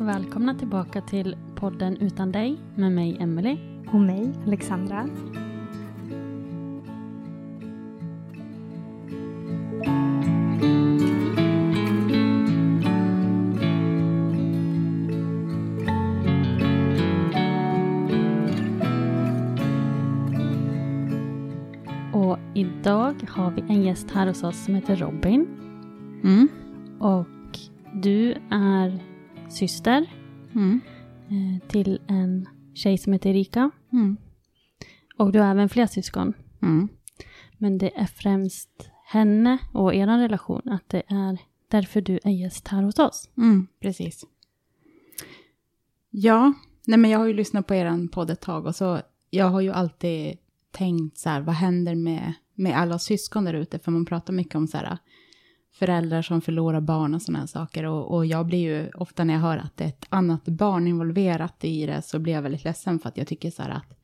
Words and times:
Välkomna 0.00 0.54
tillbaka 0.54 1.00
till 1.00 1.36
podden 1.54 1.96
Utan 1.96 2.32
dig 2.32 2.60
med 2.74 2.92
mig 2.92 3.16
Emily. 3.20 3.58
Och 3.92 4.00
mig, 4.00 4.32
Alexandra. 4.46 5.08
Och 22.12 22.38
idag 22.54 23.14
har 23.28 23.50
vi 23.50 23.60
en 23.68 23.82
gäst 23.82 24.10
här 24.10 24.26
hos 24.26 24.44
oss 24.44 24.64
som 24.64 24.74
heter 24.74 24.96
Robin. 24.96 25.46
Mm. 26.24 26.48
Och 26.98 27.58
du 27.92 28.34
är 28.50 29.07
syster 29.48 30.06
Mm. 30.54 30.80
eh, 31.28 31.68
till 31.68 32.00
en 32.06 32.48
tjej 32.74 32.98
som 32.98 33.12
heter 33.12 33.30
Erika. 33.30 33.70
Mm. 33.92 34.16
Och 35.16 35.32
du 35.32 35.38
har 35.40 35.50
även 35.50 35.68
fler 35.68 35.86
syskon. 35.86 36.32
Mm. 36.62 36.88
Men 37.58 37.78
det 37.78 37.96
är 37.98 38.06
främst 38.06 38.90
henne 39.04 39.58
och 39.72 39.94
er 39.94 40.06
relation, 40.06 40.62
att 40.68 40.88
det 40.88 41.02
är 41.08 41.38
därför 41.68 42.00
du 42.00 42.18
är 42.24 42.30
gäst 42.30 42.68
här 42.68 42.82
hos 42.82 42.98
oss. 42.98 43.30
Mm. 43.36 43.66
Precis. 43.80 44.24
Ja, 46.10 46.52
nej 46.86 46.98
men 46.98 47.10
jag 47.10 47.18
har 47.18 47.26
ju 47.26 47.32
lyssnat 47.32 47.66
på 47.66 47.74
er 47.74 48.08
podd 48.08 48.30
ett 48.30 48.40
tag 48.40 48.66
och 48.66 48.74
så 48.76 49.00
jag 49.30 49.46
har 49.48 49.60
ju 49.60 49.70
alltid 49.72 50.38
tänkt 50.70 51.18
så 51.18 51.28
här, 51.28 51.40
vad 51.40 51.54
händer 51.54 51.94
med, 51.94 52.32
med 52.54 52.78
alla 52.78 52.98
syskon 52.98 53.44
där 53.44 53.54
ute? 53.54 53.78
För 53.78 53.90
man 53.92 54.04
pratar 54.04 54.32
mycket 54.32 54.54
om 54.54 54.66
så 54.66 54.76
här, 54.76 54.98
föräldrar 55.78 56.22
som 56.22 56.40
förlorar 56.40 56.80
barn 56.80 57.14
och 57.14 57.22
sådana 57.22 57.38
här 57.38 57.46
saker. 57.46 57.84
Och, 57.84 58.14
och 58.14 58.26
jag 58.26 58.46
blir 58.46 58.58
ju, 58.58 58.90
ofta 58.90 59.24
när 59.24 59.34
jag 59.34 59.40
hör 59.40 59.56
att 59.56 59.76
det 59.76 59.84
är 59.84 59.88
ett 59.88 60.06
annat 60.08 60.44
barn 60.44 60.86
involverat 60.86 61.64
i 61.64 61.86
det, 61.86 62.02
så 62.02 62.18
blir 62.18 62.32
jag 62.32 62.42
väldigt 62.42 62.64
ledsen 62.64 62.98
för 62.98 63.08
att 63.08 63.16
jag 63.16 63.26
tycker 63.26 63.50
så 63.50 63.62
här 63.62 63.70
att 63.70 63.98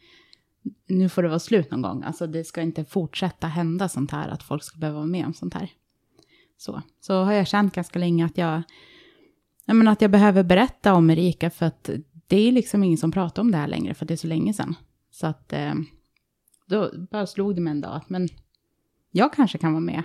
nu 0.87 1.09
får 1.09 1.23
det 1.23 1.29
vara 1.29 1.39
slut 1.39 1.71
någon 1.71 1.83
gång. 1.83 2.03
Alltså 2.03 2.27
det 2.27 2.45
ska 2.45 2.62
inte 2.62 2.85
fortsätta 2.85 3.47
hända 3.47 3.89
sånt 3.89 4.11
här, 4.11 4.29
att 4.29 4.43
folk 4.43 4.62
ska 4.62 4.79
behöva 4.79 4.99
vara 4.99 5.07
med 5.07 5.27
om 5.27 5.35
sånt 5.35 5.55
här. 5.55 5.71
Så, 6.57 6.83
så 7.01 7.23
har 7.23 7.33
jag 7.33 7.47
känt 7.47 7.75
ganska 7.75 7.99
länge 7.99 8.25
att 8.25 8.39
jag, 8.39 8.62
jag 9.65 9.77
menar 9.77 9.93
att 9.93 10.03
jag 10.03 10.11
behöver 10.11 10.43
berätta 10.43 10.95
om 10.95 11.11
Erika 11.11 11.51
för 11.51 11.67
att 11.67 11.91
det 12.27 12.49
är 12.49 12.53
liksom 12.53 12.85
ingen 12.85 12.99
som 12.99 13.12
pratar 13.12 13.43
om 13.43 13.51
det 13.51 13.59
här 13.59 13.69
längre 13.69 13.95
för 13.95 14.05
att 14.05 14.09
det 14.09 14.15
är 14.15 14.17
så 14.17 14.27
länge 14.27 14.55
sedan. 14.55 14.75
Så 15.11 15.27
att 15.27 15.53
eh, 15.53 15.75
då 16.67 16.91
bara 17.11 17.27
slog 17.27 17.55
det 17.55 17.61
mig 17.61 17.71
en 17.71 17.81
dag 17.81 17.97
att 17.97 18.11
men 18.11 18.29
jag 19.11 19.33
kanske 19.33 19.59
kan 19.59 19.73
vara 19.73 19.81
med 19.81 20.03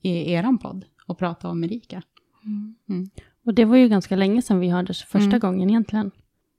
i 0.00 0.32
eran 0.32 0.58
podd 0.58 0.84
och 1.06 1.18
prata 1.18 1.48
om 1.48 1.64
Erika. 1.64 2.02
Mm. 2.88 3.10
Och 3.44 3.54
det 3.54 3.64
var 3.64 3.76
ju 3.76 3.88
ganska 3.88 4.16
länge 4.16 4.42
sedan 4.42 4.58
vi 4.60 4.68
hördes 4.68 5.02
första 5.02 5.26
Mm. 5.36 5.40
gången 5.40 5.70
egentligen. 5.70 6.10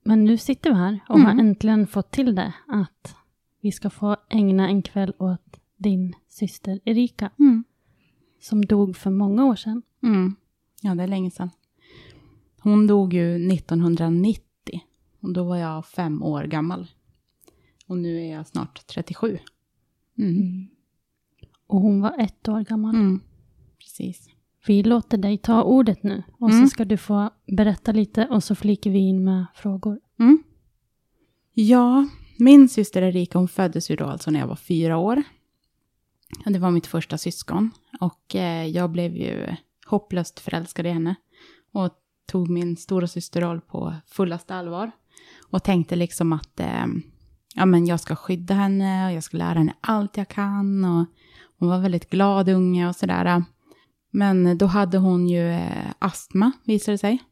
Men 0.05 0.23
nu 0.25 0.37
sitter 0.37 0.69
vi 0.69 0.75
här 0.75 0.99
och 1.09 1.19
har 1.19 1.31
Mm. 1.31 1.47
äntligen 1.47 1.87
fått 1.87 2.11
till 2.11 2.35
det 2.35 2.53
att 2.67 3.15
vi 3.61 3.71
ska 3.71 3.89
få 3.89 4.17
ägna 4.29 4.67
en 4.69 4.81
kväll 4.81 5.13
åt 5.19 5.59
din 5.77 6.13
syster 6.27 6.79
Erika. 6.85 7.29
Mm. 7.39 7.63
Som 8.41 8.65
dog 8.65 8.95
för 8.97 9.11
många 9.11 9.45
år 9.45 9.55
sedan. 9.55 9.81
Mm. 10.03 10.35
Ja, 10.81 10.95
det 10.95 11.03
är 11.03 11.07
länge 11.07 11.31
sedan. 11.31 11.49
Hon 12.61 12.87
dog 12.87 13.13
ju 13.13 13.35
1990 13.53 14.81
och 15.19 15.33
då 15.33 15.43
var 15.43 15.57
jag 15.57 15.85
fem 15.85 16.23
år 16.23 16.43
gammal. 16.43 16.87
Och 17.87 17.97
nu 17.97 18.21
är 18.21 18.31
jag 18.31 18.47
snart 18.47 18.87
37. 18.87 19.37
Mm. 20.17 20.67
Och 21.67 21.81
hon 21.81 22.01
var 22.01 22.15
ett 22.19 22.47
år 22.49 22.61
gammal. 22.61 22.95
Mm. 22.95 23.19
Precis. 23.79 24.29
Vi 24.67 24.83
låter 24.83 25.17
dig 25.17 25.37
ta 25.37 25.63
ordet 25.63 26.03
nu 26.03 26.23
och 26.39 26.49
Mm. 26.49 26.61
så 26.61 26.69
ska 26.69 26.85
du 26.85 26.97
få 26.97 27.29
berätta 27.57 27.91
lite 27.91 28.25
och 28.27 28.43
så 28.43 28.55
flikar 28.55 28.91
vi 28.91 28.99
in 28.99 29.23
med 29.23 29.45
frågor. 29.55 29.99
Mm. 30.19 30.43
Ja, 31.53 32.07
min 32.39 32.69
syster 32.69 33.01
Erika 33.01 33.37
hon 33.37 33.47
föddes 33.47 33.91
ju 33.91 33.95
då 33.95 34.05
alltså 34.05 34.31
när 34.31 34.39
jag 34.39 34.47
var 34.47 34.55
fyra 34.55 34.97
år. 34.97 35.23
Det 36.45 36.59
var 36.59 36.71
mitt 36.71 36.87
första 36.87 37.17
syskon. 37.17 37.71
Och 37.99 38.35
eh, 38.35 38.65
jag 38.67 38.91
blev 38.91 39.15
ju 39.15 39.55
hopplöst 39.85 40.39
förälskad 40.39 40.85
i 40.85 40.89
henne. 40.89 41.15
Och 41.73 41.89
tog 42.25 42.49
min 42.49 42.77
stora 42.77 43.07
systerroll 43.07 43.61
på 43.61 43.93
fullaste 44.07 44.55
allvar. 44.55 44.91
Och 45.49 45.63
tänkte 45.63 45.95
liksom 45.95 46.33
att 46.33 46.59
eh, 46.59 46.85
ja, 47.55 47.65
men 47.65 47.85
jag 47.85 47.99
ska 47.99 48.15
skydda 48.15 48.53
henne 48.53 49.05
och 49.07 49.13
jag 49.13 49.23
ska 49.23 49.37
lära 49.37 49.57
henne 49.57 49.73
allt 49.81 50.17
jag 50.17 50.27
kan. 50.27 50.85
Och 50.85 51.05
hon 51.59 51.69
var 51.69 51.79
väldigt 51.79 52.09
glad 52.09 52.49
unge 52.49 52.87
och 52.87 52.95
sådär. 52.95 53.43
Men 54.15 54.57
då 54.57 54.65
hade 54.65 54.97
hon 54.97 55.27
ju 55.27 55.49
eh, 55.49 55.91
astma, 55.99 56.51
visade 56.63 56.93
det 56.93 56.97
sig. 56.97 57.23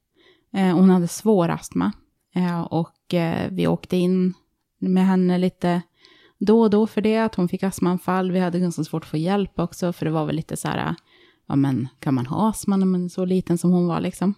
Eh, 0.53 0.75
hon 0.75 0.90
hade 0.90 1.08
svår 1.08 1.50
astma. 1.50 1.92
Eh, 2.36 2.62
och 2.62 2.96
vi 3.50 3.68
åkte 3.68 3.97
in 3.97 4.34
med 4.80 5.06
henne 5.06 5.38
lite 5.38 5.81
då 6.40 6.62
och 6.62 6.69
då 6.69 6.88
för 6.88 7.02
det, 7.02 7.18
att 7.18 7.36
hon 7.36 7.50
fick 7.50 7.64
astmaanfall. 7.64 8.31
Vi 8.31 8.40
hade 8.40 8.59
ganska 8.59 8.84
svårt 8.84 9.03
att 9.03 9.09
få 9.09 9.18
hjälp 9.18 9.59
också, 9.59 9.94
för 9.94 10.06
det 10.06 10.12
var 10.12 10.25
väl 10.25 10.36
lite 10.36 10.58
så 10.58 10.68
här, 10.68 10.96
ja 11.47 11.56
men 11.56 11.88
kan 12.00 12.14
man 12.14 12.25
ha 12.25 12.50
astma 12.50 12.78
när 12.78 12.86
man 12.86 13.06
är 13.06 13.10
så 13.10 13.25
liten 13.25 13.57
som 13.57 13.72
hon 13.72 13.88
var 13.88 14.01
liksom. 14.01 14.33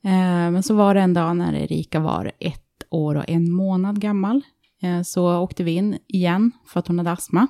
Men 0.00 0.62
så 0.62 0.74
var 0.74 0.94
det 0.94 1.00
en 1.00 1.14
dag 1.14 1.36
när 1.36 1.54
Erika 1.54 2.00
var 2.00 2.32
ett 2.38 2.84
år 2.90 3.14
och 3.14 3.24
en 3.28 3.52
månad 3.52 4.00
gammal. 4.00 4.42
Så 5.04 5.38
åkte 5.38 5.64
vi 5.64 5.72
in 5.72 5.98
igen 6.06 6.52
för 6.66 6.80
att 6.80 6.88
hon 6.88 6.98
hade 6.98 7.12
astma. 7.12 7.46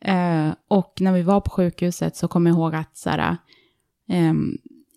Eh, 0.00 0.54
och 0.68 0.92
när 1.00 1.12
vi 1.12 1.22
var 1.22 1.40
på 1.40 1.50
sjukhuset 1.50 2.16
så 2.16 2.28
kom 2.28 2.46
jag 2.46 2.54
ihåg 2.54 2.74
att 2.74 2.96
så 2.96 3.10
här, 3.10 3.36
eh, 4.08 4.34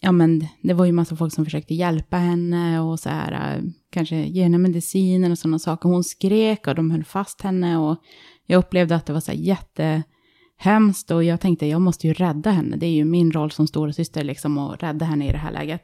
ja 0.01 0.11
men 0.11 0.47
det 0.61 0.73
var 0.73 0.85
ju 0.85 0.91
massa 0.91 1.15
folk 1.15 1.33
som 1.33 1.45
försökte 1.45 1.73
hjälpa 1.73 2.17
henne 2.17 2.79
och 2.79 2.99
så 2.99 3.09
här, 3.09 3.55
eh, 3.57 3.63
kanske 3.89 4.15
ge 4.15 4.43
henne 4.43 4.57
mediciner 4.57 5.31
och 5.31 5.39
sådana 5.39 5.59
saker. 5.59 5.89
Hon 5.89 6.03
skrek 6.03 6.67
och 6.67 6.75
de 6.75 6.91
höll 6.91 7.03
fast 7.03 7.41
henne 7.41 7.77
och 7.77 7.97
jag 8.45 8.57
upplevde 8.57 8.95
att 8.95 9.05
det 9.05 9.13
var 9.13 9.19
så 9.19 9.31
här 9.31 9.39
jättehemskt 9.39 11.11
och 11.11 11.23
jag 11.23 11.41
tänkte 11.41 11.65
jag 11.65 11.81
måste 11.81 12.07
ju 12.07 12.13
rädda 12.13 12.51
henne. 12.51 12.77
Det 12.77 12.85
är 12.85 12.91
ju 12.91 13.05
min 13.05 13.31
roll 13.31 13.51
som 13.51 13.67
stora 13.67 13.93
syster 13.93 14.23
liksom 14.23 14.57
att 14.57 14.83
rädda 14.83 15.05
henne 15.05 15.29
i 15.29 15.31
det 15.31 15.37
här 15.37 15.51
läget. 15.51 15.83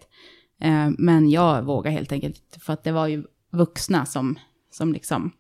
Eh, 0.62 0.90
men 0.98 1.30
jag 1.30 1.64
vågade 1.64 1.96
helt 1.96 2.12
enkelt 2.12 2.58
för 2.62 2.74
att 2.74 2.84
det 2.84 2.92
var 2.92 3.08
ju 3.08 3.24
vuxna 3.52 4.06
som, 4.06 4.40
som 4.72 4.94
liksom, 4.94 5.32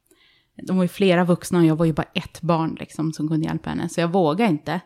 de 0.64 0.78
var 0.78 0.84
ju 0.84 0.88
flera 0.88 1.24
vuxna 1.24 1.60
och 1.60 1.66
jag 1.66 1.76
var 1.76 1.86
ju 1.86 1.94
bara 1.94 2.08
ett 2.14 2.42
barn 2.42 2.78
liksom 2.80 3.14
som 3.14 3.28
kunde 3.28 3.48
hjälpa 3.48 3.70
henne. 3.70 3.90
Så 3.90 4.02
jag 4.02 4.08
vågade 4.08 4.52
inte. 4.52 4.82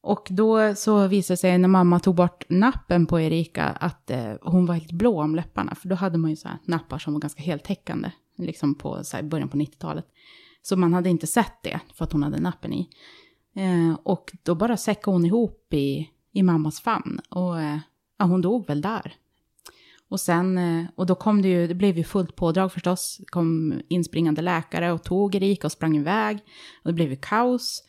Och 0.00 0.26
då 0.30 0.74
så 0.74 1.06
visade 1.06 1.32
det 1.32 1.40
sig 1.40 1.58
när 1.58 1.68
mamma 1.68 2.00
tog 2.00 2.14
bort 2.14 2.44
nappen 2.48 3.06
på 3.06 3.20
Erika 3.20 3.64
att 3.64 4.10
eh, 4.10 4.32
hon 4.42 4.66
var 4.66 4.74
helt 4.74 4.92
blå 4.92 5.22
om 5.22 5.34
läpparna. 5.34 5.74
För 5.74 5.88
då 5.88 5.94
hade 5.94 6.18
man 6.18 6.30
ju 6.30 6.36
så 6.36 6.48
här 6.48 6.58
nappar 6.64 6.98
som 6.98 7.12
var 7.12 7.20
ganska 7.20 7.42
heltäckande, 7.42 8.10
liksom 8.38 8.74
på 8.74 9.04
så 9.04 9.16
här, 9.16 9.24
början 9.24 9.48
på 9.48 9.56
90-talet. 9.56 10.06
Så 10.62 10.76
man 10.76 10.94
hade 10.94 11.10
inte 11.10 11.26
sett 11.26 11.62
det 11.62 11.80
för 11.94 12.04
att 12.04 12.12
hon 12.12 12.22
hade 12.22 12.40
nappen 12.40 12.72
i. 12.72 12.88
Eh, 13.56 13.98
och 14.02 14.32
då 14.42 14.54
bara 14.54 14.76
säckade 14.76 15.14
hon 15.14 15.24
ihop 15.24 15.74
i, 15.74 16.10
i 16.32 16.42
mammas 16.42 16.80
famn. 16.80 17.20
Och 17.28 17.60
eh, 17.60 17.78
ja, 18.18 18.24
hon 18.24 18.40
dog 18.40 18.66
väl 18.66 18.80
där. 18.80 19.14
Och 20.14 20.20
sen, 20.20 20.58
eh, 20.58 20.84
och 20.94 21.06
då 21.06 21.14
kom 21.14 21.42
det 21.42 21.48
ju, 21.48 21.66
det 21.66 21.74
blev 21.74 21.98
ju 21.98 22.04
fullt 22.04 22.36
pådrag 22.36 22.72
förstås. 22.72 23.16
Det 23.18 23.26
kom 23.26 23.80
inspringande 23.88 24.42
läkare 24.42 24.92
och 24.92 25.02
tog 25.04 25.34
Erika 25.34 25.66
och 25.66 25.72
sprang 25.72 25.96
iväg. 25.96 26.38
Och 26.82 26.90
det 26.90 26.92
blev 26.92 27.10
ju 27.10 27.16
kaos. 27.16 27.82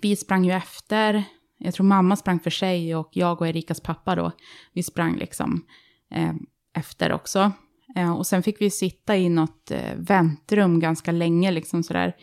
Vi 0.00 0.16
sprang 0.16 0.44
ju 0.44 0.52
efter. 0.52 1.24
Jag 1.58 1.74
tror 1.74 1.86
mamma 1.86 2.16
sprang 2.16 2.40
för 2.40 2.50
sig 2.50 2.96
och 2.96 3.08
jag 3.12 3.40
och 3.40 3.48
Erikas 3.48 3.80
pappa 3.80 4.14
då, 4.14 4.32
vi 4.72 4.82
sprang 4.82 5.16
liksom 5.16 5.66
eh, 6.10 6.32
efter 6.76 7.12
också. 7.12 7.52
Eh, 7.96 8.16
och 8.16 8.26
sen 8.26 8.42
fick 8.42 8.60
vi 8.60 8.70
sitta 8.70 9.16
i 9.16 9.28
något 9.28 9.70
eh, 9.70 9.94
väntrum 9.96 10.80
ganska 10.80 11.12
länge 11.12 11.50
liksom 11.50 11.82
sådär. 11.82 12.16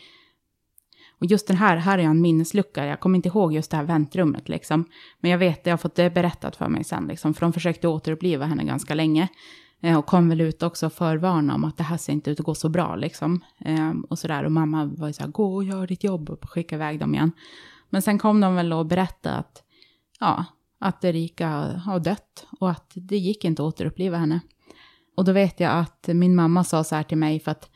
Och 1.20 1.26
just 1.26 1.48
den 1.48 1.58
här, 1.58 1.78
här 1.78 1.98
är 1.98 2.04
en 2.04 2.22
minneslucka, 2.22 2.86
jag 2.86 3.00
kommer 3.00 3.16
inte 3.16 3.30
ihåg 3.30 3.54
just 3.54 3.72
det 3.72 3.78
här 3.78 3.84
väntrummet 3.84 4.50
liksom. 4.50 4.86
Men 5.20 5.32
jag 5.32 5.38
vet, 5.38 5.66
jag 5.66 5.74
har 5.74 5.78
fått 5.78 5.96
det 5.96 6.10
berättat 6.10 6.56
för 6.56 6.70
mig 6.70 6.84
sen 6.84 7.08
liksom, 7.08 7.34
för 7.34 7.42
de 7.42 7.54
försökte 7.54 7.88
återuppliva 7.88 8.46
henne 8.46 8.64
ganska 8.64 8.96
länge. 8.96 9.28
Eh, 9.82 9.98
och 9.98 10.06
kom 10.06 10.30
väl 10.30 10.42
ut 10.42 10.64
också 10.64 10.86
och 10.86 10.94
förvarna 10.94 11.56
om 11.56 11.64
att 11.64 11.78
det 11.78 11.84
här 11.84 11.98
ser 11.98 12.14
inte 12.14 12.32
ut 12.32 12.40
att 12.40 12.46
gå 12.46 12.56
så 12.56 12.70
bra 12.70 12.96
liksom. 12.96 13.44
Eh, 13.60 13.94
och 14.10 14.20
sådär, 14.20 14.44
och 14.44 14.52
mamma 14.52 14.86
var 14.86 15.08
ju 15.08 15.14
så 15.14 15.24
här, 15.24 15.30
gå 15.30 15.56
och 15.56 15.64
gör 15.64 15.88
ditt 15.88 16.04
jobb 16.04 16.30
och 16.30 16.50
skicka 16.50 16.76
iväg 16.76 17.00
dem 17.00 17.14
igen. 17.14 17.32
Men 17.90 18.02
sen 18.02 18.20
kom 18.20 18.42
de 18.42 18.56
väl 18.56 18.74
och 18.74 18.86
berättade 18.86 19.36
att, 19.36 19.64
ja, 20.20 20.46
att 20.80 21.04
Erika 21.04 21.50
har 21.86 22.00
dött 22.00 22.48
och 22.60 22.70
att 22.70 22.92
det 22.96 23.18
gick 23.18 23.46
inte 23.46 23.62
att 23.62 23.68
återuppliva 23.68 24.18
henne. 24.18 24.40
Och 25.18 25.26
då 25.26 25.32
vet 25.32 25.60
jag 25.60 25.72
att 25.72 26.08
min 26.08 26.36
mamma 26.36 26.64
sa 26.64 26.84
så 26.84 26.96
här 26.96 27.04
till 27.04 27.18
mig 27.18 27.40
för 27.40 27.52
att, 27.52 27.70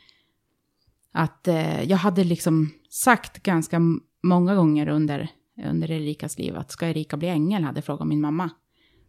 att 1.12 1.48
eh, 1.48 1.84
jag 1.84 1.98
hade 1.98 2.24
liksom 2.24 2.72
sagt 2.92 3.44
ganska 3.44 3.80
många 4.24 4.56
gånger 4.56 4.88
under, 4.88 5.28
under 5.66 5.92
Erikas 5.92 6.38
liv 6.38 6.56
att 6.56 6.72
ska 6.72 6.88
Erika 6.88 7.18
bli 7.18 7.28
ängel, 7.28 7.64
hade 7.64 7.78
jag 7.78 7.86
frågat 7.86 8.08
min 8.08 8.22
mamma. 8.22 8.50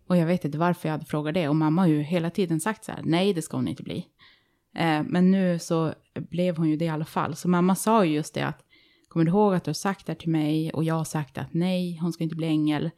Och 0.08 0.16
jag 0.16 0.26
vet 0.26 0.44
inte 0.44 0.58
varför 0.58 0.88
jag 0.88 0.92
hade 0.92 1.06
frågat 1.06 1.34
det. 1.34 1.48
Och 1.48 1.56
mamma 1.56 1.82
har 1.82 1.88
ju 1.88 2.02
hela 2.02 2.30
tiden 2.30 2.60
sagt 2.60 2.84
så 2.84 2.92
här, 2.92 3.00
nej 3.04 3.34
det 3.34 3.42
ska 3.42 3.56
hon 3.56 3.68
inte 3.68 3.82
bli. 3.82 4.06
Eh, 4.76 5.02
men 5.02 5.30
nu 5.30 5.58
så 5.58 5.94
blev 6.14 6.56
hon 6.56 6.68
ju 6.68 6.76
det 6.76 6.84
i 6.84 6.88
alla 6.88 7.04
fall. 7.04 7.36
Så 7.36 7.48
mamma 7.48 7.74
sa 7.74 8.04
ju 8.04 8.14
just 8.14 8.34
det 8.34 8.46
att, 8.46 8.64
kommer 9.08 9.24
du 9.24 9.30
ihåg 9.30 9.54
att 9.54 9.64
du 9.64 9.68
har 9.68 9.74
sagt 9.74 10.06
det 10.06 10.14
till 10.14 10.30
mig? 10.30 10.70
Och 10.72 10.84
jag 10.84 10.94
har 10.94 11.04
sagt 11.04 11.38
att 11.38 11.54
nej, 11.54 11.98
hon 11.98 12.12
ska 12.12 12.24
inte 12.24 12.36
bli 12.36 12.46
ängel. 12.46 12.90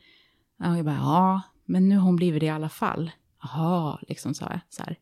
Och 0.58 0.78
jag 0.78 0.84
bara, 0.84 0.94
ja, 0.94 1.42
men 1.64 1.88
nu 1.88 1.96
har 1.96 2.04
hon 2.04 2.16
blivit 2.16 2.40
det 2.40 2.46
i 2.46 2.50
alla 2.50 2.68
fall. 2.68 3.10
Jaha, 3.42 3.98
liksom 4.08 4.34
sa 4.34 4.46
jag 4.50 4.60
så 4.68 4.82
här. 4.82 4.98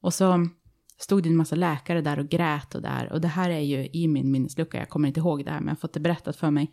Och 0.00 0.14
så 0.14 0.48
stod 0.98 1.22
det 1.22 1.28
en 1.28 1.36
massa 1.36 1.56
läkare 1.56 2.00
där 2.00 2.18
och 2.18 2.28
grät 2.28 2.74
och 2.74 2.82
där. 2.82 3.12
Och 3.12 3.20
det 3.20 3.28
här 3.28 3.50
är 3.50 3.60
ju 3.60 3.88
i 3.92 4.08
min 4.08 4.30
minneslucka, 4.30 4.78
jag 4.78 4.88
kommer 4.88 5.08
inte 5.08 5.20
ihåg 5.20 5.44
det 5.44 5.50
här, 5.50 5.58
men 5.58 5.66
jag 5.66 5.72
har 5.72 5.80
fått 5.80 5.92
det 5.92 6.00
berättat 6.00 6.36
för 6.36 6.50
mig. 6.50 6.70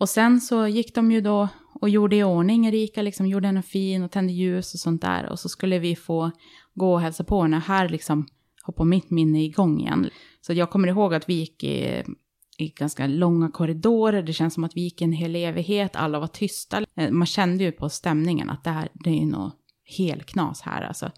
Och 0.00 0.08
sen 0.08 0.40
så 0.40 0.66
gick 0.66 0.94
de 0.94 1.12
ju 1.12 1.20
då 1.20 1.48
och 1.80 1.88
gjorde 1.88 2.16
i 2.16 2.24
ordning 2.24 2.66
Erika, 2.66 3.02
liksom 3.02 3.26
gjorde 3.26 3.46
henne 3.46 3.62
fin 3.62 4.02
och 4.02 4.10
tände 4.10 4.32
ljus 4.32 4.74
och 4.74 4.80
sånt 4.80 5.02
där. 5.02 5.30
Och 5.30 5.38
så 5.38 5.48
skulle 5.48 5.78
vi 5.78 5.96
få 5.96 6.30
gå 6.74 6.92
och 6.92 7.00
hälsa 7.00 7.24
på 7.24 7.42
henne. 7.42 7.58
Här 7.58 7.88
liksom 7.88 8.26
hoppade 8.62 8.88
mitt 8.88 9.10
minne 9.10 9.44
igång 9.44 9.80
igen. 9.80 10.10
Så 10.40 10.52
jag 10.52 10.70
kommer 10.70 10.88
ihåg 10.88 11.14
att 11.14 11.28
vi 11.28 11.34
gick 11.34 11.64
i, 11.64 12.02
i 12.58 12.68
ganska 12.68 13.06
långa 13.06 13.50
korridorer. 13.50 14.22
Det 14.22 14.32
känns 14.32 14.54
som 14.54 14.64
att 14.64 14.76
vi 14.76 14.80
gick 14.80 15.00
en 15.00 15.12
hel 15.12 15.36
evighet. 15.36 15.96
Alla 15.96 16.20
var 16.20 16.26
tysta. 16.26 16.84
Man 17.10 17.26
kände 17.26 17.64
ju 17.64 17.72
på 17.72 17.88
stämningen 17.88 18.50
att 18.50 18.64
det 18.64 18.70
här, 18.70 18.88
det 18.94 19.10
är 19.10 19.26
nog 19.26 19.50
helknas 19.98 20.60
här 20.60 20.82
alltså. 20.82 21.10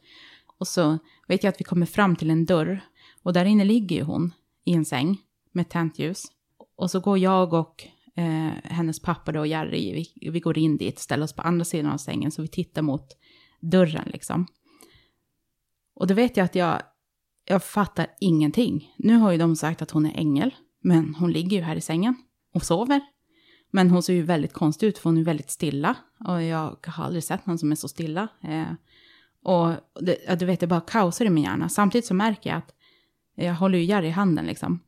Och 0.58 0.68
så 0.68 0.98
vet 1.26 1.44
jag 1.44 1.52
att 1.52 1.60
vi 1.60 1.64
kommer 1.64 1.86
fram 1.86 2.16
till 2.16 2.30
en 2.30 2.44
dörr. 2.44 2.80
Och 3.22 3.32
där 3.32 3.44
inne 3.44 3.64
ligger 3.64 3.96
ju 3.96 4.02
hon 4.02 4.32
i 4.64 4.72
en 4.74 4.84
säng 4.84 5.18
med 5.52 5.68
tänt 5.68 5.98
ljus. 5.98 6.24
Och 6.76 6.90
så 6.90 7.00
går 7.00 7.18
jag 7.18 7.52
och 7.52 7.86
eh, 8.16 8.52
hennes 8.64 9.00
pappa 9.00 9.32
då, 9.32 9.46
Jerry, 9.46 9.92
vi, 9.92 10.30
vi 10.30 10.40
går 10.40 10.58
in 10.58 10.76
dit, 10.76 10.98
ställer 10.98 11.24
oss 11.24 11.32
på 11.32 11.42
andra 11.42 11.64
sidan 11.64 11.92
av 11.92 11.98
sängen 11.98 12.30
så 12.30 12.42
vi 12.42 12.48
tittar 12.48 12.82
mot 12.82 13.16
dörren 13.60 14.08
liksom. 14.12 14.46
Och 15.94 16.06
då 16.06 16.14
vet 16.14 16.36
jag 16.36 16.44
att 16.44 16.54
jag, 16.54 16.82
jag 17.44 17.64
fattar 17.64 18.06
ingenting. 18.20 18.94
Nu 18.98 19.16
har 19.16 19.32
ju 19.32 19.38
de 19.38 19.56
sagt 19.56 19.82
att 19.82 19.90
hon 19.90 20.06
är 20.06 20.18
ängel, 20.18 20.54
men 20.80 21.14
hon 21.14 21.32
ligger 21.32 21.56
ju 21.56 21.62
här 21.62 21.76
i 21.76 21.80
sängen 21.80 22.14
och 22.54 22.64
sover. 22.64 23.00
Men 23.70 23.90
hon 23.90 24.02
ser 24.02 24.12
ju 24.12 24.22
väldigt 24.22 24.52
konstig 24.52 24.86
ut 24.86 24.98
för 24.98 25.10
hon 25.10 25.18
är 25.18 25.22
väldigt 25.22 25.50
stilla. 25.50 25.96
Och 26.26 26.42
jag 26.42 26.76
har 26.86 27.04
aldrig 27.04 27.24
sett 27.24 27.46
någon 27.46 27.58
som 27.58 27.72
är 27.72 27.76
så 27.76 27.88
stilla. 27.88 28.28
Eh, 28.42 28.72
och 29.46 29.72
det, 30.00 30.38
du 30.38 30.46
vet, 30.46 30.60
det 30.60 30.66
bara 30.66 30.80
kaosar 30.80 31.24
i 31.24 31.30
min 31.30 31.44
hjärna. 31.44 31.68
Samtidigt 31.68 32.06
så 32.06 32.14
märker 32.14 32.50
jag 32.50 32.58
att 32.58 32.74
jag 33.34 33.54
håller 33.54 33.78
ju 33.78 33.84
Jerry 33.84 34.06
i 34.06 34.10
handen 34.10 34.46
liksom. 34.46 34.80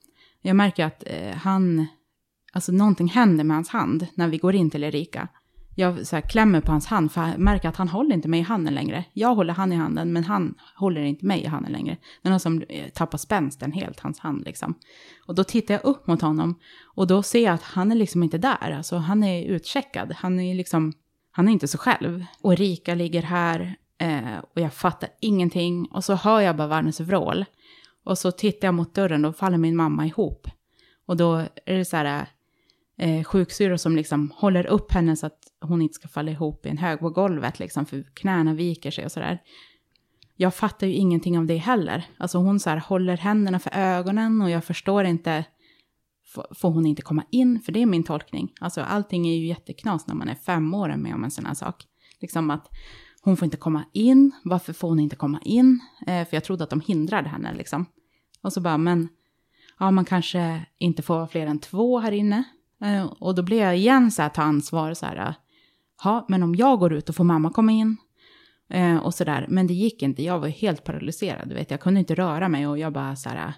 Jag 0.43 0.57
märker 0.57 0.85
att 0.85 1.05
eh, 1.07 1.37
han, 1.37 1.87
alltså 2.53 2.73
någonting 2.73 3.09
händer 3.09 3.45
med 3.45 3.57
hans 3.57 3.69
hand 3.69 4.07
när 4.15 4.29
vi 4.29 4.39
går 4.39 4.55
in 4.55 4.71
till 4.71 4.85
Erika. 4.85 5.29
Jag 5.77 6.07
så 6.07 6.17
här, 6.17 6.21
klämmer 6.21 6.61
på 6.61 6.73
hans 6.73 6.87
hand 6.87 7.13
för 7.13 7.29
jag 7.29 7.39
märker 7.39 7.69
att 7.69 7.77
han 7.77 7.89
håller 7.89 8.15
inte 8.15 8.29
mig 8.29 8.41
i 8.41 8.43
handen 8.43 8.75
längre. 8.75 9.05
Jag 9.13 9.35
håller 9.35 9.55
han 9.55 9.73
i 9.73 9.77
handen 9.77 10.13
men 10.13 10.25
han 10.25 10.55
håller 10.77 11.01
inte 11.01 11.27
mig 11.27 11.43
i 11.43 11.47
handen 11.47 11.73
längre. 11.73 11.97
Det 12.23 12.29
är 12.29 12.31
någon 12.31 12.41
som 12.41 12.63
eh, 12.69 12.89
tappar 12.89 13.19
spänsten 13.19 13.73
helt, 13.73 14.01
hans 14.01 14.19
hand 14.19 14.45
liksom. 14.45 14.75
Och 15.27 15.35
då 15.35 15.45
tittar 15.45 15.75
jag 15.75 15.85
upp 15.85 16.07
mot 16.07 16.23
honom 16.23 16.59
och 16.95 17.07
då 17.07 17.23
ser 17.23 17.45
jag 17.45 17.55
att 17.55 17.63
han 17.63 17.93
är 17.93 17.97
liksom 17.97 18.23
inte 18.23 18.39
där. 18.39 18.71
Alltså 18.77 18.97
han 18.97 19.25
är 19.25 19.45
utcheckad. 19.45 20.13
Han 20.13 20.41
är 20.41 20.55
liksom, 20.55 20.93
han 21.31 21.49
är 21.49 21.53
inte 21.53 21.69
så 21.69 21.79
själv. 21.79 22.25
Och 22.41 22.53
Erika 22.53 22.95
ligger 22.95 23.23
här 23.23 23.77
Eh, 23.99 24.39
och 24.55 24.61
jag 24.61 24.73
fattar 24.73 25.09
ingenting. 25.21 25.89
Och 25.91 26.05
så 26.05 26.15
hör 26.15 26.41
jag 26.41 26.57
bara 26.57 26.69
världens 26.69 27.01
vrål. 27.01 27.45
Och 28.05 28.19
så 28.19 28.31
tittar 28.31 28.69
jag 28.69 28.75
mot 28.75 28.95
dörren 28.95 29.25
och 29.25 29.37
faller 29.37 29.59
min 29.59 29.77
mamma 29.77 30.07
ihop. 30.07 30.49
Och 31.07 31.17
då 31.17 31.35
är 31.67 31.79
det 31.79 31.85
så 31.85 31.97
här 31.97 32.27
eh, 32.99 33.25
sjuksyrror 33.25 33.77
som 33.77 33.97
liksom 33.97 34.33
håller 34.37 34.67
upp 34.67 34.93
henne 34.93 35.17
så 35.17 35.27
att 35.27 35.39
hon 35.61 35.83
inte 35.83 35.95
ska 35.95 36.09
falla 36.09 36.31
ihop 36.31 36.67
i 36.67 36.69
en 36.69 36.79
hög 36.79 36.99
på 36.99 37.11
golvet 37.11 37.59
liksom, 37.59 37.87
för 37.87 38.03
knäna 38.15 38.55
viker 38.55 38.91
sig 38.91 39.05
och 39.05 39.13
sådär. 39.13 39.43
Jag 40.37 40.55
fattar 40.55 40.87
ju 40.87 40.93
ingenting 40.93 41.39
av 41.39 41.47
det 41.47 41.57
heller. 41.57 42.05
Alltså 42.17 42.39
hon 42.39 42.61
så 42.61 42.71
här 42.71 42.77
håller 42.77 43.17
händerna 43.17 43.59
för 43.59 43.71
ögonen 43.75 44.43
och 44.43 44.51
jag 44.51 44.65
förstår 44.65 45.05
inte, 45.05 45.45
får 46.55 46.71
hon 46.71 46.87
inte 46.87 47.03
komma 47.03 47.25
in? 47.31 47.61
För 47.61 47.73
det 47.73 47.83
är 47.83 47.87
min 47.87 48.05
tolkning. 48.05 48.53
Alltså 48.61 48.81
allting 48.81 49.29
är 49.29 49.35
ju 49.35 49.47
jätteknas 49.47 50.07
när 50.07 50.15
man 50.15 50.29
är 50.29 50.35
fem 50.35 50.75
år 50.75 50.97
med 50.97 51.15
om 51.15 51.25
en 51.25 51.31
sån 51.31 51.47
här 51.47 51.55
sak. 51.55 51.85
Liksom 52.21 52.51
att 52.51 52.69
hon 53.29 53.37
får 53.37 53.45
inte 53.45 53.57
komma 53.57 53.85
in. 53.93 54.33
Varför 54.45 54.73
får 54.73 54.89
hon 54.89 55.01
inte 55.01 55.17
komma 55.17 55.41
in? 55.45 55.81
Eh, 56.07 56.29
för 56.29 56.37
jag 56.37 56.45
trodde 56.45 56.65
att 56.65 56.71
de 56.71 56.81
hindrade 56.81 57.29
henne 57.29 57.55
liksom. 57.55 57.87
Och 58.43 58.53
så 58.53 58.61
bara, 58.61 58.79
men 58.79 59.09
ja, 59.79 59.91
man 59.91 60.05
kanske 60.05 60.67
inte 60.79 61.03
får 61.03 61.15
vara 61.15 61.29
fler 61.29 61.47
än 61.47 61.59
två 61.59 61.99
här 61.99 62.13
inne. 62.13 62.45
Eh, 62.85 63.05
och 63.07 63.35
då 63.35 63.43
blev 63.43 63.59
jag 63.59 63.77
igen 63.77 64.11
så 64.11 64.23
här, 64.23 64.29
ta 64.29 64.43
ansvar 64.43 64.95
så 64.95 65.07
här, 65.07 65.35
ja, 66.05 66.27
men 66.29 66.43
om 66.43 66.55
jag 66.55 66.79
går 66.79 66.93
ut 66.93 67.09
och 67.09 67.17
får 67.17 67.25
mamma 67.25 67.51
komma 67.51 67.73
in. 67.73 67.97
Eh, 68.71 68.97
och 68.97 69.15
så 69.15 69.25
där, 69.25 69.47
men 69.49 69.67
det 69.67 69.75
gick 69.75 70.03
inte, 70.03 70.23
jag 70.23 70.39
var 70.39 70.49
helt 70.49 70.85
paralyserad, 70.85 71.49
du 71.49 71.55
vet, 71.55 71.71
jag 71.71 71.81
kunde 71.81 72.01
inte 72.01 72.15
röra 72.15 72.49
mig 72.49 72.67
och 72.67 72.79
jag 72.79 72.93
bara 72.93 73.17
så 73.17 73.29
här, 73.29 73.53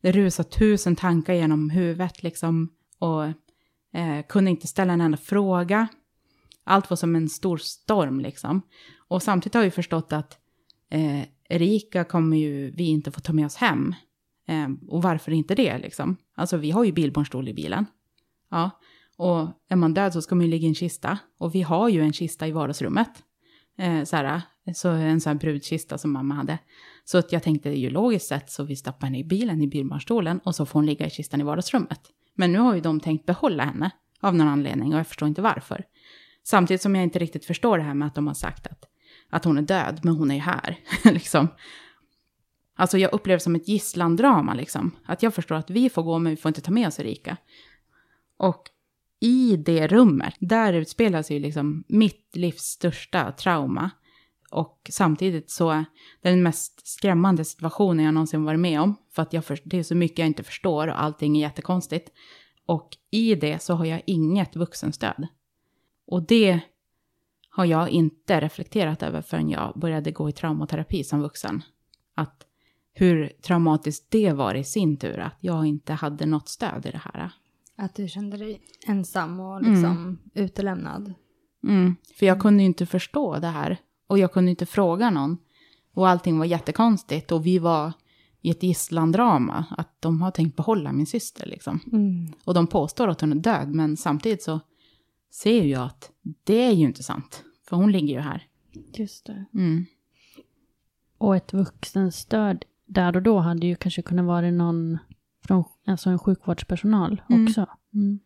det 0.00 0.12
rusade 0.12 0.48
tusen 0.48 0.96
tankar 0.96 1.34
genom 1.34 1.70
huvudet 1.70 2.22
liksom. 2.22 2.68
Och 2.98 3.24
eh, 3.98 4.26
kunde 4.28 4.50
inte 4.50 4.66
ställa 4.66 4.92
en 4.92 5.00
enda 5.00 5.18
fråga. 5.18 5.88
Allt 6.64 6.90
var 6.90 6.96
som 6.96 7.16
en 7.16 7.28
stor 7.28 7.56
storm 7.56 8.20
liksom. 8.20 8.62
Och 9.08 9.22
samtidigt 9.22 9.54
har 9.54 9.62
vi 9.62 9.70
förstått 9.70 10.12
att 10.12 10.38
eh, 10.90 11.22
Erika 11.48 12.04
kommer 12.04 12.36
ju 12.36 12.70
vi 12.70 12.84
inte 12.84 13.10
få 13.10 13.20
ta 13.20 13.32
med 13.32 13.46
oss 13.46 13.56
hem. 13.56 13.94
Eh, 14.48 14.68
och 14.88 15.02
varför 15.02 15.32
inte 15.32 15.54
det 15.54 15.78
liksom? 15.78 16.16
Alltså 16.34 16.56
vi 16.56 16.70
har 16.70 16.84
ju 16.84 16.92
bilbarnstol 16.92 17.48
i 17.48 17.54
bilen. 17.54 17.86
Ja, 18.50 18.70
och 19.16 19.48
är 19.68 19.76
man 19.76 19.94
död 19.94 20.12
så 20.12 20.22
ska 20.22 20.34
man 20.34 20.44
ju 20.44 20.50
ligga 20.50 20.64
i 20.64 20.68
en 20.68 20.74
kista. 20.74 21.18
Och 21.38 21.54
vi 21.54 21.62
har 21.62 21.88
ju 21.88 22.00
en 22.00 22.12
kista 22.12 22.46
i 22.46 22.52
vardagsrummet. 22.52 23.10
Eh, 23.78 24.04
så, 24.04 24.16
här, 24.16 24.42
så 24.74 24.88
en 24.88 25.20
sån 25.20 25.30
här 25.30 25.38
brudkista 25.38 25.98
som 25.98 26.12
mamma 26.12 26.34
hade. 26.34 26.58
Så 27.04 27.18
att 27.18 27.32
jag 27.32 27.42
tänkte 27.42 27.70
ju 27.70 27.90
logiskt 27.90 28.26
sett 28.26 28.50
så 28.50 28.64
vi 28.64 28.76
stoppar 28.76 29.06
henne 29.06 29.18
i 29.18 29.24
bilen 29.24 29.62
i 29.62 29.66
bilbarnstolen 29.66 30.38
och 30.38 30.54
så 30.54 30.66
får 30.66 30.78
hon 30.78 30.86
ligga 30.86 31.06
i 31.06 31.10
kistan 31.10 31.40
i 31.40 31.44
vardagsrummet. 31.44 32.00
Men 32.34 32.52
nu 32.52 32.58
har 32.58 32.74
ju 32.74 32.80
de 32.80 33.00
tänkt 33.00 33.26
behålla 33.26 33.64
henne 33.64 33.90
av 34.20 34.34
någon 34.34 34.48
anledning 34.48 34.92
och 34.92 34.98
jag 34.98 35.06
förstår 35.06 35.28
inte 35.28 35.42
varför. 35.42 35.84
Samtidigt 36.44 36.82
som 36.82 36.94
jag 36.94 37.04
inte 37.04 37.18
riktigt 37.18 37.44
förstår 37.44 37.78
det 37.78 37.84
här 37.84 37.94
med 37.94 38.08
att 38.08 38.14
de 38.14 38.26
har 38.26 38.34
sagt 38.34 38.66
att 38.66 38.88
att 39.32 39.44
hon 39.44 39.58
är 39.58 39.62
död, 39.62 40.00
men 40.02 40.16
hon 40.16 40.30
är 40.30 40.34
ju 40.34 40.40
här. 40.40 40.78
liksom. 41.04 41.48
Alltså 42.76 42.98
jag 42.98 43.12
upplever 43.12 43.36
det 43.38 43.42
som 43.42 43.54
ett 43.54 43.68
gisslandrama, 43.68 44.54
liksom. 44.54 44.96
Att 45.04 45.22
jag 45.22 45.34
förstår 45.34 45.56
att 45.56 45.70
vi 45.70 45.90
får 45.90 46.02
gå, 46.02 46.18
men 46.18 46.30
vi 46.30 46.36
får 46.36 46.48
inte 46.48 46.60
ta 46.60 46.70
med 46.70 46.88
oss 46.88 47.00
Erika. 47.00 47.36
Och 48.38 48.62
i 49.20 49.56
det 49.56 49.86
rummet, 49.86 50.34
där 50.40 50.72
utspelar 50.72 51.22
sig 51.22 51.40
liksom 51.40 51.84
mitt 51.88 52.36
livs 52.36 52.62
största 52.62 53.32
trauma. 53.32 53.90
Och 54.50 54.90
samtidigt 54.90 55.50
så 55.50 55.70
är 55.70 55.84
det 56.22 56.30
den 56.30 56.42
mest 56.42 56.86
skrämmande 56.86 57.44
situationen 57.44 58.04
jag 58.04 58.14
någonsin 58.14 58.44
varit 58.44 58.60
med 58.60 58.80
om. 58.80 58.96
För 59.14 59.22
att 59.22 59.32
jag 59.32 59.44
för, 59.44 59.58
det 59.64 59.78
är 59.78 59.82
så 59.82 59.94
mycket 59.94 60.18
jag 60.18 60.26
inte 60.26 60.42
förstår 60.42 60.88
och 60.88 61.02
allting 61.02 61.36
är 61.36 61.40
jättekonstigt. 61.40 62.10
Och 62.66 62.88
i 63.10 63.34
det 63.34 63.62
så 63.62 63.74
har 63.74 63.84
jag 63.84 64.02
inget 64.06 64.56
vuxenstöd. 64.56 65.26
Och 66.06 66.26
det 66.26 66.60
har 67.50 67.64
jag 67.64 67.88
inte 67.88 68.40
reflekterat 68.40 69.02
över 69.02 69.22
förrän 69.22 69.50
jag 69.50 69.72
började 69.76 70.12
gå 70.12 70.28
i 70.28 70.32
traumaterapi 70.32 71.04
som 71.04 71.20
vuxen. 71.20 71.62
Att 72.14 72.46
hur 72.92 73.32
traumatiskt 73.42 74.10
det 74.10 74.32
var 74.32 74.54
i 74.54 74.64
sin 74.64 74.96
tur, 74.96 75.18
att 75.18 75.36
jag 75.40 75.66
inte 75.66 75.92
hade 75.92 76.26
något 76.26 76.48
stöd 76.48 76.86
i 76.86 76.90
det 76.90 77.02
här. 77.04 77.32
Att 77.76 77.94
du 77.94 78.08
kände 78.08 78.36
dig 78.36 78.60
ensam 78.86 79.40
och 79.40 79.62
liksom 79.62 79.84
mm. 79.84 80.18
utelämnad. 80.34 81.14
Mm, 81.64 81.96
för 82.18 82.26
jag 82.26 82.40
kunde 82.40 82.62
ju 82.62 82.66
inte 82.66 82.86
förstå 82.86 83.38
det 83.38 83.46
här. 83.46 83.78
Och 84.06 84.18
jag 84.18 84.32
kunde 84.32 84.50
inte 84.50 84.66
fråga 84.66 85.10
någon. 85.10 85.38
Och 85.94 86.08
allting 86.08 86.38
var 86.38 86.44
jättekonstigt. 86.44 87.32
Och 87.32 87.46
vi 87.46 87.58
var 87.58 87.92
i 88.40 88.50
ett 88.50 88.62
gisslandrama. 88.62 89.64
Att 89.70 89.96
de 90.00 90.22
har 90.22 90.30
tänkt 90.30 90.56
behålla 90.56 90.92
min 90.92 91.06
syster 91.06 91.46
liksom. 91.46 91.80
Mm. 91.92 92.32
Och 92.44 92.54
de 92.54 92.66
påstår 92.66 93.08
att 93.08 93.20
hon 93.20 93.32
är 93.32 93.36
död. 93.36 93.68
Men 93.68 93.96
samtidigt 93.96 94.42
så 94.42 94.60
ser 95.32 95.64
jag 95.64 95.82
att 95.82 96.10
det 96.44 96.64
är 96.64 96.72
ju 96.72 96.84
inte 96.84 97.02
sant. 97.02 97.44
För 97.68 97.76
hon 97.76 97.92
ligger 97.92 98.14
ju 98.14 98.20
här. 98.20 98.46
Just 98.94 99.26
det. 99.26 99.44
Mm. 99.54 99.84
Och 101.18 101.36
ett 101.36 101.52
vuxenstöd 101.52 102.64
där 102.86 103.16
och 103.16 103.22
då 103.22 103.38
hade 103.38 103.66
ju 103.66 103.76
kanske 103.76 104.02
kunnat 104.02 104.24
vara 104.24 104.50
någon 104.50 104.98
från, 105.46 105.64
alltså 105.86 106.10
en 106.10 106.18
sjukvårdspersonal 106.18 107.22
mm. 107.28 107.44
också. 107.44 107.66
Mm. 107.94 108.20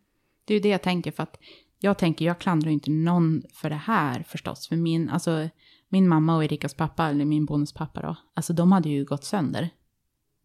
Det 0.45 0.53
är 0.53 0.55
ju 0.55 0.61
det 0.61 0.69
jag 0.69 0.81
tänker 0.81 1.11
för 1.11 1.23
att 1.23 1.37
jag 1.79 1.97
tänker, 1.97 2.25
jag 2.25 2.39
klandrar 2.39 2.71
inte 2.71 2.91
någon 2.91 3.43
för 3.53 3.69
det 3.69 3.75
här 3.75 4.23
förstås. 4.23 4.67
För 4.67 4.75
min, 4.75 5.09
alltså, 5.09 5.49
min 5.89 6.07
mamma 6.07 6.35
och 6.35 6.43
Erikas 6.43 6.73
pappa, 6.73 7.07
eller 7.07 7.25
min 7.25 7.45
bonuspappa 7.45 8.01
då, 8.01 8.15
alltså 8.33 8.53
de 8.53 8.71
hade 8.71 8.89
ju 8.89 9.05
gått 9.05 9.23
sönder. 9.23 9.69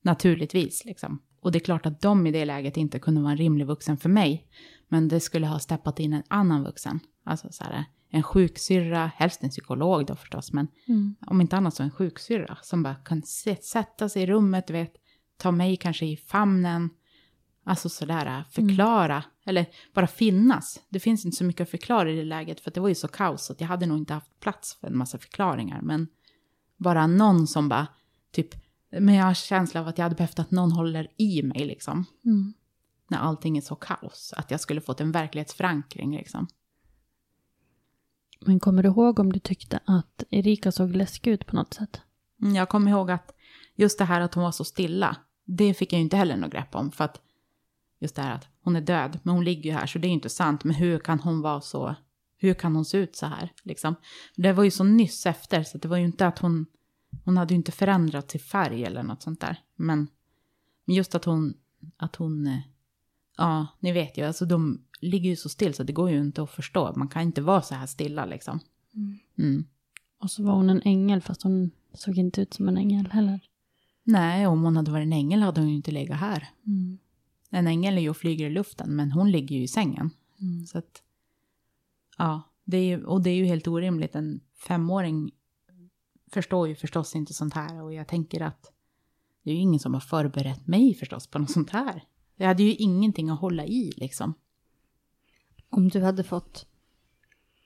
Naturligtvis 0.02 0.84
liksom. 0.84 1.22
Och 1.40 1.52
det 1.52 1.58
är 1.58 1.60
klart 1.60 1.86
att 1.86 2.00
de 2.00 2.26
i 2.26 2.30
det 2.30 2.44
läget 2.44 2.76
inte 2.76 2.98
kunde 2.98 3.20
vara 3.20 3.32
en 3.32 3.38
rimlig 3.38 3.66
vuxen 3.66 3.96
för 3.96 4.08
mig. 4.08 4.46
Men 4.92 5.08
det 5.08 5.20
skulle 5.20 5.46
ha 5.46 5.58
steppat 5.58 6.00
in 6.00 6.12
en 6.12 6.22
annan 6.28 6.64
vuxen. 6.64 7.00
Alltså 7.24 7.48
så 7.50 7.64
här, 7.64 7.84
en 8.10 8.22
sjuksyrra, 8.22 9.10
helst 9.16 9.42
en 9.42 9.50
psykolog 9.50 10.06
då 10.06 10.16
förstås, 10.16 10.52
men 10.52 10.68
mm. 10.88 11.14
om 11.26 11.40
inte 11.40 11.56
annat 11.56 11.74
så 11.74 11.82
en 11.82 11.90
sjuksyrra 11.90 12.58
som 12.62 12.82
bara 12.82 12.94
kan 12.94 13.22
sätta 13.62 14.08
sig 14.08 14.22
i 14.22 14.26
rummet, 14.26 14.66
du 14.66 14.72
vet, 14.72 14.92
ta 15.36 15.50
mig 15.50 15.76
kanske 15.76 16.06
i 16.06 16.16
famnen, 16.16 16.90
alltså 17.64 17.88
sådär 17.88 18.44
förklara, 18.50 19.14
mm. 19.14 19.24
eller 19.46 19.66
bara 19.94 20.06
finnas. 20.06 20.80
Det 20.88 21.00
finns 21.00 21.24
inte 21.24 21.36
så 21.36 21.44
mycket 21.44 21.60
att 21.60 21.70
förklara 21.70 22.10
i 22.10 22.16
det 22.16 22.24
läget, 22.24 22.60
för 22.60 22.70
det 22.70 22.80
var 22.80 22.88
ju 22.88 22.94
så 22.94 23.08
kaos 23.08 23.50
att 23.50 23.60
jag 23.60 23.68
hade 23.68 23.86
nog 23.86 23.98
inte 23.98 24.14
haft 24.14 24.40
plats 24.40 24.74
för 24.80 24.86
en 24.86 24.98
massa 24.98 25.18
förklaringar, 25.18 25.80
men 25.82 26.08
bara 26.76 27.06
någon 27.06 27.46
som 27.46 27.68
bara, 27.68 27.86
typ, 28.32 28.54
men 28.90 29.14
jag 29.14 29.24
har 29.24 29.34
känsla 29.34 29.80
av 29.80 29.88
att 29.88 29.98
jag 29.98 30.04
hade 30.04 30.16
behövt 30.16 30.38
att 30.38 30.50
någon 30.50 30.72
håller 30.72 31.08
i 31.16 31.42
mig 31.42 31.64
liksom. 31.64 32.04
Mm. 32.24 32.54
När 33.12 33.18
allting 33.18 33.56
är 33.56 33.60
så 33.60 33.74
kaos, 33.74 34.34
att 34.36 34.50
jag 34.50 34.60
skulle 34.60 34.80
fått 34.80 35.00
en 35.00 35.12
verklighetsförankring 35.12 36.16
liksom. 36.16 36.48
Men 38.40 38.60
kommer 38.60 38.82
du 38.82 38.88
ihåg 38.88 39.18
om 39.18 39.32
du 39.32 39.38
tyckte 39.38 39.80
att 39.84 40.24
Erika 40.30 40.72
såg 40.72 40.96
läskig 40.96 41.30
ut 41.30 41.46
på 41.46 41.56
något 41.56 41.74
sätt? 41.74 42.00
Mm, 42.42 42.54
jag 42.54 42.68
kommer 42.68 42.90
ihåg 42.90 43.10
att 43.10 43.34
just 43.74 43.98
det 43.98 44.04
här 44.04 44.20
att 44.20 44.34
hon 44.34 44.44
var 44.44 44.52
så 44.52 44.64
stilla, 44.64 45.16
det 45.44 45.74
fick 45.74 45.92
jag 45.92 45.98
ju 45.98 46.02
inte 46.04 46.16
heller 46.16 46.36
något 46.36 46.52
grepp 46.52 46.74
om. 46.74 46.92
För 46.92 47.04
att 47.04 47.20
just 47.98 48.16
det 48.16 48.22
här 48.22 48.34
att 48.34 48.48
hon 48.62 48.76
är 48.76 48.80
död, 48.80 49.18
men 49.22 49.34
hon 49.34 49.44
ligger 49.44 49.70
ju 49.70 49.76
här 49.76 49.86
så 49.86 49.98
det 49.98 50.06
är 50.06 50.08
ju 50.08 50.14
inte 50.14 50.28
sant. 50.28 50.64
Men 50.64 50.74
hur 50.74 50.98
kan 50.98 51.20
hon 51.20 51.40
vara 51.40 51.60
så, 51.60 51.94
hur 52.36 52.54
kan 52.54 52.74
hon 52.74 52.84
se 52.84 52.98
ut 52.98 53.16
så 53.16 53.26
här 53.26 53.52
liksom? 53.62 53.94
Det 54.36 54.52
var 54.52 54.64
ju 54.64 54.70
så 54.70 54.84
nyss 54.84 55.26
efter 55.26 55.62
så 55.62 55.78
det 55.78 55.88
var 55.88 55.96
ju 55.96 56.04
inte 56.04 56.26
att 56.26 56.38
hon, 56.38 56.66
hon 57.24 57.36
hade 57.36 57.54
ju 57.54 57.56
inte 57.56 57.72
förändrat 57.72 58.28
till 58.28 58.40
färg 58.40 58.84
eller 58.84 59.02
något 59.02 59.22
sånt 59.22 59.40
där. 59.40 59.60
Men, 59.76 60.08
men 60.84 60.96
just 60.96 61.14
att 61.14 61.24
hon, 61.24 61.54
att 61.96 62.16
hon, 62.16 62.46
eh, 62.46 62.58
ja, 63.36 63.66
ni 63.80 63.92
vet 63.92 64.18
ju, 64.18 64.22
alltså 64.22 64.46
de 64.46 64.84
ligger 65.00 65.30
ju 65.30 65.36
så 65.36 65.48
still 65.48 65.74
så 65.74 65.82
det 65.82 65.92
går 65.92 66.10
ju 66.10 66.20
inte 66.20 66.42
att 66.42 66.50
förstå. 66.50 66.92
Man 66.96 67.08
kan 67.08 67.22
inte 67.22 67.42
vara 67.42 67.62
så 67.62 67.74
här 67.74 67.86
stilla 67.86 68.26
liksom. 68.26 68.60
Mm. 68.94 69.18
Mm. 69.38 69.64
Och 70.18 70.30
så 70.30 70.42
var 70.42 70.52
hon 70.52 70.70
en 70.70 70.82
ängel 70.84 71.20
fast 71.20 71.42
hon 71.42 71.70
såg 71.92 72.18
inte 72.18 72.40
ut 72.40 72.54
som 72.54 72.68
en 72.68 72.76
ängel 72.76 73.06
heller. 73.06 73.40
Nej, 74.04 74.46
om 74.46 74.62
hon 74.62 74.76
hade 74.76 74.90
varit 74.90 75.06
en 75.06 75.12
ängel 75.12 75.42
hade 75.42 75.60
hon 75.60 75.70
ju 75.70 75.76
inte 75.76 75.90
legat 75.90 76.18
här. 76.18 76.48
Mm. 76.66 76.98
En 77.50 77.66
ängel 77.66 77.98
är 77.98 78.02
ju 78.02 78.10
och 78.10 78.16
flyger 78.16 78.46
i 78.46 78.50
luften, 78.50 78.96
men 78.96 79.12
hon 79.12 79.30
ligger 79.30 79.56
ju 79.56 79.62
i 79.62 79.68
sängen. 79.68 80.10
Mm. 80.40 80.66
Så 80.66 80.78
att, 80.78 81.02
ja, 82.18 82.42
det 82.64 82.76
är 82.76 82.84
ju, 82.84 83.04
och 83.04 83.22
det 83.22 83.30
är 83.30 83.34
ju 83.34 83.44
helt 83.44 83.68
orimligt. 83.68 84.14
En 84.14 84.40
femåring 84.68 85.30
förstår 86.32 86.68
ju 86.68 86.74
förstås 86.74 87.16
inte 87.16 87.34
sånt 87.34 87.54
här 87.54 87.82
och 87.82 87.94
jag 87.94 88.08
tänker 88.08 88.40
att 88.40 88.72
det 89.42 89.50
är 89.50 89.54
ju 89.54 89.60
ingen 89.60 89.80
som 89.80 89.94
har 89.94 90.00
förberett 90.00 90.66
mig 90.66 90.94
förstås 90.94 91.26
på 91.26 91.38
något 91.38 91.50
sånt 91.50 91.70
här. 91.70 92.04
Jag 92.42 92.48
hade 92.48 92.62
ju 92.62 92.74
ingenting 92.74 93.30
att 93.30 93.40
hålla 93.40 93.66
i 93.66 93.92
liksom. 93.96 94.34
Om 95.70 95.88
du 95.88 96.02
hade 96.02 96.24
fått 96.24 96.66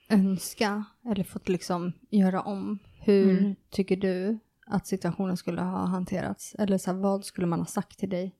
önska 0.09 0.83
eller 1.05 1.23
fått 1.23 1.49
liksom 1.49 1.93
göra 2.09 2.41
om, 2.41 2.79
hur 2.99 3.39
mm. 3.39 3.55
tycker 3.69 3.95
du 3.97 4.39
att 4.65 4.87
situationen 4.87 5.37
skulle 5.37 5.61
ha 5.61 5.85
hanterats? 5.85 6.55
Eller 6.59 6.77
så 6.77 6.91
här, 6.91 6.97
vad 6.97 7.25
skulle 7.25 7.47
man 7.47 7.59
ha 7.59 7.65
sagt 7.65 7.99
till 7.99 8.09
dig? 8.09 8.35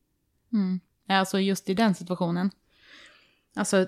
Mm. 0.53 0.79
Alltså 1.07 1.39
just 1.39 1.69
i 1.69 1.73
den 1.73 1.95
situationen. 1.95 2.51
Alltså, 3.55 3.87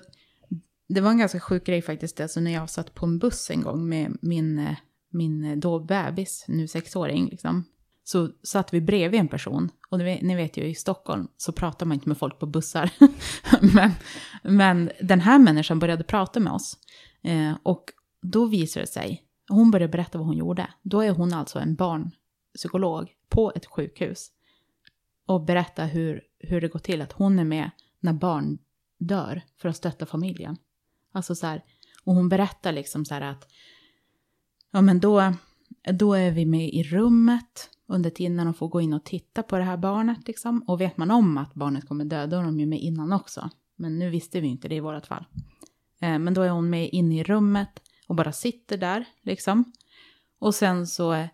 det 0.88 1.00
var 1.00 1.10
en 1.10 1.18
ganska 1.18 1.40
sjuk 1.40 1.66
grej 1.66 1.82
faktiskt. 1.82 2.20
Alltså 2.20 2.40
när 2.40 2.50
jag 2.50 2.70
satt 2.70 2.94
på 2.94 3.06
en 3.06 3.18
buss 3.18 3.50
en 3.50 3.62
gång 3.62 3.88
med 3.88 4.16
min, 4.22 4.76
min 5.08 5.60
då 5.60 5.78
bebis, 5.78 6.44
nu 6.48 6.68
sexåring, 6.68 7.28
liksom. 7.28 7.64
Så 8.10 8.30
satt 8.42 8.74
vi 8.74 8.80
bredvid 8.80 9.20
en 9.20 9.28
person. 9.28 9.70
Och 9.88 9.98
ni 9.98 10.36
vet 10.36 10.56
ju, 10.56 10.64
i 10.64 10.74
Stockholm 10.74 11.28
så 11.36 11.52
pratar 11.52 11.86
man 11.86 11.94
inte 11.94 12.08
med 12.08 12.18
folk 12.18 12.38
på 12.38 12.46
bussar. 12.46 12.90
men, 13.74 13.90
men 14.42 14.90
den 15.00 15.20
här 15.20 15.38
människan 15.38 15.78
började 15.78 16.04
prata 16.04 16.40
med 16.40 16.52
oss. 16.52 16.78
Eh, 17.22 17.52
och 17.62 17.84
då 18.22 18.46
visade 18.46 18.82
det 18.82 18.92
sig, 18.92 19.22
hon 19.48 19.70
började 19.70 19.92
berätta 19.92 20.18
vad 20.18 20.26
hon 20.26 20.36
gjorde. 20.36 20.66
Då 20.82 21.00
är 21.00 21.10
hon 21.10 21.34
alltså 21.34 21.58
en 21.58 21.74
barnpsykolog 21.74 23.12
på 23.28 23.52
ett 23.54 23.66
sjukhus. 23.66 24.30
Och 25.26 25.44
berättar 25.44 25.86
hur, 25.86 26.22
hur 26.38 26.60
det 26.60 26.68
går 26.68 26.78
till 26.78 27.02
att 27.02 27.12
hon 27.12 27.38
är 27.38 27.44
med 27.44 27.70
när 28.00 28.12
barn 28.12 28.58
dör 28.98 29.42
för 29.56 29.68
att 29.68 29.76
stötta 29.76 30.06
familjen. 30.06 30.56
Alltså 31.12 31.34
så 31.34 31.46
här, 31.46 31.64
och 32.04 32.14
hon 32.14 32.28
berättar 32.28 32.72
liksom 32.72 33.04
så 33.04 33.14
här 33.14 33.22
att, 33.22 33.48
ja 34.70 34.80
men 34.80 35.00
då, 35.00 35.34
då 35.92 36.14
är 36.14 36.30
vi 36.30 36.46
med 36.46 36.68
i 36.68 36.82
rummet 36.82 37.70
under 37.86 38.10
tiden 38.10 38.36
när 38.36 38.44
de 38.44 38.54
får 38.54 38.68
gå 38.68 38.80
in 38.80 38.92
och 38.92 39.04
titta 39.04 39.42
på 39.42 39.58
det 39.58 39.64
här 39.64 39.76
barnet 39.76 40.26
liksom. 40.26 40.62
Och 40.66 40.80
vet 40.80 40.96
man 40.96 41.10
om 41.10 41.38
att 41.38 41.54
barnet 41.54 41.88
kommer 41.88 42.04
dö, 42.04 42.26
då 42.26 42.36
är 42.36 42.42
de 42.42 42.60
ju 42.60 42.66
med 42.66 42.80
innan 42.80 43.12
också. 43.12 43.50
Men 43.76 43.98
nu 43.98 44.10
visste 44.10 44.40
vi 44.40 44.48
inte 44.48 44.68
det 44.68 44.74
i 44.74 44.80
vårt 44.80 45.06
fall. 45.06 45.24
Eh, 46.00 46.18
men 46.18 46.34
då 46.34 46.42
är 46.42 46.50
hon 46.50 46.70
med 46.70 46.88
inne 46.92 47.18
i 47.20 47.22
rummet 47.22 47.82
och 48.06 48.14
bara 48.14 48.32
sitter 48.32 48.76
där 48.76 49.04
liksom. 49.22 49.72
Och 50.38 50.54
sen 50.54 50.86
så 50.86 51.12
eh, 51.12 51.26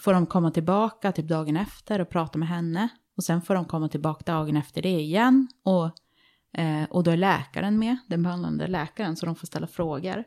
får 0.00 0.12
de 0.12 0.26
komma 0.26 0.50
tillbaka 0.50 1.12
typ 1.12 1.28
dagen 1.28 1.56
efter 1.56 2.00
och 2.00 2.08
prata 2.08 2.38
med 2.38 2.48
henne. 2.48 2.88
Och 3.16 3.24
sen 3.24 3.42
får 3.42 3.54
de 3.54 3.64
komma 3.64 3.88
tillbaka 3.88 4.32
dagen 4.32 4.56
efter 4.56 4.82
det 4.82 5.00
igen. 5.00 5.48
Och, 5.62 5.90
eh, 6.60 6.84
och 6.90 7.04
då 7.04 7.10
är 7.10 7.16
läkaren 7.16 7.78
med, 7.78 7.96
den 8.06 8.22
behandlande 8.22 8.66
läkaren, 8.66 9.16
så 9.16 9.26
de 9.26 9.36
får 9.36 9.46
ställa 9.46 9.66
frågor. 9.66 10.24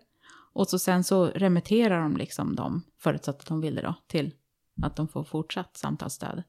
Och 0.53 0.67
så 0.67 0.79
sen 0.79 1.03
så 1.03 1.25
remitterar 1.25 2.01
de 2.01 2.17
liksom 2.17 2.55
dem, 2.55 2.84
förutsatt 2.98 3.39
att 3.39 3.48
de 3.48 3.62
vill 3.62 3.75
det 3.75 3.81
då, 3.81 3.96
till 4.08 4.34
att 4.81 4.96
de 4.96 5.08
får 5.08 5.24
fortsatt 5.24 5.77
samtalsstöd. 5.77 6.43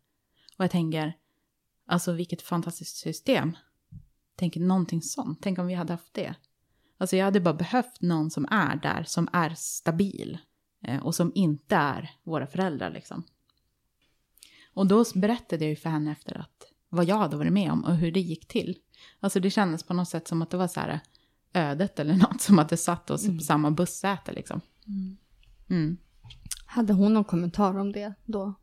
Och 0.56 0.64
jag 0.64 0.70
tänker, 0.70 1.16
alltså 1.86 2.12
vilket 2.12 2.42
fantastiskt 2.42 2.96
system. 2.96 3.56
Tänk 4.36 4.56
någonting 4.56 5.02
sånt, 5.02 5.38
tänk 5.42 5.58
om 5.58 5.66
vi 5.66 5.74
hade 5.74 5.92
haft 5.92 6.14
det. 6.14 6.34
Alltså 6.98 7.16
jag 7.16 7.24
hade 7.24 7.40
bara 7.40 7.54
behövt 7.54 8.00
någon 8.00 8.30
som 8.30 8.46
är 8.50 8.76
där, 8.76 9.04
som 9.04 9.28
är 9.32 9.54
stabil. 9.56 10.38
Eh, 10.82 11.06
och 11.06 11.14
som 11.14 11.32
inte 11.34 11.76
är 11.76 12.10
våra 12.22 12.46
föräldrar 12.46 12.90
liksom. 12.90 13.24
Och 14.74 14.86
då 14.86 15.04
berättade 15.14 15.64
jag 15.64 15.70
ju 15.70 15.76
för 15.76 15.90
henne 15.90 16.12
efter 16.12 16.38
att 16.38 16.72
vad 16.88 17.04
jag 17.04 17.16
hade 17.16 17.36
varit 17.36 17.52
med 17.52 17.72
om 17.72 17.84
och 17.84 17.96
hur 17.96 18.12
det 18.12 18.20
gick 18.20 18.48
till. 18.48 18.78
Alltså 19.20 19.40
det 19.40 19.50
kändes 19.50 19.82
på 19.82 19.94
något 19.94 20.08
sätt 20.08 20.28
som 20.28 20.42
att 20.42 20.50
det 20.50 20.56
var 20.56 20.68
så 20.68 20.80
här 20.80 21.00
ödet 21.52 21.98
eller 21.98 22.14
något 22.14 22.40
som 22.40 22.58
hade 22.58 22.76
satt 22.76 23.10
oss 23.10 23.24
mm. 23.24 23.38
på 23.38 23.44
samma 23.44 23.70
bussäte 23.70 24.32
liksom. 24.32 24.60
Mm. 24.86 25.16
Mm. 25.70 25.96
Hade 26.66 26.92
hon 26.92 27.14
någon 27.14 27.24
kommentar 27.24 27.78
om 27.78 27.92
det 27.92 28.14
då? 28.24 28.54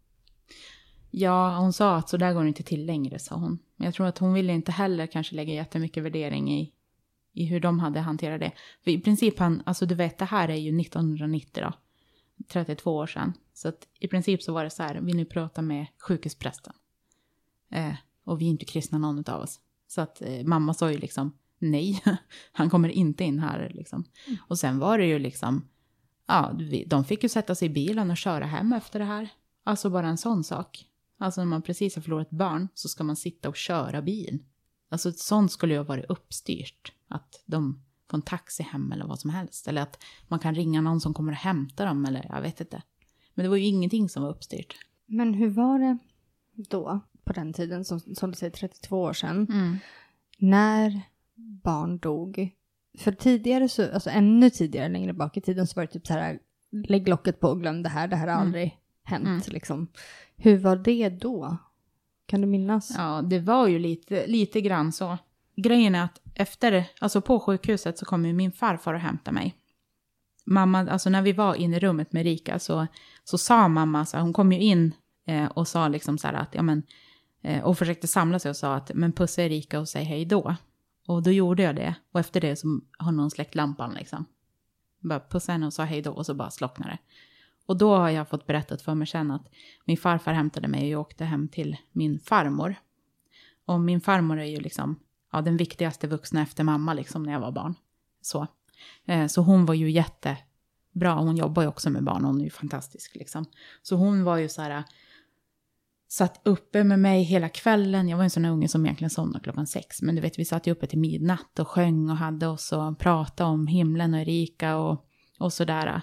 Ja, 1.12 1.58
hon 1.58 1.74
sa 1.74 1.96
att 1.96 2.10
så 2.10 2.18
där 2.18 2.34
går 2.34 2.42
det 2.42 2.48
inte 2.48 2.64
till 2.64 2.86
längre, 2.86 3.20
sa 3.20 3.36
hon. 3.36 3.60
Men 3.76 3.86
jag 3.86 3.94
tror 3.94 4.08
att 4.08 4.18
hon 4.18 4.34
ville 4.34 4.54
inte 4.54 4.72
heller 4.72 5.08
kanske 5.08 5.36
lägga 5.36 5.54
jättemycket 5.54 6.04
värdering 6.04 6.52
i, 6.52 6.74
i 7.34 7.46
hur 7.46 7.60
de 7.60 7.80
hade 7.80 8.00
hanterat 8.00 8.40
det. 8.40 8.52
För 8.84 8.92
i 8.92 9.02
princip, 9.02 9.40
han, 9.40 9.64
alltså 9.66 9.86
du 9.86 9.96
vet, 9.96 10.18
det 10.18 10.26
här 10.26 10.50
är 10.50 10.56
ju 10.56 10.82
1990 10.82 11.64
då. 11.64 11.74
32 12.48 12.96
år 12.96 13.08
sedan. 13.08 13.34
Så 13.54 13.68
att 13.68 13.88
i 14.00 14.08
princip 14.08 14.44
så 14.44 14.54
var 14.54 14.64
det 14.64 14.70
så 14.70 14.84
här, 14.84 14.96
vill 14.96 15.16
ni 15.16 15.26
prata 15.26 15.62
med 15.62 15.88
sjukhusprästen? 15.98 16.74
Eh, 17.72 17.94
och 18.24 18.42
vi 18.42 18.46
är 18.46 18.50
inte 18.50 18.66
kristna 18.66 18.98
någon 18.98 19.30
av 19.30 19.42
oss. 19.42 19.60
Så 19.88 20.02
att 20.02 20.22
eh, 20.22 20.44
mamma 20.44 20.74
sa 20.74 20.92
ju 20.92 20.98
liksom 20.98 21.38
nej, 21.60 22.04
han 22.52 22.70
kommer 22.70 22.90
inte 22.90 23.24
in 23.24 23.40
här 23.40 23.72
liksom. 23.74 24.06
Mm. 24.28 24.40
Och 24.48 24.60
sen 24.60 24.80
var 24.80 24.98
det 24.98 25.06
ju 25.06 25.20
liksom, 25.20 25.68
ja, 26.28 26.54
de 26.88 27.04
fick 27.04 27.24
ju 27.24 27.30
sätta 27.30 27.56
sig 27.56 27.66
i 27.66 27.72
bilen 27.72 28.12
och 28.12 28.18
köra 28.18 28.46
hem 28.46 28.74
efter 28.74 29.00
det 29.00 29.06
här. 29.06 29.30
Alltså 29.64 29.90
bara 29.90 30.08
en 30.08 30.18
sån 30.18 30.44
sak. 30.44 30.86
Alltså 31.18 31.42
när 31.42 31.46
man 31.46 31.62
precis 31.62 31.96
har 31.96 32.02
förlorat 32.02 32.30
barn 32.30 32.68
så 32.74 32.90
ska 32.90 33.04
man 33.04 33.16
sitta 33.16 33.50
och 33.50 33.56
köra 33.56 34.02
bil. 34.02 34.40
Alltså 34.90 35.12
sånt 35.12 35.52
skulle 35.52 35.74
ju 35.74 35.80
ha 35.80 35.86
varit 35.86 36.06
uppstyrt. 36.10 36.94
Att 37.08 37.44
de 37.46 37.84
få 38.10 38.18
en 38.18 38.22
taxi 38.22 38.64
hem 38.64 38.92
eller 38.92 39.06
vad 39.06 39.20
som 39.20 39.30
helst. 39.30 39.68
Eller 39.68 39.82
att 39.82 40.04
man 40.28 40.40
kan 40.40 40.56
ringa 40.56 40.82
någon 40.82 41.02
som 41.02 41.14
kommer 41.14 41.32
och 41.32 41.38
hämtar 41.38 41.86
dem 41.86 42.06
eller 42.06 42.26
jag 42.30 42.42
vet 42.42 42.62
inte. 42.62 42.82
Men 43.34 43.44
det 43.44 43.50
var 43.50 43.58
ju 43.58 43.66
ingenting 43.66 44.10
som 44.10 44.24
var 44.24 44.30
uppstyrt. 44.30 44.76
Men 45.06 45.34
hur 45.34 45.50
var 45.50 45.80
det 45.80 45.98
då, 46.56 47.00
på 47.24 47.34
den 47.34 47.54
tiden, 47.54 47.86
som, 47.86 48.00
som 48.00 48.32
du 48.32 48.38
säger 48.38 48.52
32 48.52 49.02
år 49.02 49.14
sedan, 49.14 49.48
när 50.38 51.02
barn 51.64 51.98
dog? 51.98 52.50
För 52.98 53.12
tidigare, 53.12 53.70
så, 53.70 53.94
alltså 53.94 54.10
ännu 54.10 54.50
tidigare, 54.50 54.90
längre 54.90 55.14
bak 55.14 55.38
i 55.38 55.42
tiden, 55.42 55.68
så 55.68 55.76
var 55.76 55.86
det 55.86 55.92
typ 55.92 56.08
så 56.08 56.14
här, 56.14 56.40
lägg 56.88 57.08
locket 57.08 57.40
på 57.40 57.48
och 57.48 57.62
glöm 57.62 57.84
det 57.84 57.90
här, 57.90 58.08
det 58.08 58.16
här 58.16 58.28
har 58.28 58.36
aldrig 58.36 58.78
hänt 59.04 59.48
liksom. 59.48 59.88
Hur 60.36 60.58
var 60.58 60.76
det 60.76 61.10
då? 61.10 61.58
Kan 62.26 62.42
du 62.42 62.48
minnas? 62.48 62.94
Ja, 62.98 63.22
det 63.22 63.40
var 63.40 63.68
ju 63.68 63.80
lite, 63.80 64.28
lite 64.28 64.62
grann 64.62 64.92
så. 64.92 65.18
Grejen 65.56 65.96
är 65.96 66.04
att 66.04 66.22
efter, 66.36 66.86
alltså 67.00 67.22
på 67.22 67.40
sjukhuset 67.40 67.98
så 67.98 68.06
kom 68.06 68.26
ju 68.26 68.34
min 68.34 68.52
farfar 68.52 68.94
och 68.94 69.00
hämtade 69.00 69.36
mig. 69.36 69.56
Mamma, 70.46 70.92
alltså 70.92 71.10
när 71.10 71.22
vi 71.22 71.32
var 71.32 71.56
inne 71.56 71.78
i 71.78 71.80
rummet 71.80 72.14
med 72.14 72.24
Rika 72.24 72.60
så, 72.60 72.88
så 73.24 73.38
sa 73.38 73.68
mamma, 73.68 74.06
så 74.06 74.18
här, 74.18 74.24
hon 74.24 74.34
kom 74.34 74.52
ju 74.52 74.60
in 74.60 74.94
eh, 75.28 75.46
och 75.46 75.68
sa 75.68 75.88
liksom 75.88 76.18
så 76.18 76.28
här 76.28 76.34
att, 76.34 76.56
ja 76.56 76.62
men, 76.62 76.84
eh, 77.42 77.64
och 77.64 77.78
försökte 77.78 78.08
samla 78.08 78.40
sig 78.40 78.50
och 78.50 78.58
sa 78.58 78.76
att, 78.76 78.92
men 78.94 79.12
pussa 79.12 79.44
Erika 79.44 79.80
och 79.80 79.90
säg 79.90 80.04
hej 80.04 80.26
då. 80.26 80.56
Och 81.10 81.24
då 81.24 81.32
gjorde 81.32 81.64
jag 81.64 81.76
det. 81.76 81.96
Och 82.12 82.20
efter 82.20 82.42
det 82.42 82.56
så 82.56 82.82
har 82.98 83.12
någon 83.12 83.32
släckt 83.32 83.56
lampan 83.56 83.94
liksom. 83.94 84.26
Bara 85.00 85.20
pussade 85.20 85.54
henne 85.54 85.66
och 85.66 85.74
sa 85.74 85.84
hej 85.84 86.02
då 86.02 86.12
och 86.12 86.26
så 86.26 86.34
bara 86.34 86.52
slocknade 86.52 86.92
det. 86.92 86.98
Och 87.66 87.78
då 87.78 87.96
har 87.96 88.10
jag 88.10 88.30
fått 88.30 88.48
berättat 88.48 88.82
för 88.82 88.96
mig 88.96 89.08
sen 89.08 89.32
att 89.32 89.48
min 89.86 89.98
farfar 89.98 90.34
hämtade 90.34 90.68
mig 90.68 90.82
och 90.82 90.90
jag 90.90 91.02
åkte 91.02 91.26
hem 91.26 91.48
till 91.48 91.78
min 91.92 92.20
farmor. 92.20 92.76
Och 93.66 93.80
min 93.80 94.02
farmor 94.02 94.40
är 94.40 94.46
ju 94.46 94.60
liksom 94.60 95.00
ja, 95.32 95.42
den 95.42 95.58
viktigaste 95.58 96.08
vuxna 96.08 96.42
efter 96.42 96.64
mamma 96.64 96.94
liksom 96.94 97.24
när 97.24 97.34
jag 97.34 97.40
var 97.40 97.52
barn. 97.52 97.76
Så, 98.22 98.48
eh, 99.06 99.28
så 99.28 99.42
hon 99.42 99.66
var 99.66 99.74
ju 99.74 99.92
jättebra. 99.92 101.14
Hon 101.14 101.38
jobbar 101.38 101.62
ju 101.62 101.68
också 101.68 101.90
med 101.90 102.04
barn. 102.04 102.26
Hon 102.26 102.40
är 102.40 102.44
ju 102.44 102.50
fantastisk 102.50 103.16
liksom. 103.16 103.46
Så 103.82 103.96
hon 103.96 104.24
var 104.24 104.38
ju 104.38 104.50
så 104.50 104.62
här 104.62 104.84
satt 106.10 106.42
uppe 106.44 106.84
med 106.84 107.00
mig 107.00 107.24
hela 107.24 107.50
kvällen. 107.50 108.10
Jag 108.10 108.18
var 108.18 108.24
en 108.24 108.30
sån 108.30 108.46
unge 108.46 108.68
som 108.68 108.86
egentligen 108.86 109.10
somnade 109.10 109.44
klockan 109.44 109.68
sex. 109.68 110.02
Men 110.02 110.16
du 110.16 110.22
vet, 110.22 110.40
vi 110.40 110.46
satt 110.46 110.68
ju 110.68 110.72
uppe 110.72 110.88
till 110.88 111.00
midnatt 111.00 111.60
och 111.60 111.68
sjöng 111.68 112.10
och 112.10 112.18
hade 112.18 112.48
oss 112.48 112.72
och 112.72 113.00
pratade 113.00 113.50
om 113.50 113.68
himlen 113.68 114.14
och 114.14 114.20
Erika 114.20 114.78
och, 114.78 115.06
och 115.40 115.54
sådär. 115.54 116.02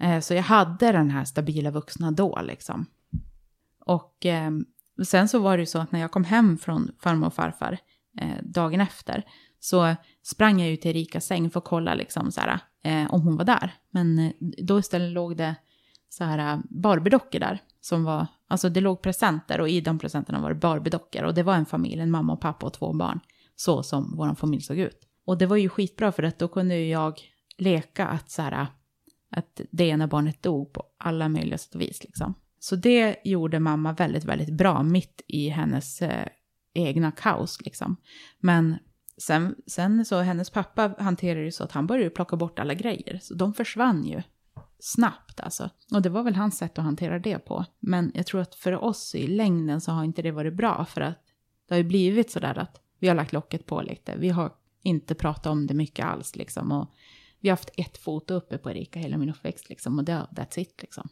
Eh, 0.00 0.20
så 0.20 0.34
jag 0.34 0.42
hade 0.42 0.92
den 0.92 1.10
här 1.10 1.24
stabila 1.24 1.70
vuxna 1.70 2.10
då 2.10 2.40
liksom. 2.42 2.86
Och 3.80 4.26
eh, 4.26 4.50
sen 5.04 5.28
så 5.28 5.38
var 5.38 5.56
det 5.56 5.62
ju 5.62 5.66
så 5.66 5.78
att 5.78 5.92
när 5.92 6.00
jag 6.00 6.10
kom 6.10 6.24
hem 6.24 6.58
från 6.58 6.90
farmor 6.98 7.26
och 7.26 7.34
farfar 7.34 7.78
eh, 8.20 8.42
dagen 8.42 8.80
efter 8.80 9.24
så 9.60 9.94
sprang 10.22 10.60
jag 10.60 10.70
ju 10.70 10.76
till 10.76 10.90
Erikas 10.90 11.26
säng 11.26 11.50
för 11.50 11.60
att 11.60 11.64
kolla 11.64 11.94
liksom 11.94 12.32
så 12.32 12.40
här, 12.40 12.58
eh, 12.84 13.14
om 13.14 13.22
hon 13.22 13.36
var 13.36 13.44
där. 13.44 13.74
Men 13.90 14.18
eh, 14.18 14.32
då 14.40 14.78
istället 14.78 15.12
låg 15.12 15.36
det 15.36 15.54
så 16.16 16.24
här 16.24 16.52
äh, 16.52 16.60
Barbiedockor 16.70 17.40
där. 17.40 17.62
Som 17.80 18.04
var, 18.04 18.26
alltså 18.48 18.68
det 18.68 18.80
låg 18.80 19.02
presenter 19.02 19.60
och 19.60 19.68
i 19.68 19.80
de 19.80 19.98
presenterna 19.98 20.40
var 20.40 20.48
det 20.48 20.54
Barbiedockor. 20.54 21.22
Och 21.22 21.34
det 21.34 21.42
var 21.42 21.54
en 21.54 21.66
familj, 21.66 22.00
en 22.00 22.10
mamma 22.10 22.32
och 22.32 22.40
pappa 22.40 22.66
och 22.66 22.72
två 22.72 22.92
barn. 22.92 23.20
Så 23.56 23.82
som 23.82 24.16
vår 24.16 24.34
familj 24.34 24.62
såg 24.62 24.78
ut. 24.78 25.00
Och 25.24 25.38
det 25.38 25.46
var 25.46 25.56
ju 25.56 25.68
skitbra 25.68 26.12
för 26.12 26.22
att 26.22 26.38
då 26.38 26.48
kunde 26.48 26.76
ju 26.76 26.88
jag 26.88 27.20
leka 27.58 28.06
att 28.06 28.30
så 28.30 28.42
här, 28.42 28.52
äh, 28.52 28.66
att 29.30 29.60
det 29.70 29.84
ena 29.84 30.06
barnet 30.06 30.42
dog 30.42 30.72
på 30.72 30.82
alla 30.98 31.28
möjliga 31.28 31.58
sätt 31.58 31.74
och 31.74 31.80
vis 31.80 32.04
liksom. 32.04 32.34
Så 32.58 32.76
det 32.76 33.16
gjorde 33.24 33.60
mamma 33.60 33.92
väldigt, 33.92 34.24
väldigt 34.24 34.56
bra 34.56 34.82
mitt 34.82 35.22
i 35.26 35.48
hennes 35.48 36.02
eh, 36.02 36.26
egna 36.74 37.12
kaos 37.12 37.60
liksom. 37.60 37.96
Men 38.40 38.76
sen, 39.18 39.54
sen 39.66 40.04
så 40.04 40.20
hennes 40.20 40.50
pappa 40.50 40.94
hanterade 40.98 41.44
det 41.44 41.52
så 41.52 41.64
att 41.64 41.72
han 41.72 41.86
började 41.86 42.10
plocka 42.10 42.36
bort 42.36 42.58
alla 42.58 42.74
grejer. 42.74 43.18
Så 43.22 43.34
de 43.34 43.54
försvann 43.54 44.04
ju 44.04 44.22
snabbt 44.78 45.40
alltså. 45.40 45.70
Och 45.92 46.02
det 46.02 46.08
var 46.08 46.22
väl 46.22 46.34
hans 46.34 46.58
sätt 46.58 46.78
att 46.78 46.84
hantera 46.84 47.18
det 47.18 47.38
på. 47.38 47.64
Men 47.80 48.12
jag 48.14 48.26
tror 48.26 48.40
att 48.40 48.54
för 48.54 48.84
oss 48.84 49.14
i 49.14 49.26
längden 49.26 49.80
så 49.80 49.92
har 49.92 50.04
inte 50.04 50.22
det 50.22 50.30
varit 50.30 50.54
bra 50.54 50.84
för 50.84 51.00
att 51.00 51.18
det 51.68 51.74
har 51.74 51.78
ju 51.78 51.84
blivit 51.84 52.30
sådär 52.30 52.58
att 52.58 52.80
vi 52.98 53.08
har 53.08 53.14
lagt 53.14 53.32
locket 53.32 53.66
på 53.66 53.82
lite. 53.82 54.16
Vi 54.18 54.28
har 54.28 54.52
inte 54.82 55.14
pratat 55.14 55.46
om 55.46 55.66
det 55.66 55.74
mycket 55.74 56.06
alls 56.06 56.36
liksom. 56.36 56.72
Och 56.72 56.90
vi 57.40 57.48
har 57.48 57.52
haft 57.52 57.70
ett 57.76 57.98
foto 57.98 58.34
uppe 58.34 58.58
på 58.58 58.70
Erika 58.70 58.98
hela 58.98 59.18
min 59.18 59.30
uppväxt 59.30 59.68
liksom. 59.68 59.98
Och 59.98 60.04
det, 60.04 60.12
that's 60.12 60.58
it 60.58 60.82
liksom. 60.82 61.08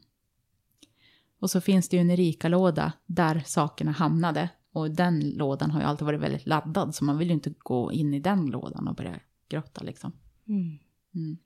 Och 1.41 1.51
så 1.51 1.61
finns 1.61 1.89
det 1.89 1.97
ju 1.97 2.01
en 2.01 2.11
Erika-låda 2.11 2.93
där 3.07 3.43
sakerna 3.47 3.91
hamnade. 3.91 4.49
Och 4.73 4.91
den 4.91 5.31
lådan 5.31 5.71
har 5.71 5.81
ju 5.81 5.87
alltid 5.87 6.07
varit 6.07 6.21
väldigt 6.21 6.47
laddad. 6.47 6.95
Så 6.95 7.05
man 7.05 7.19
vill 7.19 7.29
ju 7.29 7.35
inte 7.35 7.55
gå 7.59 7.93
in 7.93 8.15
i 8.15 8.21
den 8.21 8.47
lådan 8.47 8.89
och 8.89 8.95
börja 8.95 9.21
grotta 9.49 9.83
liksom. 9.83 10.13
Mm. 10.49 10.79
Mm. 11.15 11.39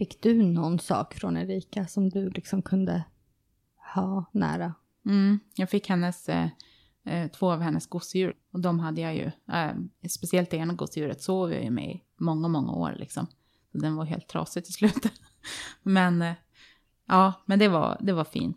Fick 0.00 0.22
du 0.22 0.42
någon 0.42 0.78
sak 0.78 1.14
från 1.14 1.36
Erika 1.36 1.86
som 1.86 2.08
du 2.08 2.30
liksom 2.30 2.62
kunde 2.62 3.04
ha 3.94 4.24
nära? 4.32 4.74
Mm, 5.06 5.40
jag 5.54 5.70
fick 5.70 5.88
hennes, 5.88 6.28
eh, 6.28 6.48
eh, 7.04 7.30
två 7.30 7.52
av 7.52 7.60
hennes 7.60 7.86
gosedjur. 7.86 8.34
Och 8.52 8.60
de 8.60 8.80
hade 8.80 9.00
jag 9.00 9.14
ju, 9.14 9.30
eh, 9.52 9.72
speciellt 10.08 10.50
det 10.50 10.56
ena 10.56 10.74
gosedjuret 10.74 11.22
sov 11.22 11.52
jag 11.52 11.64
ju 11.64 11.70
med 11.70 11.90
i 11.90 12.02
många, 12.16 12.48
många 12.48 12.72
år 12.72 12.94
liksom. 12.98 13.26
Så 13.72 13.78
den 13.78 13.96
var 13.96 14.04
helt 14.04 14.28
trasig 14.28 14.64
till 14.64 14.74
slut. 14.74 15.06
men 15.82 16.22
eh, 16.22 16.34
ja, 17.06 17.32
men 17.46 17.58
det 17.58 17.68
var, 17.68 17.98
det 18.00 18.12
var 18.12 18.24
fint. 18.24 18.56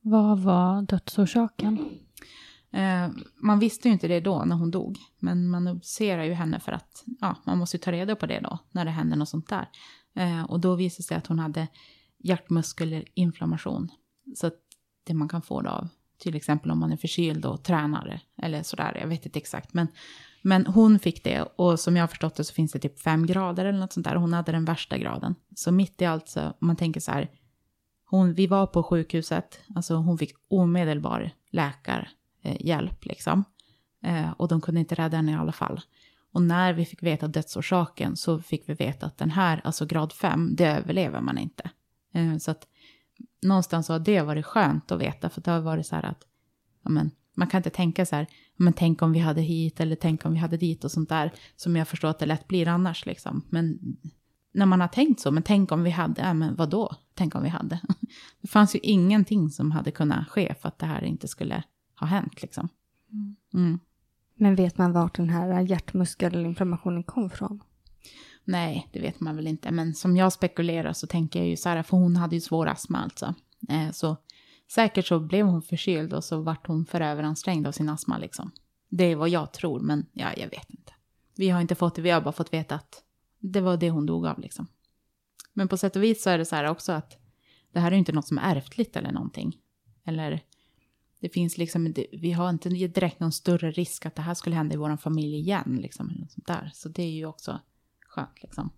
Vad 0.00 0.38
var 0.38 0.82
dödsorsaken? 0.82 1.78
Eh, 2.70 3.10
man 3.36 3.58
visste 3.58 3.88
ju 3.88 3.92
inte 3.92 4.08
det 4.08 4.20
då 4.20 4.44
när 4.44 4.56
hon 4.56 4.70
dog. 4.70 4.98
Men 5.18 5.50
man 5.50 5.68
observerar 5.68 6.24
ju 6.24 6.32
henne 6.32 6.60
för 6.60 6.72
att 6.72 7.04
ja, 7.20 7.36
man 7.44 7.58
måste 7.58 7.76
ju 7.76 7.80
ta 7.80 7.92
reda 7.92 8.16
på 8.16 8.26
det 8.26 8.40
då 8.40 8.58
när 8.70 8.84
det 8.84 8.90
händer 8.90 9.16
något 9.16 9.28
sånt 9.28 9.48
där. 9.48 9.68
Eh, 10.14 10.42
och 10.42 10.60
då 10.60 10.74
visade 10.74 10.98
det 10.98 11.06
sig 11.06 11.16
att 11.16 11.26
hon 11.26 11.38
hade 11.38 11.68
hjärtmuskelinflammation. 12.18 13.90
Så 14.36 14.46
att 14.46 14.54
det 15.04 15.14
man 15.14 15.28
kan 15.28 15.42
få 15.42 15.60
det 15.60 15.70
av, 15.70 15.88
till 16.18 16.36
exempel 16.36 16.70
om 16.70 16.78
man 16.78 16.92
är 16.92 16.96
förkyld 16.96 17.46
och 17.46 17.62
tränar 17.62 18.20
eller 18.36 18.62
sådär, 18.62 18.98
jag 19.00 19.08
vet 19.08 19.26
inte 19.26 19.38
exakt. 19.38 19.74
Men, 19.74 19.88
men 20.42 20.66
hon 20.66 20.98
fick 20.98 21.24
det 21.24 21.42
och 21.42 21.80
som 21.80 21.96
jag 21.96 22.02
har 22.02 22.08
förstått 22.08 22.34
det 22.34 22.44
så 22.44 22.54
finns 22.54 22.72
det 22.72 22.78
typ 22.78 23.00
fem 23.00 23.26
grader 23.26 23.64
eller 23.64 23.78
något 23.78 23.92
sånt 23.92 24.06
där. 24.06 24.16
Hon 24.16 24.32
hade 24.32 24.52
den 24.52 24.64
värsta 24.64 24.98
graden. 24.98 25.34
Så 25.54 25.72
mitt 25.72 26.02
i 26.02 26.04
allt 26.04 26.28
så, 26.28 26.40
om 26.40 26.54
man 26.58 26.76
tänker 26.76 27.00
så 27.00 27.12
här, 27.12 27.30
hon, 28.04 28.34
vi 28.34 28.46
var 28.46 28.66
på 28.66 28.82
sjukhuset, 28.82 29.60
alltså 29.74 29.94
hon 29.94 30.18
fick 30.18 30.32
omedelbar 30.48 31.30
läkarhjälp 31.50 33.04
eh, 33.04 33.08
liksom. 33.08 33.44
Eh, 34.02 34.30
och 34.30 34.48
de 34.48 34.60
kunde 34.60 34.80
inte 34.80 34.94
rädda 34.94 35.16
henne 35.16 35.32
i 35.32 35.34
alla 35.34 35.52
fall. 35.52 35.80
Och 36.32 36.42
när 36.42 36.72
vi 36.72 36.84
fick 36.84 37.02
veta 37.02 37.28
dödsorsaken 37.28 38.16
så 38.16 38.38
fick 38.38 38.68
vi 38.68 38.74
veta 38.74 39.06
att 39.06 39.18
den 39.18 39.30
här, 39.30 39.60
alltså 39.64 39.86
grad 39.86 40.12
5, 40.12 40.56
det 40.56 40.66
överlever 40.66 41.20
man 41.20 41.38
inte. 41.38 41.70
Eh, 42.14 42.36
så 42.36 42.50
att 42.50 42.66
någonstans 43.42 43.88
har 43.88 43.98
det 43.98 44.22
varit 44.22 44.46
skönt 44.46 44.92
att 44.92 45.00
veta, 45.00 45.30
för 45.30 45.40
det 45.40 45.50
har 45.50 45.60
varit 45.60 45.86
så 45.86 45.96
här 45.96 46.04
att, 46.04 46.22
ja 46.82 46.90
men, 46.90 47.10
man 47.34 47.48
kan 47.48 47.58
inte 47.58 47.70
tänka 47.70 48.06
så 48.06 48.16
här, 48.16 48.26
men 48.56 48.72
tänk 48.72 49.02
om 49.02 49.12
vi 49.12 49.18
hade 49.18 49.40
hit 49.40 49.80
eller 49.80 49.96
tänk 49.96 50.24
om 50.24 50.32
vi 50.32 50.38
hade 50.38 50.56
dit 50.56 50.84
och 50.84 50.90
sånt 50.90 51.08
där, 51.08 51.32
som 51.56 51.76
jag 51.76 51.88
förstår 51.88 52.08
att 52.08 52.18
det 52.18 52.26
lätt 52.26 52.48
blir 52.48 52.68
annars 52.68 53.06
liksom. 53.06 53.44
Men 53.50 53.78
när 54.52 54.66
man 54.66 54.80
har 54.80 54.88
tänkt 54.88 55.20
så, 55.20 55.30
men 55.30 55.42
tänk 55.42 55.72
om 55.72 55.82
vi 55.82 55.90
hade, 55.90 56.22
ja 56.22 56.34
men 56.34 56.54
vadå, 56.54 56.96
tänk 57.14 57.34
om 57.34 57.42
vi 57.42 57.48
hade. 57.48 57.80
Det 58.40 58.48
fanns 58.48 58.74
ju 58.74 58.78
ingenting 58.82 59.50
som 59.50 59.70
hade 59.70 59.90
kunnat 59.90 60.28
ske 60.28 60.54
för 60.60 60.68
att 60.68 60.78
det 60.78 60.86
här 60.86 61.04
inte 61.04 61.28
skulle 61.28 61.62
ha 62.00 62.06
hänt 62.06 62.42
liksom. 62.42 62.68
Mm. 63.54 63.78
Men 64.42 64.54
vet 64.54 64.78
man 64.78 64.92
vart 64.92 65.14
den 65.14 65.28
här 65.28 65.60
hjärtmuskelinflammationen 65.60 67.02
kom 67.02 67.30
från? 67.30 67.62
Nej, 68.44 68.88
det 68.92 69.00
vet 69.00 69.20
man 69.20 69.36
väl 69.36 69.46
inte. 69.46 69.70
Men 69.70 69.94
som 69.94 70.16
jag 70.16 70.32
spekulerar 70.32 70.92
så 70.92 71.06
tänker 71.06 71.38
jag 71.38 71.48
ju 71.48 71.56
så 71.56 71.68
här, 71.68 71.82
för 71.82 71.96
hon 71.96 72.16
hade 72.16 72.36
ju 72.36 72.40
svår 72.40 72.66
astma 72.66 72.98
alltså. 72.98 73.34
Eh, 73.68 73.90
så 73.90 74.16
säkert 74.72 75.06
så 75.06 75.20
blev 75.20 75.46
hon 75.46 75.62
förkyld 75.62 76.12
och 76.12 76.24
så 76.24 76.40
vart 76.40 76.66
hon 76.66 76.86
för 76.86 77.00
överansträngd 77.00 77.66
av 77.66 77.72
sin 77.72 77.88
astma 77.88 78.18
liksom. 78.18 78.50
Det 78.88 79.04
är 79.04 79.16
vad 79.16 79.28
jag 79.28 79.52
tror, 79.52 79.80
men 79.80 80.06
ja, 80.12 80.28
jag 80.36 80.50
vet 80.50 80.70
inte. 80.70 80.92
Vi 81.36 81.48
har 81.48 81.60
inte 81.60 81.74
fått 81.74 81.94
det, 81.94 82.02
vi 82.02 82.10
har 82.10 82.20
bara 82.20 82.32
fått 82.32 82.52
veta 82.52 82.74
att 82.74 83.02
det 83.38 83.60
var 83.60 83.76
det 83.76 83.90
hon 83.90 84.06
dog 84.06 84.26
av 84.26 84.38
liksom. 84.38 84.66
Men 85.52 85.68
på 85.68 85.76
sätt 85.76 85.96
och 85.96 86.02
vis 86.02 86.22
så 86.22 86.30
är 86.30 86.38
det 86.38 86.44
så 86.44 86.56
här 86.56 86.64
också 86.64 86.92
att 86.92 87.18
det 87.72 87.80
här 87.80 87.88
är 87.88 87.92
ju 87.92 87.98
inte 87.98 88.12
något 88.12 88.28
som 88.28 88.38
är 88.38 88.56
ärftligt 88.56 88.96
eller 88.96 89.12
någonting. 89.12 89.56
Eller 90.04 90.40
det 91.22 91.28
finns 91.28 91.58
liksom, 91.58 91.94
vi 92.12 92.32
har 92.32 92.50
inte 92.50 92.68
direkt 92.68 93.20
någon 93.20 93.32
större 93.32 93.70
risk 93.70 94.06
att 94.06 94.14
det 94.14 94.22
här 94.22 94.34
skulle 94.34 94.56
hända 94.56 94.74
i 94.74 94.76
vår 94.76 94.96
familj 94.96 95.38
igen. 95.38 95.78
Liksom, 95.82 96.26
sånt 96.28 96.46
där. 96.46 96.70
Så 96.74 96.88
det 96.88 97.02
är 97.02 97.10
ju 97.10 97.26
också 97.26 97.60
skönt. 98.00 98.42
Liksom. 98.42 98.70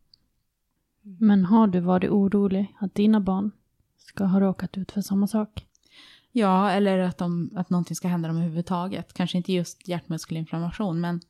Men 1.02 1.44
har 1.44 1.66
du 1.66 1.80
varit 1.80 2.11
orolig 2.11 2.76
att 2.78 2.94
dina 2.94 3.20
barn 3.20 3.50
ska 3.98 4.24
ha 4.24 4.40
råkat 4.40 4.78
ut 4.78 4.92
för 4.92 5.00
samma 5.00 5.26
sak? 5.26 5.66
Ja, 6.33 6.70
eller 6.70 6.98
att, 6.98 7.18
de, 7.18 7.50
att 7.54 7.70
någonting 7.70 7.96
ska 7.96 8.09
hända 8.09 8.28
dem 8.28 8.37
överhuvudtaget. 8.37 9.12
Kanske 9.12 9.37
inte 9.37 9.52
just 9.52 9.88
hjärtmuskelinflammation, 9.88 11.00
men, 11.00 11.20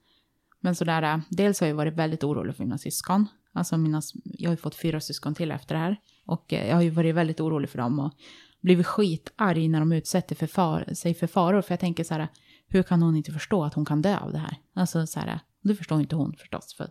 men 0.61 0.74
sådär. 0.74 1.22
Dels 1.29 1.61
har 1.61 1.66
jag 1.66 1.74
varit 1.74 1.94
väldigt 1.94 2.24
orolig 2.24 2.57
för 2.57 2.64
mina 2.64 2.79
syskon. 2.79 3.27
Alltså 3.53 3.77
mina, 3.77 4.03
jag 4.24 4.50
har 4.50 4.55
ju 4.55 4.61
fått 4.61 4.74
fyra 4.74 5.00
syskon 5.00 5.35
till 5.35 5.50
efter 5.50 5.74
det 5.74 5.81
här. 5.81 6.00
Och 6.24 6.44
jag 6.48 6.74
har 6.74 6.83
ju 6.83 6.90
varit 6.90 7.14
väldigt 7.14 7.40
orolig 7.40 7.70
för 7.70 7.79
dem 7.79 7.98
och 7.98 8.12
blivit 8.64 8.87
skitarg 8.87 9.68
när 9.68 9.81
de 9.81 9.92
utsätter 9.92 10.37
för 10.37 10.46
far, 10.46 10.94
sig 10.94 11.14
för 11.14 11.27
faror. 11.27 11.62
För 11.62 11.72
jag 11.72 11.81
tänker 11.81 12.05
så 12.05 12.14
här, 12.14 12.29
hur 12.68 12.83
kan 12.83 13.03
hon 13.03 13.16
inte 13.16 13.33
förstå 13.33 13.64
att 13.64 13.74
hon 13.74 13.85
kan 13.85 14.03
dö 14.03 14.18
av 14.18 14.33
det 14.33 14.38
här? 14.38 14.57
Alltså 14.74 15.07
så 15.07 15.20
här, 15.20 15.40
det 15.62 15.74
förstår 15.74 16.00
inte 16.00 16.16
hon 16.16 16.35
förstås. 16.37 16.74
För 16.77 16.88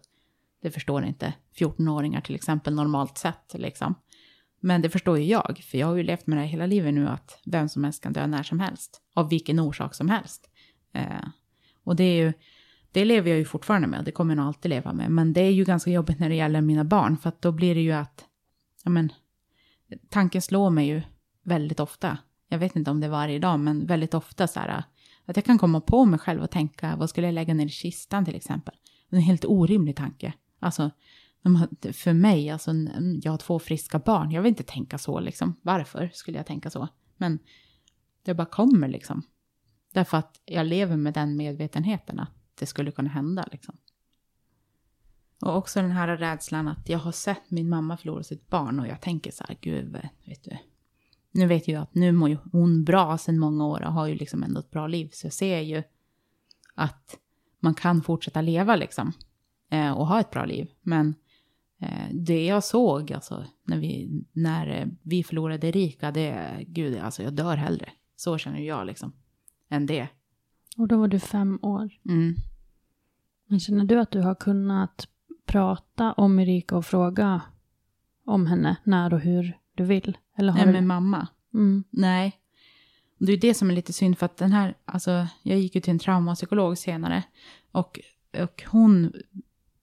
Det 0.61 0.71
förstår 0.71 1.05
inte 1.05 1.33
14-åringar 1.59 2.21
till 2.21 2.35
exempel 2.35 2.75
normalt 2.75 3.17
sett 3.17 3.53
liksom. 3.53 3.95
Men 4.59 4.81
det 4.81 4.89
förstår 4.89 5.19
ju 5.19 5.25
jag, 5.25 5.61
för 5.71 5.77
jag 5.77 5.87
har 5.87 5.95
ju 5.95 6.03
levt 6.03 6.27
med 6.27 6.37
det 6.37 6.45
hela 6.45 6.65
livet 6.65 6.93
nu 6.93 7.07
att 7.07 7.39
vem 7.45 7.69
som 7.69 7.83
helst 7.83 8.03
kan 8.03 8.13
dö 8.13 8.27
när 8.27 8.43
som 8.43 8.59
helst. 8.59 9.01
Av 9.13 9.29
vilken 9.29 9.59
orsak 9.59 9.95
som 9.95 10.09
helst. 10.09 10.49
Eh, 10.93 11.27
och 11.83 11.95
det 11.95 12.03
är 12.03 12.25
ju, 12.25 12.33
det 12.91 13.05
lever 13.05 13.29
jag 13.29 13.39
ju 13.39 13.45
fortfarande 13.45 13.87
med, 13.87 14.05
det 14.05 14.11
kommer 14.11 14.31
jag 14.31 14.37
nog 14.37 14.47
alltid 14.47 14.69
leva 14.69 14.93
med. 14.93 15.11
Men 15.11 15.33
det 15.33 15.41
är 15.41 15.51
ju 15.51 15.63
ganska 15.63 15.91
jobbigt 15.91 16.19
när 16.19 16.29
det 16.29 16.35
gäller 16.35 16.61
mina 16.61 16.83
barn, 16.83 17.17
för 17.17 17.29
att 17.29 17.41
då 17.41 17.51
blir 17.51 17.75
det 17.75 17.81
ju 17.81 17.91
att, 17.91 18.25
ja 18.83 18.89
men, 18.89 19.13
tanken 20.09 20.41
slår 20.41 20.69
mig 20.69 20.87
ju 20.87 21.01
väldigt 21.43 21.79
ofta. 21.79 22.17
Jag 22.47 22.59
vet 22.59 22.75
inte 22.75 22.91
om 22.91 22.99
det 22.99 23.07
är 23.07 23.11
varje 23.11 23.39
dag, 23.39 23.59
men 23.59 23.85
väldigt 23.85 24.13
ofta 24.13 24.47
så 24.47 24.59
här, 24.59 24.69
äh, 24.69 24.83
att 25.25 25.35
jag 25.35 25.45
kan 25.45 25.57
komma 25.57 25.81
på 25.81 26.05
mig 26.05 26.19
själv 26.19 26.41
och 26.41 26.51
tänka, 26.51 26.95
vad 26.95 27.09
skulle 27.09 27.27
jag 27.27 27.33
lägga 27.33 27.53
ner 27.53 27.65
i 27.65 27.69
kistan 27.69 28.25
till 28.25 28.35
exempel? 28.35 28.75
En 29.09 29.19
helt 29.19 29.45
orimlig 29.45 29.95
tanke. 29.95 30.33
Alltså, 30.59 30.91
för 31.93 32.13
mig, 32.13 32.49
alltså, 32.49 32.71
jag 33.21 33.31
har 33.31 33.37
två 33.37 33.59
friska 33.59 33.99
barn, 33.99 34.31
jag 34.31 34.41
vill 34.41 34.49
inte 34.49 34.63
tänka 34.63 34.97
så 34.97 35.19
liksom. 35.19 35.55
Varför 35.61 36.09
skulle 36.13 36.37
jag 36.37 36.45
tänka 36.45 36.69
så? 36.69 36.87
Men 37.17 37.39
det 38.23 38.33
bara 38.33 38.45
kommer 38.47 38.87
liksom. 38.87 39.23
Därför 39.93 40.17
att 40.17 40.41
jag 40.45 40.65
lever 40.65 40.97
med 40.97 41.13
den 41.13 41.37
medvetenheten 41.37 42.19
att 42.19 42.31
det 42.59 42.65
skulle 42.65 42.91
kunna 42.91 43.09
hända 43.09 43.47
liksom. 43.51 43.77
Och 45.41 45.57
också 45.57 45.81
den 45.81 45.91
här 45.91 46.07
rädslan 46.07 46.67
att 46.67 46.89
jag 46.89 46.99
har 46.99 47.11
sett 47.11 47.51
min 47.51 47.69
mamma 47.69 47.97
förlora 47.97 48.23
sitt 48.23 48.49
barn 48.49 48.79
och 48.79 48.87
jag 48.87 49.01
tänker 49.01 49.31
så 49.31 49.43
här, 49.47 49.57
gud, 49.61 49.91
vet 50.25 50.43
du. 50.43 50.57
Nu 51.35 51.47
vet 51.47 51.67
jag 51.67 51.81
att 51.81 51.95
nu 51.95 52.11
mår 52.11 52.29
ju 52.29 52.37
hon 52.51 52.83
bra 52.83 53.17
sedan 53.17 53.39
många 53.39 53.65
år 53.65 53.83
och 53.83 53.93
har 53.93 54.07
ju 54.07 54.15
liksom 54.15 54.43
ändå 54.43 54.59
ett 54.59 54.71
bra 54.71 54.87
liv. 54.87 55.09
Så 55.13 55.25
jag 55.25 55.33
ser 55.33 55.59
ju 55.59 55.83
att 56.75 57.17
man 57.59 57.73
kan 57.73 58.01
fortsätta 58.01 58.41
leva 58.41 58.75
liksom. 58.75 59.13
Eh, 59.69 59.91
och 59.91 60.07
ha 60.07 60.19
ett 60.19 60.31
bra 60.31 60.45
liv. 60.45 60.71
Men 60.81 61.15
eh, 61.81 62.07
det 62.11 62.45
jag 62.45 62.63
såg, 62.63 63.13
alltså 63.13 63.45
när 63.63 63.79
vi, 63.79 64.23
när 64.31 64.89
vi 65.01 65.23
förlorade 65.23 65.67
Erika, 65.67 66.11
det, 66.11 66.57
gud, 66.67 66.97
alltså 66.97 67.23
jag 67.23 67.33
dör 67.33 67.55
hellre. 67.55 67.89
Så 68.15 68.37
känner 68.37 68.59
jag 68.59 68.87
liksom. 68.87 69.13
Än 69.69 69.85
det. 69.85 70.07
Och 70.77 70.87
då 70.87 70.97
var 70.97 71.07
du 71.07 71.19
fem 71.19 71.59
år. 71.61 71.89
Mm. 72.09 72.35
Men 73.47 73.59
känner 73.59 73.85
du 73.85 73.99
att 73.99 74.11
du 74.11 74.21
har 74.21 74.35
kunnat 74.35 75.07
prata 75.45 76.13
om 76.13 76.39
Erika 76.39 76.77
och 76.77 76.85
fråga 76.85 77.41
om 78.25 78.45
henne 78.45 78.77
när 78.83 79.13
och 79.13 79.19
hur 79.19 79.57
du 79.75 79.83
vill? 79.83 80.17
Eller 80.37 80.53
Nej, 80.53 80.65
du... 80.65 80.71
med 80.71 80.83
mamma? 80.83 81.27
Mm. 81.53 81.83
Nej. 81.89 82.39
Det 83.17 83.33
är 83.33 83.37
det 83.37 83.53
som 83.53 83.69
är 83.69 83.73
lite 83.73 83.93
synd 83.93 84.17
för 84.17 84.25
att 84.25 84.37
den 84.37 84.51
här, 84.51 84.77
alltså 84.85 85.27
jag 85.43 85.59
gick 85.59 85.75
ju 85.75 85.81
till 85.81 85.91
en 85.91 85.99
traumapsykolog 85.99 86.77
senare. 86.77 87.23
Och, 87.71 87.99
och 88.41 88.63
hon 88.67 89.13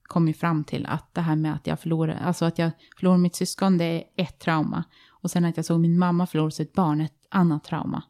kom 0.02 0.28
ju 0.28 0.34
fram 0.34 0.64
till 0.64 0.86
att 0.86 1.14
det 1.14 1.20
här 1.20 1.36
med 1.36 1.54
att 1.54 1.66
jag 1.66 1.80
förlorade, 1.80 2.18
alltså 2.18 2.44
att 2.44 2.58
jag 2.58 2.70
förlorade 2.96 3.22
mitt 3.22 3.34
syskon, 3.34 3.78
det 3.78 3.84
är 3.84 4.04
ett 4.16 4.38
trauma. 4.38 4.84
Och 5.08 5.30
sen 5.30 5.44
att 5.44 5.56
jag 5.56 5.66
såg 5.66 5.80
min 5.80 5.98
mamma 5.98 6.26
förlora 6.26 6.50
sitt 6.50 6.72
barn, 6.72 7.00
ett 7.00 7.26
annat 7.28 7.64
trauma. 7.64 8.02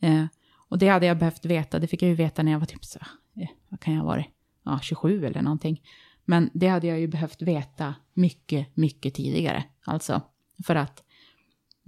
Eh, 0.00 0.24
och 0.68 0.78
det 0.78 0.88
hade 0.88 1.06
jag 1.06 1.18
behövt 1.18 1.44
veta, 1.44 1.78
det 1.78 1.86
fick 1.86 2.02
jag 2.02 2.08
ju 2.08 2.14
veta 2.14 2.42
när 2.42 2.52
jag 2.52 2.58
var 2.58 2.66
typ 2.66 2.84
så, 2.84 2.98
eh, 3.36 3.48
vad 3.68 3.80
kan 3.80 3.94
jag 3.94 4.00
ha 4.00 4.06
varit, 4.06 4.26
ja 4.64 4.78
27 4.82 5.26
eller 5.26 5.42
någonting. 5.42 5.82
Men 6.24 6.50
det 6.54 6.68
hade 6.68 6.86
jag 6.86 7.00
ju 7.00 7.06
behövt 7.06 7.42
veta 7.42 7.94
mycket, 8.14 8.76
mycket 8.76 9.14
tidigare. 9.14 9.64
Alltså, 9.84 10.22
för 10.66 10.74
att 10.74 11.02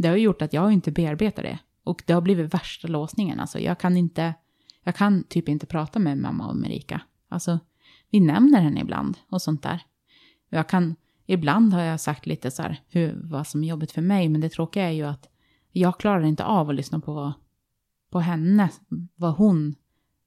det 0.01 0.09
har 0.09 0.17
gjort 0.17 0.43
att 0.43 0.53
jag 0.53 0.73
inte 0.73 0.93
bearbetar 0.93 1.43
det. 1.43 1.59
Och 1.85 2.03
det 2.07 2.13
har 2.13 2.21
blivit 2.21 2.55
värsta 2.55 2.89
låsningen. 2.89 3.41
Alltså, 3.41 3.59
jag 3.59 3.79
kan 3.79 3.97
inte, 3.97 4.35
jag 4.85 4.95
kan 4.95 5.25
typ 5.25 5.49
inte 5.49 5.67
prata 5.67 5.99
med 5.99 6.19
mamma 6.19 6.49
och 6.49 6.57
Merika. 6.57 7.01
Alltså, 7.29 7.59
vi 8.11 8.21
nämner 8.21 8.61
henne 8.61 8.81
ibland 8.81 9.19
och 9.29 9.43
sånt 9.43 9.63
där. 9.63 9.83
Jag 10.49 10.69
kan, 10.69 10.97
ibland 11.27 11.75
har 11.75 11.83
jag 11.83 12.01
sagt 12.01 12.27
lite 12.27 12.51
så 12.51 12.63
här, 12.63 12.81
hur, 12.89 13.21
vad 13.25 13.47
som 13.47 13.65
är 13.65 13.69
jobbigt 13.69 13.93
för 13.93 14.03
mig, 14.03 14.29
men 14.29 14.41
det 14.41 14.49
tråkiga 14.49 14.85
är 14.85 14.93
ju 14.93 15.05
att 15.05 15.29
jag 15.73 16.01
klarar 16.01 16.23
inte 16.23 16.45
av 16.45 16.69
att 16.69 16.75
lyssna 16.75 17.01
på, 17.01 17.33
på 18.11 18.21
henne, 18.21 18.69
vad 19.17 19.35
hon 19.35 19.75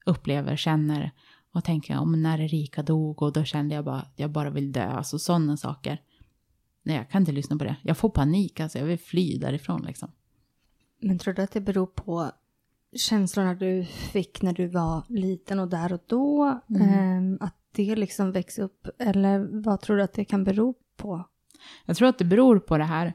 upplever, 0.05 0.55
känner 0.55 1.12
och 1.53 1.63
tänker 1.63 1.97
om 1.97 2.21
när 2.21 2.41
Erika 2.41 2.83
dog 2.83 3.21
och 3.21 3.33
då 3.33 3.43
kände 3.43 3.75
jag 3.75 3.86
bara 3.86 3.99
att 3.99 4.13
jag 4.15 4.31
bara 4.31 4.49
vill 4.49 4.71
dö, 4.71 4.88
alltså 4.88 5.19
sådana 5.19 5.57
saker. 5.57 6.01
Nej, 6.84 6.96
jag 6.96 7.10
kan 7.10 7.22
inte 7.22 7.32
lyssna 7.32 7.58
på 7.58 7.63
det. 7.63 7.76
Jag 7.82 7.98
får 7.98 8.10
panik, 8.10 8.60
alltså 8.60 8.78
jag 8.78 8.86
vill 8.86 9.00
fly 9.00 9.38
därifrån 9.38 9.82
liksom. 9.82 10.12
Men 11.00 11.19
tror 11.19 11.34
du 11.34 11.41
att 11.41 11.52
det 11.52 11.62
beror 11.62 11.86
på 11.86 12.32
känslorna 12.96 13.54
du 13.54 13.86
fick 13.86 14.41
när 14.41 14.54
du 14.54 14.67
var 14.67 15.04
liten 15.08 15.60
och 15.60 15.67
där 15.67 15.93
och 15.93 16.04
då? 16.08 16.60
Mm. 16.69 17.34
Eh, 17.34 17.46
att 17.48 17.56
det 17.72 17.96
liksom 17.96 18.32
växte 18.32 18.62
upp? 18.62 18.88
Eller 19.00 19.63
vad 19.63 19.82
tror 19.82 19.98
du 19.98 20.04
att 20.04 20.13
det 20.13 20.26
kan 20.26 20.43
bero 20.43 20.76
på? 20.98 21.24
Jag 21.86 21.98
tror 21.98 22.08
att 22.08 22.17
det 22.17 22.26
beror 22.26 22.60
på 22.60 22.78
det 22.78 22.84
här, 22.84 23.13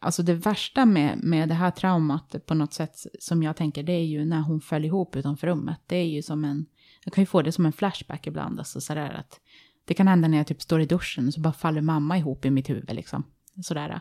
alltså 0.00 0.22
det 0.22 0.34
värsta 0.34 0.84
med, 0.84 1.18
med 1.22 1.48
det 1.48 1.54
här 1.54 1.70
traumat 1.70 2.46
på 2.46 2.54
något 2.54 2.72
sätt 2.72 2.96
som 3.18 3.42
jag 3.42 3.56
tänker, 3.56 3.82
det 3.82 3.92
är 3.92 4.04
ju 4.04 4.24
när 4.24 4.40
hon 4.40 4.60
föll 4.60 4.84
ihop 4.84 5.16
utanför 5.16 5.46
rummet. 5.46 5.80
Det 5.86 5.96
är 5.96 6.06
ju 6.06 6.22
som 6.22 6.44
en, 6.44 6.66
jag 7.04 7.12
kan 7.14 7.22
ju 7.22 7.26
få 7.26 7.42
det 7.42 7.52
som 7.52 7.66
en 7.66 7.72
flashback 7.72 8.26
ibland, 8.26 8.58
alltså 8.58 8.80
sådär 8.80 9.10
att 9.10 9.40
det 9.88 9.94
kan 9.94 10.08
hända 10.08 10.28
när 10.28 10.38
jag 10.38 10.46
typ 10.46 10.62
står 10.62 10.80
i 10.80 10.86
duschen 10.86 11.32
så 11.32 11.40
bara 11.40 11.52
faller 11.52 11.80
mamma 11.80 12.18
ihop 12.18 12.44
i 12.44 12.50
mitt 12.50 12.70
huvud 12.70 12.94
liksom. 12.94 13.24
Sådär. 13.62 14.00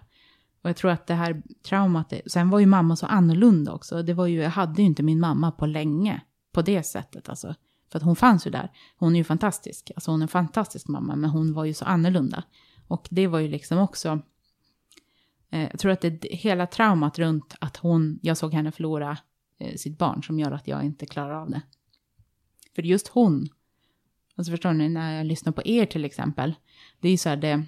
Och 0.61 0.69
jag 0.69 0.77
tror 0.77 0.91
att 0.91 1.07
det 1.07 1.13
här 1.13 1.41
traumat, 1.63 2.13
sen 2.25 2.49
var 2.49 2.59
ju 2.59 2.65
mamma 2.65 2.95
så 2.95 3.05
annorlunda 3.05 3.73
också. 3.73 4.03
Det 4.03 4.13
var 4.13 4.27
ju, 4.27 4.41
jag 4.41 4.49
hade 4.49 4.81
ju 4.81 4.85
inte 4.85 5.03
min 5.03 5.19
mamma 5.19 5.51
på 5.51 5.65
länge 5.65 6.21
på 6.51 6.61
det 6.61 6.83
sättet 6.83 7.29
alltså. 7.29 7.55
För 7.91 7.99
att 7.99 8.03
hon 8.03 8.15
fanns 8.15 8.47
ju 8.47 8.51
där. 8.51 8.71
Hon 8.97 9.15
är 9.15 9.17
ju 9.17 9.23
fantastisk. 9.23 9.91
Alltså 9.95 10.11
hon 10.11 10.21
är 10.21 10.23
en 10.23 10.27
fantastisk 10.27 10.87
mamma, 10.87 11.15
men 11.15 11.29
hon 11.29 11.53
var 11.53 11.65
ju 11.65 11.73
så 11.73 11.85
annorlunda. 11.85 12.43
Och 12.87 13.07
det 13.11 13.27
var 13.27 13.39
ju 13.39 13.47
liksom 13.47 13.77
också... 13.77 14.19
Eh, 15.49 15.61
jag 15.61 15.79
tror 15.79 15.91
att 15.91 16.01
det 16.01 16.33
är 16.33 16.37
hela 16.37 16.67
traumat 16.67 17.19
runt 17.19 17.55
att 17.59 17.77
hon, 17.77 18.19
jag 18.21 18.37
såg 18.37 18.53
henne 18.53 18.71
förlora 18.71 19.17
eh, 19.59 19.75
sitt 19.75 19.97
barn 19.97 20.23
som 20.23 20.39
gör 20.39 20.51
att 20.51 20.67
jag 20.67 20.83
inte 20.83 21.05
klarar 21.05 21.41
av 21.41 21.49
det. 21.49 21.61
För 22.75 22.81
just 22.81 23.07
hon, 23.07 23.49
alltså 24.37 24.51
förstår 24.51 24.73
ni, 24.73 24.89
när 24.89 25.17
jag 25.17 25.25
lyssnar 25.25 25.53
på 25.53 25.61
er 25.65 25.85
till 25.85 26.05
exempel, 26.05 26.55
det 26.99 27.07
är 27.07 27.11
ju 27.11 27.17
så 27.17 27.29
här, 27.29 27.37
det, 27.37 27.65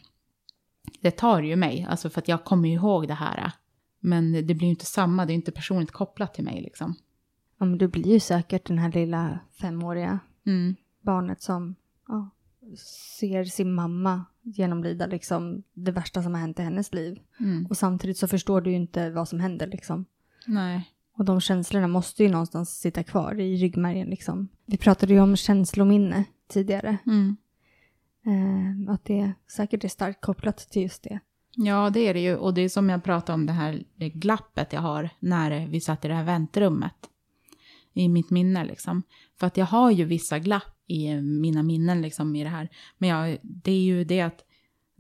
det 1.01 1.12
tar 1.12 1.41
ju 1.41 1.55
mig, 1.55 1.88
alltså 1.89 2.10
för 2.10 2.21
att 2.21 2.27
jag 2.27 2.43
kommer 2.43 2.69
ju 2.69 2.75
ihåg 2.75 3.08
det 3.08 3.13
här. 3.13 3.51
Men 3.99 4.32
det 4.32 4.53
blir 4.55 4.63
ju 4.67 4.69
inte 4.69 4.86
samma, 4.86 5.25
det 5.25 5.34
är 5.34 5.36
inte 5.36 5.51
personligt 5.51 5.91
kopplat 5.91 6.34
till 6.34 6.43
mig 6.43 6.62
liksom. 6.62 6.95
Ja, 7.58 7.65
men 7.65 7.77
du 7.77 7.88
blir 7.88 8.13
ju 8.13 8.19
säkert 8.19 8.67
den 8.67 8.77
här 8.77 8.91
lilla 8.91 9.39
femåriga 9.62 10.19
Mm. 10.45 10.75
barnet 11.01 11.41
som 11.41 11.75
ja, 12.08 12.29
ser 13.19 13.43
sin 13.43 13.73
mamma 13.73 14.25
genomlida 14.41 15.05
liksom 15.05 15.63
det 15.73 15.91
värsta 15.91 16.23
som 16.23 16.34
har 16.34 16.41
hänt 16.41 16.60
i 16.60 16.62
hennes 16.62 16.93
liv. 16.93 17.19
Mm. 17.39 17.65
Och 17.65 17.77
samtidigt 17.77 18.17
så 18.17 18.27
förstår 18.27 18.62
du 18.62 18.69
ju 18.69 18.75
inte 18.75 19.10
vad 19.10 19.29
som 19.29 19.39
händer 19.39 19.67
liksom. 19.67 20.05
Nej. 20.47 20.89
Och 21.17 21.25
de 21.25 21.41
känslorna 21.41 21.88
måste 21.88 22.23
ju 22.23 22.29
någonstans 22.29 22.79
sitta 22.79 23.03
kvar 23.03 23.39
i 23.39 23.58
ryggmärgen 23.58 24.08
liksom. 24.08 24.47
Vi 24.65 24.77
pratade 24.77 25.13
ju 25.13 25.19
om 25.19 25.36
känslominne 25.36 26.23
tidigare. 26.49 26.97
Mm. 27.05 27.38
Eh, 28.25 28.93
att 28.93 29.05
det 29.05 29.33
säkert 29.47 29.83
är 29.83 29.88
starkt 29.88 30.21
kopplat 30.21 30.57
till 30.57 30.81
just 30.81 31.03
det. 31.03 31.19
Ja, 31.55 31.89
det 31.89 31.99
är 31.99 32.13
det 32.13 32.19
ju. 32.19 32.35
Och 32.35 32.53
det 32.53 32.62
är 32.62 32.69
som 32.69 32.89
jag 32.89 33.03
pratade 33.03 33.33
om 33.33 33.45
det 33.45 33.53
här 33.53 33.83
det 33.95 34.09
glappet 34.09 34.73
jag 34.73 34.81
har 34.81 35.09
när 35.19 35.67
vi 35.67 35.81
satt 35.81 36.05
i 36.05 36.07
det 36.07 36.13
här 36.13 36.23
väntrummet. 36.23 36.95
I 37.93 38.07
mitt 38.09 38.29
minne 38.29 38.65
liksom. 38.65 39.03
För 39.39 39.47
att 39.47 39.57
jag 39.57 39.65
har 39.65 39.91
ju 39.91 40.05
vissa 40.05 40.39
glapp 40.39 40.83
i 40.88 41.15
mina 41.21 41.63
minnen 41.63 42.01
liksom 42.01 42.35
i 42.35 42.43
det 42.43 42.49
här. 42.49 42.69
Men 42.97 43.09
jag, 43.09 43.38
det 43.41 43.71
är 43.71 43.81
ju 43.81 44.03
det 44.03 44.21
att, 44.21 44.43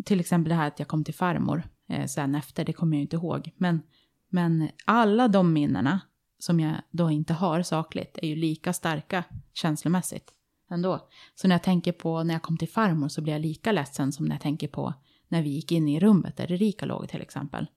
till 0.05 0.19
exempel 0.19 0.49
det 0.49 0.55
här 0.55 0.67
att 0.67 0.79
jag 0.79 0.87
kom 0.87 1.03
till 1.03 1.13
farmor 1.13 1.63
eh, 1.89 2.05
sen 2.05 2.35
efter, 2.35 2.65
det 2.65 2.73
kommer 2.73 2.93
jag 2.93 2.99
ju 2.99 3.01
inte 3.01 3.15
ihåg. 3.15 3.51
Men, 3.57 3.81
men 4.29 4.69
alla 4.85 5.27
de 5.27 5.53
minnena 5.53 6.01
som 6.39 6.59
jag 6.59 6.75
då 6.91 7.11
inte 7.11 7.33
har 7.33 7.61
sakligt 7.61 8.17
är 8.21 8.27
ju 8.27 8.35
lika 8.35 8.73
starka 8.73 9.23
känslomässigt 9.53 10.33
ändå. 10.69 11.07
Så 11.35 11.47
när 11.47 11.55
jag 11.55 11.63
tänker 11.63 11.91
på 11.91 12.23
när 12.23 12.33
jag 12.33 12.41
kom 12.41 12.57
till 12.57 12.69
farmor 12.69 13.07
så 13.07 13.21
blir 13.21 13.33
jag 13.33 13.41
lika 13.41 13.71
ledsen 13.71 14.11
som 14.11 14.25
när 14.25 14.35
jag 14.35 14.41
tänker 14.41 14.67
på 14.67 14.93
när 15.27 15.41
vi 15.41 15.49
gick 15.49 15.71
in 15.71 15.87
i 15.87 15.99
rummet 15.99 16.37
där 16.37 16.51
Erika 16.51 16.85
låg 16.85 17.09
till 17.09 17.21
exempel. 17.21 17.67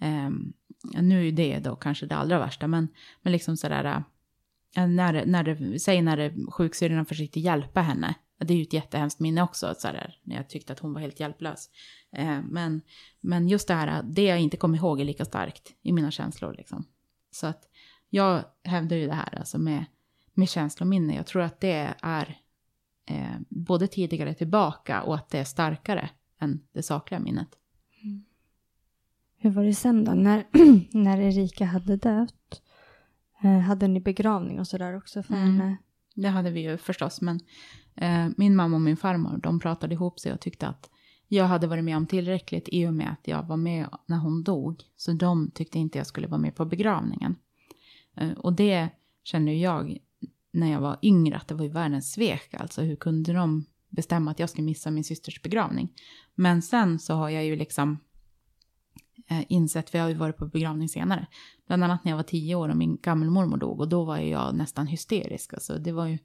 Um, 0.00 0.52
nu 1.00 1.28
är 1.28 1.32
det 1.32 1.58
då 1.58 1.76
kanske 1.76 2.06
det 2.06 2.16
allra 2.16 2.38
värsta, 2.38 2.66
men, 2.66 2.88
men 3.22 3.32
liksom 3.32 3.56
sådär, 3.56 4.04
äh, 4.76 4.86
när, 4.86 5.26
när 5.26 5.42
det, 5.42 5.80
säg 5.80 6.02
när 6.02 6.16
sjuksyrran 6.16 6.50
sjuksyrrorna 6.52 7.04
försökte 7.04 7.40
hjälpa 7.40 7.80
henne. 7.80 8.14
Det 8.38 8.54
är 8.54 8.56
ju 8.56 8.62
ett 8.62 8.72
jättehemskt 8.72 9.20
minne 9.20 9.42
också, 9.42 9.74
sådär, 9.78 10.18
när 10.22 10.36
jag 10.36 10.48
tyckte 10.48 10.72
att 10.72 10.78
hon 10.78 10.92
var 10.92 11.00
helt 11.00 11.20
hjälplös. 11.20 11.70
Uh, 12.18 12.40
men, 12.42 12.80
men 13.20 13.48
just 13.48 13.68
det 13.68 13.74
här, 13.74 13.98
äh, 13.98 14.04
det 14.04 14.22
jag 14.22 14.40
inte 14.40 14.56
kommer 14.56 14.78
ihåg 14.78 15.00
är 15.00 15.04
lika 15.04 15.24
starkt 15.24 15.74
i 15.82 15.92
mina 15.92 16.10
känslor. 16.10 16.54
Liksom. 16.58 16.84
Så 17.30 17.46
att 17.46 17.68
jag 18.10 18.44
hävdar 18.64 18.96
ju 18.96 19.06
det 19.06 19.14
här 19.14 19.38
alltså 19.38 19.58
med, 19.58 19.84
med 20.38 20.48
känslominne. 20.48 21.14
Jag 21.16 21.26
tror 21.26 21.42
att 21.42 21.60
det 21.60 21.94
är 22.02 22.40
eh, 23.06 23.36
både 23.48 23.86
tidigare 23.86 24.34
tillbaka 24.34 25.02
och 25.02 25.14
att 25.14 25.28
det 25.30 25.38
är 25.38 25.44
starkare 25.44 26.10
än 26.40 26.60
det 26.72 26.82
sakliga 26.82 27.20
minnet. 27.20 27.48
Hur 29.40 29.50
var 29.50 29.64
det 29.64 29.74
sen 29.74 30.04
då? 30.04 30.12
När, 30.12 30.44
när 30.96 31.20
Erika 31.20 31.64
hade 31.64 31.96
dött, 31.96 32.62
eh, 33.42 33.58
hade 33.58 33.88
ni 33.88 34.00
begravning 34.00 34.60
och 34.60 34.66
sådär 34.66 34.96
också 34.96 35.22
för 35.22 35.34
Mm. 35.34 35.46
henne? 35.46 35.76
det 36.14 36.28
hade 36.28 36.50
vi 36.50 36.60
ju 36.60 36.76
förstås. 36.76 37.20
Men 37.20 37.40
eh, 37.94 38.28
min 38.36 38.56
mamma 38.56 38.76
och 38.76 38.80
min 38.80 38.96
farmor, 38.96 39.38
de 39.42 39.60
pratade 39.60 39.94
ihop 39.94 40.20
sig 40.20 40.32
och 40.32 40.40
tyckte 40.40 40.68
att 40.68 40.90
jag 41.28 41.44
hade 41.44 41.66
varit 41.66 41.84
med 41.84 41.96
om 41.96 42.06
tillräckligt 42.06 42.68
i 42.72 42.86
och 42.86 42.94
med 42.94 43.12
att 43.12 43.28
jag 43.28 43.42
var 43.42 43.56
med 43.56 43.88
när 44.06 44.18
hon 44.18 44.42
dog. 44.42 44.82
Så 44.96 45.12
de 45.12 45.50
tyckte 45.50 45.78
inte 45.78 45.98
jag 45.98 46.06
skulle 46.06 46.26
vara 46.26 46.40
med 46.40 46.54
på 46.54 46.64
begravningen. 46.64 47.36
Eh, 48.16 48.30
och 48.32 48.52
det 48.52 48.88
kände 49.24 49.52
jag 49.52 49.98
när 50.50 50.72
jag 50.72 50.80
var 50.80 50.98
yngre 51.02 51.36
att 51.36 51.48
det 51.48 51.54
var 51.54 51.64
ju 51.64 51.70
världens 51.70 52.12
svek. 52.12 52.54
Alltså 52.54 52.82
hur 52.82 52.96
kunde 52.96 53.32
de 53.32 53.66
bestämma 53.88 54.30
att 54.30 54.38
jag 54.38 54.50
ska 54.50 54.62
missa 54.62 54.90
min 54.90 55.04
systers 55.04 55.42
begravning? 55.42 55.92
Men 56.34 56.62
sen 56.62 56.98
så 56.98 57.14
har 57.14 57.28
jag 57.28 57.44
ju 57.44 57.56
liksom 57.56 57.98
eh, 59.30 59.44
insett, 59.48 59.90
för 59.90 59.98
jag 59.98 60.04
har 60.04 60.10
ju 60.10 60.16
varit 60.16 60.36
på 60.36 60.46
begravning 60.46 60.88
senare. 60.88 61.26
Bland 61.66 61.84
annat 61.84 62.04
när 62.04 62.12
jag 62.12 62.16
var 62.16 62.22
tio 62.22 62.54
år 62.54 62.68
och 62.68 62.76
min 62.76 62.96
gammelmormor 62.96 63.56
dog 63.56 63.80
och 63.80 63.88
då 63.88 64.04
var 64.04 64.18
jag 64.18 64.54
nästan 64.54 64.86
hysterisk. 64.86 65.54
Alltså 65.54 65.78
det 65.78 65.92
var 65.92 66.06
ju 66.06 66.18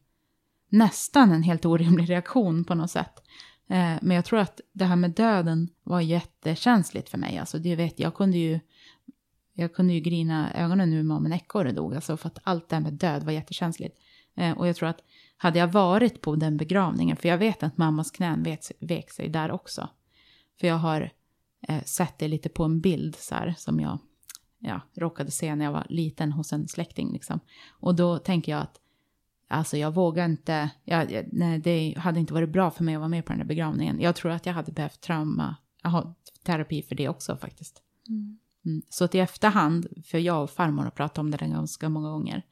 nästan 0.69 1.31
en 1.31 1.43
helt 1.43 1.65
orimlig 1.65 2.09
reaktion 2.09 2.65
på 2.65 2.75
något 2.75 2.91
sätt. 2.91 3.13
Eh, 3.67 3.95
men 4.01 4.11
jag 4.11 4.25
tror 4.25 4.39
att 4.39 4.61
det 4.73 4.85
här 4.85 4.95
med 4.95 5.11
döden 5.11 5.69
var 5.83 6.01
jättekänsligt 6.01 7.09
för 7.09 7.17
mig. 7.17 7.37
Alltså 7.37 7.59
det 7.59 7.75
vet 7.75 7.99
jag 7.99 8.13
kunde 8.15 8.37
ju 8.37 8.59
jag 9.53 9.73
kunde 9.73 9.93
ju 9.93 9.99
grina 9.99 10.53
ögonen 10.53 10.93
ur 10.93 11.03
mig 11.03 11.17
om 11.17 11.25
en 11.25 11.33
ekorre 11.33 11.71
dog, 11.71 11.95
alltså 11.95 12.17
för 12.17 12.27
att 12.27 12.39
allt 12.43 12.69
det 12.69 12.75
här 12.75 12.83
med 12.83 12.93
död 12.93 13.23
var 13.23 13.31
jättekänsligt. 13.31 13.97
Eh, 14.35 14.57
och 14.57 14.67
jag 14.67 14.75
tror 14.75 14.89
att 14.89 15.01
hade 15.37 15.59
jag 15.59 15.67
varit 15.67 16.21
på 16.21 16.35
den 16.35 16.57
begravningen, 16.57 17.17
för 17.17 17.29
jag 17.29 17.37
vet 17.37 17.63
att 17.63 17.77
mammas 17.77 18.11
knän 18.11 18.43
vek, 18.43 18.59
vek 18.79 19.11
sig 19.11 19.29
där 19.29 19.51
också. 19.51 19.89
För 20.59 20.67
jag 20.67 20.75
har 20.75 21.11
eh, 21.67 21.83
sett 21.83 22.17
det 22.17 22.27
lite 22.27 22.49
på 22.49 22.63
en 22.63 22.81
bild 22.81 23.15
så 23.15 23.35
här, 23.35 23.53
som 23.57 23.79
jag 23.79 23.99
ja, 24.59 24.81
råkade 24.93 25.31
se 25.31 25.55
när 25.55 25.65
jag 25.65 25.71
var 25.71 25.85
liten 25.89 26.31
hos 26.31 26.53
en 26.53 26.67
släkting. 26.67 27.11
Liksom. 27.13 27.39
Och 27.79 27.95
då 27.95 28.17
tänker 28.17 28.51
jag 28.51 28.61
att 28.61 28.79
alltså 29.47 29.77
jag 29.77 29.93
vågar 29.93 30.25
inte, 30.25 30.69
jag, 30.83 31.27
nej, 31.31 31.59
det 31.59 31.95
hade 31.97 32.19
inte 32.19 32.33
varit 32.33 32.49
bra 32.49 32.71
för 32.71 32.83
mig 32.83 32.95
att 32.95 32.99
vara 32.99 33.09
med 33.09 33.25
på 33.25 33.31
den 33.31 33.39
där 33.39 33.45
begravningen. 33.45 34.01
Jag 34.01 34.15
tror 34.15 34.31
att 34.31 34.45
jag 34.45 34.53
hade 34.53 34.71
behövt 34.71 35.01
trauma, 35.01 35.55
aha, 35.83 36.15
terapi 36.43 36.81
för 36.81 36.95
det 36.95 37.09
också 37.09 37.37
faktiskt. 37.37 37.81
Mm. 38.09 38.39
Mm. 38.65 38.81
Så 38.89 39.07
i 39.11 39.19
efterhand, 39.19 39.87
för 40.05 40.17
jag 40.17 40.43
och 40.43 40.49
farmor 40.49 40.83
har 40.83 40.91
pratat 40.91 41.17
om 41.17 41.31
det 41.31 41.37
ganska 41.37 41.89
många 41.89 42.09
gånger, 42.09 42.45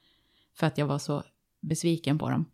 för 0.54 0.68
att 0.68 0.78
jag 0.78 0.88
var 0.88 1.00
så 1.00 1.24
besviken 1.62 2.18
på 2.18 2.30
dem. 2.30 2.46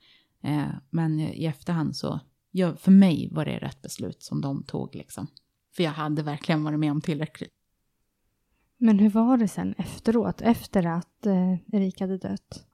Eh, 0.42 0.70
men 0.90 1.20
i 1.20 1.46
efterhand 1.46 1.96
så, 1.96 2.20
jag, 2.52 2.80
för 2.80 2.92
mig 2.92 3.30
var 3.32 3.46
det 3.46 3.58
rätt 3.58 3.82
beslut 3.82 4.24
som 4.24 4.42
de 4.42 4.64
tog 4.64 4.96
liksom. 4.96 5.28
För 5.76 5.84
jag 5.84 5.92
hade 5.92 6.24
verkligen 6.24 6.64
varit 6.64 6.80
med 6.80 6.92
om 6.92 7.02
tillräckligt. 7.02 7.54
Men 8.78 9.00
hur 9.00 9.10
var 9.10 9.38
det 9.38 9.48
sen 9.48 9.74
efteråt, 9.78 10.42
efter 10.42 10.86
att 10.86 11.26
eh, 11.26 11.54
Erika 11.74 12.04
hade 12.04 12.18
dött? 12.18 12.66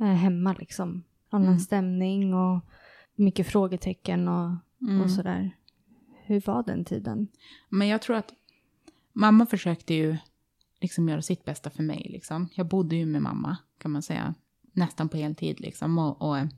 Eh, 0.00 0.06
hemma 0.06 0.52
liksom. 0.58 1.02
Annan 1.30 1.48
mm. 1.48 1.58
stämning 1.58 2.34
och 2.34 2.60
mycket 3.14 3.46
frågetecken 3.46 4.28
och, 4.28 4.50
mm. 4.80 5.00
och 5.00 5.10
sådär. 5.10 5.56
Hur 6.24 6.40
var 6.40 6.62
den 6.62 6.84
tiden? 6.84 7.28
Men 7.68 7.88
jag 7.88 8.02
tror 8.02 8.16
att 8.16 8.32
mamma 9.12 9.46
försökte 9.46 9.94
ju 9.94 10.16
liksom 10.80 11.08
göra 11.08 11.22
sitt 11.22 11.44
bästa 11.44 11.70
för 11.70 11.82
mig. 11.82 12.06
Liksom. 12.10 12.48
Jag 12.54 12.68
bodde 12.68 12.96
ju 12.96 13.06
med 13.06 13.22
mamma, 13.22 13.56
kan 13.78 13.90
man 13.90 14.02
säga, 14.02 14.34
nästan 14.74 15.08
på 15.08 15.16
heltid. 15.16 15.60
Liksom. 15.60 15.98
Och, 15.98 16.22
och 16.22 16.38
eh, 16.38 16.48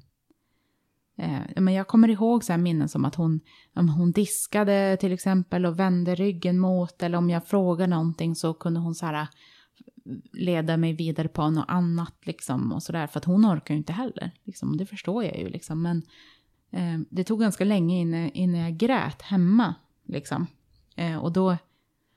men 1.57 1.74
jag 1.74 1.88
kommer 1.88 2.09
ihåg 2.09 2.44
så 2.44 2.52
här 2.52 2.59
minnen 2.59 2.88
som 2.88 3.05
att 3.05 3.14
hon, 3.14 3.40
om 3.74 3.88
hon 3.88 4.12
diskade 4.12 4.96
till 5.00 5.12
exempel 5.12 5.66
och 5.66 5.79
vände 5.79 6.14
ryggen 6.14 6.59
mot, 6.59 7.02
eller 7.02 7.18
om 7.18 7.31
jag 7.31 7.46
frågade 7.46 7.90
någonting 7.90 8.35
så 8.35 8.55
kunde 8.55 8.81
hon 8.81 8.94
så 8.94 9.07
här 9.07 9.22
eh, 9.22 9.29
leda 10.33 10.76
mig 10.76 10.92
vidare 10.92 11.29
på 11.29 11.50
något 11.50 11.64
annat 11.68 12.14
liksom 12.22 12.72
och 12.72 12.83
sådär. 12.83 13.07
För 13.07 13.18
att 13.18 13.24
hon 13.24 13.46
orkar 13.46 13.74
ju 13.74 13.79
inte 13.79 13.92
heller, 13.92 14.31
liksom. 14.44 14.76
Det 14.76 14.87
förstår 14.87 15.24
jag 15.24 15.38
ju 15.38 15.48
liksom. 15.48 15.83
Men 15.83 16.02
eh, 16.70 17.00
det 17.11 17.24
tog 17.24 17.40
ganska 17.40 17.64
länge 17.64 18.00
innan, 18.00 18.31
innan 18.31 18.61
jag 18.61 18.76
grät 18.76 19.22
hemma 19.22 19.74
liksom. 20.07 20.46
Eh, 20.96 21.16
och 21.16 21.33
då 21.33 21.57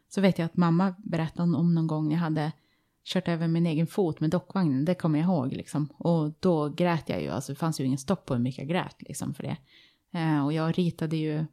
så 0.09 0.21
vet 0.21 0.39
jag 0.39 0.45
att 0.45 0.57
mamma 0.57 0.95
berättade 0.97 1.57
om 1.57 1.75
någon 1.75 1.87
gång 1.87 2.11
jag 2.11 2.19
hade 2.19 2.51
kört 3.09 3.27
över 3.27 3.47
min 3.47 3.65
egen 3.65 3.87
fot 3.87 4.19
med 4.19 4.29
dockvagnen, 4.29 4.85
det 4.85 4.95
kommer 4.95 5.19
jag 5.19 5.25
ihåg 5.25 5.53
liksom. 5.53 5.89
Och 5.97 6.33
då 6.39 6.69
grät 6.69 7.09
jag 7.09 7.21
ju, 7.21 7.29
alltså 7.29 7.51
det 7.51 7.59
fanns 7.59 7.79
ju 7.79 7.85
ingen 7.85 7.97
stopp 7.97 8.25
på 8.25 8.33
hur 8.33 8.41
mycket 8.41 8.59
jag 8.59 8.67
grät 8.67 8.95
liksom 8.99 9.33
för 9.33 9.43
det. 9.43 9.57
Eh, 10.19 10.45
och 10.45 10.53
jag 10.53 10.77
ritade 10.77 11.17
ju 11.17 11.45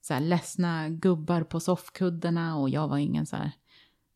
så 0.00 0.14
här 0.14 0.20
ledsna 0.20 0.88
gubbar 0.88 1.42
på 1.42 1.60
soffkuddarna 1.60 2.56
och 2.56 2.70
jag 2.70 2.88
var 2.88 2.98
ingen 2.98 3.26
så 3.26 3.36
här, 3.36 3.52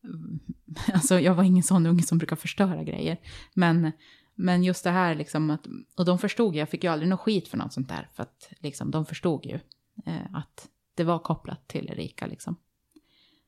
alltså 0.93 1.19
jag 1.19 1.35
var 1.35 1.43
ingen 1.43 1.63
sån 1.63 1.85
unge 1.85 2.03
som 2.03 2.17
brukar 2.17 2.35
förstöra 2.35 2.83
grejer. 2.83 3.17
Men, 3.53 3.91
men 4.35 4.63
just 4.63 4.83
det 4.83 4.89
här 4.89 5.15
liksom 5.15 5.49
att, 5.49 5.67
och 5.97 6.05
de 6.05 6.19
förstod, 6.19 6.55
jag 6.55 6.69
fick 6.69 6.83
ju 6.83 6.89
aldrig 6.89 7.09
något 7.09 7.19
skit 7.19 7.47
för 7.47 7.57
något 7.57 7.73
sånt 7.73 7.89
där, 7.89 8.09
för 8.13 8.23
att 8.23 8.53
liksom 8.59 8.91
de 8.91 9.05
förstod 9.05 9.45
ju 9.45 9.59
eh, 10.05 10.25
att 10.35 10.69
det 10.95 11.03
var 11.03 11.19
kopplat 11.19 11.67
till 11.67 11.89
Erika 11.89 12.27
liksom. 12.27 12.55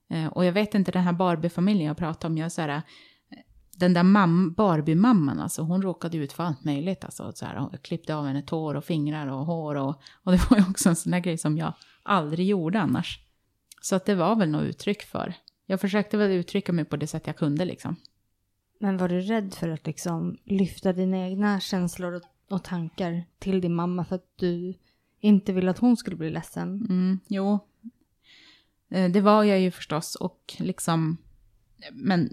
Eh, 0.09 0.27
och 0.27 0.45
jag 0.45 0.53
vet 0.53 0.75
inte, 0.75 0.91
den 0.91 1.03
här 1.03 1.13
Barbie-familjen 1.13 1.87
jag 1.87 1.97
pratade 1.97 2.31
om, 2.31 2.37
jag 2.37 2.51
så 2.51 2.61
här, 2.61 2.81
den 3.77 3.93
där 3.93 4.03
Barbie-mamman, 4.49 5.39
alltså, 5.39 5.61
hon 5.61 5.81
råkade 5.81 6.17
ut 6.17 6.33
för 6.33 6.43
allt 6.43 6.63
möjligt. 6.63 7.03
Alltså, 7.05 7.31
så 7.35 7.45
här, 7.45 7.55
hon 7.55 7.77
klippte 7.81 8.15
av 8.15 8.25
henne 8.25 8.41
tår 8.41 8.75
och 8.75 8.85
fingrar 8.85 9.27
och 9.27 9.45
hår. 9.45 9.75
Och, 9.75 10.01
och 10.23 10.31
det 10.31 10.49
var 10.49 10.57
ju 10.57 10.63
också 10.69 10.89
en 10.89 10.95
sån 10.95 11.11
där 11.11 11.19
grej 11.19 11.37
som 11.37 11.57
jag 11.57 11.73
aldrig 12.03 12.47
gjorde 12.47 12.81
annars. 12.81 13.19
Så 13.81 13.95
att 13.95 14.05
det 14.05 14.15
var 14.15 14.35
väl 14.35 14.49
något 14.49 14.63
uttryck 14.63 15.03
för. 15.03 15.33
Jag 15.65 15.81
försökte 15.81 16.17
väl 16.17 16.31
uttrycka 16.31 16.73
mig 16.73 16.85
på 16.85 16.95
det 16.95 17.07
sätt 17.07 17.27
jag 17.27 17.37
kunde 17.37 17.65
liksom. 17.65 17.95
Men 18.79 18.97
var 18.97 19.09
du 19.09 19.21
rädd 19.21 19.53
för 19.53 19.69
att 19.69 19.87
liksom 19.87 20.37
lyfta 20.43 20.93
dina 20.93 21.17
egna 21.17 21.59
känslor 21.59 22.13
och, 22.13 22.21
och 22.49 22.63
tankar 22.63 23.23
till 23.39 23.61
din 23.61 23.75
mamma 23.75 24.05
för 24.05 24.15
att 24.15 24.33
du 24.35 24.73
inte 25.19 25.53
ville 25.53 25.71
att 25.71 25.79
hon 25.79 25.97
skulle 25.97 26.15
bli 26.15 26.29
ledsen? 26.29 26.85
Mm, 26.89 27.19
jo, 27.27 27.59
Eh, 28.89 29.11
det 29.11 29.21
var 29.21 29.43
jag 29.43 29.59
ju 29.59 29.71
förstås 29.71 30.15
och 30.15 30.55
liksom... 30.57 31.17
Men 31.91 32.29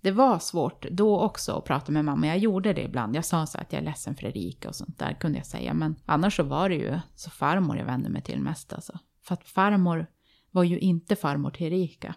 det 0.00 0.10
var 0.10 0.38
svårt 0.38 0.86
då 0.90 1.20
också 1.20 1.52
att 1.52 1.64
prata 1.64 1.92
med 1.92 2.04
mamma. 2.04 2.26
Jag 2.26 2.38
gjorde 2.38 2.72
det 2.72 2.82
ibland. 2.82 3.16
Jag 3.16 3.24
sa 3.24 3.46
så 3.46 3.58
att 3.58 3.72
jag 3.72 3.80
är 3.80 3.84
ledsen 3.84 4.16
för 4.16 4.26
Erika 4.26 4.68
och 4.68 4.74
sånt 4.74 4.98
där 4.98 5.12
kunde 5.12 5.38
jag 5.38 5.46
säga. 5.46 5.74
Men 5.74 5.96
annars 6.06 6.36
så 6.36 6.42
var 6.42 6.68
det 6.68 6.74
ju 6.74 6.98
så 7.14 7.30
farmor 7.30 7.76
jag 7.76 7.84
vände 7.84 8.08
mig 8.08 8.22
till 8.22 8.40
mest 8.40 8.72
alltså. 8.72 8.98
För 9.22 9.34
att 9.34 9.44
farmor 9.44 10.06
var 10.50 10.64
ju 10.64 10.78
inte 10.78 11.16
farmor 11.16 11.50
till 11.50 11.66
Erika. 11.66 12.14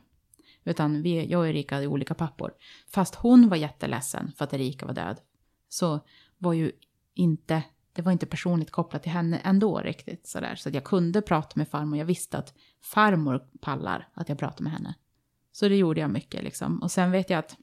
Utan 0.64 1.02
vi, 1.02 1.26
jag 1.26 1.40
och 1.40 1.48
Erika 1.48 1.76
hade 1.76 1.88
olika 1.88 2.14
pappor. 2.14 2.54
Fast 2.90 3.16
hon 3.16 3.50
var 3.50 3.58
jätteledsen 3.58 4.32
för 4.38 4.46
att 4.46 4.54
Erika 4.54 4.86
var 4.86 4.94
död. 4.94 5.18
Så 5.70 6.00
var 6.38 6.54
ju 6.54 6.72
inte 7.14 7.64
det 7.98 8.04
var 8.04 8.12
inte 8.12 8.26
personligt 8.26 8.72
kopplat 8.72 9.04
till 9.04 9.12
henne 9.12 9.38
ändå 9.44 9.80
riktigt 9.80 10.28
sådär. 10.28 10.56
Så 10.56 10.70
att 10.70 10.76
jag 10.76 10.84
kunde 10.84 11.22
prata 11.22 11.54
med 11.56 11.68
farmor. 11.68 11.98
Jag 11.98 12.06
visste 12.06 12.38
att 12.38 12.54
farmor 12.82 13.48
pallar 13.62 14.10
att 14.14 14.30
jag 14.30 14.38
pratade 14.38 14.64
med 14.64 14.72
henne. 14.72 14.96
Så 15.58 15.68
det 15.68 15.76
gjorde 15.76 16.02
jag 16.02 16.10
mycket 16.10 16.44
liksom. 16.44 16.80
Och 16.82 16.92
sen 16.92 17.12
vet 17.12 17.30
jag 17.30 17.40
att 17.40 17.58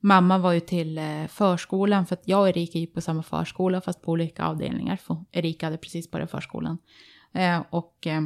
mamma 0.00 0.38
var 0.38 0.52
ju 0.52 0.60
till 0.60 0.98
eh, 0.98 1.26
förskolan 1.26 2.06
för 2.06 2.16
att 2.16 2.28
jag 2.28 2.40
och 2.40 2.48
Erika 2.48 2.78
gick 2.78 2.94
på 2.94 3.00
samma 3.00 3.22
förskola 3.22 3.80
fast 3.80 4.02
på 4.02 4.12
olika 4.12 4.44
avdelningar. 4.44 4.96
För 4.96 5.24
Erika 5.32 5.66
hade 5.66 5.76
precis 5.76 6.10
börjat 6.10 6.30
förskolan. 6.30 6.78
Eh, 7.32 7.62
och, 7.70 8.06
eh, 8.06 8.20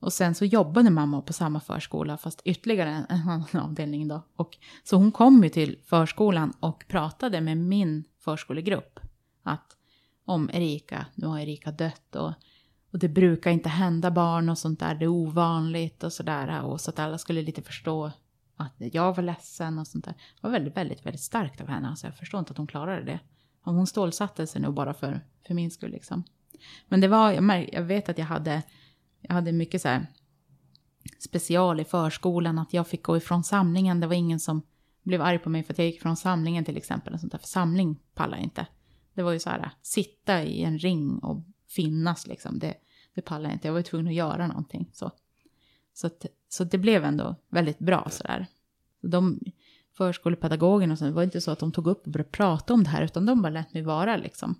och 0.00 0.12
sen 0.12 0.34
så 0.34 0.44
jobbade 0.44 0.90
mamma 0.90 1.22
på 1.22 1.32
samma 1.32 1.60
förskola 1.60 2.16
fast 2.16 2.40
ytterligare 2.44 2.90
en, 2.90 3.04
en 3.08 3.28
annan 3.28 3.46
avdelning 3.52 4.08
då. 4.08 4.22
Och, 4.36 4.58
så 4.84 4.96
hon 4.96 5.12
kom 5.12 5.44
ju 5.44 5.48
till 5.48 5.78
förskolan 5.86 6.52
och 6.60 6.84
pratade 6.88 7.40
med 7.40 7.56
min 7.56 8.04
förskolegrupp. 8.18 9.00
Att 9.42 9.76
om 10.24 10.50
Erika. 10.52 11.06
Nu 11.14 11.26
har 11.26 11.38
Erika 11.38 11.70
dött 11.70 12.16
och, 12.16 12.32
och 12.92 12.98
det 12.98 13.08
brukar 13.08 13.50
inte 13.50 13.68
hända 13.68 14.10
barn 14.10 14.48
och 14.48 14.58
sånt 14.58 14.80
där. 14.80 14.94
Det 14.94 15.04
är 15.04 15.08
ovanligt 15.08 16.04
och 16.04 16.12
sådär. 16.12 16.62
Och 16.62 16.80
så 16.80 16.90
att 16.90 16.98
alla 16.98 17.18
skulle 17.18 17.42
lite 17.42 17.62
förstå 17.62 18.12
att 18.56 18.72
jag 18.78 19.16
var 19.16 19.22
ledsen 19.22 19.78
och 19.78 19.86
sånt 19.86 20.04
där. 20.04 20.12
Det 20.12 20.42
var 20.42 20.50
väldigt, 20.50 20.76
väldigt, 20.76 21.06
väldigt 21.06 21.20
starkt 21.20 21.60
av 21.60 21.68
henne. 21.68 21.88
Alltså 21.88 22.06
jag 22.06 22.16
förstår 22.16 22.40
inte 22.40 22.50
att 22.50 22.56
hon 22.56 22.66
klarade 22.66 23.04
det. 23.04 23.20
Om 23.62 23.76
hon 23.76 23.86
stålsatte 23.86 24.46
sig 24.46 24.60
nog 24.60 24.74
bara 24.74 24.94
för, 24.94 25.20
för 25.46 25.54
min 25.54 25.70
skull 25.70 25.90
liksom. 25.90 26.24
Men 26.88 27.00
det 27.00 27.08
var, 27.08 27.32
jag, 27.32 27.42
märk, 27.42 27.68
jag 27.72 27.82
vet 27.82 28.08
att 28.08 28.18
jag 28.18 28.26
hade, 28.26 28.62
jag 29.20 29.34
hade 29.34 29.52
mycket 29.52 29.82
så 29.82 29.88
här 29.88 30.06
special 31.18 31.80
i 31.80 31.84
förskolan. 31.84 32.58
Att 32.58 32.72
jag 32.72 32.88
fick 32.88 33.02
gå 33.02 33.16
ifrån 33.16 33.44
samlingen. 33.44 34.00
Det 34.00 34.06
var 34.06 34.14
ingen 34.14 34.40
som 34.40 34.62
blev 35.02 35.22
arg 35.22 35.38
på 35.38 35.50
mig 35.50 35.62
för 35.62 35.72
att 35.72 35.78
jag 35.78 35.86
gick 35.86 35.96
ifrån 35.96 36.16
samlingen 36.16 36.64
till 36.64 36.76
exempel. 36.76 37.14
Och 37.14 37.20
sånt 37.20 37.32
där. 37.32 37.38
För 37.38 37.46
samling 37.46 38.00
pallar 38.14 38.36
jag 38.36 38.44
inte. 38.44 38.66
Det 39.14 39.22
var 39.22 39.32
ju 39.32 39.38
så 39.38 39.50
här, 39.50 39.70
sitta 39.82 40.42
i 40.42 40.62
en 40.62 40.78
ring 40.78 41.18
och 41.18 41.42
finnas 41.70 42.26
liksom. 42.26 42.58
Det, 42.58 42.74
det 43.14 43.22
pallade 43.22 43.48
jag 43.48 43.54
inte. 43.56 43.68
Jag 43.68 43.72
var 43.72 43.82
tvungen 43.82 44.06
att 44.06 44.14
göra 44.14 44.46
någonting. 44.46 44.90
Så, 44.92 45.10
så, 45.92 46.06
att, 46.06 46.26
så 46.48 46.64
det 46.64 46.78
blev 46.78 47.04
ändå 47.04 47.36
väldigt 47.48 47.78
bra 47.78 48.08
sådär. 48.10 48.46
De 49.00 49.40
förskolepedagogerna 49.96 50.92
och 50.92 50.98
så, 50.98 51.04
det 51.04 51.10
var 51.10 51.22
inte 51.22 51.40
så 51.40 51.50
att 51.50 51.58
de 51.58 51.72
tog 51.72 51.86
upp 51.86 52.06
och 52.06 52.12
började 52.12 52.30
prata 52.30 52.74
om 52.74 52.84
det 52.84 52.90
här, 52.90 53.02
utan 53.02 53.26
de 53.26 53.42
bara 53.42 53.50
lät 53.50 53.74
mig 53.74 53.82
vara 53.82 54.16
liksom. 54.16 54.54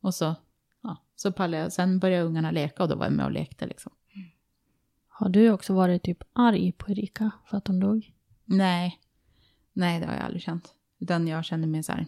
Och 0.00 0.14
så, 0.14 0.34
ja, 0.82 0.96
så 1.16 1.32
pallade 1.32 1.62
jag. 1.62 1.72
Sen 1.72 1.98
började 1.98 2.24
ungarna 2.24 2.50
leka 2.50 2.82
och 2.82 2.88
då 2.88 2.96
var 2.96 3.04
jag 3.04 3.12
med 3.12 3.26
och 3.26 3.32
lekte 3.32 3.66
liksom. 3.66 3.92
Har 5.08 5.28
du 5.28 5.50
också 5.50 5.74
varit 5.74 6.02
typ 6.02 6.22
arg 6.32 6.72
på 6.72 6.90
Erika 6.90 7.30
för 7.46 7.56
att 7.56 7.66
hon 7.66 7.80
dog? 7.80 8.12
Nej, 8.44 9.00
nej 9.72 10.00
det 10.00 10.06
har 10.06 10.14
jag 10.14 10.22
aldrig 10.22 10.42
känt. 10.42 10.74
Utan 10.98 11.28
jag 11.28 11.44
kände 11.44 11.66
mig 11.66 11.82
så 11.82 11.92
här, 11.92 12.06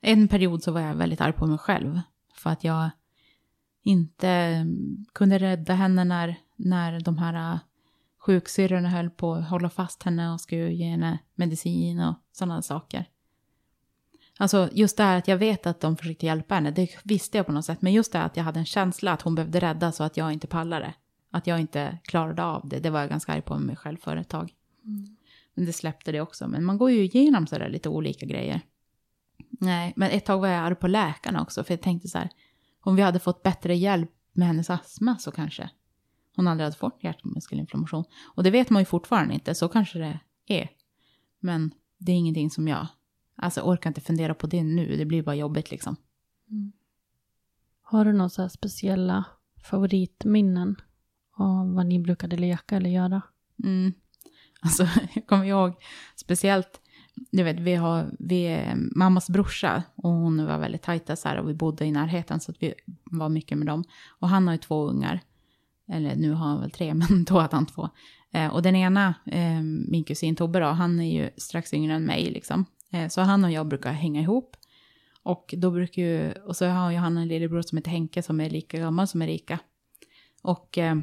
En 0.00 0.28
period 0.28 0.62
så 0.62 0.72
var 0.72 0.80
jag 0.80 0.94
väldigt 0.94 1.20
arg 1.20 1.32
på 1.32 1.46
mig 1.46 1.58
själv. 1.58 2.00
För 2.42 2.50
att 2.50 2.64
jag 2.64 2.90
inte 3.82 4.64
kunde 5.12 5.38
rädda 5.38 5.74
henne 5.74 6.04
när, 6.04 6.36
när 6.56 7.00
de 7.00 7.18
här 7.18 7.54
äh, 7.54 7.58
sjuksyrrorna 8.18 8.88
höll 8.88 9.10
på 9.10 9.34
att 9.34 9.48
hålla 9.48 9.70
fast 9.70 10.02
henne 10.02 10.32
och 10.32 10.40
skulle 10.40 10.72
ge 10.72 10.84
henne 10.84 11.18
medicin 11.34 12.00
och 12.00 12.14
sådana 12.32 12.62
saker. 12.62 13.08
Alltså 14.38 14.68
just 14.72 14.96
det 14.96 15.02
här 15.02 15.18
att 15.18 15.28
jag 15.28 15.36
vet 15.36 15.66
att 15.66 15.80
de 15.80 15.96
försökte 15.96 16.26
hjälpa 16.26 16.54
henne, 16.54 16.70
det 16.70 16.90
visste 17.04 17.36
jag 17.36 17.46
på 17.46 17.52
något 17.52 17.64
sätt. 17.64 17.82
Men 17.82 17.92
just 17.92 18.12
det 18.12 18.18
här 18.18 18.26
att 18.26 18.36
jag 18.36 18.44
hade 18.44 18.60
en 18.60 18.66
känsla 18.66 19.12
att 19.12 19.22
hon 19.22 19.34
behövde 19.34 19.60
räddas 19.60 20.00
och 20.00 20.06
att 20.06 20.16
jag 20.16 20.32
inte 20.32 20.46
pallade. 20.46 20.94
Att 21.30 21.46
jag 21.46 21.60
inte 21.60 21.98
klarade 22.04 22.44
av 22.44 22.68
det, 22.68 22.78
det 22.78 22.90
var 22.90 23.00
jag 23.00 23.08
ganska 23.08 23.32
arg 23.32 23.42
på 23.42 23.58
mig 23.58 23.76
själv 23.76 23.96
för 23.96 24.16
ett 24.16 24.28
tag. 24.28 24.52
Mm. 24.84 25.16
Men 25.54 25.66
det 25.66 25.72
släppte 25.72 26.12
det 26.12 26.20
också. 26.20 26.48
Men 26.48 26.64
man 26.64 26.78
går 26.78 26.90
ju 26.90 27.04
igenom 27.04 27.46
sådär 27.46 27.68
lite 27.68 27.88
olika 27.88 28.26
grejer. 28.26 28.60
Nej, 29.62 29.92
men 29.96 30.10
ett 30.10 30.24
tag 30.24 30.40
var 30.40 30.48
jag 30.48 30.64
arg 30.64 30.74
på 30.74 30.88
läkarna 30.88 31.42
också. 31.42 31.64
För 31.64 31.72
jag 31.74 31.80
tänkte 31.80 32.08
så 32.08 32.18
här, 32.18 32.30
om 32.80 32.96
vi 32.96 33.02
hade 33.02 33.18
fått 33.18 33.42
bättre 33.42 33.76
hjälp 33.76 34.10
med 34.32 34.46
hennes 34.46 34.70
astma 34.70 35.18
så 35.18 35.30
kanske 35.30 35.70
hon 36.36 36.48
aldrig 36.48 36.64
hade 36.64 36.76
fått 36.76 37.04
hjärtmuskelinflammation. 37.04 38.04
Och 38.34 38.42
det 38.42 38.50
vet 38.50 38.70
man 38.70 38.82
ju 38.82 38.86
fortfarande 38.86 39.34
inte, 39.34 39.54
så 39.54 39.68
kanske 39.68 39.98
det 39.98 40.20
är. 40.46 40.68
Men 41.40 41.70
det 41.98 42.12
är 42.12 42.16
ingenting 42.16 42.50
som 42.50 42.68
jag, 42.68 42.86
alltså 43.36 43.60
orkar 43.60 43.90
inte 43.90 44.00
fundera 44.00 44.34
på 44.34 44.46
det 44.46 44.62
nu, 44.62 44.96
det 44.96 45.04
blir 45.04 45.22
bara 45.22 45.34
jobbigt 45.34 45.70
liksom. 45.70 45.96
Mm. 46.50 46.72
Har 47.82 48.04
du 48.04 48.12
några 48.12 48.48
speciella 48.48 49.24
favoritminnen 49.64 50.76
av 51.36 51.74
vad 51.74 51.86
ni 51.86 51.98
brukade 51.98 52.36
leka 52.36 52.76
eller 52.76 52.90
göra? 52.90 53.22
Mm. 53.64 53.92
Alltså, 54.64 54.88
jag 55.14 55.26
kommer 55.26 55.44
ihåg 55.44 55.74
speciellt, 56.16 56.80
du 57.14 57.42
vet, 57.42 57.60
vi 57.60 57.74
har, 57.74 58.10
vi 58.18 58.44
är 58.44 58.74
mammas 58.76 59.30
brorsa 59.30 59.82
och 59.94 60.10
hon 60.10 60.46
var 60.46 60.58
väldigt 60.58 60.82
tajta 60.82 61.16
så 61.16 61.28
här 61.28 61.36
och 61.36 61.48
vi 61.48 61.54
bodde 61.54 61.84
i 61.84 61.92
närheten 61.92 62.40
så 62.40 62.50
att 62.50 62.62
vi 62.62 62.74
var 63.04 63.28
mycket 63.28 63.58
med 63.58 63.66
dem. 63.66 63.84
Och 64.08 64.28
han 64.28 64.46
har 64.46 64.54
ju 64.54 64.58
två 64.58 64.88
ungar, 64.88 65.20
eller 65.88 66.16
nu 66.16 66.30
har 66.30 66.46
han 66.46 66.60
väl 66.60 66.70
tre, 66.70 66.94
men 67.10 67.24
då 67.24 67.38
hade 67.38 67.56
han 67.56 67.66
två. 67.66 67.88
Eh, 68.32 68.54
och 68.54 68.62
den 68.62 68.76
ena, 68.76 69.14
eh, 69.26 69.60
min 69.88 70.04
kusin 70.04 70.36
Tobbe 70.36 70.60
då, 70.60 70.66
han 70.66 71.00
är 71.00 71.22
ju 71.22 71.30
strax 71.36 71.74
yngre 71.74 71.94
än 71.94 72.04
mig 72.04 72.30
liksom. 72.30 72.64
Eh, 72.92 73.08
så 73.08 73.20
han 73.20 73.44
och 73.44 73.50
jag 73.50 73.66
brukar 73.66 73.92
hänga 73.92 74.20
ihop. 74.20 74.56
Och 75.22 75.54
då 75.56 75.70
brukar 75.70 76.02
ju, 76.02 76.32
och 76.32 76.56
så 76.56 76.66
har 76.66 76.90
ju 76.90 76.96
han 76.96 77.16
en 77.16 77.28
lillebror 77.28 77.62
som 77.62 77.78
heter 77.78 77.90
Henke 77.90 78.22
som 78.22 78.40
är 78.40 78.50
lika 78.50 78.78
gammal 78.78 79.08
som 79.08 79.22
Erika. 79.22 79.58
Och 80.42 80.78
eh, 80.78 80.96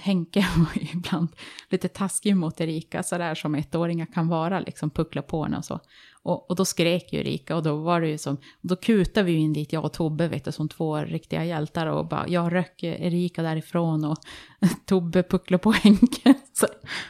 Henke 0.00 0.40
var 0.56 0.96
ibland 0.96 1.28
lite 1.68 1.88
taskig 1.88 2.36
mot 2.36 2.60
Erika, 2.60 3.02
sådär 3.02 3.34
som 3.34 3.54
ettåringar 3.54 4.06
kan 4.06 4.28
vara, 4.28 4.60
liksom 4.60 4.90
puckla 4.90 5.22
på 5.22 5.44
henne 5.44 5.56
och 5.56 5.64
så. 5.64 5.80
Och, 6.22 6.50
och 6.50 6.56
då 6.56 6.64
skrek 6.64 7.12
ju 7.12 7.18
Erika 7.18 7.56
och 7.56 7.62
då 7.62 7.76
var 7.76 8.00
det 8.00 8.08
ju 8.08 8.18
som, 8.18 8.36
då 8.60 8.76
kutade 8.76 9.26
vi 9.26 9.32
in 9.32 9.52
dit, 9.52 9.72
jag 9.72 9.84
och 9.84 9.92
Tobbe, 9.92 10.28
vet 10.28 10.44
du, 10.44 10.52
som 10.52 10.68
två 10.68 10.98
riktiga 10.98 11.44
hjältar 11.44 11.86
och 11.86 12.06
bara, 12.06 12.28
jag 12.28 12.52
röck 12.52 12.82
Erika 12.82 13.42
därifrån 13.42 14.04
och 14.04 14.18
Tobbe 14.86 15.22
pucklade 15.22 15.62
på 15.62 15.72
Henke. 15.72 16.34
Så 16.52 16.66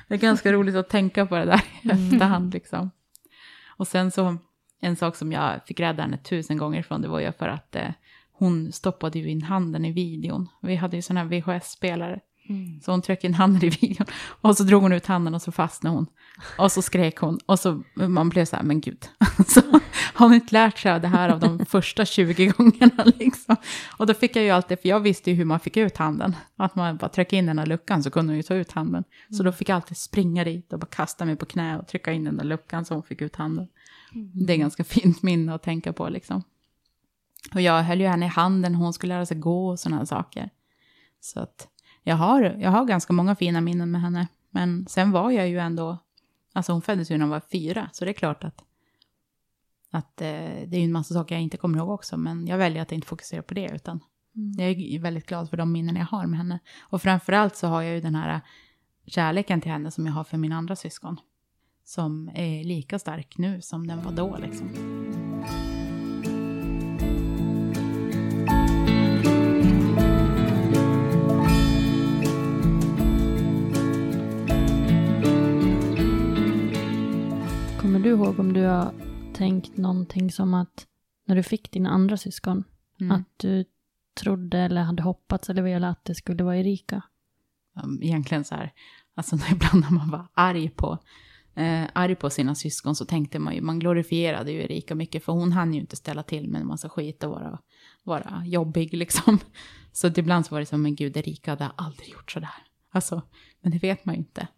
det 0.09 0.15
är 0.15 0.19
ganska 0.19 0.53
roligt 0.53 0.75
att 0.75 0.89
tänka 0.89 1.27
på 1.27 1.37
det 1.37 1.45
där 1.45 1.63
i 1.83 1.91
mm. 1.91 2.07
efterhand 2.07 2.53
liksom. 2.53 2.91
Och 3.67 3.89
sen 3.89 4.11
så, 4.11 4.37
en 4.81 4.97
sak 4.97 5.17
som 5.17 5.33
jag 5.33 5.67
fick 5.67 5.81
rädda 5.81 6.03
henne 6.03 6.19
tusen 6.19 6.57
gånger 6.57 6.81
ifrån, 6.81 7.03
det 7.03 7.09
var 7.09 7.21
ju 7.21 7.33
för 7.33 7.49
att 7.49 7.77
eh, 7.77 7.91
hon 8.33 8.73
stoppade 8.73 9.19
ju 9.19 9.31
in 9.31 9.43
handen 9.43 9.85
i 9.85 9.93
videon. 9.93 10.49
Vi 10.63 10.77
hade 10.77 10.97
ju 10.97 11.03
sådana 11.03 11.21
här 11.21 11.29
VHS-spelare. 11.29 12.21
Mm. 12.51 12.81
Så 12.81 12.91
hon 12.91 13.03
tryckte 13.03 13.27
in 13.27 13.35
handen 13.35 13.65
i 13.65 13.69
videon. 13.69 14.07
Och 14.41 14.57
så 14.57 14.63
drog 14.63 14.83
hon 14.83 14.93
ut 14.93 15.07
handen 15.07 15.35
och 15.35 15.43
så 15.43 15.53
fastnade 15.53 15.97
hon. 15.97 16.07
Och 16.59 16.73
så 16.73 16.83
skrek 16.83 17.17
hon. 17.19 17.39
Och 17.47 17.59
så 17.59 17.83
man 17.95 18.29
blev 18.29 18.45
så 18.45 18.57
här, 18.57 18.63
men 18.63 18.81
gud. 18.81 19.09
Så 19.47 19.61
har 20.15 20.27
hon 20.27 20.35
inte 20.35 20.55
lärt 20.55 20.79
sig 20.79 20.93
av 20.93 21.01
det 21.01 21.09
här 21.09 21.29
av 21.29 21.41
de 21.41 21.67
första 21.69 22.05
20 22.05 22.47
gångerna 22.47 23.05
liksom. 23.19 23.57
Och 23.97 24.07
då 24.07 24.15
fick 24.15 24.37
jag 24.37 24.45
ju 24.45 24.51
alltid, 24.51 24.81
för 24.81 24.89
jag 24.89 25.01
visste 25.01 25.31
ju 25.31 25.37
hur 25.37 25.45
man 25.45 25.61
fick 25.61 25.77
ut 25.77 25.97
handen. 25.97 26.37
Att 26.57 26.75
man 26.75 26.97
bara 26.97 27.09
tryckte 27.09 27.37
in 27.37 27.47
den 27.47 27.59
här 27.59 27.67
luckan 27.67 28.03
så 28.03 28.11
kunde 28.11 28.31
hon 28.31 28.37
ju 28.37 28.43
ta 28.43 28.55
ut 28.55 28.73
handen. 28.73 29.05
Så 29.31 29.43
då 29.43 29.53
fick 29.53 29.69
jag 29.69 29.77
alltid 29.77 29.97
springa 29.97 30.45
dit 30.45 30.73
och 30.73 30.79
bara 30.79 30.87
kasta 30.87 31.25
mig 31.25 31.37
på 31.37 31.47
knä 31.47 31.79
och 31.79 31.89
trycka 31.89 32.13
in 32.13 32.25
den 32.25 32.37
där 32.37 32.45
luckan 32.45 32.85
så 32.85 32.95
hon 32.95 33.03
fick 33.03 33.23
ut 33.23 33.37
handen. 33.37 33.69
Mm. 34.15 34.47
Det 34.47 34.53
är 34.53 34.57
ganska 34.57 34.85
fint 34.85 35.23
minne 35.23 35.55
att 35.55 35.63
tänka 35.63 35.93
på 35.93 36.09
liksom. 36.09 36.43
Och 37.55 37.61
jag 37.61 37.83
höll 37.83 38.01
ju 38.01 38.07
henne 38.07 38.27
i 38.27 38.29
handen, 38.29 38.75
hon 38.75 38.93
skulle 38.93 39.15
lära 39.15 39.27
sig 39.27 39.37
gå 39.37 39.69
och 39.69 39.81
sådana 39.81 40.07
saker. 40.07 40.51
Så 41.21 41.41
att 41.41 41.69
jag 42.03 42.17
har, 42.17 42.43
jag 42.43 42.71
har 42.71 42.85
ganska 42.85 43.13
många 43.13 43.37
fina 43.37 43.61
minnen 43.61 43.91
med 43.91 44.01
henne. 44.01 44.29
Men 44.51 44.87
sen 44.87 45.11
var 45.11 45.31
jag 45.31 45.49
ju 45.49 45.59
ändå, 45.59 45.99
alltså 46.53 46.73
hon 46.73 46.83
föddes 46.83 47.11
ju 47.11 47.19
när 47.19 47.25
hon 47.25 47.31
var 47.31 47.43
fyra, 47.53 47.89
så 47.93 48.05
det 48.05 48.11
är 48.11 48.13
klart 48.13 48.45
att, 48.45 48.65
att 49.91 50.21
eh, 50.21 50.27
det 50.67 50.73
är 50.73 50.79
ju 50.79 50.85
en 50.85 50.93
massa 50.93 51.15
saker 51.15 51.35
jag 51.35 51.43
inte 51.43 51.57
kommer 51.57 51.79
ihåg 51.79 51.91
också. 51.91 52.17
Men 52.17 52.47
jag 52.47 52.59
väljer 52.59 52.83
att 52.83 52.93
inte 52.93 53.07
fokusera 53.07 53.43
på 53.43 53.55
det, 53.55 53.71
utan 53.75 54.01
mm. 54.37 54.53
jag 54.59 54.71
är 54.71 55.01
väldigt 55.01 55.27
glad 55.27 55.51
för 55.51 55.57
de 55.57 55.73
minnen 55.73 55.97
jag 55.97 56.07
har 56.07 56.27
med 56.27 56.39
henne. 56.39 56.59
Och 56.81 57.03
framförallt 57.03 57.57
så 57.57 57.67
har 57.67 57.83
jag 57.83 57.95
ju 57.95 58.01
den 58.01 58.15
här 58.15 58.41
kärleken 59.07 59.61
till 59.61 59.73
henne 59.73 59.91
som 59.91 60.07
jag 60.07 60.13
har 60.13 60.25
för 60.25 60.37
mina 60.37 60.57
andra 60.57 60.77
syskon. 60.77 61.21
Som 61.85 62.31
är 62.35 62.65
lika 62.65 62.99
stark 62.99 63.39
nu 63.39 63.63
som 63.63 63.87
den 63.87 64.03
var 64.03 64.13
då 64.13 64.37
liksom. 64.37 65.00
Kommer 78.01 78.17
du 78.17 78.25
ihåg 78.25 78.41
om 78.41 78.53
du 78.53 78.63
har 78.63 78.95
tänkt 79.35 79.77
någonting 79.77 80.31
som 80.31 80.55
att 80.55 80.87
när 81.27 81.37
du 81.37 81.43
fick 81.43 81.71
dina 81.71 81.91
andra 81.91 82.17
syskon, 82.17 82.65
mm. 83.01 83.17
att 83.17 83.29
du 83.37 83.65
trodde 84.21 84.59
eller 84.59 84.83
hade 84.83 85.03
hoppats 85.03 85.51
eller 85.51 85.63
velat 85.63 85.99
att 85.99 86.05
det 86.05 86.15
skulle 86.15 86.45
vara 86.45 86.57
Erika? 86.57 87.03
Egentligen 88.03 88.45
så 88.45 88.55
här, 88.55 88.73
alltså 89.15 89.37
ibland 89.53 89.81
när 89.81 89.91
man 89.91 90.11
var 90.11 90.27
arg 90.35 90.69
på, 90.69 90.99
eh, 91.55 91.85
arg 91.93 92.15
på 92.15 92.31
sina 92.31 92.55
syskon 92.55 92.97
så 92.97 93.05
tänkte 93.05 93.39
man 93.39 93.55
ju, 93.55 93.61
man 93.61 93.79
glorifierade 93.79 94.53
ju 94.53 94.63
Erika 94.63 94.95
mycket 94.95 95.25
för 95.25 95.33
hon 95.33 95.53
hann 95.53 95.75
ju 95.75 95.81
inte 95.81 95.97
ställa 95.97 96.23
till 96.23 96.49
med 96.49 96.61
en 96.61 96.67
massa 96.67 96.89
skit 96.89 97.25
och 97.25 97.31
vara, 97.31 97.59
vara 98.05 98.43
jobbig 98.47 98.95
liksom. 98.97 99.39
Så 99.93 100.07
ibland 100.07 100.47
så 100.47 100.55
var 100.55 100.61
det 100.61 100.67
som, 100.67 100.83
men 100.83 100.95
gud, 100.95 101.17
Erika 101.17 101.51
hade 101.51 101.67
aldrig 101.77 102.09
gjort 102.09 102.31
sådär. 102.31 102.67
Alltså, 102.91 103.23
men 103.61 103.73
det 103.73 103.79
vet 103.79 104.05
man 104.05 104.15
ju 104.15 104.19
inte. 104.19 104.49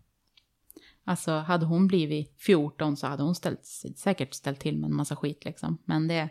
Alltså 1.05 1.33
hade 1.33 1.67
hon 1.67 1.87
blivit 1.87 2.37
14 2.39 2.97
så 2.97 3.07
hade 3.07 3.23
hon 3.23 3.35
ställt, 3.35 3.65
säkert 3.97 4.35
ställt 4.35 4.61
till 4.61 4.79
med 4.79 4.91
en 4.91 4.97
massa 4.97 5.17
skit 5.17 5.45
liksom. 5.45 5.79
Men 5.85 6.09
det, 6.09 6.29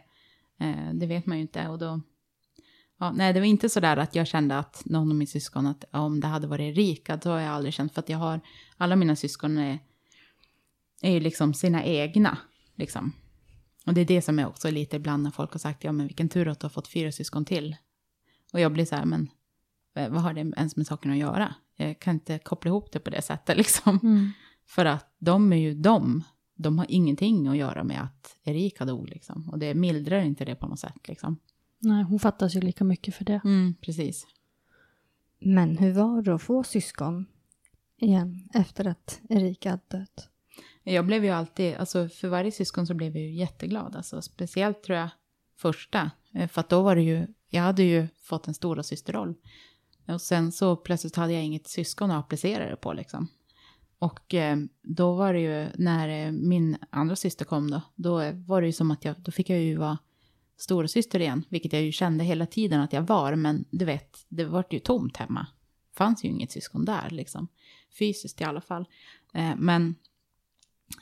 eh, 0.60 0.94
det 0.94 1.06
vet 1.06 1.26
man 1.26 1.38
ju 1.38 1.42
inte. 1.42 1.68
Och 1.68 1.80
då, 1.80 2.02
ja, 3.00 3.12
nej, 3.12 3.34
det 3.34 3.40
var 3.40 3.48
inte 3.48 3.70
så 3.70 3.80
där 3.80 3.98
att 3.98 4.16
jag 4.16 4.28
kände 4.28 4.58
att 4.58 4.82
någon 4.86 5.10
av 5.10 5.16
mina 5.16 5.28
syskon, 5.28 5.68
att 5.68 5.84
om 5.92 6.20
det 6.20 6.28
hade 6.28 6.48
varit 6.48 6.78
Erika, 6.78 7.18
då 7.18 7.30
har 7.30 7.40
jag 7.40 7.54
aldrig 7.54 7.74
känt. 7.74 7.94
För 7.94 8.00
att 8.00 8.10
jag 8.10 8.18
har, 8.18 8.42
alla 8.78 8.96
mina 8.96 9.16
syskon 9.16 9.58
är, 9.58 9.80
är 11.02 11.12
ju 11.12 11.20
liksom 11.20 11.54
sina 11.54 11.84
egna. 11.84 12.38
Liksom. 12.76 13.14
Och 13.86 13.94
det 13.94 14.02
är 14.02 14.06
det 14.06 14.22
som 14.22 14.40
är 14.40 14.48
också 14.48 14.72
lite 14.72 14.96
ibland 14.96 15.24
när 15.24 15.32
folk 15.32 15.52
har 15.52 15.60
sagt, 15.60 15.84
ja 15.84 15.92
men 15.92 16.08
vilken 16.08 16.30
tur 16.30 16.48
att 16.48 16.60
du 16.60 16.66
har 16.66 16.70
fått 16.70 16.88
fyra 16.88 17.12
syskon 17.12 17.46
till. 17.46 17.76
Och 18.54 18.60
jag 18.60 18.74
blir 18.74 18.86
så 18.86 18.96
här, 18.96 19.06
men 19.06 19.30
eh, 19.96 20.10
vad 20.10 20.22
har 20.22 20.34
det 20.34 20.40
ens 20.40 20.76
med 20.76 20.88
saken 20.88 21.12
att 21.12 21.18
göra? 21.18 21.56
Jag 21.76 22.00
kan 22.00 22.14
inte 22.14 22.40
koppla 22.40 22.70
ihop 22.70 22.92
det 22.92 23.00
på 23.00 23.10
det 23.10 23.22
sättet 23.22 23.58
liksom. 23.62 24.00
Mm. 24.04 24.32
För 24.72 24.86
att 24.86 25.16
de 25.20 25.54
är 25.54 25.58
ju 25.58 25.74
de. 25.74 26.24
De 26.56 26.78
har 26.78 26.86
ingenting 26.90 27.48
att 27.48 27.58
göra 27.58 27.84
med 27.84 28.04
att 28.04 28.38
Erika 28.44 28.86
dog 28.86 29.10
liksom. 29.10 29.50
Och 29.50 29.60
det 29.60 29.74
mildrar 29.74 30.20
inte 30.20 30.46
det 30.46 30.56
på 30.56 30.68
något 30.68 30.80
sätt 30.80 31.08
liksom. 31.08 31.38
Nej, 31.80 32.04
hon 32.04 32.20
fattas 32.20 32.56
ju 32.56 32.62
lika 32.62 32.84
mycket 32.84 33.16
för 33.16 33.26
det. 33.26 33.42
Mm, 33.44 33.76
precis. 33.82 34.28
Men 35.40 35.78
hur 35.78 35.94
var 35.94 36.22
det 36.22 36.36
att 36.36 36.42
få 36.42 36.64
syskon 36.64 37.26
igen 37.98 38.50
efter 38.54 38.88
att 38.88 39.22
Erika 39.30 39.70
hade 39.70 39.84
dött? 39.88 40.30
Jag 40.84 41.06
blev 41.06 41.26
ju 41.26 41.30
alltid, 41.30 41.76
alltså 41.76 42.10
för 42.10 42.28
varje 42.28 42.52
syskon 42.52 42.88
så 42.88 42.94
blev 42.94 43.18
jag 43.18 43.26
ju 43.26 43.34
jätteglad. 43.34 43.96
Alltså 43.96 44.22
speciellt 44.22 44.84
tror 44.84 44.98
jag 44.98 45.10
första. 45.58 46.12
Eh, 46.34 46.48
för 46.48 46.62
att 46.62 46.70
då 46.70 46.82
var 46.82 46.96
det 46.96 47.04
ju, 47.04 47.28
jag 47.50 47.62
hade 47.62 47.84
ju 47.84 48.08
fått 48.22 48.48
en 48.48 48.54
stora 48.54 48.84
systerroll. 48.84 49.36
Och 50.08 50.22
sen 50.22 50.52
så 50.52 50.76
plötsligt 50.76 51.16
hade 51.16 51.34
jag 51.34 51.44
inget 51.44 51.68
syskon 51.68 52.12
att 52.12 52.26
applicera 52.26 52.70
det 52.70 52.76
på 52.76 52.94
liksom. 52.94 53.28
Och 54.02 54.34
eh, 54.34 54.58
då 54.82 55.14
var 55.14 55.34
det 55.34 55.40
ju 55.40 55.70
när 55.76 56.26
eh, 56.26 56.32
min 56.32 56.78
andra 56.90 57.16
syster 57.16 57.46
kom 57.46 57.72
då, 57.72 57.82
då 57.96 58.22
eh, 58.22 58.34
var 58.34 58.62
det 58.62 58.68
ju 58.68 58.74
som 58.74 58.92
att 58.92 59.06
jag, 59.06 59.16
då 59.20 59.32
fick 59.32 59.50
jag 59.50 59.60
ju 59.60 59.78
vara 59.78 59.98
stora 60.58 60.88
syster 60.88 61.20
igen, 61.20 61.44
vilket 61.50 61.74
jag 61.74 61.82
ju 61.82 61.92
kände 61.92 62.24
hela 62.24 62.46
tiden 62.46 62.82
att 62.82 62.94
jag 62.94 63.02
var, 63.02 63.36
men 63.36 63.66
du 63.70 63.86
vet, 63.86 64.26
det 64.30 64.46
var 64.46 64.66
ju 64.70 64.80
tomt 64.80 65.18
hemma. 65.18 65.48
Det 65.92 65.98
fanns 65.98 66.26
ju 66.26 66.30
inget 66.30 66.52
syskon 66.52 66.86
där 66.86 67.10
liksom, 67.10 67.48
fysiskt 68.00 68.42
i 68.42 68.44
alla 68.44 68.62
fall. 68.62 68.86
Eh, 69.34 69.56
men, 69.58 69.96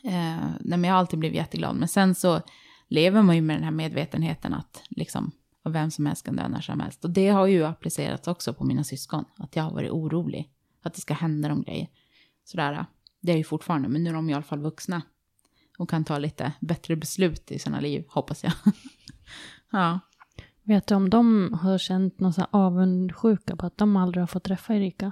eh, 0.04 0.50
nej, 0.60 0.78
men 0.78 0.84
jag 0.84 0.93
har 0.93 1.00
alltid 1.00 1.20
blivit 1.20 1.38
jätteglad, 1.38 1.76
men 1.76 1.88
sen 1.88 2.16
så 2.16 2.41
lever 2.88 3.22
man 3.22 3.36
ju 3.36 3.41
med 3.41 3.56
den 3.56 3.64
här 3.64 3.72
medvetenheten 3.72 4.54
att 4.54 4.84
liksom, 4.89 5.32
och 5.64 5.76
vem 5.76 5.91
som 5.91 6.06
helst 6.06 6.26
kan 6.26 6.36
dö 6.36 6.47
när 6.47 6.62
som 6.62 6.80
helst. 6.80 7.06
Och 7.06 7.12
det 7.12 7.30
har 7.30 7.47
ju 7.47 7.66
applicerats 7.66 8.28
också 8.28 8.54
på 8.54 8.64
mina 8.64 8.84
syskon, 8.84 9.26
att 9.38 9.56
jag 9.56 9.64
har 9.64 9.72
varit 9.72 9.91
orolig, 9.91 10.50
att 10.82 10.93
det 10.93 11.02
ska 11.02 11.14
hända 11.14 11.50
de 11.50 11.64
grejer. 11.64 11.88
Sådär, 12.50 12.86
det 13.22 13.32
är 13.32 13.38
ju 13.38 13.43
fortfarande, 13.43 13.89
men 13.89 14.04
nu 14.04 14.10
är 14.10 14.14
de 14.14 14.30
i 14.30 14.34
alla 14.34 14.43
fall 14.43 14.60
vuxna. 14.60 15.02
och 15.78 15.89
kan 15.89 16.04
ta 16.04 16.18
lite 16.18 16.52
bättre 16.60 16.95
beslut 16.95 17.52
i 17.52 17.60
sina 17.60 17.80
liv, 17.80 18.06
hoppas 18.08 18.43
jag. 18.43 18.54
ja. 19.72 20.00
Vet 20.64 20.88
du 20.88 20.95
om 20.95 21.10
de 21.10 21.54
har 21.54 21.78
känt 21.78 22.20
någon 22.20 22.34
så 22.34 22.41
här 22.41 22.50
avundsjuka 22.52 23.56
på 23.56 23.66
att 23.66 23.78
de 23.78 23.95
aldrig 23.95 24.22
har 24.22 24.28
fått 24.28 24.43
träffa 24.43 24.76
Erika? 24.76 25.12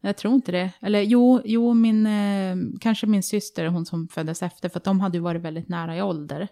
Jag 0.00 0.16
tror 0.16 0.34
inte 0.34 0.52
det. 0.52 0.72
Eller 0.80 1.02
jo, 1.02 1.40
jo 1.44 1.74
min, 1.74 2.06
eh, 2.06 2.56
kanske 2.80 3.06
min 3.06 3.22
syster, 3.22 3.66
hon 3.66 3.86
som 3.86 4.08
föddes 4.08 4.42
efter, 4.42 4.68
för 4.68 4.78
att 4.78 4.84
de 4.84 5.00
hade 5.00 5.18
ju 5.18 5.22
varit 5.22 5.42
väldigt 5.42 5.68
nära 5.68 5.96
i 5.96 6.02
ålder. 6.02 6.48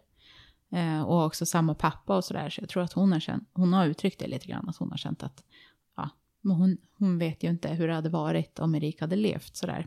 Eh, 0.73 1.03
och 1.03 1.25
också 1.25 1.47
samma 1.47 1.75
pappa 1.75 2.16
och 2.16 2.25
sådär, 2.25 2.51
så 2.51 2.61
jag 2.61 2.68
tror 2.68 2.83
att 2.83 2.93
hon 2.93 3.12
har, 3.12 3.20
känt, 3.20 3.51
hon 3.53 3.73
har 3.73 3.87
uttryckt 3.87 4.18
det 4.18 4.27
lite 4.27 4.47
grann, 4.47 4.68
att 4.68 4.77
hon 4.77 4.91
har 4.91 4.99
känt 4.99 5.23
att, 5.23 5.45
ja, 5.97 6.11
men 6.41 6.57
hon, 6.57 6.77
hon 6.99 7.18
vet 7.18 7.45
ju 7.45 7.51
inte 7.51 7.68
hur 7.68 7.89
det 7.89 7.95
hade 7.95 8.09
varit 8.09 8.59
om 8.59 8.75
Erika 8.75 9.05
hade 9.05 9.16
levt 9.16 9.57
sådär. 9.57 9.87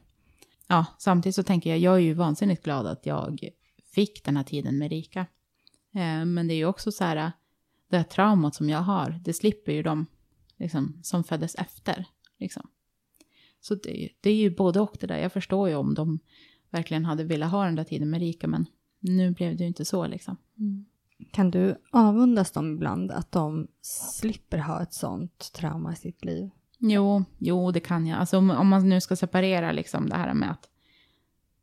Ja, 0.67 0.85
samtidigt 0.97 1.35
så 1.35 1.43
tänker 1.43 1.69
jag, 1.69 1.79
jag 1.79 1.95
är 1.95 1.99
ju 1.99 2.13
vansinnigt 2.13 2.63
glad 2.63 2.87
att 2.87 3.05
jag 3.05 3.49
fick 3.95 4.23
den 4.23 4.37
här 4.37 4.43
tiden 4.43 4.77
med 4.77 4.93
Erika. 4.93 5.19
Eh, 5.93 6.25
men 6.25 6.47
det 6.47 6.53
är 6.53 6.55
ju 6.55 6.65
också 6.65 6.91
så 6.91 7.03
här, 7.03 7.31
det 7.89 7.97
här 7.97 8.03
traumat 8.03 8.55
som 8.55 8.69
jag 8.69 8.79
har, 8.79 9.21
det 9.23 9.33
slipper 9.33 9.71
ju 9.71 9.83
de 9.83 10.05
liksom, 10.57 10.99
som 11.03 11.23
föddes 11.23 11.55
efter. 11.55 12.05
Liksom. 12.39 12.69
Så 13.61 13.75
det, 13.75 14.09
det, 14.21 14.29
är 14.29 14.35
ju 14.35 14.55
både 14.55 14.79
och 14.79 14.97
det 14.99 15.07
där. 15.07 15.17
Jag 15.17 15.33
förstår 15.33 15.69
ju 15.69 15.75
om 15.75 15.93
de 15.93 16.19
verkligen 16.69 17.05
hade 17.05 17.23
velat 17.23 17.51
ha 17.51 17.65
den 17.65 17.75
där 17.75 17.83
tiden 17.83 18.09
med 18.09 18.19
Rika, 18.19 18.47
men 18.47 18.65
nu 18.99 19.31
blev 19.31 19.57
det 19.57 19.63
ju 19.63 19.67
inte 19.67 19.85
så 19.85 20.07
liksom. 20.07 20.37
Mm. 20.59 20.85
Kan 21.31 21.51
du 21.51 21.75
avundas 21.91 22.51
dem 22.51 22.73
ibland 22.73 23.11
att 23.11 23.31
de 23.31 23.67
slipper 23.81 24.57
ha 24.57 24.81
ett 24.81 24.93
sånt 24.93 25.53
trauma 25.53 25.93
i 25.93 25.95
sitt 25.95 26.25
liv? 26.25 26.49
Jo, 26.87 27.23
jo 27.37 27.71
det 27.71 27.79
kan 27.79 28.07
jag. 28.07 28.19
Alltså 28.19 28.37
om, 28.37 28.49
om 28.49 28.67
man 28.67 28.89
nu 28.89 29.01
ska 29.01 29.15
separera 29.15 29.71
liksom 29.71 30.09
det 30.09 30.15
här 30.15 30.33
med 30.33 30.51
att 30.51 30.69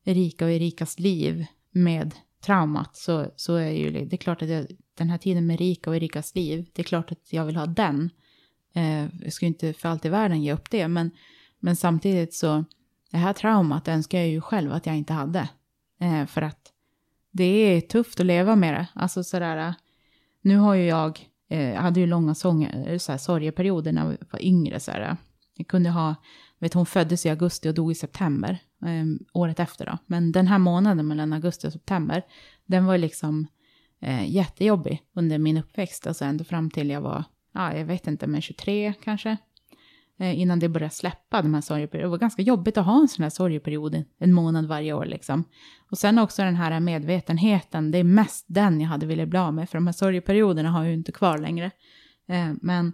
Erika 0.04 0.44
och 0.44 0.50
Erikas 0.50 0.98
liv 0.98 1.46
med 1.70 2.14
traumat 2.44 2.96
så, 2.96 3.26
så 3.36 3.54
är 3.54 3.70
ju 3.70 3.90
det 3.90 4.16
är 4.16 4.18
klart 4.18 4.42
att 4.42 4.48
jag, 4.48 4.66
den 4.94 5.10
här 5.10 5.18
tiden 5.18 5.46
med 5.46 5.54
Erika 5.54 5.90
och 5.90 5.96
Erikas 5.96 6.34
liv, 6.34 6.66
det 6.72 6.82
är 6.82 6.84
klart 6.84 7.12
att 7.12 7.32
jag 7.32 7.44
vill 7.44 7.56
ha 7.56 7.66
den. 7.66 8.10
Eh, 8.74 9.06
jag 9.22 9.32
ska 9.32 9.46
ju 9.46 9.48
inte 9.48 9.72
för 9.72 9.88
allt 9.88 10.04
i 10.04 10.08
världen 10.08 10.42
ge 10.42 10.52
upp 10.52 10.70
det, 10.70 10.88
men 10.88 11.10
men 11.64 11.76
samtidigt 11.76 12.34
så, 12.34 12.64
det 13.10 13.16
här 13.16 13.32
traumat 13.32 13.88
önskar 13.88 14.18
jag 14.18 14.28
ju 14.28 14.40
själv 14.40 14.72
att 14.72 14.86
jag 14.86 14.96
inte 14.96 15.12
hade. 15.12 15.48
Eh, 16.00 16.26
för 16.26 16.42
att 16.42 16.72
det 17.30 17.44
är 17.44 17.80
tufft 17.80 18.20
att 18.20 18.26
leva 18.26 18.56
med 18.56 18.74
det. 18.74 18.86
Alltså 18.94 19.24
sådär, 19.24 19.56
eh, 19.56 19.74
nu 20.40 20.56
har 20.56 20.74
ju 20.74 20.84
jag, 20.84 21.28
Eh, 21.52 21.70
jag 21.70 21.80
hade 21.80 22.00
ju 22.00 22.06
långa 22.06 22.34
sånger, 22.34 22.98
såhär, 22.98 23.18
sorgeperioder 23.18 23.92
när 23.92 24.04
jag 24.04 24.16
var 24.30 24.44
yngre. 24.44 24.80
Såhär. 24.80 25.16
Jag 25.54 25.66
kunde 25.66 25.90
ha, 25.90 26.14
vet 26.58 26.74
hon 26.74 26.86
föddes 26.86 27.26
i 27.26 27.30
augusti 27.30 27.68
och 27.68 27.74
dog 27.74 27.92
i 27.92 27.94
september, 27.94 28.58
eh, 28.82 29.04
året 29.32 29.60
efter 29.60 29.86
då. 29.86 29.98
Men 30.06 30.32
den 30.32 30.46
här 30.46 30.58
månaden 30.58 31.08
mellan 31.08 31.32
augusti 31.32 31.68
och 31.68 31.72
september, 31.72 32.22
den 32.66 32.86
var 32.86 32.98
liksom 32.98 33.46
eh, 34.00 34.30
jättejobbig 34.30 35.02
under 35.14 35.38
min 35.38 35.56
uppväxt. 35.56 36.06
Alltså 36.06 36.24
ända 36.24 36.44
fram 36.44 36.70
till 36.70 36.90
jag 36.90 37.00
var, 37.00 37.24
ja 37.54 37.76
jag 37.76 37.84
vet 37.84 38.06
inte, 38.06 38.26
men 38.26 38.42
23 38.42 38.94
kanske. 39.04 39.36
Eh, 40.22 40.40
innan 40.40 40.58
det 40.58 40.68
började 40.68 40.94
släppa 40.94 41.42
de 41.42 41.54
här 41.54 41.60
sorgeperioderna. 41.60 42.06
Det 42.06 42.10
var 42.10 42.18
ganska 42.18 42.42
jobbigt 42.42 42.76
att 42.76 42.86
ha 42.86 43.00
en 43.00 43.08
sån 43.08 43.22
här 43.22 43.30
sorgeperiod 43.30 44.04
en 44.18 44.32
månad 44.32 44.66
varje 44.66 44.92
år 44.92 45.04
liksom. 45.04 45.44
Och 45.90 45.98
sen 45.98 46.18
också 46.18 46.42
den 46.42 46.56
här 46.56 46.80
medvetenheten, 46.80 47.90
det 47.90 47.98
är 47.98 48.04
mest 48.04 48.44
den 48.48 48.80
jag 48.80 48.88
hade 48.88 49.06
velat 49.06 49.28
bli 49.28 49.38
av 49.38 49.54
med, 49.54 49.68
för 49.68 49.78
de 49.78 49.86
här 49.86 49.92
sorgeperioderna 49.92 50.70
har 50.70 50.82
jag 50.82 50.88
ju 50.88 50.94
inte 50.94 51.12
kvar 51.12 51.38
längre. 51.38 51.70
Eh, 52.26 52.52
men 52.60 52.92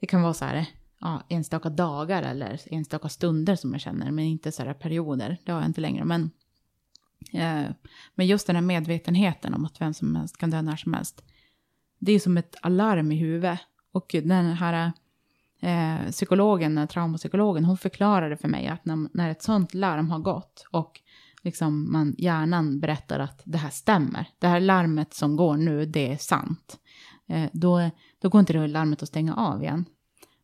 det 0.00 0.06
kan 0.06 0.22
vara 0.22 0.34
så 0.34 0.44
här, 0.44 0.66
ja, 1.00 1.22
enstaka 1.28 1.68
dagar 1.68 2.22
eller 2.22 2.60
enstaka 2.66 3.08
stunder 3.08 3.56
som 3.56 3.72
jag 3.72 3.80
känner, 3.80 4.10
men 4.10 4.24
inte 4.24 4.52
så 4.52 4.62
här 4.62 4.74
perioder, 4.74 5.38
det 5.44 5.52
har 5.52 5.60
jag 5.60 5.68
inte 5.68 5.80
längre. 5.80 6.04
Men, 6.04 6.30
eh, 7.32 7.70
men 8.14 8.26
just 8.26 8.46
den 8.46 8.56
här 8.56 8.62
medvetenheten 8.62 9.54
om 9.54 9.64
att 9.64 9.80
vem 9.80 9.94
som 9.94 10.16
helst 10.16 10.36
kan 10.36 10.50
dö 10.50 10.62
när 10.62 10.76
som 10.76 10.94
helst, 10.94 11.24
det 11.98 12.12
är 12.12 12.20
som 12.20 12.36
ett 12.36 12.56
alarm 12.62 13.12
i 13.12 13.16
huvudet. 13.16 13.60
Och 13.92 14.10
den 14.24 14.46
här 14.46 14.92
eh, 15.60 16.10
psykologen, 16.10 16.88
traumapsykologen, 16.88 17.64
hon 17.64 17.78
förklarade 17.78 18.36
för 18.36 18.48
mig 18.48 18.66
att 18.66 18.84
när, 18.84 19.16
när 19.16 19.30
ett 19.30 19.42
sånt 19.42 19.74
larm 19.74 20.10
har 20.10 20.18
gått 20.18 20.66
och 20.70 21.00
liksom 21.42 21.92
man, 21.92 22.14
hjärnan 22.18 22.80
berättar 22.80 23.20
att 23.20 23.42
det 23.44 23.58
här 23.58 23.70
stämmer, 23.70 24.28
det 24.38 24.46
här 24.46 24.60
larmet 24.60 25.14
som 25.14 25.36
går 25.36 25.56
nu, 25.56 25.86
det 25.86 26.12
är 26.12 26.16
sant, 26.16 26.76
eh, 27.28 27.50
då, 27.52 27.90
då 28.22 28.28
går 28.28 28.40
inte 28.40 28.52
det 28.52 28.66
larmet 28.66 29.02
att 29.02 29.08
stänga 29.08 29.34
av 29.34 29.62
igen. 29.62 29.84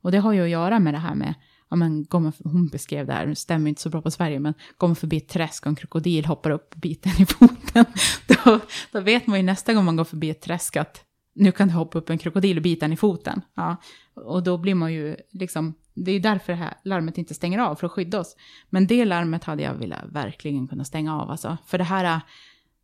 Och 0.03 0.13
det 0.13 0.19
har 0.19 0.33
ju 0.33 0.43
att 0.43 0.49
göra 0.49 0.79
med 0.79 0.95
det 0.95 0.99
här 0.99 1.15
med, 1.15 1.35
ja 1.71 1.77
men 1.77 2.05
går 2.05 2.21
man, 2.21 2.33
hon 2.45 2.69
beskrev 2.69 3.07
det 3.07 3.13
här, 3.13 3.27
det 3.27 3.37
stämmer 3.37 3.69
inte 3.69 3.83
så 3.83 3.91
bra 3.91 4.03
på 4.03 4.11
Sverige, 4.11 4.41
men 4.41 4.55
går 4.77 4.89
man 4.89 4.97
förbi 4.97 5.17
ett 5.17 5.29
träsk 5.29 5.67
och 5.67 5.71
en 5.71 5.77
krokodil 5.77 6.27
hoppar 6.27 6.51
upp 6.51 6.75
och 6.75 6.81
biter 6.81 7.21
i 7.23 7.27
foten, 7.27 7.85
då, 8.27 8.61
då 8.93 9.01
vet 9.01 9.27
man 9.27 9.39
ju 9.39 9.43
nästa 9.43 9.75
gång 9.75 9.85
man 9.85 9.97
går 9.97 10.05
förbi 10.05 10.31
ett 10.31 10.43
träsk 10.43 10.77
att 10.77 11.05
nu 11.35 11.53
kan 11.53 11.69
det 11.69 11.75
hoppa 11.75 11.99
upp 11.99 12.11
en 12.11 12.19
krokodil 12.19 12.57
och 12.57 12.63
bita 12.63 12.85
den 12.85 12.93
i 12.93 12.97
foten. 12.97 13.43
Ja. 13.55 13.77
Och 14.15 14.43
då 14.43 14.59
blir 14.59 14.75
man 14.75 14.93
ju 14.93 15.17
liksom, 15.31 15.75
det 15.95 16.13
är 16.13 16.21
därför 16.21 16.53
det 16.53 16.59
här 16.59 16.75
larmet 16.85 17.19
inte 17.19 17.35
stänger 17.35 17.59
av, 17.59 17.75
för 17.75 17.87
att 17.87 17.93
skydda 17.93 18.21
oss. 18.21 18.37
Men 18.71 18.87
det 18.87 19.05
larmet 19.05 19.45
hade 19.45 19.63
jag 19.63 19.75
velat 19.75 20.05
verkligen 20.09 20.69
kunna 20.69 20.85
stänga 20.85 21.21
av 21.21 21.31
alltså. 21.31 21.59
För 21.67 21.79
det 21.79 21.85
här, 21.85 22.21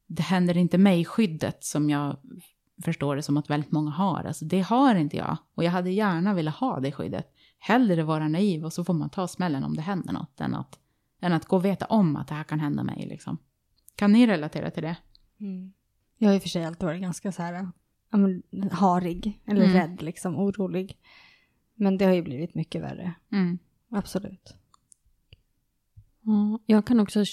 det 0.06 0.22
händer 0.22 0.56
inte 0.56 0.78
mig 0.78 1.04
skyddet 1.04 1.64
som 1.64 1.90
jag 1.90 2.16
förstår 2.84 3.16
det 3.16 3.22
som 3.22 3.36
att 3.36 3.50
väldigt 3.50 3.72
många 3.72 3.90
har. 3.90 4.24
Alltså 4.24 4.44
det 4.44 4.60
har 4.60 4.94
inte 4.94 5.16
jag. 5.16 5.36
Och 5.54 5.64
jag 5.64 5.70
hade 5.70 5.90
gärna 5.90 6.34
velat 6.34 6.54
ha 6.54 6.80
det 6.80 6.92
skyddet. 6.92 7.34
Hellre 7.58 8.02
vara 8.02 8.28
naiv 8.28 8.64
och 8.64 8.72
så 8.72 8.84
får 8.84 8.94
man 8.94 9.10
ta 9.10 9.28
smällen 9.28 9.64
om 9.64 9.76
det 9.76 9.82
händer 9.82 10.12
något, 10.12 10.40
än 10.40 10.54
att, 10.54 10.78
än 11.20 11.32
att 11.32 11.44
gå 11.44 11.56
och 11.56 11.64
veta 11.64 11.84
om 11.84 12.16
att 12.16 12.28
det 12.28 12.34
här 12.34 12.44
kan 12.44 12.60
hända 12.60 12.82
mig 12.82 13.06
liksom. 13.08 13.38
Kan 13.96 14.12
ni 14.12 14.26
relatera 14.26 14.70
till 14.70 14.82
det? 14.82 14.96
Mm. 15.40 15.72
Jag 16.18 16.28
har 16.28 16.34
i 16.34 16.38
och 16.38 16.42
för 16.42 16.48
sig 16.48 16.64
alltid 16.64 16.86
varit 16.86 17.00
ganska 17.00 17.32
så 17.32 17.42
här 17.42 17.68
harig 18.72 19.40
eller 19.44 19.64
mm. 19.64 19.76
rädd, 19.76 20.02
liksom 20.02 20.36
orolig. 20.36 20.96
Men 21.74 21.98
det 21.98 22.04
har 22.04 22.12
ju 22.12 22.22
blivit 22.22 22.54
mycket 22.54 22.82
värre. 22.82 23.14
Mm. 23.32 23.58
Absolut. 23.90 24.54
Ja, 26.20 26.58
jag 26.66 26.86
kan 26.86 27.00
också 27.00 27.24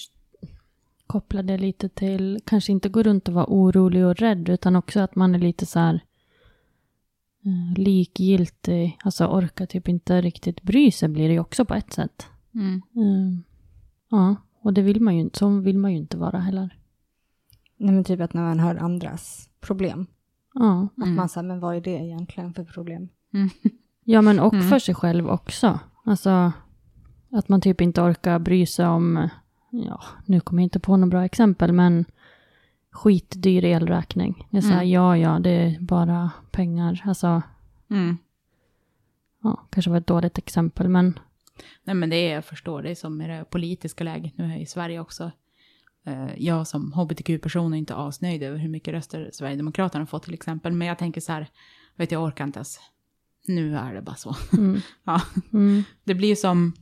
koppla 1.08 1.44
det 1.44 1.58
lite 1.58 1.90
till, 1.90 2.40
kanske 2.46 2.72
inte 2.72 2.90
gå 2.90 3.04
runt 3.04 3.28
och 3.28 3.34
vara 3.34 3.46
orolig 3.50 4.06
och 4.06 4.16
rädd, 4.16 4.50
utan 4.50 4.76
också 4.76 5.00
att 5.00 5.16
man 5.16 5.36
är 5.36 5.40
lite 5.40 5.66
så 5.66 5.80
här 5.80 5.94
eh, 7.46 7.78
likgiltig, 7.78 8.98
alltså 9.04 9.26
orkar 9.28 9.66
typ 9.66 9.88
inte 9.88 10.22
riktigt 10.22 10.62
bry 10.62 10.92
sig 10.92 11.10
blir 11.10 11.28
det 11.28 11.34
ju 11.34 11.40
också 11.40 11.66
på 11.66 11.74
ett 11.74 11.94
sätt. 11.94 12.28
Mm. 12.54 12.82
Uh, 12.98 13.40
ja, 14.10 14.36
och 14.62 14.74
det 14.74 14.82
vill 14.82 15.02
man 15.02 15.16
ju 15.16 15.22
inte, 15.22 15.40
så 15.40 15.60
vill 15.60 15.78
man 15.78 15.92
ju 15.92 15.98
inte 15.98 16.18
vara 16.18 16.40
heller. 16.40 16.78
Nej 17.78 17.94
men 17.94 18.04
typ 18.04 18.22
att 18.22 18.34
när 18.34 18.42
man 18.42 18.60
hör 18.60 18.76
andras 18.76 19.50
problem. 19.60 20.08
Ja. 20.60 20.88
Att 20.98 21.04
mm. 21.04 21.16
man 21.16 21.30
säger, 21.30 21.48
men 21.48 21.60
vad 21.60 21.76
är 21.76 21.82
det 21.82 21.90
egentligen 21.90 22.54
för 22.54 22.64
problem? 22.64 23.10
Mm. 23.34 23.50
Ja, 24.04 24.22
men 24.22 24.40
och 24.40 24.54
mm. 24.54 24.68
för 24.68 24.80
sig 24.80 24.96
själv 24.96 25.30
också. 25.30 25.80
Alltså, 26.04 26.52
att 27.32 27.50
man 27.50 27.62
typ 27.62 27.82
inte 27.82 28.02
orkar 28.02 28.40
bry 28.40 28.66
sig 28.66 28.88
om, 28.88 29.30
ja, 29.70 30.02
nu 30.26 30.40
kommer 30.40 30.62
jag 30.62 30.66
inte 30.66 30.80
på 30.80 30.98
några 30.98 31.10
bra 31.10 31.26
exempel, 31.26 31.72
men 31.72 32.06
skitdyr 32.92 33.66
elräkning. 33.66 34.48
Det 34.52 34.58
är 34.58 34.62
så 34.62 34.68
här, 34.68 34.76
mm. 34.76 34.90
ja, 34.90 35.18
ja, 35.18 35.40
det 35.40 35.50
är 35.50 35.80
bara 35.80 36.32
pengar. 36.52 37.04
Alltså, 37.06 37.42
mm. 37.90 38.18
ja, 39.44 39.68
kanske 39.70 39.92
var 39.92 39.98
ett 39.98 40.08
dåligt 40.08 40.38
exempel, 40.38 40.90
men... 40.90 41.20
Nej, 41.84 41.96
men 41.96 42.10
det 42.10 42.16
är, 42.16 42.34
jag 42.34 42.46
förstår, 42.46 42.82
det 42.82 42.90
är 42.90 42.96
som 42.96 43.18
med 43.18 43.30
det 43.30 43.46
politiska 43.46 44.04
läget 44.04 44.38
nu 44.38 44.46
här 44.46 44.58
i 44.58 44.66
Sverige 44.66 45.00
också. 45.00 45.32
Eh, 46.06 46.30
jag 46.38 46.68
som 46.68 46.94
hbtq-person 46.94 47.74
är 47.74 47.78
inte 47.78 47.96
asnöjd 47.96 48.44
över 48.44 48.58
hur 48.58 48.70
mycket 48.70 48.94
röster 48.94 49.30
Sverigedemokraterna 49.34 50.02
har 50.02 50.08
fått 50.08 50.24
till 50.24 50.34
exempel. 50.34 50.74
Men 50.74 50.88
jag 50.88 50.98
tänker 50.98 51.22
så 51.22 51.32
här, 51.32 51.48
vet 51.96 52.12
jag 52.12 52.24
orkar 52.24 52.44
inte 52.44 52.58
ens. 52.58 52.80
Nu 53.48 53.78
är 53.78 53.94
det 53.94 54.02
bara 54.02 54.16
så. 54.16 54.36
Mm. 54.54 54.82
ja. 55.04 55.22
Mm. 55.54 55.84
Det 56.04 56.14
blir 56.14 56.36
som, 56.36 56.74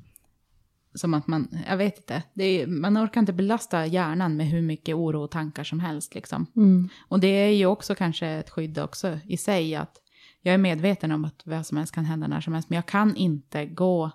som 0.93 1.13
att 1.13 1.27
man, 1.27 1.59
jag 1.67 1.77
vet 1.77 1.97
inte, 1.97 2.23
är, 2.35 2.67
man 2.67 2.97
orkar 2.97 3.19
inte 3.19 3.33
belasta 3.33 3.85
hjärnan 3.85 4.37
med 4.37 4.47
hur 4.47 4.61
mycket 4.61 4.95
oro 4.95 5.23
och 5.23 5.31
tankar 5.31 5.63
som 5.63 5.79
helst. 5.79 6.15
Liksom. 6.15 6.45
Mm. 6.55 6.89
Och 7.07 7.19
det 7.19 7.27
är 7.27 7.49
ju 7.49 7.65
också 7.65 7.95
kanske 7.95 8.27
ett 8.27 8.49
skydd 8.49 8.79
också 8.79 9.19
i 9.25 9.37
sig, 9.37 9.75
att 9.75 9.97
jag 10.41 10.53
är 10.53 10.57
medveten 10.57 11.11
om 11.11 11.25
att 11.25 11.41
vad 11.45 11.65
som 11.65 11.77
helst 11.77 11.95
kan 11.95 12.05
hända 12.05 12.27
när 12.27 12.41
som 12.41 12.53
helst, 12.53 12.69
men 12.69 12.75
jag 12.75 12.85
kan 12.85 13.15
inte 13.15 13.65
gå 13.65 14.11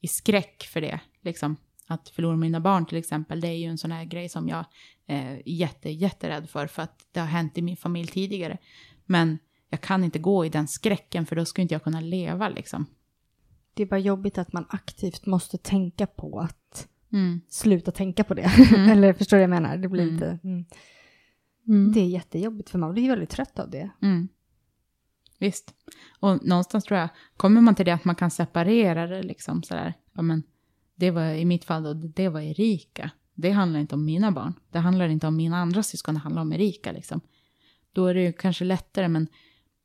i 0.00 0.08
skräck 0.08 0.68
för 0.72 0.80
det. 0.80 1.00
Liksom 1.22 1.56
att 1.90 2.08
förlora 2.08 2.36
mina 2.36 2.60
barn 2.60 2.86
till 2.86 2.98
exempel, 2.98 3.40
det 3.40 3.48
är 3.48 3.56
ju 3.56 3.66
en 3.66 3.78
sån 3.78 3.92
här 3.92 4.04
grej 4.04 4.28
som 4.28 4.48
jag 4.48 4.64
är 5.06 5.42
jätte, 5.46 5.90
jätterädd 5.90 6.50
för, 6.50 6.66
för 6.66 6.82
att 6.82 7.06
det 7.12 7.20
har 7.20 7.26
hänt 7.26 7.58
i 7.58 7.62
min 7.62 7.76
familj 7.76 8.08
tidigare. 8.08 8.58
Men 9.06 9.38
jag 9.70 9.80
kan 9.80 10.04
inte 10.04 10.18
gå 10.18 10.44
i 10.44 10.48
den 10.48 10.68
skräcken, 10.68 11.26
för 11.26 11.36
då 11.36 11.44
skulle 11.44 11.62
inte 11.62 11.74
jag 11.74 11.84
kunna 11.84 12.00
leva 12.00 12.48
liksom. 12.48 12.86
Det 13.74 13.82
är 13.82 13.86
bara 13.86 14.00
jobbigt 14.00 14.38
att 14.38 14.52
man 14.52 14.66
aktivt 14.68 15.26
måste 15.26 15.58
tänka 15.58 16.06
på 16.06 16.40
att 16.40 16.88
mm. 17.12 17.40
sluta 17.48 17.90
tänka 17.90 18.24
på 18.24 18.34
det. 18.34 18.50
Mm. 18.74 18.90
Eller 18.90 19.12
förstår 19.12 19.36
du 19.36 19.46
vad 19.46 19.56
jag 19.56 19.62
menar? 19.62 19.76
Det 19.76 19.88
blir 19.88 20.02
mm. 20.02 20.14
lite... 20.14 20.38
Mm. 20.44 20.64
mm. 21.68 21.92
Det 21.92 22.00
är 22.00 22.08
jättejobbigt, 22.08 22.70
för 22.70 22.78
man 22.78 22.92
blir 22.92 23.08
väldigt 23.08 23.30
trött 23.30 23.58
av 23.58 23.70
det. 23.70 23.90
Mm. 24.02 24.28
Visst. 25.38 25.74
Och 26.20 26.46
någonstans 26.46 26.84
tror 26.84 27.00
jag, 27.00 27.08
kommer 27.36 27.60
man 27.60 27.74
till 27.74 27.86
det 27.86 27.94
att 27.94 28.04
man 28.04 28.14
kan 28.14 28.30
separera 28.30 29.06
det 29.06 29.22
liksom 29.22 29.62
sådär, 29.62 29.94
ja 30.12 30.22
men 30.22 30.42
det 31.00 31.10
var 31.10 31.30
i 31.30 31.44
mitt 31.44 31.64
fall 31.64 31.82
då, 31.82 31.94
det 31.94 32.28
var 32.28 32.40
Erika. 32.40 33.10
det 33.34 33.50
handlar 33.50 33.80
inte 33.80 33.94
om 33.94 34.04
mina 34.04 34.32
barn. 34.32 34.54
Det 34.70 34.78
handlar 34.78 35.08
inte 35.08 35.26
om 35.26 35.36
mina 35.36 35.56
andra 35.56 35.82
syskon, 35.82 36.14
det 36.14 36.20
handlar 36.20 36.42
om 36.42 36.52
Erika 36.52 36.92
liksom. 36.92 37.20
Då 37.92 38.06
är 38.06 38.14
det 38.14 38.22
ju 38.22 38.32
kanske 38.32 38.64
lättare, 38.64 39.08
men 39.08 39.26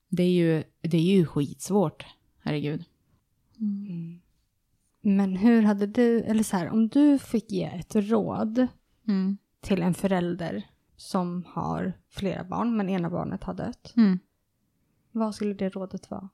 det 0.10 0.24
är 0.24 0.30
ju, 0.32 0.64
det 0.82 0.98
är 0.98 1.16
ju 1.16 1.26
skitsvårt, 1.26 2.06
herregud. 2.40 2.84
Mm. 3.60 4.22
Men 5.02 5.36
hur 5.36 5.62
hade 5.62 5.86
du, 5.88 6.20
eller 6.22 6.44
så 6.44 6.58
här, 6.58 6.70
om 6.70 6.88
du 6.88 7.20
fick 7.20 7.52
ge 7.52 7.64
ett 7.64 7.96
råd 7.96 8.68
Mm. 9.08 9.38
till 9.62 9.82
en 9.82 9.94
förälder 9.94 10.68
som 10.96 11.46
har 11.48 11.94
flera 12.10 12.44
barn, 12.44 12.78
men 12.78 12.90
ena 12.90 13.10
barnet 13.10 13.44
har 13.44 13.54
dött. 13.54 13.94
Mm. 13.98 14.20
Vad 15.12 15.36
skulle 15.36 15.54
det 15.54 15.70
rådet 15.70 16.12
vara? 16.12 16.30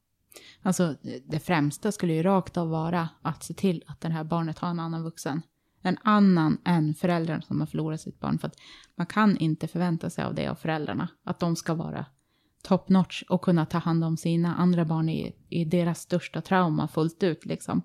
Alltså 0.61 0.95
det 1.25 1.39
främsta 1.39 1.91
skulle 1.91 2.13
ju 2.13 2.23
rakt 2.23 2.57
av 2.57 2.69
vara 2.69 3.09
att 3.21 3.43
se 3.43 3.53
till 3.53 3.83
att 3.87 4.01
det 4.01 4.09
här 4.09 4.23
barnet 4.23 4.59
har 4.59 4.69
en 4.69 4.79
annan 4.79 5.03
vuxen. 5.03 5.41
En 5.81 5.97
annan 6.03 6.57
än 6.65 6.93
föräldern 6.93 7.41
som 7.41 7.59
har 7.59 7.67
förlorat 7.67 8.01
sitt 8.01 8.19
barn. 8.19 8.39
För 8.39 8.47
att 8.47 8.55
man 8.95 9.07
kan 9.07 9.37
inte 9.37 9.67
förvänta 9.67 10.09
sig 10.09 10.23
av 10.23 10.35
det 10.35 10.47
av 10.47 10.55
föräldrarna. 10.55 11.07
Att 11.23 11.39
de 11.39 11.55
ska 11.55 11.73
vara 11.73 12.05
top 12.63 12.89
notch 12.89 13.23
och 13.29 13.41
kunna 13.41 13.65
ta 13.65 13.77
hand 13.77 14.03
om 14.03 14.17
sina 14.17 14.55
andra 14.55 14.85
barn 14.85 15.09
i, 15.09 15.35
i 15.49 15.65
deras 15.65 15.99
största 15.99 16.41
trauma 16.41 16.87
fullt 16.87 17.23
ut 17.23 17.45
liksom. 17.45 17.81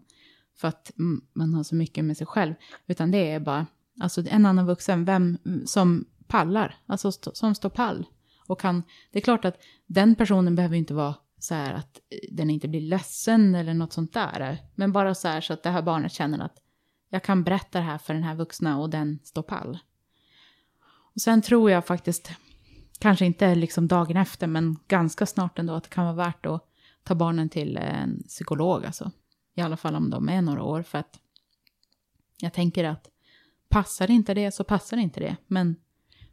För 0.56 0.68
att 0.68 0.92
man 1.32 1.54
har 1.54 1.62
så 1.62 1.74
mycket 1.74 2.04
med 2.04 2.16
sig 2.16 2.26
själv. 2.26 2.54
Utan 2.86 3.10
det 3.10 3.30
är 3.30 3.40
bara, 3.40 3.66
alltså 4.00 4.22
en 4.30 4.46
annan 4.46 4.66
vuxen, 4.66 5.04
vem 5.04 5.38
som 5.66 6.04
pallar, 6.26 6.76
alltså 6.86 7.08
st- 7.08 7.30
som 7.34 7.54
står 7.54 7.70
pall. 7.70 8.06
Och 8.48 8.60
kan, 8.60 8.82
det 9.12 9.18
är 9.18 9.22
klart 9.22 9.44
att 9.44 9.56
den 9.86 10.14
personen 10.14 10.54
behöver 10.54 10.76
inte 10.76 10.94
vara 10.94 11.14
så 11.46 11.54
här 11.54 11.74
att 11.74 12.00
den 12.30 12.50
inte 12.50 12.68
blir 12.68 12.80
ledsen 12.80 13.54
eller 13.54 13.74
något 13.74 13.92
sånt 13.92 14.12
där. 14.12 14.58
Men 14.74 14.92
bara 14.92 15.14
så 15.14 15.28
här 15.28 15.40
så 15.40 15.52
att 15.52 15.62
det 15.62 15.70
här 15.70 15.82
barnet 15.82 16.12
känner 16.12 16.38
att 16.38 16.56
jag 17.08 17.22
kan 17.22 17.44
berätta 17.44 17.78
det 17.78 17.84
här 17.84 17.98
för 17.98 18.14
den 18.14 18.22
här 18.22 18.34
vuxna 18.34 18.80
och 18.80 18.90
den 18.90 19.18
står 19.24 19.42
pall. 19.42 19.78
Och 21.14 21.20
sen 21.20 21.42
tror 21.42 21.70
jag 21.70 21.86
faktiskt, 21.86 22.30
kanske 22.98 23.26
inte 23.26 23.54
liksom 23.54 23.88
dagen 23.88 24.16
efter, 24.16 24.46
men 24.46 24.76
ganska 24.88 25.26
snart 25.26 25.58
ändå, 25.58 25.74
att 25.74 25.84
det 25.84 25.90
kan 25.90 26.04
vara 26.04 26.14
värt 26.26 26.46
att 26.46 26.68
ta 27.02 27.14
barnen 27.14 27.48
till 27.48 27.76
en 27.76 28.22
psykolog. 28.22 28.84
Alltså. 28.84 29.10
I 29.54 29.60
alla 29.60 29.76
fall 29.76 29.94
om 29.94 30.10
de 30.10 30.28
är 30.28 30.42
några 30.42 30.62
år. 30.62 30.82
För 30.82 30.98
att 30.98 31.20
jag 32.40 32.52
tänker 32.52 32.84
att 32.84 33.08
passar 33.68 34.10
inte 34.10 34.34
det 34.34 34.50
så 34.50 34.64
passar 34.64 34.96
inte 34.96 35.20
det. 35.20 35.36
Men 35.46 35.76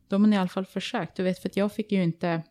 de 0.07 0.23
har 0.23 0.33
i 0.33 0.37
alla 0.37 0.49
fall 0.49 0.65
försökt. 0.65 1.15
Du 1.15 1.23
vet, 1.23 1.39
för 1.41 1.49
att 1.49 1.57
jag 1.57 1.73
fick 1.73 1.91
ju 1.91 2.03
inte... 2.03 2.43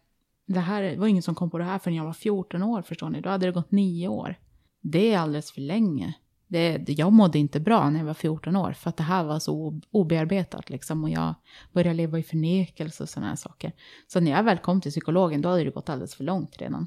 Det 0.53 0.61
här 0.61 0.83
det 0.83 0.97
var 0.97 1.07
ingen 1.07 1.23
som 1.23 1.35
kom 1.35 1.51
på 1.51 1.59
det 1.59 1.65
här 1.65 1.79
förrän 1.79 1.97
jag 1.97 2.05
var 2.05 2.13
14 2.13 2.63
år, 2.63 2.83
förstår 2.83 3.11
ni. 3.11 3.21
Då 3.21 3.29
hade 3.29 3.47
det 3.47 3.53
gått 3.53 3.71
nio 3.71 4.09
år. 4.09 4.39
Det 4.81 5.13
är 5.13 5.19
alldeles 5.19 5.53
för 5.53 5.61
länge. 5.61 6.15
Det, 6.47 6.89
jag 6.89 7.13
mådde 7.13 7.39
inte 7.39 7.61
bra 7.61 7.91
när 7.91 7.99
jag 7.99 8.07
var 8.07 8.15
14 8.15 8.57
år, 8.57 8.73
för 8.73 8.91
att 8.91 8.97
det 8.97 9.03
här 9.03 9.25
var 9.25 9.39
så 9.39 9.81
obearbetat 9.91 10.71
liksom. 10.71 11.05
Och 11.05 11.11
jag 11.11 11.35
började 11.73 11.97
leva 11.97 12.19
i 12.19 12.23
förnekelse 12.23 13.03
och 13.03 13.09
sådana 13.09 13.29
här 13.29 13.37
saker. 13.37 13.73
Så 14.07 14.21
när 14.21 14.31
jag 14.31 14.43
väl 14.43 14.59
kom 14.59 14.81
till 14.81 14.91
psykologen, 14.91 15.41
då 15.41 15.49
hade 15.49 15.65
det 15.65 15.71
gått 15.71 15.89
alldeles 15.89 16.15
för 16.15 16.25
långt 16.25 16.57
redan. 16.59 16.87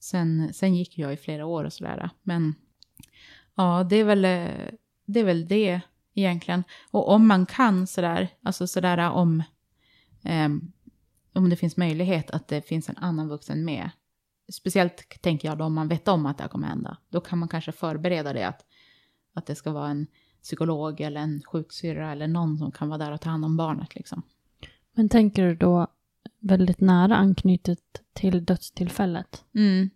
Sen, 0.00 0.54
sen 0.54 0.74
gick 0.74 0.98
jag 0.98 1.12
i 1.12 1.16
flera 1.16 1.46
år 1.46 1.64
och 1.64 1.72
sådär. 1.72 2.10
Men 2.22 2.54
ja, 3.54 3.86
det 3.90 3.96
är 3.96 4.04
väl 4.04 4.22
det, 5.06 5.20
är 5.20 5.24
väl 5.24 5.48
det 5.48 5.80
egentligen. 6.14 6.64
Och 6.90 7.08
om 7.08 7.28
man 7.28 7.46
kan 7.46 7.86
sådär, 7.86 8.28
alltså 8.42 8.66
sådär 8.66 9.10
om, 9.10 9.42
ehm, 10.22 10.72
om 11.34 11.50
det 11.50 11.56
finns 11.56 11.76
möjlighet 11.76 12.30
att 12.30 12.48
det 12.48 12.62
finns 12.62 12.88
en 12.88 12.96
annan 12.96 13.28
vuxen 13.28 13.64
med. 13.64 13.90
Speciellt 14.52 15.22
tänker 15.22 15.48
jag 15.48 15.58
då 15.58 15.64
om 15.64 15.74
man 15.74 15.88
vet 15.88 16.08
om 16.08 16.26
att 16.26 16.38
det 16.38 16.44
här 16.44 16.48
kommer 16.48 16.68
hända. 16.68 16.96
Då 17.08 17.20
kan 17.20 17.38
man 17.38 17.48
kanske 17.48 17.72
förbereda 17.72 18.32
det 18.32 18.48
att, 18.48 18.64
att 19.34 19.46
det 19.46 19.54
ska 19.54 19.72
vara 19.72 19.88
en 19.88 20.06
psykolog 20.42 21.00
eller 21.00 21.20
en 21.20 21.42
sjuksyrra 21.42 22.12
eller 22.12 22.28
någon 22.28 22.58
som 22.58 22.72
kan 22.72 22.88
vara 22.88 22.98
där 22.98 23.12
och 23.12 23.20
ta 23.20 23.30
hand 23.30 23.44
om 23.44 23.56
barnet 23.56 23.94
liksom. 23.94 24.22
Men 24.92 25.08
tänker 25.08 25.46
du 25.46 25.54
då 25.54 25.86
väldigt 26.38 26.80
nära 26.80 27.16
anknutet 27.16 28.02
till 28.12 28.44
dödstillfället? 28.44 29.44
Mm. 29.54 29.90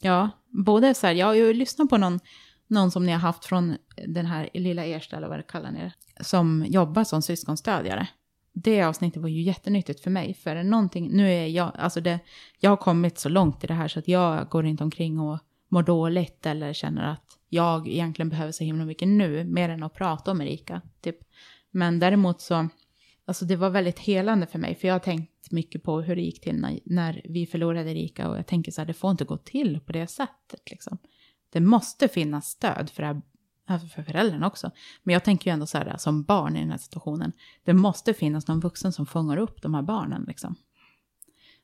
Ja, 0.00 0.30
både 0.48 0.94
så 0.94 1.06
här, 1.06 1.14
jag 1.14 1.26
har 1.26 1.34
ju 1.34 1.54
lyssnat 1.54 1.90
på 1.90 1.96
någon, 1.96 2.20
någon 2.66 2.90
som 2.90 3.06
ni 3.06 3.12
har 3.12 3.18
haft 3.18 3.44
från 3.44 3.76
den 4.06 4.26
här 4.26 4.50
lilla 4.54 4.84
Ersta, 4.84 5.16
eller 5.16 5.28
vad 5.28 5.38
det 5.38 5.42
kallar 5.42 5.70
ni 5.70 5.80
det, 5.80 6.24
som 6.24 6.64
jobbar 6.68 7.04
som 7.04 7.22
syskonstödjare. 7.22 8.08
Det 8.54 8.82
avsnittet 8.82 9.22
var 9.22 9.28
ju 9.28 9.42
jättenyttigt 9.42 10.00
för 10.00 10.10
mig, 10.10 10.34
för 10.34 10.62
någonting, 10.62 11.10
nu 11.10 11.30
är 11.30 11.46
jag, 11.46 11.72
alltså 11.74 12.00
det, 12.00 12.20
jag 12.60 12.70
har 12.70 12.76
kommit 12.76 13.18
så 13.18 13.28
långt 13.28 13.64
i 13.64 13.66
det 13.66 13.74
här 13.74 13.88
så 13.88 13.98
att 13.98 14.08
jag 14.08 14.48
går 14.48 14.66
inte 14.66 14.84
omkring 14.84 15.20
och 15.20 15.38
mår 15.68 15.82
dåligt 15.82 16.46
eller 16.46 16.72
känner 16.72 17.12
att 17.12 17.38
jag 17.48 17.88
egentligen 17.88 18.28
behöver 18.28 18.52
så 18.52 18.64
himla 18.64 18.84
mycket 18.84 19.08
nu, 19.08 19.44
mer 19.44 19.68
än 19.68 19.82
att 19.82 19.94
prata 19.94 20.30
om 20.30 20.40
Erika, 20.40 20.82
typ. 21.00 21.16
Men 21.70 21.98
däremot 21.98 22.40
så, 22.40 22.68
alltså 23.24 23.44
det 23.44 23.56
var 23.56 23.70
väldigt 23.70 23.98
helande 23.98 24.46
för 24.46 24.58
mig, 24.58 24.74
för 24.74 24.88
jag 24.88 24.94
har 24.94 24.98
tänkt 24.98 25.50
mycket 25.50 25.82
på 25.82 26.00
hur 26.00 26.16
det 26.16 26.22
gick 26.22 26.40
till 26.40 26.56
när, 26.56 26.80
när 26.84 27.22
vi 27.24 27.46
förlorade 27.46 27.90
Erika 27.90 28.28
och 28.28 28.38
jag 28.38 28.46
tänker 28.46 28.72
så 28.72 28.80
här, 28.80 28.86
det 28.86 28.94
får 28.94 29.10
inte 29.10 29.24
gå 29.24 29.36
till 29.36 29.80
på 29.80 29.92
det 29.92 30.06
sättet 30.06 30.70
liksom. 30.70 30.98
Det 31.50 31.60
måste 31.60 32.08
finnas 32.08 32.46
stöd 32.46 32.90
för, 32.90 33.02
det 33.02 33.06
här, 33.06 33.22
alltså 33.66 33.88
för 33.88 34.02
föräldrarna 34.02 34.46
också. 34.46 34.70
Men 35.02 35.12
jag 35.12 35.24
tänker 35.24 35.50
ju 35.50 35.52
ändå 35.52 35.66
så 35.66 35.78
här, 35.78 35.96
som 35.96 36.22
barn 36.22 36.56
i 36.56 36.60
den 36.60 36.70
här 36.70 36.78
situationen, 36.78 37.32
det 37.64 37.72
måste 37.72 38.14
finnas 38.14 38.48
någon 38.48 38.60
vuxen 38.60 38.92
som 38.92 39.06
fångar 39.06 39.36
upp 39.36 39.62
de 39.62 39.74
här 39.74 39.82
barnen 39.82 40.24
liksom. 40.28 40.54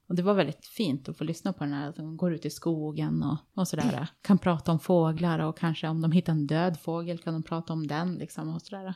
Och 0.09 0.17
det 0.17 0.23
var 0.23 0.35
väldigt 0.35 0.67
fint 0.67 1.09
att 1.09 1.17
få 1.19 1.25
lyssna 1.25 1.53
på 1.53 1.65
den 1.65 1.73
här, 1.73 1.89
att 1.89 1.97
de 1.97 2.17
går 2.17 2.33
ut 2.33 2.45
i 2.47 2.51
skogen 2.51 3.23
och, 3.23 3.37
och 3.55 3.69
sådär. 3.69 4.09
Kan 4.23 4.39
prata 4.39 4.73
om 4.73 4.81
fåglar 4.81 5.39
och 5.39 5.59
kanske 5.59 5.89
om 5.89 6.01
de 6.03 6.13
hittar 6.13 6.33
en 6.33 6.47
död 6.47 6.81
fågel 6.81 7.19
kan 7.19 7.33
de 7.35 7.43
prata 7.43 7.73
om 7.73 7.87
den 7.87 8.15
liksom 8.15 8.55
och 8.55 8.63
sådär. 8.63 8.95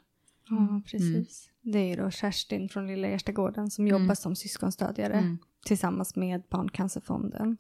Ja, 0.48 0.82
precis. 0.90 1.50
Det 1.62 1.78
är 1.78 1.88
ju 1.88 1.96
då 1.96 2.11
Kerstin 2.11 2.68
från 2.68 2.86
Lilla 2.86 3.09
Erstagården 3.09 3.70
som 3.70 3.88
jobbar 3.88 4.14
som 4.14 4.36
syskonstödjare 4.36 5.12
Mm. 5.14 5.38
tillsammans 5.64 6.16
med 6.16 6.42
Barncancerfonden. 6.50 7.57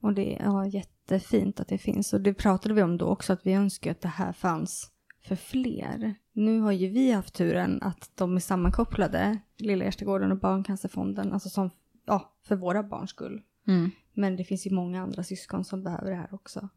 Och 0.00 0.14
det 0.14 0.34
är 0.34 0.44
ja, 0.44 0.66
jättefint 0.66 1.60
att 1.60 1.68
det 1.68 1.78
finns. 1.78 2.12
Och 2.12 2.20
det 2.20 2.34
pratade 2.34 2.74
vi 2.74 2.82
om 2.82 2.98
då 2.98 3.06
också, 3.06 3.32
att 3.32 3.46
vi 3.46 3.52
önskar 3.52 3.90
att 3.90 4.00
det 4.00 4.08
här 4.08 4.32
fanns 4.32 4.90
för 5.22 5.36
fler. 5.36 6.14
Nu 6.32 6.60
har 6.60 6.72
ju 6.72 6.88
vi 6.88 7.12
haft 7.12 7.34
turen 7.34 7.82
att 7.82 8.10
de 8.14 8.36
är 8.36 8.40
sammankopplade, 8.40 9.38
Lilla 9.56 9.84
Erstagården 9.84 10.32
och 10.32 10.38
Barncancerfonden, 10.38 11.32
alltså 11.32 11.48
som, 11.48 11.70
ja, 12.06 12.32
för 12.42 12.56
våra 12.56 12.82
barns 12.82 13.10
skull. 13.10 13.42
Mm. 13.66 13.90
Men 14.14 14.36
det 14.36 14.44
finns 14.44 14.66
ju 14.66 14.70
många 14.70 15.02
andra 15.02 15.22
syskon 15.22 15.64
som 15.64 15.82
behöver 15.82 16.10
det 16.10 16.16
här 16.16 16.34
också. 16.34 16.68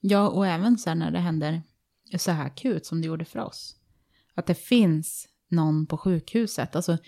Ja, 0.00 0.28
och 0.28 0.46
även 0.46 0.78
sen 0.78 0.98
när 0.98 1.10
det 1.10 1.18
händer 1.18 1.62
så 2.16 2.30
här 2.30 2.46
akut 2.46 2.86
som 2.86 3.00
det 3.00 3.06
gjorde 3.06 3.24
för 3.24 3.38
oss. 3.38 3.76
Att 4.34 4.46
det 4.46 4.54
finns 4.54 5.28
någon 5.48 5.86
på 5.86 5.98
sjukhuset. 5.98 6.76
Alltså, 6.76 6.98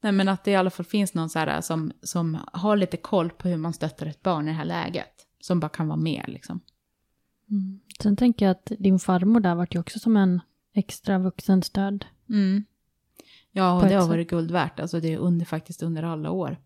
nej, 0.00 0.12
men 0.12 0.28
att 0.28 0.44
det 0.44 0.50
i 0.50 0.56
alla 0.56 0.70
fall 0.70 0.86
finns 0.86 1.14
någon 1.14 1.30
så 1.30 1.38
här 1.38 1.60
som, 1.60 1.92
som 2.02 2.38
har 2.52 2.76
lite 2.76 2.96
koll 2.96 3.30
på 3.30 3.48
hur 3.48 3.56
man 3.56 3.72
stöttar 3.72 4.06
ett 4.06 4.22
barn 4.22 4.48
i 4.48 4.50
det 4.50 4.56
här 4.56 4.64
läget. 4.64 5.26
Som 5.40 5.60
bara 5.60 5.68
kan 5.68 5.88
vara 5.88 5.98
med 5.98 6.24
liksom. 6.28 6.60
Sen 8.02 8.16
tänker 8.16 8.46
jag 8.46 8.50
att 8.50 8.72
din 8.78 8.98
farmor 8.98 9.40
där 9.40 9.54
vart 9.54 9.74
ju 9.74 9.78
också 9.80 9.98
som 9.98 10.16
en 10.16 10.40
extra 10.74 11.18
vuxenstöd. 11.18 12.04
Mm. 12.28 12.64
Ja, 13.52 13.82
och 13.82 13.88
det 13.88 13.94
har 13.94 14.08
varit 14.08 14.30
guld 14.30 14.50
värt. 14.50 14.80
Alltså 14.80 15.00
det 15.00 15.12
är 15.12 15.18
under, 15.18 15.46
faktiskt 15.46 15.82
under 15.82 16.02
alla 16.02 16.30
år. 16.30 16.56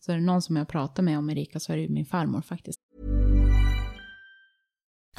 Så 0.00 0.12
är 0.12 0.16
det 0.16 0.22
någon 0.22 0.42
som 0.42 0.56
jag 0.56 0.68
pratar 0.68 1.02
med 1.02 1.18
om 1.18 1.30
Erika 1.30 1.60
så 1.60 1.72
är 1.72 1.76
det 1.76 1.82
ju 1.82 1.88
min 1.88 2.06
farmor 2.06 2.40
faktiskt. 2.40 2.79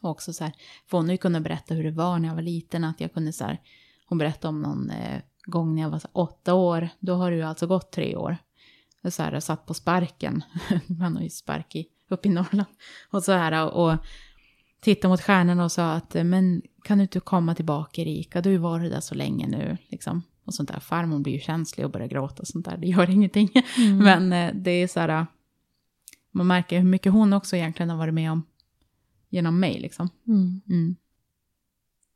Och 0.00 0.10
också 0.10 0.32
så 0.32 0.44
här, 0.44 0.52
för 0.86 0.98
hon 0.98 1.06
har 1.06 1.12
ju 1.12 1.18
kunnat 1.18 1.42
berätta 1.42 1.74
hur 1.74 1.84
det 1.84 1.90
var 1.90 2.18
när 2.18 2.28
jag 2.28 2.34
var 2.34 2.42
liten, 2.42 2.84
att 2.84 3.00
jag 3.00 3.14
kunde 3.14 3.32
så 3.32 3.44
här, 3.44 3.60
hon 4.06 4.18
berättade 4.18 4.48
om 4.48 4.62
någon 4.62 4.90
eh, 4.90 5.20
gång 5.44 5.74
när 5.74 5.82
jag 5.82 5.90
var 5.90 5.98
så 5.98 6.08
här, 6.08 6.22
åtta 6.22 6.54
år, 6.54 6.88
då 7.00 7.14
har 7.14 7.30
det 7.30 7.36
ju 7.36 7.42
alltså 7.42 7.66
gått 7.66 7.92
tre 7.92 8.16
år. 8.16 8.36
Jag 9.02 9.12
så 9.12 9.22
här, 9.22 9.32
jag 9.32 9.42
satt 9.42 9.66
på 9.66 9.74
sparken, 9.74 10.44
man 10.86 11.16
har 11.16 11.22
ju 11.22 11.30
spark 11.30 11.76
i, 11.76 11.86
uppe 12.08 12.28
i 12.28 12.30
Norrland, 12.30 12.68
och 13.10 13.22
så 13.22 13.32
här 13.32 13.70
och 13.74 13.96
tittade 14.80 15.12
mot 15.12 15.20
stjärnorna 15.20 15.64
och 15.64 15.72
sa 15.72 15.92
att 15.92 16.14
men 16.14 16.62
kan 16.84 16.98
du 16.98 17.02
inte 17.02 17.20
komma 17.20 17.54
tillbaka 17.54 18.02
Erika, 18.02 18.40
du 18.40 18.48
har 18.48 18.52
ju 18.52 18.58
varit 18.58 18.92
där 18.92 19.00
så 19.00 19.14
länge 19.14 19.46
nu 19.46 19.76
liksom. 19.88 20.22
Och 20.44 20.54
sånt 20.54 20.68
där, 20.68 20.80
farmor 20.80 21.18
blir 21.18 21.32
ju 21.32 21.40
känslig 21.40 21.86
och 21.86 21.92
börjar 21.92 22.08
gråta 22.08 22.42
och 22.42 22.48
sånt 22.48 22.64
där, 22.64 22.76
det 22.76 22.86
gör 22.86 23.10
ingenting. 23.10 23.50
Mm. 23.76 23.98
Men 23.98 24.32
eh, 24.32 24.54
det 24.62 24.70
är 24.70 24.88
så 24.88 25.00
här, 25.00 25.26
man 26.30 26.46
märker 26.46 26.78
hur 26.78 26.88
mycket 26.88 27.12
hon 27.12 27.32
också 27.32 27.56
egentligen 27.56 27.90
har 27.90 27.96
varit 27.96 28.14
med 28.14 28.32
om 28.32 28.42
genom 29.28 29.60
mig 29.60 29.78
liksom. 29.78 30.08
Mm. 30.26 30.60
Mm. 30.68 30.96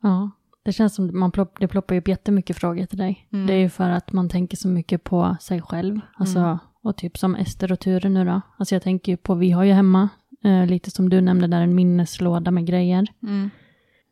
Ja, 0.02 0.30
det 0.62 0.72
känns 0.72 0.94
som 0.94 1.18
man 1.18 1.30
plopp, 1.30 1.56
det 1.60 1.68
ploppar 1.68 1.96
upp 1.96 2.08
jättemycket 2.08 2.56
frågor 2.56 2.86
till 2.86 2.98
dig. 2.98 3.28
Mm. 3.32 3.46
Det 3.46 3.52
är 3.52 3.58
ju 3.58 3.68
för 3.68 3.90
att 3.90 4.12
man 4.12 4.28
tänker 4.28 4.56
så 4.56 4.68
mycket 4.68 5.04
på 5.04 5.36
sig 5.40 5.62
själv. 5.62 6.00
Alltså, 6.14 6.38
mm. 6.38 6.58
och 6.82 6.96
typ 6.96 7.18
som 7.18 7.34
Ester 7.34 7.72
och 7.72 7.80
Ture 7.80 8.08
nu 8.08 8.24
då. 8.24 8.40
Alltså 8.56 8.74
jag 8.74 8.82
tänker 8.82 9.12
ju 9.12 9.16
på, 9.16 9.34
vi 9.34 9.50
har 9.50 9.64
ju 9.64 9.72
hemma, 9.72 10.08
eh, 10.44 10.66
lite 10.66 10.90
som 10.90 11.08
du 11.08 11.20
nämnde 11.20 11.46
där, 11.46 11.60
en 11.60 11.74
minneslåda 11.74 12.50
med 12.50 12.66
grejer. 12.66 13.06
Mm. 13.22 13.50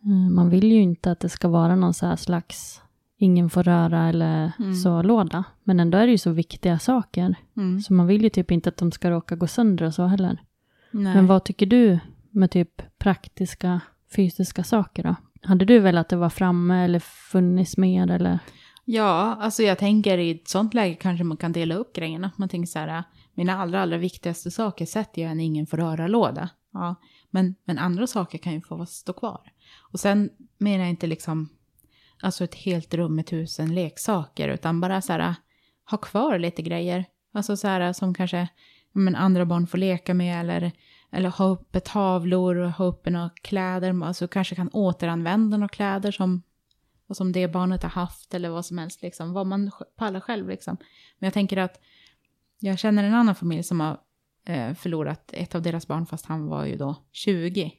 Eh, 0.05 0.31
man 0.31 0.51
vill 0.51 0.73
ju 0.73 0.81
inte 0.81 1.11
att 1.11 1.21
det 1.21 1.29
ska 1.29 1.49
vara 1.49 1.77
någon 1.77 1.95
så 1.95 2.07
här 2.07 2.17
slags 2.17 2.83
ingen 3.21 3.51
får 3.51 3.63
röra 3.63 4.09
eller 4.09 4.53
mm. 4.59 4.75
så 4.75 5.03
låda. 5.03 5.45
Men 5.65 5.81
ändå 5.81 5.99
är 5.99 6.07
det 6.07 6.13
ju 6.13 6.19
så 6.19 6.31
viktiga 6.31 6.79
saker. 6.79 7.35
Mm. 7.57 7.81
Så 7.81 7.93
man 7.93 8.07
vill 8.07 8.23
ju 8.23 8.31
typ 8.31 8.51
inte 8.51 8.69
att 8.69 8.77
de 8.77 8.93
ska 8.93 9.11
råka 9.11 9.37
gå 9.37 9.47
sönder 9.47 9.87
och 9.87 9.95
så 9.95 10.07
heller. 10.07 10.43
Nej. 10.91 11.15
Men 11.15 11.27
vad 11.27 11.45
tycker 11.45 11.67
du 11.67 11.99
med 12.31 12.51
typ 12.51 12.99
praktiska 12.99 13.81
fysiska 14.17 14.65
saker 14.65 15.03
då? 15.03 15.15
Hade 15.43 15.65
du 15.65 15.79
velat 15.79 16.01
att 16.01 16.09
det 16.09 16.17
var 16.17 16.31
framme 16.31 16.85
eller 16.85 17.01
funnits 17.01 17.77
mer 17.77 18.11
eller? 18.11 18.39
Ja, 18.85 19.37
alltså 19.41 19.63
jag 19.63 19.79
tänker 19.79 20.19
i 20.19 20.31
ett 20.31 20.49
sånt 20.49 20.75
läge 20.75 20.95
kanske 20.95 21.25
man 21.25 21.37
kan 21.37 21.53
dela 21.53 21.75
upp 21.75 21.93
grejerna. 21.93 22.31
Man 22.37 22.49
tänker 22.49 22.67
så 22.67 22.79
här, 22.79 22.99
äh, 22.99 23.05
mina 23.35 23.59
allra, 23.59 23.83
allra 23.83 23.99
viktigaste 23.99 24.51
saker 24.51 24.87
sätter 24.87 25.23
jag 25.23 25.31
en 25.31 25.41
ingen 25.41 25.67
får 25.67 25.77
röra-låda. 25.77 26.51
Ja, 26.73 26.95
men, 27.31 27.55
men 27.65 27.79
andra 27.79 28.07
saker 28.07 28.39
kan 28.39 28.53
ju 28.53 28.61
få 28.61 28.87
stå 28.87 29.13
kvar. 29.13 29.53
Och 29.93 30.01
sen 30.01 30.31
menar 30.59 30.79
jag 30.79 30.91
inte 30.91 31.07
liksom, 31.07 31.49
alltså 32.23 32.45
ett 32.45 32.55
helt 32.55 32.95
rum 32.95 33.17
med 33.17 33.27
tusen 33.27 33.75
leksaker, 33.75 34.49
utan 34.49 34.81
bara 34.81 35.03
så 35.03 35.13
här, 35.13 35.21
äh, 35.21 35.35
ha 35.91 35.99
kvar 35.99 36.39
lite 36.39 36.63
grejer. 36.63 37.05
Alltså 37.35 37.57
så 37.57 37.69
här 37.69 37.81
äh, 37.81 37.93
som 37.93 38.15
kanske 38.15 38.49
men 38.93 39.17
andra 39.17 39.47
barn 39.47 39.67
får 39.67 39.79
leka 39.79 40.15
med 40.15 40.41
eller 40.41 40.73
eller 41.13 41.29
ha 41.29 41.45
uppe 41.45 41.81
tavlor 41.81 42.57
och 42.57 42.71
ha 42.71 42.85
uppe 42.85 43.11
några 43.11 43.31
kläder. 43.43 44.05
Alltså 44.05 44.29
kanske 44.29 44.55
kan 44.55 44.69
återanvända 44.73 45.57
några 45.57 45.69
kläder 45.69 46.13
som, 46.13 46.43
som 47.13 47.33
det 47.33 47.49
barnet 47.49 47.83
har 47.83 47.91
haft 47.91 48.35
eller 48.35 48.49
vad 48.49 48.67
som 48.67 48.79
helst. 48.79 49.03
Liksom. 49.03 49.33
Vad 49.33 49.47
man 49.47 49.71
pallar 49.97 50.21
själv 50.21 50.49
liksom. 50.49 50.77
Men 51.19 51.27
jag 51.27 51.35
tänker 51.35 51.57
att 51.57 51.81
jag 52.59 52.79
känner 52.79 53.05
en 53.05 53.15
annan 53.15 53.35
familj 53.35 53.63
som 53.63 53.81
har 53.81 53.99
eh, 54.47 54.75
förlorat 54.75 55.31
ett 55.33 55.55
av 55.55 55.63
deras 55.63 55.87
barn 55.87 56.07
fast 56.07 56.27
han 56.27 56.47
var 56.47 56.65
ju 56.65 56.77
då 56.77 56.95
20. 57.13 57.73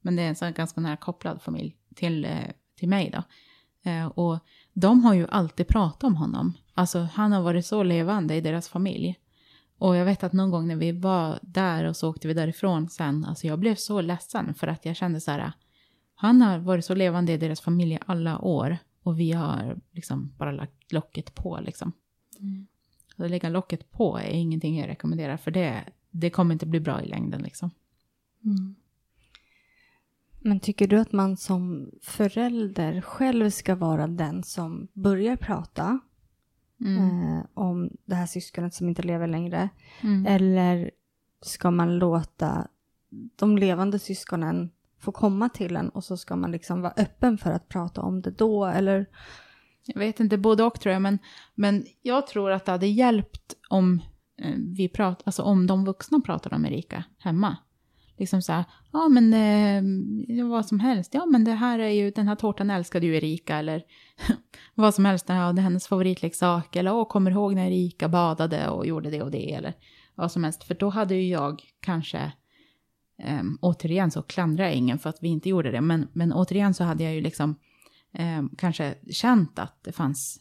Men 0.00 0.16
det 0.16 0.22
är 0.22 0.28
en 0.28 0.36
sån 0.36 0.52
ganska 0.52 0.80
nära 0.80 0.96
kopplad 0.96 1.42
familj 1.42 1.76
till, 1.94 2.24
eh, 2.24 2.50
till 2.78 2.88
mig 2.88 3.10
då. 3.10 3.22
Eh, 3.90 4.06
och 4.06 4.38
de 4.72 5.04
har 5.04 5.14
ju 5.14 5.26
alltid 5.30 5.68
pratat 5.68 6.04
om 6.04 6.16
honom. 6.16 6.54
Alltså 6.74 6.98
han 6.98 7.32
har 7.32 7.42
varit 7.42 7.66
så 7.66 7.82
levande 7.82 8.34
i 8.34 8.40
deras 8.40 8.68
familj. 8.68 9.16
Och 9.78 9.96
jag 9.96 10.04
vet 10.04 10.24
att 10.24 10.32
någon 10.32 10.50
gång 10.50 10.68
när 10.68 10.76
vi 10.76 10.92
var 10.92 11.38
där 11.42 11.84
och 11.84 11.96
så 11.96 12.10
åkte 12.10 12.28
vi 12.28 12.34
därifrån 12.34 12.88
sen, 12.88 13.24
alltså 13.24 13.46
jag 13.46 13.58
blev 13.58 13.74
så 13.74 14.00
ledsen 14.00 14.54
för 14.54 14.66
att 14.66 14.84
jag 14.84 14.96
kände 14.96 15.20
så 15.20 15.30
här, 15.30 15.52
han 16.14 16.42
har 16.42 16.58
varit 16.58 16.84
så 16.84 16.94
levande 16.94 17.32
i 17.32 17.36
deras 17.36 17.60
familj 17.60 17.98
alla 18.06 18.38
år 18.38 18.78
och 19.02 19.20
vi 19.20 19.32
har 19.32 19.80
liksom 19.92 20.32
bara 20.38 20.52
lagt 20.52 20.92
locket 20.92 21.34
på 21.34 21.60
liksom. 21.62 21.92
Mm. 22.40 22.66
Att 23.16 23.30
lägga 23.30 23.48
locket 23.48 23.90
på 23.90 24.18
är 24.18 24.30
ingenting 24.30 24.78
jag 24.78 24.88
rekommenderar 24.88 25.36
för 25.36 25.50
det, 25.50 25.84
det 26.10 26.30
kommer 26.30 26.52
inte 26.52 26.66
bli 26.66 26.80
bra 26.80 27.02
i 27.02 27.06
längden 27.06 27.42
liksom. 27.42 27.70
Mm. 28.44 28.74
Men 30.40 30.60
tycker 30.60 30.86
du 30.86 30.98
att 30.98 31.12
man 31.12 31.36
som 31.36 31.90
förälder 32.02 33.00
själv 33.00 33.50
ska 33.50 33.74
vara 33.74 34.06
den 34.06 34.42
som 34.42 34.88
börjar 34.92 35.36
prata. 35.36 36.00
Eh, 36.86 37.44
om 37.54 37.90
det 38.04 38.14
här 38.14 38.26
syskonet 38.26 38.74
som 38.74 38.88
inte 38.88 39.02
lever 39.02 39.26
längre? 39.26 39.68
Mm. 40.00 40.26
Eller 40.26 40.90
ska 41.42 41.70
man 41.70 41.98
låta 41.98 42.68
de 43.36 43.58
levande 43.58 43.98
syskonen 43.98 44.70
få 45.00 45.12
komma 45.12 45.48
till 45.48 45.76
en 45.76 45.88
och 45.88 46.04
så 46.04 46.16
ska 46.16 46.36
man 46.36 46.50
liksom 46.50 46.80
vara 46.80 46.92
öppen 46.96 47.38
för 47.38 47.50
att 47.50 47.68
prata 47.68 48.00
om 48.00 48.22
det 48.22 48.30
då? 48.30 48.66
Eller? 48.66 49.06
Jag 49.86 49.98
vet 49.98 50.20
inte, 50.20 50.38
både 50.38 50.64
och 50.64 50.80
tror 50.80 50.92
jag, 50.92 51.02
men, 51.02 51.18
men 51.54 51.86
jag 52.02 52.26
tror 52.26 52.50
att 52.50 52.64
det 52.64 52.72
hade 52.72 52.86
hjälpt 52.86 53.54
om 53.68 54.00
eh, 54.42 54.54
vi 54.56 54.88
prat, 54.88 55.22
alltså 55.24 55.42
om 55.42 55.66
de 55.66 55.84
vuxna 55.84 56.20
pratade 56.20 56.56
om 56.56 56.66
Erika 56.66 57.04
hemma 57.18 57.56
liksom 58.18 58.42
så 58.42 58.52
här, 58.52 58.64
ja 58.92 59.08
men 59.08 59.34
eh, 59.34 60.44
vad 60.44 60.66
som 60.66 60.80
helst, 60.80 61.14
ja 61.14 61.26
men 61.26 61.44
det 61.44 61.52
här 61.52 61.78
är 61.78 61.88
ju, 61.88 62.10
den 62.10 62.28
här 62.28 62.34
tårtan 62.34 62.70
älskade 62.70 63.06
ju 63.06 63.16
Erika 63.16 63.56
eller 63.56 63.82
vad 64.74 64.94
som 64.94 65.04
helst, 65.04 65.28
ja, 65.28 65.52
det 65.52 65.60
är 65.60 65.62
hennes 65.62 65.86
favoritleksak. 65.86 66.76
Eller 66.76 66.94
åh, 66.94 67.08
kommer 67.08 67.30
ihåg 67.30 67.54
när 67.54 67.66
Erika 67.66 68.08
badade 68.08 68.68
och 68.68 68.86
gjorde 68.86 69.10
det 69.10 69.22
och 69.22 69.30
det? 69.30 69.52
Eller 69.52 69.74
vad 70.14 70.32
som 70.32 70.44
helst, 70.44 70.64
för 70.64 70.74
då 70.74 70.88
hade 70.88 71.14
ju 71.14 71.28
jag 71.28 71.62
kanske, 71.80 72.32
eh, 73.22 73.42
återigen 73.60 74.10
så 74.10 74.22
klandrar 74.22 74.64
jag 74.64 74.74
ingen 74.74 74.98
för 74.98 75.10
att 75.10 75.22
vi 75.22 75.28
inte 75.28 75.48
gjorde 75.48 75.70
det, 75.70 75.80
men, 75.80 76.08
men 76.12 76.32
återigen 76.32 76.74
så 76.74 76.84
hade 76.84 77.04
jag 77.04 77.14
ju 77.14 77.20
liksom 77.20 77.54
eh, 78.12 78.42
kanske 78.58 78.94
känt 79.10 79.58
att 79.58 79.84
det 79.84 79.92
fanns 79.92 80.40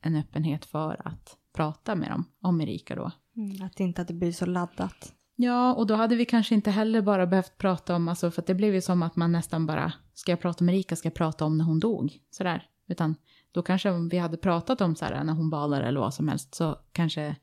en 0.00 0.16
öppenhet 0.16 0.64
för 0.64 1.06
att 1.08 1.36
prata 1.52 1.94
med 1.94 2.10
dem 2.10 2.24
om 2.40 2.60
Erika 2.60 2.96
då. 2.96 3.10
Mm, 3.36 3.66
att 3.66 3.76
det 3.76 3.84
inte 3.84 4.00
hade 4.00 4.14
blivit 4.14 4.36
så 4.36 4.46
laddat. 4.46 5.13
Ja, 5.36 5.74
och 5.74 5.86
då 5.86 5.94
hade 5.94 6.16
vi 6.16 6.24
kanske 6.24 6.54
inte 6.54 6.70
heller 6.70 7.02
bara 7.02 7.26
behövt 7.26 7.58
prata 7.58 7.96
om, 7.96 8.08
alltså, 8.08 8.30
för 8.30 8.44
det 8.46 8.54
blev 8.54 8.74
ju 8.74 8.80
som 8.80 9.02
att 9.02 9.16
man 9.16 9.32
nästan 9.32 9.66
bara, 9.66 9.92
ska 10.14 10.32
jag 10.32 10.40
prata 10.40 10.64
med 10.64 10.74
Erika, 10.74 10.96
ska 10.96 11.06
jag 11.06 11.14
prata 11.14 11.44
om 11.44 11.58
när 11.58 11.64
hon 11.64 11.80
dog? 11.80 12.18
Sådär. 12.30 12.68
Utan 12.88 13.16
då 13.52 13.62
kanske 13.62 13.92
vi 13.92 14.18
hade 14.18 14.36
pratat 14.36 14.80
om 14.80 14.96
så 14.96 15.04
här, 15.04 15.24
när 15.24 15.32
hon 15.32 15.50
badade 15.50 15.86
eller 15.86 16.00
vad 16.00 16.14
som 16.14 16.28
helst, 16.28 16.54
så 16.54 16.78
kanske 16.92 17.36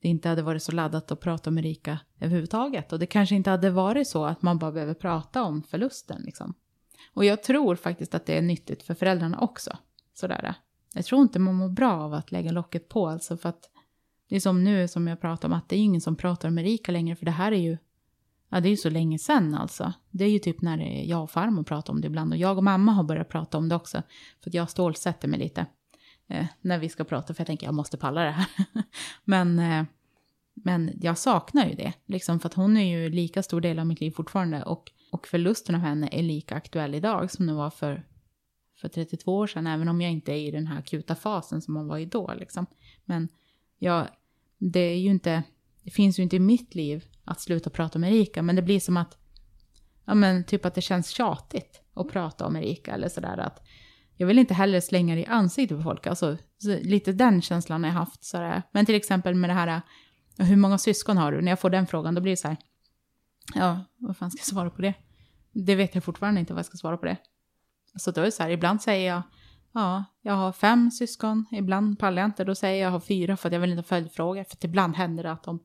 det 0.00 0.08
inte 0.08 0.28
hade 0.28 0.42
varit 0.42 0.62
så 0.62 0.72
laddat 0.72 1.10
att 1.10 1.20
prata 1.20 1.50
om 1.50 1.58
Erika 1.58 1.98
överhuvudtaget. 2.20 2.92
Och 2.92 2.98
det 2.98 3.06
kanske 3.06 3.34
inte 3.34 3.50
hade 3.50 3.70
varit 3.70 4.08
så 4.08 4.24
att 4.24 4.42
man 4.42 4.58
bara 4.58 4.72
behöver 4.72 4.94
prata 4.94 5.42
om 5.42 5.62
förlusten 5.62 6.22
liksom. 6.22 6.54
Och 7.14 7.24
jag 7.24 7.42
tror 7.42 7.76
faktiskt 7.76 8.14
att 8.14 8.26
det 8.26 8.38
är 8.38 8.42
nyttigt 8.42 8.82
för 8.82 8.94
föräldrarna 8.94 9.38
också. 9.38 9.76
Sådär. 10.14 10.54
Jag 10.94 11.04
tror 11.04 11.22
inte 11.22 11.38
man 11.38 11.54
mår 11.54 11.68
bra 11.68 11.92
av 11.92 12.14
att 12.14 12.32
lägga 12.32 12.52
locket 12.52 12.88
på, 12.88 13.08
alltså 13.08 13.36
för 13.36 13.48
att 13.48 13.70
det 14.34 14.38
är 14.38 14.40
som 14.40 14.64
nu 14.64 14.88
som 14.88 15.06
jag 15.06 15.20
pratar 15.20 15.48
om 15.48 15.52
att 15.52 15.68
det 15.68 15.76
är 15.76 15.80
ingen 15.80 16.00
som 16.00 16.16
pratar 16.16 16.48
om 16.48 16.58
Erika 16.58 16.92
längre 16.92 17.16
för 17.16 17.24
det 17.24 17.30
här 17.30 17.52
är 17.52 17.56
ju 17.56 17.78
Ja, 18.48 18.60
det 18.60 18.68
är 18.68 18.70
ju 18.70 18.76
så 18.76 18.90
länge 18.90 19.18
sedan 19.18 19.54
alltså. 19.54 19.92
Det 20.10 20.24
är 20.24 20.28
ju 20.28 20.38
typ 20.38 20.62
när 20.62 20.78
jag 21.08 21.22
och 21.22 21.30
farmor 21.30 21.62
pratar 21.62 21.92
om 21.92 22.00
det 22.00 22.06
ibland. 22.06 22.32
Och 22.32 22.38
jag 22.38 22.56
och 22.56 22.64
mamma 22.64 22.92
har 22.92 23.04
börjat 23.04 23.28
prata 23.28 23.58
om 23.58 23.68
det 23.68 23.74
också. 23.74 24.02
För 24.42 24.50
att 24.50 24.54
jag 24.54 24.70
stålsätter 24.70 25.28
mig 25.28 25.38
lite. 25.38 25.66
Eh, 26.28 26.46
när 26.60 26.78
vi 26.78 26.88
ska 26.88 27.04
prata, 27.04 27.34
för 27.34 27.40
jag 27.40 27.46
tänker 27.46 27.66
jag 27.66 27.74
måste 27.74 27.96
palla 27.96 28.24
det 28.24 28.30
här. 28.30 28.46
men, 29.24 29.58
eh, 29.58 29.84
men 30.54 30.98
jag 31.00 31.18
saknar 31.18 31.66
ju 31.66 31.74
det. 31.74 31.92
Liksom, 32.06 32.40
för 32.40 32.48
att 32.48 32.54
hon 32.54 32.76
är 32.76 32.98
ju 32.98 33.10
lika 33.10 33.42
stor 33.42 33.60
del 33.60 33.78
av 33.78 33.86
mitt 33.86 34.00
liv 34.00 34.10
fortfarande. 34.10 34.62
Och, 34.62 34.92
och 35.12 35.26
förlusten 35.26 35.74
av 35.74 35.80
henne 35.80 36.08
är 36.12 36.22
lika 36.22 36.54
aktuell 36.54 36.94
idag 36.94 37.30
som 37.30 37.46
den 37.46 37.56
var 37.56 37.70
för, 37.70 38.06
för 38.80 38.88
32 38.88 39.36
år 39.36 39.46
sedan. 39.46 39.66
Även 39.66 39.88
om 39.88 40.00
jag 40.00 40.12
inte 40.12 40.32
är 40.32 40.48
i 40.48 40.50
den 40.50 40.66
här 40.66 40.78
akuta 40.78 41.14
fasen 41.14 41.62
som 41.62 41.74
man 41.74 41.86
var 41.86 41.98
i 41.98 42.06
då. 42.06 42.34
Liksom. 42.38 42.66
Men 43.04 43.28
jag, 43.78 44.08
det 44.72 44.80
är 44.80 44.98
ju 44.98 45.10
inte, 45.10 45.42
det 45.82 45.90
finns 45.90 46.18
ju 46.18 46.22
inte 46.22 46.36
i 46.36 46.40
mitt 46.40 46.74
liv 46.74 47.04
att 47.24 47.40
sluta 47.40 47.70
prata 47.70 47.98
om 47.98 48.04
Erika, 48.04 48.42
men 48.42 48.56
det 48.56 48.62
blir 48.62 48.80
som 48.80 48.96
att, 48.96 49.18
ja 50.04 50.14
men 50.14 50.44
typ 50.44 50.64
att 50.64 50.74
det 50.74 50.80
känns 50.80 51.08
tjatigt 51.08 51.82
att 51.94 52.08
prata 52.08 52.46
om 52.46 52.56
Erika 52.56 52.94
eller 52.94 53.08
sådär 53.08 53.38
att 53.38 53.66
jag 54.16 54.26
vill 54.26 54.38
inte 54.38 54.54
heller 54.54 54.80
slänga 54.80 55.14
det 55.14 55.20
i 55.20 55.26
ansiktet 55.26 55.78
på 55.78 55.82
folk, 55.82 56.06
alltså 56.06 56.36
lite 56.82 57.12
den 57.12 57.42
känslan 57.42 57.84
har 57.84 57.90
jag 57.90 57.94
haft 57.94 58.24
sådär. 58.24 58.62
Men 58.72 58.86
till 58.86 58.94
exempel 58.94 59.34
med 59.34 59.50
det 59.50 59.54
här, 59.54 59.82
hur 60.38 60.56
många 60.56 60.78
syskon 60.78 61.16
har 61.16 61.32
du? 61.32 61.40
När 61.40 61.52
jag 61.52 61.60
får 61.60 61.70
den 61.70 61.86
frågan 61.86 62.14
då 62.14 62.20
blir 62.20 62.32
det 62.32 62.36
så 62.36 62.48
här, 62.48 62.56
ja, 63.54 63.84
vad 63.96 64.16
fan 64.16 64.30
ska 64.30 64.38
jag 64.38 64.46
svara 64.46 64.70
på 64.70 64.82
det? 64.82 64.94
Det 65.52 65.74
vet 65.74 65.94
jag 65.94 66.04
fortfarande 66.04 66.40
inte 66.40 66.52
vad 66.52 66.58
jag 66.58 66.66
ska 66.66 66.76
svara 66.76 66.96
på 66.96 67.06
det. 67.06 67.16
Så 67.96 68.10
då 68.10 68.20
är 68.20 68.24
det 68.24 68.32
så 68.32 68.42
här, 68.42 68.50
ibland 68.50 68.82
säger 68.82 69.14
jag, 69.14 69.22
Ja, 69.74 70.04
jag 70.22 70.32
har 70.32 70.52
fem 70.52 70.90
syskon. 70.90 71.46
Ibland 71.50 71.98
pallar 71.98 72.22
jag 72.22 72.28
inte. 72.28 72.44
Då 72.44 72.54
säger 72.54 72.82
jag 72.82 72.86
att 72.86 72.92
jag 72.92 73.00
har 73.00 73.06
fyra 73.06 73.36
för 73.36 73.48
att 73.48 73.52
jag 73.52 73.60
vill 73.60 73.70
inte 73.70 73.78
ha 73.78 73.84
följdfrågor. 73.84 74.44
För 74.44 74.56
att 74.56 74.64
ibland 74.64 74.96
händer 74.96 75.22
det 75.22 75.32
att 75.32 75.42
de, 75.42 75.60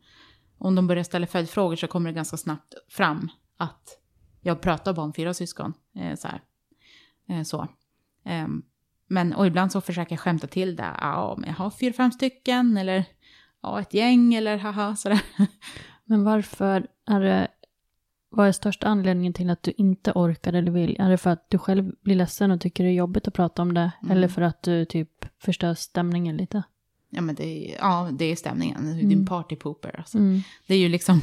om 0.58 0.76
de 0.76 0.88
börjar 0.88 1.04
ställa 1.04 1.28
följdfrågor 1.28 1.76
så 1.76 1.88
kommer 1.88 2.10
det 2.10 2.16
ganska 2.16 2.38
snabbt 2.38 2.74
fram 2.90 3.30
att 3.58 4.00
jag 4.42 4.62
pratar 4.62 4.94
bara 4.94 5.06
om 5.06 5.14
fyra 5.14 5.34
syskon. 5.34 5.74
Eh, 5.96 6.16
så. 6.16 6.28
Eh, 7.30 7.44
så. 7.44 7.68
Eh, 8.26 8.48
men, 9.08 9.34
och 9.34 9.48
ibland 9.48 9.72
så 9.72 9.82
försöker 9.82 10.12
jag 10.12 10.20
skämta 10.20 10.48
till 10.48 10.76
det. 10.76 10.96
Ja, 11.02 11.36
men 11.38 11.50
jag 11.50 11.56
har 11.56 11.70
fyra, 11.70 11.94
fem 11.94 12.12
stycken. 12.12 12.78
Eller 12.78 13.06
ja, 13.62 13.82
ett 13.82 13.94
gäng 13.94 14.34
eller 14.34 14.58
haha 14.58 14.96
sådär. 14.96 15.22
Men 16.06 16.24
varför 16.24 16.88
är 17.06 17.20
det 17.20 17.48
vad 18.30 18.48
är 18.48 18.52
största 18.52 18.88
anledningen 18.88 19.34
till 19.34 19.50
att 19.50 19.64
du 19.64 19.74
inte 19.78 20.12
orkar 20.12 20.54
eller 20.54 20.72
vill? 20.72 20.96
Är 21.00 21.10
det 21.10 21.18
för 21.18 21.30
att 21.30 21.50
du 21.50 21.58
själv 21.58 21.92
blir 22.02 22.16
ledsen 22.16 22.52
och 22.52 22.62
tycker 22.62 22.84
det 22.84 22.90
är 22.90 22.94
jobbigt 22.94 23.28
att 23.28 23.34
prata 23.34 23.62
om 23.62 23.74
det? 23.74 23.92
Mm. 24.04 24.18
Eller 24.18 24.28
för 24.28 24.42
att 24.42 24.64
du 24.64 24.86
typ 24.86 25.26
förstör 25.40 25.74
stämningen 25.74 26.38
lite? 26.38 26.64
Ja, 27.10 27.22
men 27.22 27.36
det 27.36 27.46
är, 27.46 27.78
ja, 27.80 28.10
det 28.12 28.26
är 28.26 28.36
stämningen. 28.36 28.88
Mm. 28.88 29.12
en 29.12 29.26
partypooper. 29.26 29.96
Alltså. 29.98 30.18
Det 30.68 30.74
är 30.74 30.78
ju 30.78 30.90
liksom, 30.90 31.22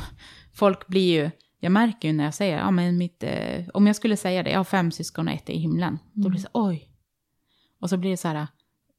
folk 0.55 0.87
blir 0.87 1.23
ju, 1.23 1.31
jag 1.61 1.73
märker 1.73 2.09
ju 2.09 2.15
när 2.15 2.25
jag 2.25 2.35
säger, 2.35 2.59
ja 2.59 2.71
men 2.71 2.99
mitt, 2.99 3.23
eh, 3.23 3.69
om 3.75 3.87
jag 3.87 3.97
skulle 3.97 4.17
säga 4.17 4.43
det, 4.43 4.51
jag 4.51 4.59
har 4.59 4.65
fem 4.65 4.91
syskon 4.91 5.29
och 5.29 5.35
ett 5.35 5.49
är 5.49 5.53
i 5.53 5.59
himlen. 5.59 5.99
Då 6.13 6.29
blir 6.29 6.39
det 6.39 6.43
så, 6.43 6.49
oj. 6.53 6.91
Och 7.81 7.91
så 7.91 7.97
blir 7.97 8.11
det 8.11 8.17
så 8.17 8.29
här, 8.29 8.47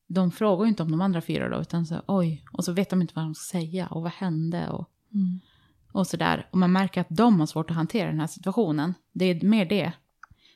de 0.08 0.32
frågar 0.32 0.66
ju 0.66 0.70
inte 0.70 0.84
om 0.84 0.92
de 0.92 1.02
andra 1.02 1.22
fyra 1.22 1.50
då, 1.50 1.62
utan 1.62 1.86
så, 1.86 2.02
oj. 2.08 2.44
Och 2.52 2.66
så 2.66 2.72
vet 2.72 2.90
de 2.90 3.02
inte 3.02 3.14
vad 3.16 3.26
de 3.26 3.36
ska 3.36 3.58
säga 3.58 3.88
och 3.88 4.02
vad 4.02 4.12
hände 4.12 4.70
och, 4.70 4.90
och 5.92 6.08
sådär. 6.08 6.48
Och 6.52 6.58
man 6.58 6.72
märker 6.72 7.02
att 7.02 7.08
de 7.10 7.40
har 7.40 7.48
svårt 7.48 7.70
att 7.70 7.76
hantera 7.76 8.08
den 8.08 8.20
här 8.20 8.28
situationen. 8.28 8.94
Det 9.12 9.26
är 9.26 9.46
mer 9.46 9.66
det. 9.66 9.94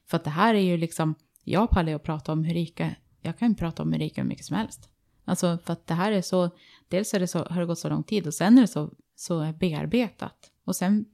För 0.09 0.17
att 0.17 0.23
det 0.23 0.29
här 0.29 0.55
är 0.55 0.59
ju 0.59 0.77
liksom, 0.77 1.15
jag 1.43 1.69
pallar 1.69 1.89
ju 1.89 1.95
att 1.95 2.03
prata 2.03 2.31
om 2.31 2.43
hur 2.43 2.53
rika, 2.53 2.95
jag 3.21 3.39
kan 3.39 3.49
ju 3.49 3.55
prata 3.55 3.83
om 3.83 3.93
hur 3.93 3.99
rika 3.99 4.21
hur 4.21 4.29
mycket 4.29 4.45
som 4.45 4.57
helst. 4.57 4.89
Alltså 5.25 5.57
för 5.57 5.73
att 5.73 5.87
det 5.87 5.93
här 5.93 6.11
är 6.11 6.21
så, 6.21 6.49
dels 6.87 7.13
är 7.13 7.19
det 7.19 7.27
så, 7.27 7.43
har 7.43 7.59
det 7.61 7.67
gått 7.67 7.79
så 7.79 7.89
lång 7.89 8.03
tid 8.03 8.27
och 8.27 8.33
sen 8.33 8.57
är 8.57 8.61
det 8.61 8.67
så, 8.67 8.93
så 9.15 9.53
bearbetat. 9.59 10.51
Och 10.65 10.75
sen, 10.75 11.05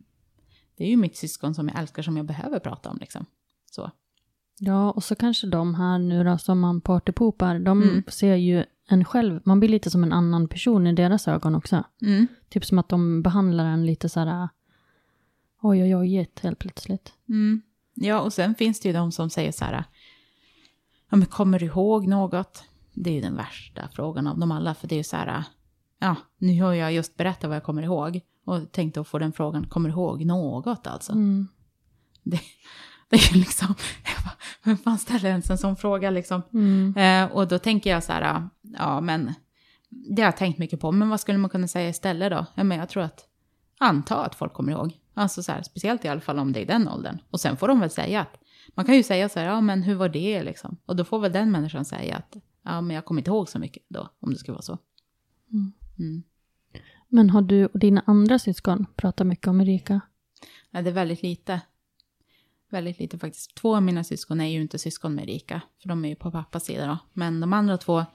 det 0.77 0.83
är 0.83 0.89
ju 0.89 0.97
mitt 0.97 1.17
syskon 1.17 1.55
som 1.55 1.67
jag 1.67 1.79
älskar 1.79 2.03
som 2.03 2.17
jag 2.17 2.25
behöver 2.25 2.59
prata 2.59 2.89
om 2.89 2.97
liksom. 2.97 3.25
Så. 3.65 3.91
Ja, 4.59 4.91
och 4.91 5.03
så 5.03 5.15
kanske 5.15 5.47
de 5.47 5.75
här 5.75 5.99
nu 5.99 6.23
då 6.23 6.37
som 6.37 6.59
man 6.59 6.81
partypoopar, 6.81 7.59
de 7.59 7.81
Mm. 7.83 8.03
ser 8.07 8.35
ju 8.35 8.63
en 8.89 9.05
själv, 9.05 9.41
man 9.45 9.59
blir 9.59 9.69
lite 9.69 9.89
som 9.89 10.03
en 10.03 10.13
annan 10.13 10.47
person 10.47 10.87
i 10.87 10.93
deras 10.93 11.27
ögon 11.27 11.55
också. 11.55 11.83
Mm. 12.01 12.27
Typ 12.49 12.65
som 12.65 12.79
att 12.79 12.89
de 12.89 13.21
behandlar 13.21 13.65
en 13.65 13.85
lite 13.85 14.09
så 14.09 14.19
här, 14.19 14.49
oj 15.61 15.83
oj 15.83 15.95
oj, 15.95 16.27
helt 16.41 16.59
plötsligt. 16.59 17.13
Mm. 17.29 17.61
Ja, 17.93 18.19
och 18.21 18.33
sen 18.33 18.55
finns 18.55 18.79
det 18.79 18.87
ju 18.89 18.93
de 18.93 19.11
som 19.11 19.29
säger 19.29 19.51
så 19.51 19.65
här, 19.65 19.83
ja 21.09 21.17
men 21.17 21.25
kommer 21.25 21.59
du 21.59 21.65
ihåg 21.65 22.07
något? 22.07 22.63
Det 22.93 23.09
är 23.09 23.13
ju 23.13 23.21
den 23.21 23.35
värsta 23.35 23.87
frågan 23.93 24.27
av 24.27 24.39
dem 24.39 24.51
alla, 24.51 24.75
för 24.75 24.87
det 24.87 24.95
är 24.95 24.97
ju 24.97 25.03
så 25.03 25.15
här, 25.15 25.43
ja, 25.99 26.15
nu 26.37 26.61
har 26.61 26.73
jag 26.73 26.93
just 26.93 27.17
berättat 27.17 27.47
vad 27.47 27.55
jag 27.55 27.63
kommer 27.63 27.83
ihåg 27.83 28.21
och 28.45 28.71
tänkte 28.71 29.01
att 29.01 29.07
få 29.07 29.19
den 29.19 29.33
frågan, 29.33 29.67
kommer 29.67 29.89
du 29.89 29.93
ihåg 29.93 30.25
något 30.25 30.87
alltså? 30.87 31.11
Mm. 31.11 31.47
Det, 32.23 32.39
det 33.09 33.15
är 33.15 33.33
liksom, 33.33 33.67
jag 34.15 34.23
bara, 34.23 34.37
vem 34.63 34.77
fan 34.77 34.97
ställer 34.97 35.29
ens 35.29 35.49
en 35.49 35.57
sån 35.57 35.75
fråga 35.75 36.09
liksom? 36.09 36.41
Mm. 36.53 36.97
Eh, 36.97 37.35
och 37.35 37.47
då 37.47 37.59
tänker 37.59 37.89
jag 37.89 38.03
så 38.03 38.11
här, 38.13 38.49
ja 38.61 39.01
men, 39.01 39.33
det 39.89 40.21
har 40.21 40.27
jag 40.27 40.37
tänkt 40.37 40.59
mycket 40.59 40.79
på, 40.79 40.91
men 40.91 41.09
vad 41.09 41.19
skulle 41.19 41.37
man 41.37 41.49
kunna 41.49 41.67
säga 41.67 41.89
istället 41.89 42.31
då? 42.31 42.45
Ja, 42.55 42.63
men 42.63 42.77
jag 42.77 42.89
tror 42.89 43.03
att, 43.03 43.25
anta 43.79 44.25
att 44.25 44.35
folk 44.35 44.53
kommer 44.53 44.71
ihåg. 44.71 44.93
Alltså 45.13 45.43
så 45.43 45.51
här, 45.51 45.63
speciellt 45.63 46.05
i 46.05 46.07
alla 46.07 46.21
fall 46.21 46.39
om 46.39 46.53
det 46.53 46.61
är 46.61 46.65
den 46.65 46.87
åldern. 46.87 47.17
Och 47.29 47.39
sen 47.39 47.57
får 47.57 47.67
de 47.67 47.79
väl 47.79 47.89
säga 47.89 48.21
att, 48.21 48.37
man 48.75 48.85
kan 48.85 48.95
ju 48.95 49.03
säga 49.03 49.29
så 49.29 49.39
här, 49.39 49.47
ja 49.47 49.61
men 49.61 49.83
hur 49.83 49.95
var 49.95 50.09
det 50.09 50.43
liksom? 50.43 50.77
Och 50.85 50.95
då 50.95 51.03
får 51.03 51.19
väl 51.19 51.31
den 51.31 51.51
människan 51.51 51.85
säga 51.85 52.15
att, 52.15 52.37
ja 52.63 52.81
men 52.81 52.95
jag 52.95 53.05
kommer 53.05 53.21
inte 53.21 53.31
ihåg 53.31 53.49
så 53.49 53.59
mycket 53.59 53.83
då, 53.89 54.09
om 54.19 54.31
det 54.31 54.37
skulle 54.37 54.53
vara 54.53 54.61
så. 54.61 54.77
Mm. 55.99 56.23
Men 57.07 57.29
har 57.29 57.41
du 57.41 57.65
och 57.65 57.79
dina 57.79 58.03
andra 58.05 58.39
syskon 58.39 58.85
pratat 58.95 59.27
mycket 59.27 59.47
om 59.47 59.61
Erika? 59.61 60.01
Ja, 60.71 60.81
det 60.81 60.89
är 60.89 60.93
väldigt 60.93 61.23
lite. 61.23 61.61
Väldigt 62.69 62.99
lite 62.99 63.19
faktiskt. 63.19 63.55
Två 63.55 63.75
av 63.75 63.83
mina 63.83 64.03
syskon 64.03 64.41
är 64.41 64.45
ju 64.45 64.61
inte 64.61 64.79
syskon 64.79 65.15
med 65.15 65.29
Erika, 65.29 65.61
för 65.81 65.89
de 65.89 66.05
är 66.05 66.09
ju 66.09 66.15
på 66.15 66.31
pappas 66.31 66.65
sida 66.65 66.87
då. 66.87 66.97
Men 67.13 67.39
de 67.39 67.53
andra 67.53 67.77
två, 67.77 68.05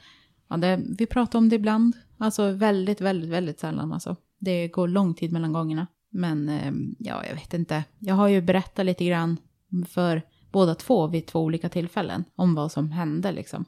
ja, 0.49 0.57
det, 0.57 0.81
vi 0.99 1.07
pratar 1.07 1.39
om 1.39 1.49
det 1.49 1.57
ibland. 1.57 1.97
Alltså 2.19 2.51
väldigt, 2.51 3.01
väldigt, 3.01 3.31
väldigt 3.31 3.61
sällan 3.61 3.93
alltså. 3.93 4.17
Det 4.39 4.69
går 4.69 4.89
lång 4.89 5.15
tid 5.15 5.33
mellan 5.33 5.53
gångerna. 5.53 5.87
Men 6.11 6.49
ehm, 6.49 6.97
ja, 6.99 7.27
jag 7.27 7.35
vet 7.35 7.55
inte. 7.55 7.85
Jag 7.99 8.15
har 8.15 8.29
ju 8.29 8.41
berättat 8.41 8.87
lite 8.87 9.05
grann 9.05 9.37
för 9.89 10.23
båda 10.53 10.75
två 10.75 11.07
vid 11.07 11.27
två 11.27 11.41
olika 11.41 11.69
tillfällen 11.69 12.25
om 12.35 12.55
vad 12.55 12.73
som 12.73 12.91
hände 12.91 13.33
liksom. 13.33 13.65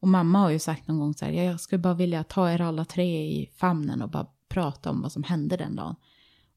Och 0.00 0.08
mamma 0.08 0.38
har 0.38 0.50
ju 0.50 0.58
sagt 0.58 0.88
någon 0.88 0.98
gång 0.98 1.14
så 1.14 1.24
här, 1.24 1.32
jag 1.32 1.60
skulle 1.60 1.78
bara 1.78 1.94
vilja 1.94 2.24
ta 2.24 2.50
er 2.50 2.60
alla 2.60 2.84
tre 2.84 3.26
i 3.26 3.50
famnen 3.56 4.02
och 4.02 4.10
bara 4.10 4.26
prata 4.48 4.90
om 4.90 5.02
vad 5.02 5.12
som 5.12 5.22
hände 5.22 5.56
den 5.56 5.76
dagen. 5.76 5.96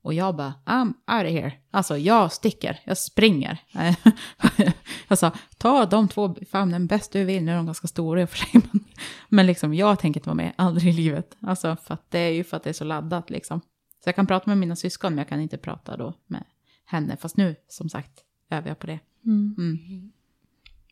Och 0.07 0.13
jag 0.13 0.35
bara, 0.35 0.53
I'm 0.65 0.87
out 0.87 1.25
of 1.25 1.31
here. 1.31 1.53
Alltså 1.71 1.97
jag 1.97 2.31
sticker, 2.31 2.79
jag 2.83 2.97
springer. 2.97 3.59
jag 5.07 5.17
sa, 5.17 5.31
ta 5.57 5.85
de 5.85 6.07
två 6.07 6.35
famnen 6.51 6.87
bäst 6.87 7.11
du 7.11 7.23
vill, 7.23 7.43
nu 7.43 7.51
är 7.51 7.55
de 7.55 7.65
ganska 7.65 7.87
stora 7.87 8.21
i 8.21 8.25
och 8.25 8.29
för 8.29 8.37
sig. 8.37 8.49
Men, 8.53 8.83
men 9.29 9.47
liksom 9.47 9.73
jag 9.73 9.99
tänker 9.99 10.19
inte 10.19 10.29
vara 10.29 10.35
med, 10.35 10.53
aldrig 10.55 10.93
i 10.93 10.97
livet. 10.97 11.37
Alltså 11.41 11.75
för 11.83 11.93
att 11.93 12.11
det 12.11 12.19
är 12.19 12.31
ju 12.31 12.43
för 12.43 12.57
att 12.57 12.63
det 12.63 12.69
är 12.69 12.73
så 12.73 12.83
laddat 12.83 13.29
liksom. 13.29 13.61
Så 14.03 14.09
jag 14.09 14.15
kan 14.15 14.27
prata 14.27 14.49
med 14.49 14.57
mina 14.57 14.75
syskon, 14.75 15.11
men 15.11 15.17
jag 15.17 15.27
kan 15.29 15.41
inte 15.41 15.57
prata 15.57 15.97
då 15.97 16.13
med 16.27 16.43
henne. 16.85 17.17
Fast 17.17 17.37
nu, 17.37 17.55
som 17.67 17.89
sagt, 17.89 18.11
övar 18.49 18.67
jag 18.67 18.79
på 18.79 18.87
det. 18.87 18.99
Mm. 19.25 20.11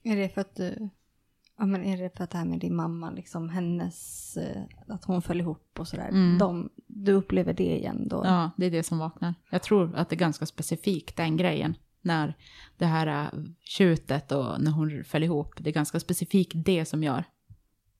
Är 0.03 0.15
det 0.15 0.29
för 0.29 0.41
att 0.41 0.55
du... 0.55 0.89
Ja, 1.57 1.65
men 1.65 1.83
är 1.83 1.97
det 1.97 2.17
för 2.17 2.23
att 2.23 2.29
det 2.29 2.37
här 2.37 2.45
med 2.45 2.59
din 2.59 2.75
mamma, 2.75 3.11
liksom 3.11 3.49
hennes... 3.49 4.37
eh, 4.37 4.61
Att 4.87 5.05
hon 5.05 5.21
föll 5.21 5.39
ihop 5.39 5.79
och 5.79 5.87
sådär. 5.87 6.09
Mm. 6.09 6.37
De, 6.37 6.69
du 6.87 7.11
upplever 7.11 7.53
det 7.53 7.77
igen 7.77 8.07
då? 8.07 8.21
Ja, 8.25 8.51
det 8.57 8.65
är 8.65 8.71
det 8.71 8.83
som 8.83 8.97
vaknar. 8.97 9.33
Jag 9.49 9.63
tror 9.63 9.95
att 9.95 10.09
det 10.09 10.15
är 10.15 10.17
ganska 10.19 10.45
specifikt, 10.45 11.17
den 11.17 11.37
grejen. 11.37 11.77
När 12.01 12.33
det 12.77 12.85
här 12.85 13.07
äh, 13.07 13.39
tjutet 13.61 14.31
och 14.31 14.61
när 14.61 14.71
hon 14.71 15.03
föll 15.03 15.23
ihop. 15.23 15.53
Det 15.57 15.69
är 15.69 15.73
ganska 15.73 15.99
specifikt 15.99 16.51
det 16.55 16.85
som 16.85 17.03
gör 17.03 17.23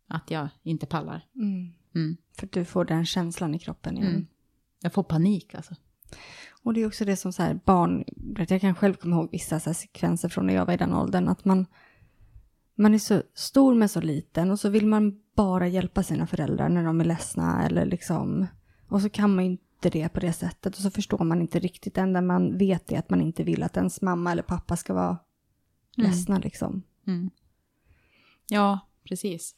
att 0.08 0.32
jag 0.32 0.48
inte 0.64 0.86
pallar. 0.86 1.26
Mm. 1.36 1.74
Mm. 1.96 2.18
För 2.40 2.50
du 2.52 2.66
får 2.66 2.86
den 2.86 3.06
känslan 3.06 3.56
i 3.56 3.60
kroppen 3.60 3.98
igen. 3.98 4.10
Mm. 4.10 4.28
Jag 4.82 4.94
får 4.94 5.04
panik 5.04 5.56
alltså. 5.56 5.76
Och 6.64 6.74
det 6.74 6.82
är 6.82 6.88
också 6.88 7.06
det 7.06 7.16
som 7.16 7.34
så 7.34 7.44
här 7.44 7.60
barn, 7.66 8.04
jag 8.50 8.62
kan 8.62 8.76
själv 8.76 8.94
komma 8.94 9.16
ihåg 9.16 9.30
vissa 9.32 9.60
så 9.60 9.74
sekvenser 9.74 10.30
från 10.30 10.48
när 10.48 10.54
jag 10.54 10.66
var 10.66 10.74
i 10.74 10.78
den 10.78 10.94
åldern, 10.94 11.28
att 11.28 11.46
man, 11.46 11.66
man 12.76 12.94
är 12.94 13.00
så 13.00 13.24
stor 13.34 13.76
men 13.76 13.90
så 13.90 14.02
liten 14.02 14.52
och 14.52 14.60
så 14.60 14.70
vill 14.70 14.86
man 14.88 15.22
bara 15.36 15.68
hjälpa 15.68 16.04
sina 16.04 16.28
föräldrar 16.28 16.70
när 16.70 16.84
de 16.84 17.02
är 17.02 17.06
ledsna 17.06 17.66
eller 17.66 17.86
liksom, 17.86 18.48
och 18.88 19.02
så 19.02 19.10
kan 19.10 19.36
man 19.36 19.46
ju 19.46 19.52
inte 19.52 19.90
det 19.90 20.10
på 20.10 20.20
det 20.20 20.34
sättet 20.34 20.76
och 20.76 20.82
så 20.82 20.92
förstår 20.92 21.24
man 21.24 21.42
inte 21.42 21.60
riktigt, 21.60 21.94
det 21.96 22.02
enda 22.02 22.22
man 22.22 22.58
vet 22.58 22.92
är 22.92 23.00
att 23.00 23.10
man 23.10 23.22
inte 23.22 23.44
vill 23.44 23.64
att 23.64 23.78
ens 23.78 24.02
mamma 24.02 24.32
eller 24.32 24.44
pappa 24.44 24.76
ska 24.78 24.94
vara 24.94 25.18
Mm. 25.98 26.12
ledsna 26.12 26.38
liksom. 26.40 26.84
Mm. 27.08 27.30
Ja, 28.50 28.80
precis. 29.04 29.56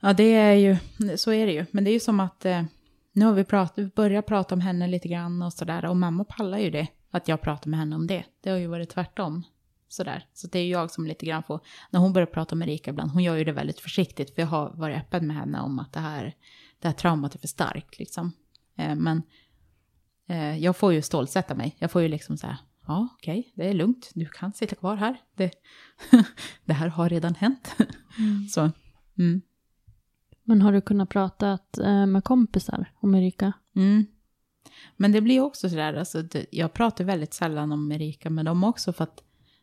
Ja, 0.00 0.12
det 0.12 0.34
är 0.34 0.54
ju, 0.54 0.76
så 1.16 1.32
är 1.32 1.46
det 1.46 1.52
ju. 1.52 1.66
Men 1.70 1.84
det 1.84 1.90
är 1.90 1.92
ju 1.92 2.00
som 2.00 2.20
att 2.20 2.44
eh, 2.44 2.62
nu 3.12 3.24
har 3.24 3.32
vi 3.32 3.44
prat, 3.44 3.72
vi 3.76 3.86
börjat 3.86 4.26
prata 4.26 4.54
om 4.54 4.60
henne 4.60 4.86
lite 4.88 5.08
grann 5.08 5.42
och 5.42 5.52
sådär. 5.52 5.84
Och 5.84 5.96
mamma 5.96 6.24
pallar 6.24 6.58
ju 6.58 6.70
det, 6.70 6.88
att 7.10 7.28
jag 7.28 7.40
pratar 7.40 7.70
med 7.70 7.78
henne 7.80 7.96
om 7.96 8.06
det. 8.06 8.24
Det 8.40 8.50
har 8.50 8.58
ju 8.58 8.66
varit 8.66 8.90
tvärtom. 8.90 9.42
Sådär. 9.92 10.26
Så 10.32 10.46
det 10.46 10.58
är 10.58 10.70
jag 10.70 10.90
som 10.90 11.06
lite 11.06 11.26
grann 11.26 11.42
får, 11.42 11.60
när 11.90 12.00
hon 12.00 12.12
börjar 12.12 12.26
prata 12.26 12.54
med 12.54 12.68
Erika 12.68 12.90
ibland, 12.90 13.10
hon 13.10 13.22
gör 13.22 13.36
ju 13.36 13.44
det 13.44 13.52
väldigt 13.52 13.80
försiktigt. 13.80 14.34
För 14.34 14.42
jag 14.42 14.46
har 14.46 14.70
varit 14.70 14.96
öppen 14.96 15.26
med 15.26 15.36
henne 15.36 15.60
om 15.60 15.78
att 15.78 15.92
det 15.92 16.00
här, 16.00 16.34
det 16.78 16.88
här 16.88 16.94
traumat 16.94 17.34
är 17.34 17.38
för 17.38 17.48
starkt 17.48 17.98
liksom. 17.98 18.32
Eh, 18.76 18.94
men 18.94 19.22
eh, 20.28 20.58
jag 20.58 20.76
får 20.76 20.92
ju 20.92 21.02
stålsätta 21.02 21.54
mig. 21.54 21.76
Jag 21.78 21.90
får 21.90 22.02
ju 22.02 22.08
liksom 22.08 22.36
så 22.36 22.46
här, 22.46 22.56
ja 22.86 23.08
okej, 23.14 23.52
det 23.54 23.68
är 23.68 23.74
lugnt, 23.74 24.10
du 24.14 24.26
kan 24.26 24.52
sitta 24.52 24.76
kvar 24.76 24.96
här. 24.96 25.20
Det, 25.36 25.52
det 26.64 26.72
här 26.72 26.88
har 26.88 27.08
redan 27.08 27.34
hänt. 27.34 27.76
Så, 28.50 28.70
mm. 29.18 29.42
Men 30.44 30.62
har 30.62 30.72
du 30.72 30.80
kunnat 30.80 31.08
prata 31.08 31.58
eh, 31.82 32.06
med 32.06 32.24
kompisar 32.24 32.92
om 33.00 33.14
Erika? 33.14 33.52
Mm. 33.76 34.06
Men 34.96 35.12
det 35.12 35.20
blir 35.20 35.40
också 35.40 35.68
sådär, 35.68 35.94
alltså, 35.94 36.24
jag 36.50 36.72
pratar 36.72 37.04
väldigt 37.04 37.34
sällan 37.34 37.72
om 37.72 37.92
Erika 37.92 38.30
med 38.30 38.44
dem 38.44 38.64
också 38.64 38.92
för 38.92 39.04
att 39.04 39.22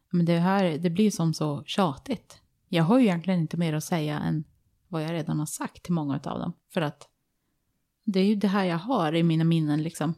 men 0.10 0.26
det 0.26 0.40
här 0.40 0.78
det 0.78 0.90
blir 0.90 1.12
som 1.12 1.34
så 1.34 1.64
tjatigt. 1.66 2.42
Jag 2.70 2.84
har 2.84 3.00
ju 3.00 3.06
egentligen 3.06 3.40
inte 3.40 3.58
mer 3.58 3.74
att 3.74 3.84
säga 3.84 4.20
än 4.20 4.44
vad 4.88 5.04
jag 5.04 5.12
redan 5.12 5.40
har 5.40 5.46
sagt 5.46 5.84
till 5.84 5.94
många 5.94 6.14
av 6.14 6.40
dem. 6.40 6.54
För 6.74 6.82
att 6.82 7.08
det 8.06 8.20
är 8.20 8.26
ju 8.26 8.36
det 8.36 8.48
här 8.48 8.66
jag 8.66 8.78
har 8.78 9.16
i 9.16 9.24
mina 9.24 9.44
minnen 9.44 9.84
liksom. 9.84 10.14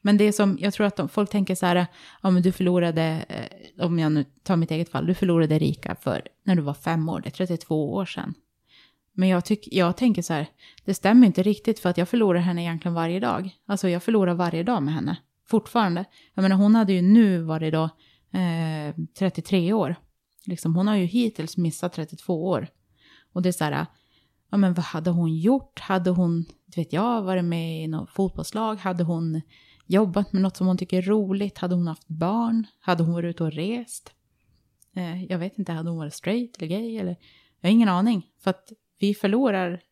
Men 0.00 0.16
det 0.16 0.32
som, 0.32 0.58
jag 0.60 0.74
tror 0.74 0.86
att 0.86 0.96
de, 0.96 1.08
folk 1.08 1.30
tänker 1.30 1.54
så 1.54 1.66
här, 1.66 1.86
ja 2.22 2.30
men 2.30 2.42
du 2.42 2.52
förlorade, 2.52 3.24
eh, 3.28 3.86
om 3.86 3.98
jag 3.98 4.12
nu 4.12 4.24
tar 4.42 4.56
mitt 4.56 4.70
eget 4.70 4.88
fall, 4.88 5.06
du 5.06 5.14
förlorade 5.14 5.54
Erika 5.54 5.96
för 6.00 6.22
när 6.42 6.56
du 6.56 6.62
var 6.62 6.74
fem 6.74 7.08
år, 7.08 7.20
det 7.20 7.28
är 7.28 7.30
32 7.30 7.94
år 7.94 8.04
sedan. 8.04 8.34
Men 9.12 9.28
jag, 9.28 9.44
tyck, 9.44 9.68
jag 9.72 9.96
tänker 9.96 10.22
så 10.22 10.32
här, 10.32 10.46
det 10.84 10.94
stämmer 10.94 11.26
inte 11.26 11.42
riktigt 11.42 11.78
för 11.78 11.90
att 11.90 11.98
jag 11.98 12.08
förlorar 12.08 12.40
henne 12.40 12.62
egentligen 12.62 12.94
varje 12.94 13.20
dag. 13.20 13.50
Alltså 13.66 13.88
jag 13.88 14.02
förlorar 14.02 14.34
varje 14.34 14.62
dag 14.62 14.82
med 14.82 14.94
henne, 14.94 15.16
fortfarande. 15.46 16.04
Jag 16.34 16.42
menar 16.42 16.56
hon 16.56 16.74
hade 16.74 16.92
ju 16.92 17.02
nu 17.02 17.42
varit 17.42 17.72
då 17.72 17.90
eh, 18.34 18.94
33 19.18 19.72
år. 19.72 19.96
Liksom, 20.46 20.76
hon 20.76 20.88
har 20.88 20.96
ju 20.96 21.04
hittills 21.04 21.56
missat 21.56 21.92
32 21.92 22.46
år. 22.46 22.68
Och 23.32 23.42
det 23.42 23.48
är 23.48 23.52
så 23.52 23.64
här, 23.64 23.86
ja 24.50 24.56
men 24.56 24.74
vad 24.74 24.84
hade 24.84 25.10
hon 25.10 25.36
gjort? 25.36 25.80
Hade 25.80 26.10
hon, 26.10 26.44
vet 26.76 26.92
jag, 26.92 27.22
varit 27.22 27.44
med 27.44 27.84
i 27.84 27.86
något 27.86 28.10
fotbollslag? 28.10 28.76
Hade 28.76 29.04
hon 29.04 29.40
jobbat 29.86 30.32
med 30.32 30.42
något 30.42 30.56
som 30.56 30.66
hon 30.66 30.78
tycker 30.78 30.98
är 30.98 31.02
roligt? 31.02 31.58
Hade 31.58 31.74
hon 31.74 31.86
haft 31.86 32.08
barn? 32.08 32.66
Hade 32.80 33.02
hon 33.02 33.14
varit 33.14 33.30
ute 33.30 33.44
och 33.44 33.52
rest? 33.52 34.12
Eh, 34.96 35.24
jag 35.24 35.38
vet 35.38 35.58
inte, 35.58 35.72
hade 35.72 35.90
hon 35.90 35.98
varit 35.98 36.14
straight 36.14 36.56
eller 36.56 36.68
gay? 36.68 36.96
Eller? 36.96 37.16
Jag 37.60 37.68
har 37.68 37.72
ingen 37.72 37.88
aning. 37.88 38.26
För 38.40 38.50
att 38.50 38.72
vi 38.98 39.14
förlorar, 39.14 39.82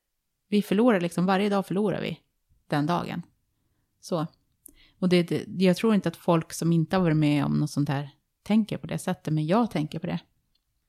vi 0.49 0.63
förlorar 0.63 1.01
liksom, 1.01 1.27
varje 1.27 1.49
dag 1.49 1.67
förlorar 1.67 2.01
vi 2.01 2.19
den 2.67 2.87
dagen. 2.87 3.23
Så. 4.01 4.27
Och 4.99 5.09
det, 5.09 5.23
det, 5.23 5.65
jag 5.65 5.77
tror 5.77 5.95
inte 5.95 6.09
att 6.09 6.17
folk 6.17 6.53
som 6.53 6.73
inte 6.73 6.97
har 6.97 7.03
varit 7.03 7.17
med 7.17 7.45
om 7.45 7.61
något 7.61 7.71
sånt 7.71 7.89
här 7.89 8.11
tänker 8.43 8.79
på 8.79 8.87
det 8.87 8.99
sättet, 8.99 9.35
men 9.35 9.47
jag 9.47 9.71
tänker 9.71 9.99
på 9.99 10.07
det. 10.07 10.21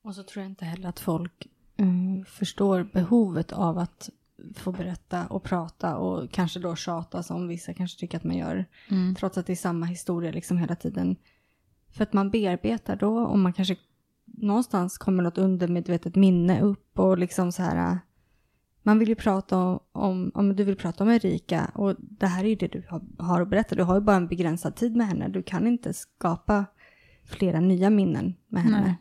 Och 0.04 0.16
så 0.16 0.24
tror 0.24 0.44
jag 0.44 0.52
inte 0.52 0.66
heller 0.66 0.90
att 0.90 1.00
folk 1.00 1.48
mm, 1.78 2.26
förstår 2.26 2.84
behovet 2.84 3.52
av 3.52 3.78
att 3.78 4.10
få 4.56 4.72
berätta 4.72 5.28
och 5.28 5.44
prata 5.44 5.98
och 5.98 6.32
kanske 6.32 6.60
då 6.60 6.76
tjata 6.76 7.24
som 7.24 7.48
vissa 7.48 7.74
kanske 7.74 8.00
tycker 8.00 8.18
att 8.18 8.24
man 8.24 8.38
gör. 8.38 8.66
Mm. 8.92 9.16
Trots 9.16 9.38
att 9.38 9.46
det 9.46 9.54
är 9.54 9.56
samma 9.56 9.86
historia 9.86 10.32
liksom 10.32 10.58
hela 10.58 10.76
tiden. 10.76 11.16
För 11.92 12.04
att 12.04 12.14
man 12.14 12.30
bearbetar 12.30 12.96
då 12.96 13.18
och 13.18 13.40
man 13.40 13.54
kanske 13.54 13.76
någonstans 14.26 14.98
kommer 14.98 15.24
något 15.24 15.38
undermedvetet 15.38 16.16
minne 16.16 16.62
upp 16.62 17.00
och 17.00 17.18
liksom 17.18 17.52
så 17.52 17.64
här. 17.64 18.00
Man 18.84 19.00
vill 19.00 19.10
ju 19.10 19.16
prata 19.16 19.58
om, 19.58 19.80
om, 19.92 20.32
om 20.34 20.56
du 20.56 20.64
vill 20.64 20.76
prata 20.76 21.04
om 21.04 21.10
Erika 21.10 21.72
och 21.76 21.96
det 22.00 22.28
här 22.28 22.44
är 22.44 22.50
ju 22.50 22.56
det 22.56 22.68
du 22.68 22.86
har, 22.90 23.02
har 23.18 23.42
att 23.42 23.50
berätta. 23.50 23.76
Du 23.76 23.84
har 23.84 23.96
ju 23.96 24.02
bara 24.02 24.16
en 24.16 24.28
begränsad 24.28 24.76
tid 24.76 24.96
med 24.96 25.08
henne. 25.08 25.28
Du 25.28 25.44
kan 25.44 25.68
inte 25.68 25.94
skapa 25.94 26.66
flera 27.26 27.60
nya 27.60 27.90
minnen 27.90 28.36
med 28.48 28.64
henne. 28.64 28.98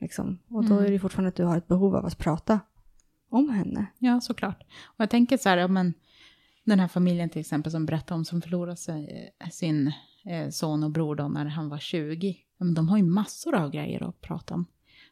Liksom. 0.00 0.38
Och 0.48 0.64
då 0.64 0.78
är 0.78 0.90
det 0.90 0.98
fortfarande 0.98 1.28
att 1.28 1.36
du 1.36 1.44
har 1.44 1.56
ett 1.56 1.68
behov 1.68 1.96
av 1.96 2.06
att 2.06 2.18
prata 2.18 2.60
om 3.30 3.48
henne. 3.50 3.86
Ja, 3.98 4.20
såklart. 4.20 4.62
Och 4.84 5.00
jag 5.00 5.10
tänker 5.10 5.36
så 5.36 5.48
här, 5.48 5.56
ja, 5.56 5.68
men 5.68 5.94
den 6.64 6.80
här 6.80 6.88
familjen 6.88 7.30
till 7.30 7.40
exempel 7.40 7.72
som 7.72 7.86
berättade 7.86 8.18
om 8.18 8.24
som 8.24 8.42
förlorade 8.42 8.76
sig, 8.76 9.32
eh, 9.40 9.48
sin 9.48 9.92
eh, 10.24 10.48
son 10.50 10.84
och 10.84 10.90
bror 10.90 11.16
då 11.16 11.28
när 11.28 11.44
han 11.44 11.68
var 11.68 11.78
20. 11.78 12.36
Ja, 12.58 12.64
men 12.64 12.74
de 12.74 12.88
har 12.88 12.96
ju 12.96 13.02
massor 13.02 13.54
av 13.54 13.70
grejer 13.70 14.08
att 14.08 14.20
prata 14.20 14.54
om. 14.54 14.66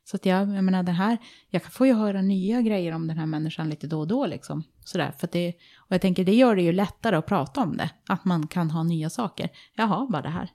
Så 0.05 0.17
att 0.17 0.27
jag, 0.27 0.41
jag 0.55 0.65
menar 0.65 0.83
det 0.83 0.93
här, 0.93 1.19
jag 1.51 1.63
får 1.63 1.87
ju 1.87 1.93
höra 1.93 2.23
nya 2.23 2.63
grejer 2.63 2.93
om 2.93 3.07
den 3.07 3.19
här 3.19 3.27
människan 3.27 3.69
lite 3.69 3.87
då 3.87 4.01
och 4.01 4.09
då 4.09 4.27
liksom. 4.27 4.63
Sådär, 4.85 5.13
för 5.19 5.29
det, 5.33 5.55
och 5.77 5.93
jag 5.95 6.01
tänker 6.01 6.25
det 6.25 6.35
gör 6.35 6.57
det 6.57 6.63
ju 6.63 6.73
lättare 6.73 7.17
att 7.17 7.27
prata 7.27 7.63
om 7.63 7.77
det. 7.77 7.91
Att 8.09 8.25
man 8.25 8.47
kan 8.47 8.71
ha 8.71 8.83
nya 8.83 9.11
saker. 9.11 9.51
Jag 9.75 9.87
har 9.87 10.07
bara 10.07 10.23
det 10.23 10.29
här. 10.29 10.51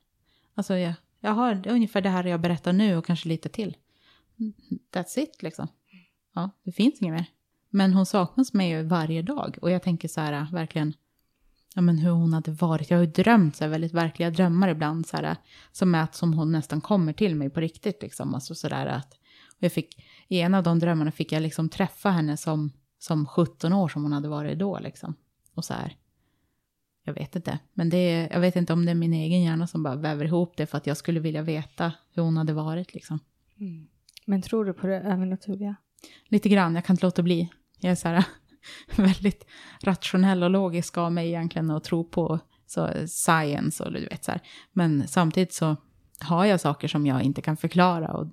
Alltså 0.55 0.75
jag, 0.75 0.93
jag 1.19 1.31
har 1.31 1.67
ungefär 1.67 2.01
det 2.01 2.09
här 2.09 2.23
jag 2.23 2.41
berättar 2.41 2.73
nu 2.73 2.97
och 2.97 3.05
kanske 3.05 3.29
lite 3.29 3.49
till. 3.49 3.77
That's 4.93 5.19
it 5.19 5.43
liksom. 5.43 5.67
Ja, 6.35 6.49
det 6.63 6.71
finns 6.71 7.01
inget 7.01 7.13
mer. 7.13 7.25
Men 7.69 7.93
hon 7.93 8.05
saknas 8.05 8.53
mig 8.53 8.69
ju 8.69 8.83
varje 8.83 9.21
dag. 9.21 9.57
Och 9.61 9.71
jag 9.71 9.83
tänker 9.83 10.07
så 10.07 10.21
här, 10.21 10.33
äh, 10.33 10.51
verkligen, 10.53 10.93
ja 11.75 11.81
men 11.81 11.97
hur 11.97 12.11
hon 12.11 12.33
hade 12.33 12.51
varit. 12.51 12.89
Jag 12.89 12.97
har 12.97 13.03
ju 13.03 13.11
drömt 13.11 13.55
så 13.55 13.63
här, 13.63 13.71
väldigt 13.71 13.93
verkliga 13.93 14.29
drömmar 14.29 14.67
ibland. 14.67 15.07
Så 15.07 15.17
här, 15.17 15.23
äh, 15.23 15.37
som 15.71 15.95
är 15.95 16.03
att 16.03 16.15
som 16.15 16.33
hon 16.33 16.51
nästan 16.51 16.81
kommer 16.81 17.13
till 17.13 17.35
mig 17.35 17.49
på 17.49 17.59
riktigt 17.59 18.01
liksom. 18.01 18.35
Alltså 18.35 18.55
så 18.55 18.69
där 18.69 18.85
att, 18.85 19.13
och 19.47 19.63
jag 19.63 19.71
fick, 19.71 20.05
i 20.27 20.39
en 20.39 20.53
av 20.53 20.63
de 20.63 20.79
drömmarna 20.79 21.11
fick 21.11 21.31
jag 21.31 21.41
liksom 21.41 21.69
träffa 21.69 22.09
henne 22.09 22.37
som, 22.37 22.71
som 22.99 23.25
17 23.25 23.73
år 23.73 23.87
som 23.87 24.03
hon 24.03 24.13
hade 24.13 24.27
varit 24.27 24.59
då 24.59 24.79
liksom. 24.79 25.15
Och 25.53 25.65
så 25.65 25.73
här, 25.73 25.95
jag 27.07 27.13
vet 27.13 27.35
inte. 27.35 27.59
Men 27.73 27.89
det 27.89 27.97
är, 27.97 28.33
jag 28.33 28.39
vet 28.39 28.55
inte 28.55 28.73
om 28.73 28.85
det 28.85 28.91
är 28.91 28.95
min 28.95 29.13
egen 29.13 29.41
hjärna 29.41 29.67
som 29.67 29.83
bara 29.83 29.95
väver 29.95 30.25
ihop 30.25 30.57
det 30.57 30.65
för 30.65 30.77
att 30.77 30.87
jag 30.87 30.97
skulle 30.97 31.19
vilja 31.19 31.41
veta 31.41 31.93
hur 32.13 32.23
hon 32.23 32.37
hade 32.37 32.53
varit 32.53 32.93
liksom. 32.93 33.19
Men 34.25 34.41
tror 34.41 34.65
du 34.65 34.73
på 34.73 34.87
det 34.87 34.95
övernaturliga? 34.95 35.75
Lite 36.27 36.49
grann, 36.49 36.75
jag 36.75 36.85
kan 36.85 36.93
inte 36.93 37.05
låta 37.05 37.23
bli. 37.23 37.49
Jag 37.79 37.91
är 37.91 37.95
så 37.95 38.07
här 38.07 38.25
väldigt 38.95 39.45
rationell 39.83 40.43
och 40.43 40.49
logisk 40.49 40.97
av 40.97 41.11
mig 41.11 41.27
egentligen 41.27 41.69
och 41.69 41.83
tror 41.83 42.03
på 42.03 42.39
så, 42.65 42.89
science 43.07 43.83
och 43.83 43.91
du 43.91 43.99
vet 43.99 44.23
så 44.23 44.31
här. 44.31 44.41
Men 44.73 45.07
samtidigt 45.07 45.53
så 45.53 45.75
har 46.19 46.45
jag 46.45 46.61
saker 46.61 46.87
som 46.87 47.05
jag 47.05 47.21
inte 47.21 47.41
kan 47.41 47.57
förklara. 47.57 48.13
Och 48.13 48.27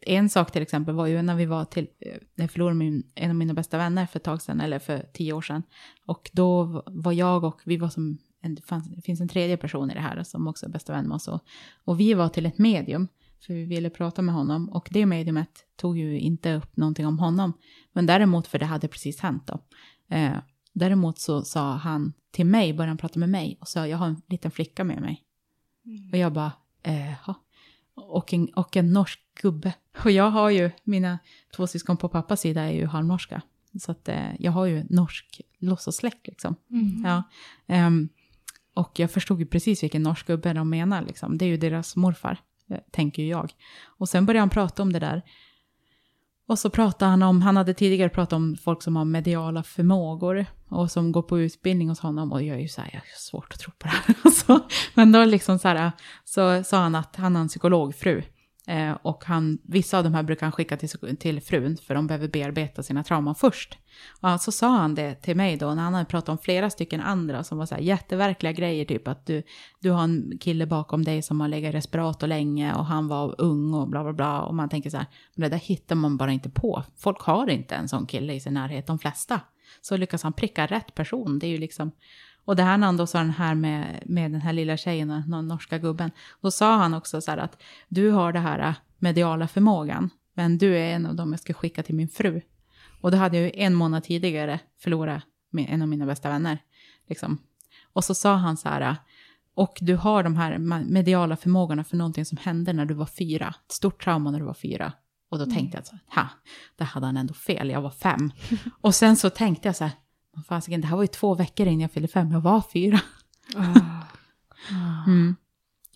en 0.00 0.28
sak 0.28 0.52
till 0.52 0.62
exempel 0.62 0.94
var 0.94 1.06
ju 1.06 1.22
när 1.22 1.34
vi 1.34 1.46
var 1.46 1.64
till, 1.64 1.88
när 2.34 2.44
jag 2.44 2.50
förlorade 2.50 2.76
min, 2.76 3.10
en 3.14 3.30
av 3.30 3.36
mina 3.36 3.54
bästa 3.54 3.78
vänner 3.78 4.06
för 4.06 4.18
ett 4.18 4.24
tag 4.24 4.42
sedan, 4.42 4.60
eller 4.60 4.78
för 4.78 5.06
tio 5.12 5.32
år 5.32 5.42
sedan. 5.42 5.62
Och 6.06 6.30
då 6.32 6.82
var 6.86 7.12
jag 7.12 7.44
och 7.44 7.60
vi 7.64 7.76
var 7.76 7.88
som, 7.88 8.18
en, 8.40 8.56
fanns, 8.56 8.88
det 8.88 9.02
finns 9.02 9.20
en 9.20 9.28
tredje 9.28 9.56
person 9.56 9.90
i 9.90 9.94
det 9.94 10.00
här 10.00 10.22
som 10.22 10.48
också 10.48 10.66
är 10.66 10.70
bästa 10.70 10.92
vän 10.92 11.08
med 11.08 11.14
oss. 11.14 11.28
Och, 11.28 11.40
och 11.84 12.00
vi 12.00 12.14
var 12.14 12.28
till 12.28 12.46
ett 12.46 12.58
medium, 12.58 13.08
för 13.46 13.54
vi 13.54 13.64
ville 13.64 13.90
prata 13.90 14.22
med 14.22 14.34
honom. 14.34 14.68
Och 14.68 14.88
det 14.90 15.06
mediumet 15.06 15.64
tog 15.76 15.98
ju 15.98 16.18
inte 16.18 16.54
upp 16.54 16.76
någonting 16.76 17.06
om 17.06 17.18
honom. 17.18 17.52
Men 17.92 18.06
däremot, 18.06 18.46
för 18.46 18.58
det 18.58 18.66
hade 18.66 18.88
precis 18.88 19.20
hänt 19.20 19.46
då. 19.46 19.60
Eh, 20.16 20.36
däremot 20.72 21.18
så 21.18 21.42
sa 21.42 21.72
han 21.72 22.12
till 22.30 22.46
mig, 22.46 22.72
började 22.72 22.90
han 22.90 22.98
prata 22.98 23.18
med 23.18 23.28
mig 23.28 23.58
och 23.60 23.68
sa 23.68 23.86
jag 23.86 23.98
har 23.98 24.06
en 24.06 24.22
liten 24.28 24.50
flicka 24.50 24.84
med 24.84 25.00
mig. 25.00 25.22
Och 26.12 26.18
jag 26.18 26.32
bara, 26.32 26.52
eh, 26.82 27.12
ja. 27.26 27.34
Och 28.08 28.34
en, 28.34 28.48
och 28.48 28.76
en 28.76 28.92
norsk 28.92 29.20
gubbe. 29.42 29.72
Och 30.04 30.10
jag 30.10 30.30
har 30.30 30.50
ju, 30.50 30.70
mina 30.84 31.18
två 31.56 31.66
syskon 31.66 31.96
på 31.96 32.08
pappas 32.08 32.40
sida 32.40 32.62
är 32.62 32.72
ju 32.72 32.86
halvnorska. 32.86 33.42
Så 33.80 33.92
att 33.92 34.08
eh, 34.08 34.34
jag 34.38 34.52
har 34.52 34.66
ju 34.66 34.84
norsk 34.90 35.40
låtsassläkt 35.58 36.26
liksom. 36.26 36.56
Ja. 37.04 37.22
Ehm, 37.66 38.08
och 38.74 38.98
jag 38.98 39.10
förstod 39.10 39.40
ju 39.40 39.46
precis 39.46 39.82
vilken 39.82 40.02
norsk 40.02 40.26
gubbe 40.26 40.52
de 40.52 40.70
menar 40.70 41.02
liksom. 41.02 41.38
Det 41.38 41.44
är 41.44 41.46
ju 41.46 41.56
deras 41.56 41.96
morfar, 41.96 42.38
eh, 42.70 42.78
tänker 42.90 43.22
ju 43.22 43.28
jag. 43.28 43.52
Och 43.84 44.08
sen 44.08 44.26
började 44.26 44.40
han 44.42 44.50
prata 44.50 44.82
om 44.82 44.92
det 44.92 44.98
där. 44.98 45.22
Och 46.48 46.58
så 46.58 46.70
pratade 46.70 47.10
han 47.10 47.22
om, 47.22 47.42
han 47.42 47.56
hade 47.56 47.74
tidigare 47.74 48.08
pratat 48.08 48.32
om 48.32 48.56
folk 48.64 48.82
som 48.82 48.96
har 48.96 49.04
mediala 49.04 49.62
förmågor 49.62 50.46
och 50.68 50.90
som 50.90 51.12
går 51.12 51.22
på 51.22 51.38
utbildning 51.38 51.88
hos 51.88 52.00
honom. 52.00 52.32
Och 52.32 52.42
jag 52.42 52.56
är 52.56 52.60
ju 52.60 52.68
så 52.68 52.80
här, 52.80 52.90
jag 52.92 53.00
har 53.00 53.18
svårt 53.18 53.52
att 53.52 53.60
tro 53.60 53.72
på 53.78 53.86
det 53.86 53.94
här. 53.94 54.14
så, 54.22 54.28
alltså, 54.28 54.60
men 54.94 55.12
då 55.12 55.24
liksom 55.24 55.58
så 55.58 55.68
här, 55.68 55.92
så 56.24 56.64
sa 56.64 56.76
han 56.76 56.94
att 56.94 57.16
han 57.16 57.34
har 57.34 57.42
en 57.42 57.48
psykologfru. 57.48 58.22
Eh, 58.68 58.92
och 59.02 59.24
han, 59.24 59.58
vissa 59.62 59.98
av 59.98 60.04
de 60.04 60.14
här 60.14 60.22
brukar 60.22 60.46
han 60.46 60.52
skicka 60.52 60.76
till, 60.76 61.16
till 61.16 61.40
frun 61.40 61.76
för 61.76 61.94
de 61.94 62.06
behöver 62.06 62.28
bearbeta 62.28 62.82
sina 62.82 63.04
trauman 63.04 63.34
först. 63.34 63.78
Och 64.20 64.40
så 64.40 64.52
sa 64.52 64.68
han 64.68 64.94
det 64.94 65.14
till 65.14 65.36
mig 65.36 65.56
då 65.56 65.74
när 65.74 65.82
han 65.82 65.94
hade 65.94 66.06
pratat 66.06 66.28
om 66.28 66.38
flera 66.38 66.70
stycken 66.70 67.00
andra 67.00 67.44
som 67.44 67.58
var 67.58 67.66
så 67.66 67.74
här 67.74 67.82
jätteverkliga 67.82 68.52
grejer. 68.52 68.84
Typ 68.84 69.08
att 69.08 69.26
du, 69.26 69.42
du 69.80 69.90
har 69.90 70.04
en 70.04 70.38
kille 70.40 70.66
bakom 70.66 71.04
dig 71.04 71.22
som 71.22 71.40
har 71.40 71.48
legat 71.48 71.74
i 71.74 71.76
respirator 71.76 72.26
länge 72.26 72.74
och 72.74 72.86
han 72.86 73.08
var 73.08 73.34
ung 73.38 73.74
och 73.74 73.88
bla 73.88 74.02
bla 74.02 74.12
bla. 74.12 74.42
Och 74.42 74.54
man 74.54 74.68
tänker 74.68 74.90
så 74.90 74.96
här, 74.96 75.06
men 75.34 75.50
det 75.50 75.56
där 75.56 75.62
hittar 75.62 75.96
man 75.96 76.16
bara 76.16 76.32
inte 76.32 76.50
på. 76.50 76.82
Folk 76.96 77.20
har 77.20 77.50
inte 77.50 77.74
en 77.74 77.88
sån 77.88 78.06
kille 78.06 78.34
i 78.34 78.40
sin 78.40 78.54
närhet, 78.54 78.86
de 78.86 78.98
flesta. 78.98 79.40
Så 79.80 79.96
lyckas 79.96 80.22
han 80.22 80.32
pricka 80.32 80.66
rätt 80.66 80.94
person. 80.94 81.38
Det 81.38 81.46
är 81.46 81.50
ju 81.50 81.58
liksom... 81.58 81.92
Och 82.46 82.56
det 82.56 82.62
här 82.62 82.78
när 82.78 82.86
han 82.86 82.96
då 82.96 83.06
sa 83.06 83.18
den 83.18 83.30
här 83.30 83.54
med, 83.54 84.02
med 84.06 84.32
den 84.32 84.40
här 84.40 84.52
lilla 84.52 84.76
tjejen, 84.76 85.08
den 85.26 85.48
norska 85.48 85.78
gubben. 85.78 86.10
Då 86.40 86.50
sa 86.50 86.76
han 86.76 86.94
också 86.94 87.20
så 87.20 87.30
här 87.30 87.38
att 87.38 87.62
du 87.88 88.10
har 88.10 88.32
det 88.32 88.38
här 88.38 88.74
mediala 88.98 89.48
förmågan. 89.48 90.10
Men 90.34 90.58
du 90.58 90.78
är 90.78 90.94
en 90.94 91.06
av 91.06 91.14
dem 91.14 91.30
jag 91.30 91.40
ska 91.40 91.52
skicka 91.52 91.82
till 91.82 91.94
min 91.94 92.08
fru. 92.08 92.40
Och 93.00 93.10
då 93.10 93.16
hade 93.16 93.36
jag 93.36 93.44
ju 93.44 93.62
en 93.62 93.74
månad 93.74 94.04
tidigare 94.04 94.60
förlorat 94.78 95.22
en 95.58 95.82
av 95.82 95.88
mina 95.88 96.06
bästa 96.06 96.28
vänner. 96.28 96.58
Liksom. 97.08 97.38
Och 97.92 98.04
så 98.04 98.14
sa 98.14 98.34
han 98.34 98.56
så 98.56 98.68
här, 98.68 98.96
och 99.54 99.78
du 99.80 99.96
har 99.96 100.22
de 100.22 100.36
här 100.36 100.58
mediala 100.88 101.36
förmågorna 101.36 101.84
för 101.84 101.96
någonting 101.96 102.24
som 102.24 102.38
hände 102.38 102.72
när 102.72 102.84
du 102.84 102.94
var 102.94 103.06
fyra. 103.06 103.54
Ett 103.66 103.72
stort 103.72 104.04
trauma 104.04 104.30
när 104.30 104.38
du 104.38 104.44
var 104.44 104.54
fyra. 104.54 104.92
Och 105.30 105.38
då 105.38 105.46
tänkte 105.46 105.78
jag 105.78 105.86
så 105.86 105.98
här, 106.08 106.22
ha, 106.22 106.28
där 106.76 106.84
hade 106.84 107.06
han 107.06 107.16
ändå 107.16 107.34
fel, 107.34 107.70
jag 107.70 107.82
var 107.82 107.90
fem. 107.90 108.30
och 108.80 108.94
sen 108.94 109.16
så 109.16 109.30
tänkte 109.30 109.68
jag 109.68 109.76
så 109.76 109.84
här, 109.84 109.92
fasiken, 110.42 110.80
det 110.80 110.86
här 110.86 110.96
var 110.96 111.02
ju 111.02 111.08
två 111.08 111.34
veckor 111.34 111.66
innan 111.66 111.80
jag 111.80 111.92
fyllde 111.92 112.08
fem, 112.08 112.32
jag 112.32 112.40
var 112.40 112.62
fyra. 112.72 113.00
Mm. 115.06 115.36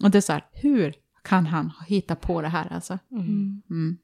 Och 0.02 0.10
det 0.10 0.18
är 0.18 0.22
så 0.22 0.32
här, 0.32 0.46
hur 0.52 0.94
kan 1.22 1.46
han 1.46 1.72
hitta 1.86 2.16
på 2.16 2.42
det 2.42 2.48
här 2.48 2.72
alltså? 2.72 2.98
Mm. 3.10 3.62
Mm. 3.70 3.98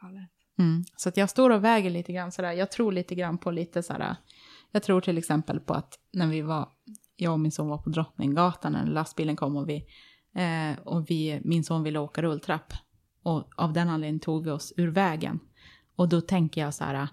Galet. 0.00 0.30
Mm. 0.58 0.84
Så 0.96 1.08
att 1.08 1.16
jag 1.16 1.30
står 1.30 1.50
och 1.50 1.64
väger 1.64 1.90
lite 1.90 2.12
grann 2.12 2.32
sådär. 2.32 2.52
Jag 2.52 2.70
tror 2.70 2.92
lite 2.92 3.14
grann 3.14 3.38
på 3.38 3.50
lite 3.50 3.82
sådär. 3.82 4.16
Jag 4.72 4.82
tror 4.82 5.00
till 5.00 5.18
exempel 5.18 5.60
på 5.60 5.74
att 5.74 5.98
när 6.12 6.26
vi 6.26 6.42
var, 6.42 6.68
jag 7.16 7.32
och 7.32 7.40
min 7.40 7.52
son 7.52 7.68
var 7.68 7.78
på 7.78 7.90
Drottninggatan 7.90 8.72
när 8.72 8.86
lastbilen 8.86 9.36
kom 9.36 9.56
och 9.56 9.68
vi, 9.68 9.86
eh, 10.34 10.78
och 10.84 11.10
vi, 11.10 11.40
min 11.44 11.64
son 11.64 11.82
ville 11.82 11.98
åka 11.98 12.22
rulltrapp. 12.22 12.72
Och 13.22 13.48
av 13.56 13.72
den 13.72 13.88
anledningen 13.88 14.20
tog 14.20 14.44
vi 14.44 14.50
oss 14.50 14.72
ur 14.76 14.88
vägen. 14.88 15.40
Och 15.96 16.08
då 16.08 16.20
tänker 16.20 16.60
jag 16.60 16.74
så 16.74 16.84
här, 16.84 17.08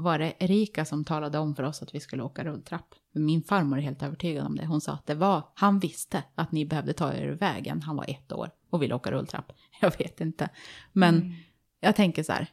var 0.00 0.18
det 0.18 0.34
Erika 0.38 0.84
som 0.84 1.04
talade 1.04 1.38
om 1.38 1.54
för 1.54 1.62
oss 1.62 1.82
att 1.82 1.94
vi 1.94 2.00
skulle 2.00 2.22
åka 2.22 2.44
rulltrapp? 2.44 2.94
Min 3.12 3.42
farmor 3.42 3.78
är 3.78 3.82
helt 3.82 4.02
övertygad 4.02 4.46
om 4.46 4.56
det. 4.56 4.66
Hon 4.66 4.80
sa 4.80 4.92
att 4.92 5.06
det 5.06 5.14
var, 5.14 5.42
han 5.54 5.78
visste 5.78 6.24
att 6.34 6.52
ni 6.52 6.66
behövde 6.66 6.92
ta 6.92 7.12
er 7.12 7.22
ur 7.22 7.34
vägen. 7.34 7.82
Han 7.82 7.96
var 7.96 8.04
ett 8.10 8.32
år 8.32 8.50
och 8.70 8.82
ville 8.82 8.94
åka 8.94 9.10
rulltrapp. 9.10 9.52
Jag 9.80 9.98
vet 9.98 10.20
inte. 10.20 10.48
Men 10.92 11.34
jag 11.80 11.96
tänker 11.96 12.22
så 12.22 12.32
här, 12.32 12.50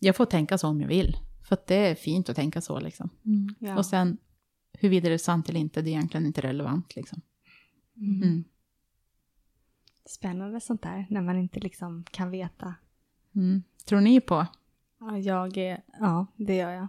jag 0.00 0.16
får 0.16 0.24
tänka 0.24 0.58
så 0.58 0.68
om 0.68 0.80
jag 0.80 0.88
vill. 0.88 1.16
För 1.48 1.54
att 1.54 1.66
det 1.66 1.74
är 1.74 1.94
fint 1.94 2.28
att 2.28 2.36
tänka 2.36 2.60
så 2.60 2.80
liksom. 2.80 3.10
Ja. 3.58 3.78
Och 3.78 3.86
sen, 3.86 4.18
huruvida 4.72 5.08
det 5.08 5.14
är 5.14 5.18
sant 5.18 5.48
eller 5.48 5.60
inte, 5.60 5.82
det 5.82 5.90
är 5.90 5.92
egentligen 5.92 6.26
inte 6.26 6.40
relevant 6.40 6.96
liksom. 6.96 7.20
Mm. 7.96 8.44
Spännande 10.04 10.60
sånt 10.60 10.82
där, 10.82 11.06
när 11.10 11.22
man 11.22 11.38
inte 11.38 11.60
liksom 11.60 12.04
kan 12.10 12.30
veta. 12.30 12.74
Mm. 13.34 13.62
Tror 13.86 14.00
ni 14.00 14.20
på? 14.20 14.46
Ja, 15.00 15.18
jag 15.18 15.56
är, 15.56 15.82
ja, 16.00 16.26
det 16.36 16.56
gör 16.56 16.70
jag. 16.70 16.88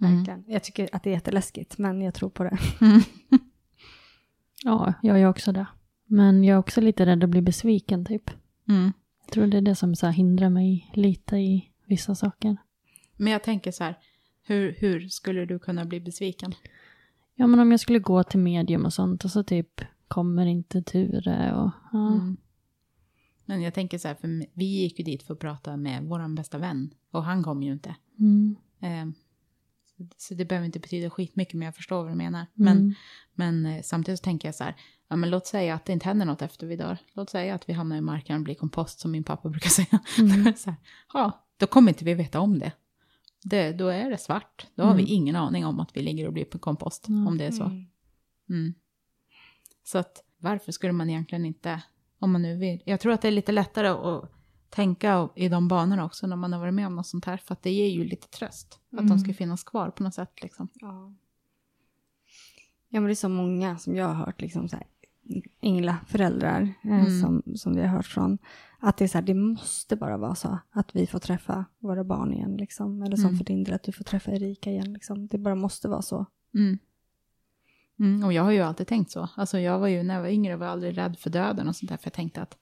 Mm. 0.00 0.16
Verkligen. 0.16 0.44
Jag 0.46 0.64
tycker 0.64 0.88
att 0.92 1.02
det 1.02 1.10
är 1.10 1.14
jätteläskigt, 1.14 1.78
men 1.78 2.02
jag 2.02 2.14
tror 2.14 2.30
på 2.30 2.44
det. 2.44 2.58
Ja, 4.64 4.94
jag 5.02 5.20
är 5.20 5.28
också 5.28 5.52
det. 5.52 5.66
Men 6.06 6.44
jag 6.44 6.54
är 6.54 6.58
också 6.58 6.80
lite 6.80 7.06
rädd 7.06 7.24
att 7.24 7.30
bli 7.30 7.42
besviken 7.42 8.04
typ. 8.04 8.30
Mm. 8.68 8.92
Jag 9.24 9.32
tror 9.32 9.46
det 9.46 9.56
är 9.56 9.62
det 9.62 9.74
som 9.74 9.96
så 9.96 10.06
här 10.06 10.12
hindrar 10.12 10.50
mig 10.50 10.90
lite 10.94 11.36
i 11.36 11.70
vissa 11.86 12.14
saker. 12.14 12.56
Men 13.16 13.32
jag 13.32 13.42
tänker 13.42 13.72
så 13.72 13.84
här, 13.84 13.98
hur, 14.42 14.76
hur 14.78 15.08
skulle 15.08 15.46
du 15.46 15.58
kunna 15.58 15.84
bli 15.84 16.00
besviken? 16.00 16.54
Ja, 16.62 16.70
Ja, 17.34 17.46
men 17.46 17.60
om 17.60 17.70
jag 17.70 17.80
skulle 17.80 17.98
gå 17.98 18.22
till 18.22 18.40
medium 18.40 18.84
och 18.84 18.92
sånt 18.92 19.24
och 19.24 19.30
så 19.30 19.42
typ 19.42 19.80
kommer 20.08 20.46
inte 20.46 20.82
Ture 20.82 21.54
och... 21.54 21.70
Ja. 21.92 22.08
Mm. 22.12 22.36
Men 23.44 23.62
jag 23.62 23.74
tänker 23.74 23.98
så 23.98 24.08
här, 24.08 24.14
för 24.14 24.46
vi 24.54 24.64
gick 24.64 24.98
ju 24.98 25.04
dit 25.04 25.22
för 25.22 25.34
att 25.34 25.40
prata 25.40 25.76
med 25.76 26.02
vår 26.04 26.36
bästa 26.36 26.58
vän. 26.58 26.94
Och 27.10 27.24
han 27.24 27.42
kom 27.42 27.62
ju 27.62 27.72
inte. 27.72 27.94
Mm. 28.18 28.56
Eh, 28.80 29.14
så- 30.16 30.34
det 30.34 30.44
behöver 30.44 30.66
inte 30.66 30.78
betyda 30.80 31.10
skitmycket, 31.10 31.54
men 31.54 31.66
jag 31.66 31.76
förstår 31.76 32.02
vad 32.02 32.12
du 32.12 32.16
menar. 32.16 32.46
Men, 32.54 32.76
Mm. 32.78 32.94
men 33.34 33.66
eh, 33.66 33.82
samtidigt 33.82 34.18
så 34.20 34.24
tänker 34.24 34.48
jag 34.48 34.54
så 34.54 34.64
här, 34.64 34.76
ja 35.08 35.16
men 35.16 35.30
låt 35.30 35.46
säga 35.46 35.74
att 35.74 35.84
det 35.84 35.92
inte 35.92 36.06
händer 36.08 36.26
något 36.26 36.42
efter 36.42 36.66
vi 36.66 36.76
dör. 36.76 36.98
Låt 37.12 37.30
säga 37.30 37.54
att 37.54 37.68
vi 37.68 37.72
hamnar 37.72 37.96
i 37.96 38.00
marken 38.00 38.36
och 38.36 38.42
blir 38.42 38.54
kompost, 38.54 39.00
som 39.00 39.10
min 39.10 39.24
pappa 39.24 39.48
brukar 39.48 39.70
säga. 39.80 40.00
Mm. 40.18 40.54
så 40.56 40.70
här, 40.70 40.78
ja, 41.12 41.46
då 41.56 41.66
kommer 41.66 41.92
inte 41.92 42.04
vi 42.04 42.14
veta 42.14 42.40
om 42.40 42.58
det. 42.58 42.72
det 43.42 43.72
då 43.72 43.88
är 43.88 44.10
det 44.10 44.18
svart. 44.18 44.66
Då 44.74 44.82
har 44.84 44.94
vi 44.94 45.02
Mm. 45.02 45.12
ingen 45.14 45.36
aning 45.36 45.66
om 45.66 45.80
att 45.80 45.96
vi 45.96 46.02
ligger 46.02 46.26
och 46.26 46.32
blir 46.32 46.44
på 46.44 46.58
kompost, 46.58 47.06
om 47.08 47.38
det 47.38 47.44
är 47.44 47.50
så. 47.50 47.64
Mm. 48.48 48.74
Så 49.84 49.98
att 49.98 50.24
varför 50.38 50.72
skulle 50.72 50.92
man 50.92 51.10
egentligen 51.10 51.44
inte, 51.44 51.82
om 52.22 52.32
man 52.32 52.42
nu 52.42 52.56
vill. 52.56 52.82
Jag 52.84 53.00
tror 53.00 53.12
att 53.12 53.22
det 53.22 53.28
är 53.28 53.32
lite 53.32 53.52
lättare 53.52 53.88
att 53.88 54.32
tänka 54.70 55.28
i 55.36 55.48
de 55.48 55.68
banorna 55.68 56.04
också 56.04 56.26
när 56.26 56.36
man 56.36 56.52
har 56.52 56.60
varit 56.60 56.74
med 56.74 56.86
om 56.86 56.96
något 56.96 57.06
sånt 57.06 57.24
här. 57.24 57.36
För 57.36 57.52
att 57.52 57.62
det 57.62 57.70
ger 57.70 57.88
ju 57.88 58.04
lite 58.04 58.28
tröst. 58.28 58.80
Att 58.96 59.08
de 59.08 59.18
ska 59.18 59.34
finnas 59.34 59.64
kvar 59.64 59.90
på 59.90 60.02
något 60.02 60.14
sätt 60.14 60.42
liksom. 60.42 60.68
Ja. 60.74 61.12
ja, 62.88 63.00
men 63.00 63.04
det 63.04 63.12
är 63.12 63.14
så 63.14 63.28
många 63.28 63.78
som 63.78 63.96
jag 63.96 64.06
har 64.06 64.14
hört, 64.14 64.40
liksom 64.40 64.68
så 64.68 64.76
här, 64.76 64.86
änglaföräldrar 65.60 66.62
eh, 66.84 66.90
Mm. 67.04 67.20
som, 67.20 67.42
som 67.56 67.74
vi 67.74 67.80
har 67.80 67.88
hört 67.88 68.06
från. 68.06 68.38
Att 68.80 68.96
det 68.96 69.04
är 69.04 69.08
så 69.08 69.18
här, 69.18 69.24
det 69.26 69.34
måste 69.34 69.96
bara 69.96 70.16
vara 70.16 70.34
så 70.34 70.58
att 70.70 70.96
vi 70.96 71.06
får 71.06 71.18
träffa 71.18 71.64
våra 71.78 72.04
barn 72.04 72.32
igen. 72.32 72.56
Liksom. 72.56 73.02
Eller 73.02 73.16
som 73.16 73.26
Mm. 73.26 73.38
för 73.38 73.44
din 73.44 73.64
del, 73.64 73.74
att 73.74 73.82
du 73.82 73.92
får 73.92 74.04
träffa 74.04 74.32
Erika 74.32 74.70
igen. 74.70 74.92
Liksom. 74.92 75.26
Det 75.26 75.38
bara 75.38 75.54
måste 75.54 75.88
vara 75.88 76.02
så. 76.02 76.26
Mm. 76.54 76.78
Mm, 78.02 78.24
och 78.24 78.32
jag 78.32 78.42
har 78.42 78.50
ju 78.50 78.60
alltid 78.60 78.86
tänkt 78.86 79.10
så. 79.10 79.28
Alltså 79.34 79.58
jag 79.58 79.78
var 79.78 79.88
ju, 79.88 80.02
när 80.02 80.14
jag 80.14 80.22
var 80.22 80.28
yngre 80.28 80.56
var 80.56 80.66
jag 80.66 80.72
aldrig 80.72 80.98
rädd 80.98 81.18
för 81.18 81.30
döden 81.30 81.68
och 81.68 81.76
sånt 81.76 81.88
där. 81.88 81.96
För 81.96 82.06
jag 82.06 82.12
tänkte 82.12 82.42
att 82.42 82.58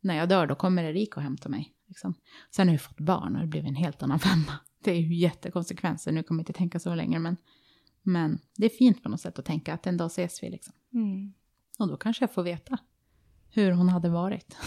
när 0.00 0.14
jag 0.14 0.28
dör 0.28 0.46
då 0.46 0.54
kommer 0.54 0.84
Erika 0.84 1.16
och 1.16 1.22
hämta 1.22 1.48
mig. 1.48 1.74
Liksom. 1.86 2.14
Sen 2.50 2.68
har 2.68 2.74
jag 2.74 2.82
fått 2.82 3.00
barn 3.00 3.36
och 3.36 3.40
det 3.40 3.46
blev 3.46 3.66
en 3.66 3.74
helt 3.74 4.02
annan 4.02 4.18
femma. 4.28 4.52
Det 4.84 4.90
är 4.90 5.00
ju 5.00 5.14
jättekonsekvenser, 5.14 6.12
nu 6.12 6.22
kommer 6.22 6.40
jag 6.40 6.42
inte 6.42 6.52
tänka 6.58 6.78
så 6.78 6.94
länge. 6.94 7.18
Men, 7.18 7.36
men 8.02 8.38
det 8.56 8.64
är 8.64 8.70
fint 8.78 9.02
på 9.02 9.08
något 9.08 9.20
sätt 9.20 9.38
att 9.38 9.44
tänka 9.44 9.74
att 9.74 9.86
en 9.86 9.96
dag 9.96 10.06
ses 10.06 10.42
vi 10.42 10.50
liksom. 10.50 10.74
Och 11.78 11.88
då 11.88 11.96
kanske 11.96 12.22
jag 12.22 12.32
får 12.32 12.42
veta 12.42 12.78
hur 13.50 13.72
hon 13.72 13.88
hade 13.88 14.08
varit. 14.08 14.56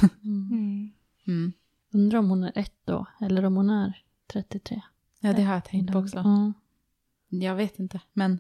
Mm. 1.28 1.54
Undrar 1.94 2.20
om 2.20 2.30
hon 2.30 2.44
är 2.44 2.52
ett 2.56 2.76
då, 2.86 3.06
eller 3.22 3.46
om 3.46 3.56
hon 3.56 3.70
är 3.70 4.04
33. 4.34 4.82
Ja, 5.20 5.34
det 5.34 5.42
har 5.42 5.54
jag 5.54 5.66
tänkt 5.66 5.94
på 5.94 6.00
också. 6.00 6.18
Ja. 6.18 6.54
Jag 7.30 7.56
vet 7.56 7.80
inte, 7.80 8.02
men 8.14 8.40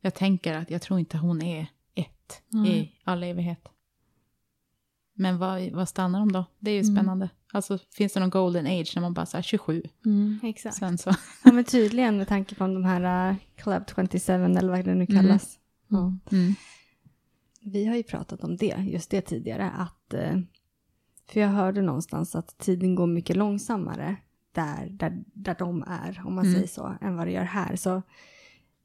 jag 0.00 0.14
tänker 0.14 0.54
att 0.54 0.70
jag 0.70 0.82
tror 0.82 0.98
inte 0.98 1.18
hon 1.18 1.42
är 1.42 1.66
ett 1.94 2.42
Nej. 2.48 2.78
i 2.80 2.92
all 3.04 3.22
evighet. 3.22 3.68
Men 5.14 5.38
vad, 5.38 5.70
vad 5.72 5.88
stannar 5.88 6.18
de 6.18 6.32
då? 6.32 6.44
Det 6.58 6.70
är 6.70 6.74
ju 6.74 6.80
Mm. 6.80 6.96
spännande. 6.96 7.30
Alltså 7.52 7.78
finns 7.90 8.12
det 8.12 8.20
någon 8.20 8.30
golden 8.30 8.66
age 8.66 8.92
när 8.94 9.00
man 9.02 9.14
bara 9.14 9.26
säger 9.26 9.42
27? 9.42 9.82
Mm. 10.04 10.40
Exakt. 10.42 10.76
Sen 10.76 10.98
så. 10.98 11.10
Ja, 11.44 11.52
men 11.52 11.64
tydligen 11.64 12.16
med 12.18 12.28
tanke 12.28 12.54
på 12.54 12.64
de 12.66 12.84
här 12.84 13.30
uh, 13.30 13.36
Club 13.56 13.82
27 14.10 14.32
eller 14.44 14.68
vad 14.68 14.84
det 14.84 14.94
nu 14.94 15.06
kallas. 15.06 15.58
Ja. 15.88 16.12
Mm. 16.32 16.54
Vi 17.60 17.86
har 17.86 17.96
ju 17.96 18.02
pratat 18.02 18.44
om 18.44 18.56
det, 18.56 18.76
just 18.88 19.10
det 19.10 19.20
tidigare, 19.20 19.70
att 19.70 20.14
eh, 20.14 20.38
för 21.30 21.40
jag 21.40 21.48
hörde 21.48 21.82
någonstans 21.82 22.34
att 22.36 22.58
tiden 22.58 22.94
går 22.94 23.06
mycket 23.06 23.36
långsammare 23.36 24.16
där, 24.52 24.86
där, 24.90 25.24
där 25.26 25.56
de 25.58 25.82
är, 25.82 26.22
om 26.26 26.34
man 26.34 26.44
Mm. 26.44 26.54
säger 26.54 26.68
så, 26.68 26.94
än 27.00 27.16
vad 27.16 27.26
det 27.26 27.30
gör 27.32 27.44
här. 27.44 27.76
Så 27.76 28.02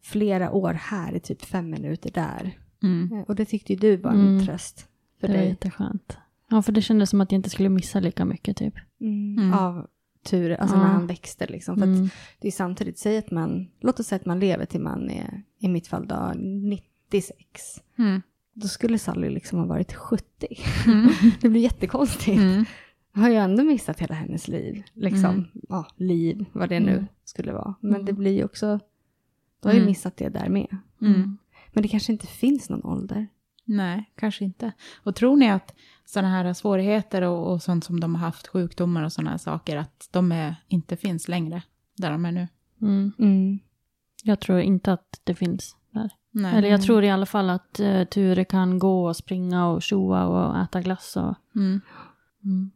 flera 0.04 0.52
år 0.52 0.74
här 0.74 1.14
är 1.14 1.20
typ 1.20 1.42
fem 1.46 1.70
minuter 1.70 2.12
där. 2.12 2.58
Mm. 2.84 3.12
Eh, 3.14 3.24
Och 3.24 3.36
det 3.36 3.46
tyckte 3.46 3.74
ju 3.74 3.80
du 3.80 3.98
var 3.98 4.12
en 4.12 4.28
Mm. 4.28 4.46
tröst 4.46 4.88
för 5.20 5.28
Det 5.28 5.34
var 5.34 5.40
dig. 5.40 5.50
jätteskönt. 5.50 6.18
Ja, 6.50 6.62
för 6.62 6.72
det 6.72 6.82
kändes 6.82 7.10
som 7.10 7.22
att 7.22 7.32
jag 7.32 7.40
inte 7.40 7.50
skulle 7.50 7.70
missa 7.70 8.00
lika 8.00 8.26
mycket 8.26 8.58
typ. 8.58 8.74
Mm. 9.02 9.38
Mm. 9.38 9.54
Av 9.54 9.88
tur, 10.26 10.52
alltså 10.52 10.76
Ja. 10.76 10.82
när 10.84 10.90
han 10.90 11.08
växte 11.08 11.46
liksom. 11.48 11.78
För 11.78 11.84
Mm. 11.88 12.06
att 12.06 12.12
det 12.40 12.48
är 12.48 12.52
samtidigt, 12.52 12.98
säg 13.00 13.18
att 13.18 13.32
man, 13.32 13.68
låt 13.82 14.00
oss 14.00 14.08
säga 14.08 14.20
att 14.20 14.26
man 14.26 14.40
lever 14.40 14.66
till 14.66 14.82
man 14.82 15.10
är, 15.10 15.44
i 15.60 15.68
mitt 15.70 15.88
fall 15.88 16.08
då, 16.08 16.32
96. 16.36 17.82
Mm. 17.98 18.22
Då 18.54 18.68
skulle 18.68 19.00
Sally 19.00 19.30
liksom 19.30 19.60
ha 19.60 19.66
varit 19.66 19.94
70. 19.94 20.48
Mm. 20.88 21.10
det 21.42 21.50
blir 21.50 21.62
jättekonstigt. 21.62 22.38
Mm. 22.42 22.66
Jag 23.14 23.22
har 23.22 23.30
ju 23.30 23.36
ändå 23.36 23.64
missat 23.64 24.00
hela 24.00 24.16
hennes 24.16 24.48
liv. 24.48 24.84
Liksom, 24.94 25.26
Mm. 25.30 25.46
ja, 25.70 25.88
liv, 25.98 26.46
vad 26.54 26.70
det 26.70 26.80
nu 26.80 26.92
Mm. 26.92 27.06
skulle 27.24 27.54
vara. 27.54 27.76
Men 27.80 27.94
Mm. 27.94 28.06
det 28.06 28.14
blir 28.14 28.32
ju 28.32 28.44
också, 28.46 28.80
du 29.64 29.70
har 29.70 29.76
Mm. 29.76 29.86
missat 29.86 30.18
det 30.18 30.30
där 30.30 30.50
med. 30.50 30.78
Mm. 31.02 31.38
Men 31.74 31.82
det 31.84 31.88
kanske 31.88 32.12
inte 32.12 32.28
finns 32.28 32.70
någon 32.70 32.86
ålder. 32.86 33.28
Nej, 33.66 34.12
kanske 34.16 34.46
inte. 34.46 34.72
Och 35.04 35.16
tror 35.16 35.36
ni 35.38 35.50
att 35.50 35.76
sådana 36.06 36.30
här 36.30 36.54
svårigheter 36.54 37.22
och, 37.22 37.52
och 37.52 37.62
sånt 37.62 37.84
som 37.84 38.00
de 38.00 38.16
har 38.16 38.22
haft, 38.22 38.48
sjukdomar 38.48 39.04
och 39.04 39.12
sådana 39.14 39.30
här 39.30 39.38
saker, 39.38 39.78
att 39.78 40.10
de 40.12 40.32
är, 40.32 40.56
inte 40.68 40.98
finns 40.98 41.28
längre 41.28 41.64
där 41.98 42.12
de 42.12 42.26
är 42.26 42.32
nu? 42.32 42.48
Mm. 42.82 43.60
Jag 44.24 44.40
tror 44.40 44.60
inte 44.60 44.94
att 44.94 45.22
det 45.24 45.36
finns 45.36 45.76
där. 45.92 46.12
Nej. 46.32 46.58
Eller 46.58 46.70
jag 46.70 46.82
tror 46.82 47.04
i 47.04 47.10
alla 47.10 47.26
fall 47.26 47.50
att 47.50 47.80
uh, 47.80 48.04
Ture 48.04 48.46
kan 48.46 48.80
gå 48.80 49.08
och 49.08 49.16
springa 49.16 49.68
och 49.68 49.82
tjoa 49.82 50.26
och 50.26 50.58
äta 50.58 50.82
glass 50.82 51.18
och... 51.18 51.36
Mm. 51.56 51.82
Mm. 52.44 52.72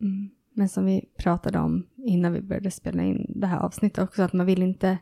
Mm. 0.00 0.30
Men 0.54 0.68
som 0.68 0.84
vi 0.84 1.04
pratade 1.18 1.58
om 1.58 1.86
innan 1.96 2.32
vi 2.32 2.40
började 2.40 2.70
spela 2.70 3.02
in 3.02 3.26
det 3.28 3.46
här 3.46 3.58
avsnittet 3.58 4.04
också, 4.04 4.22
att 4.22 4.32
man 4.32 4.46
vill 4.46 4.62
inte 4.62 4.98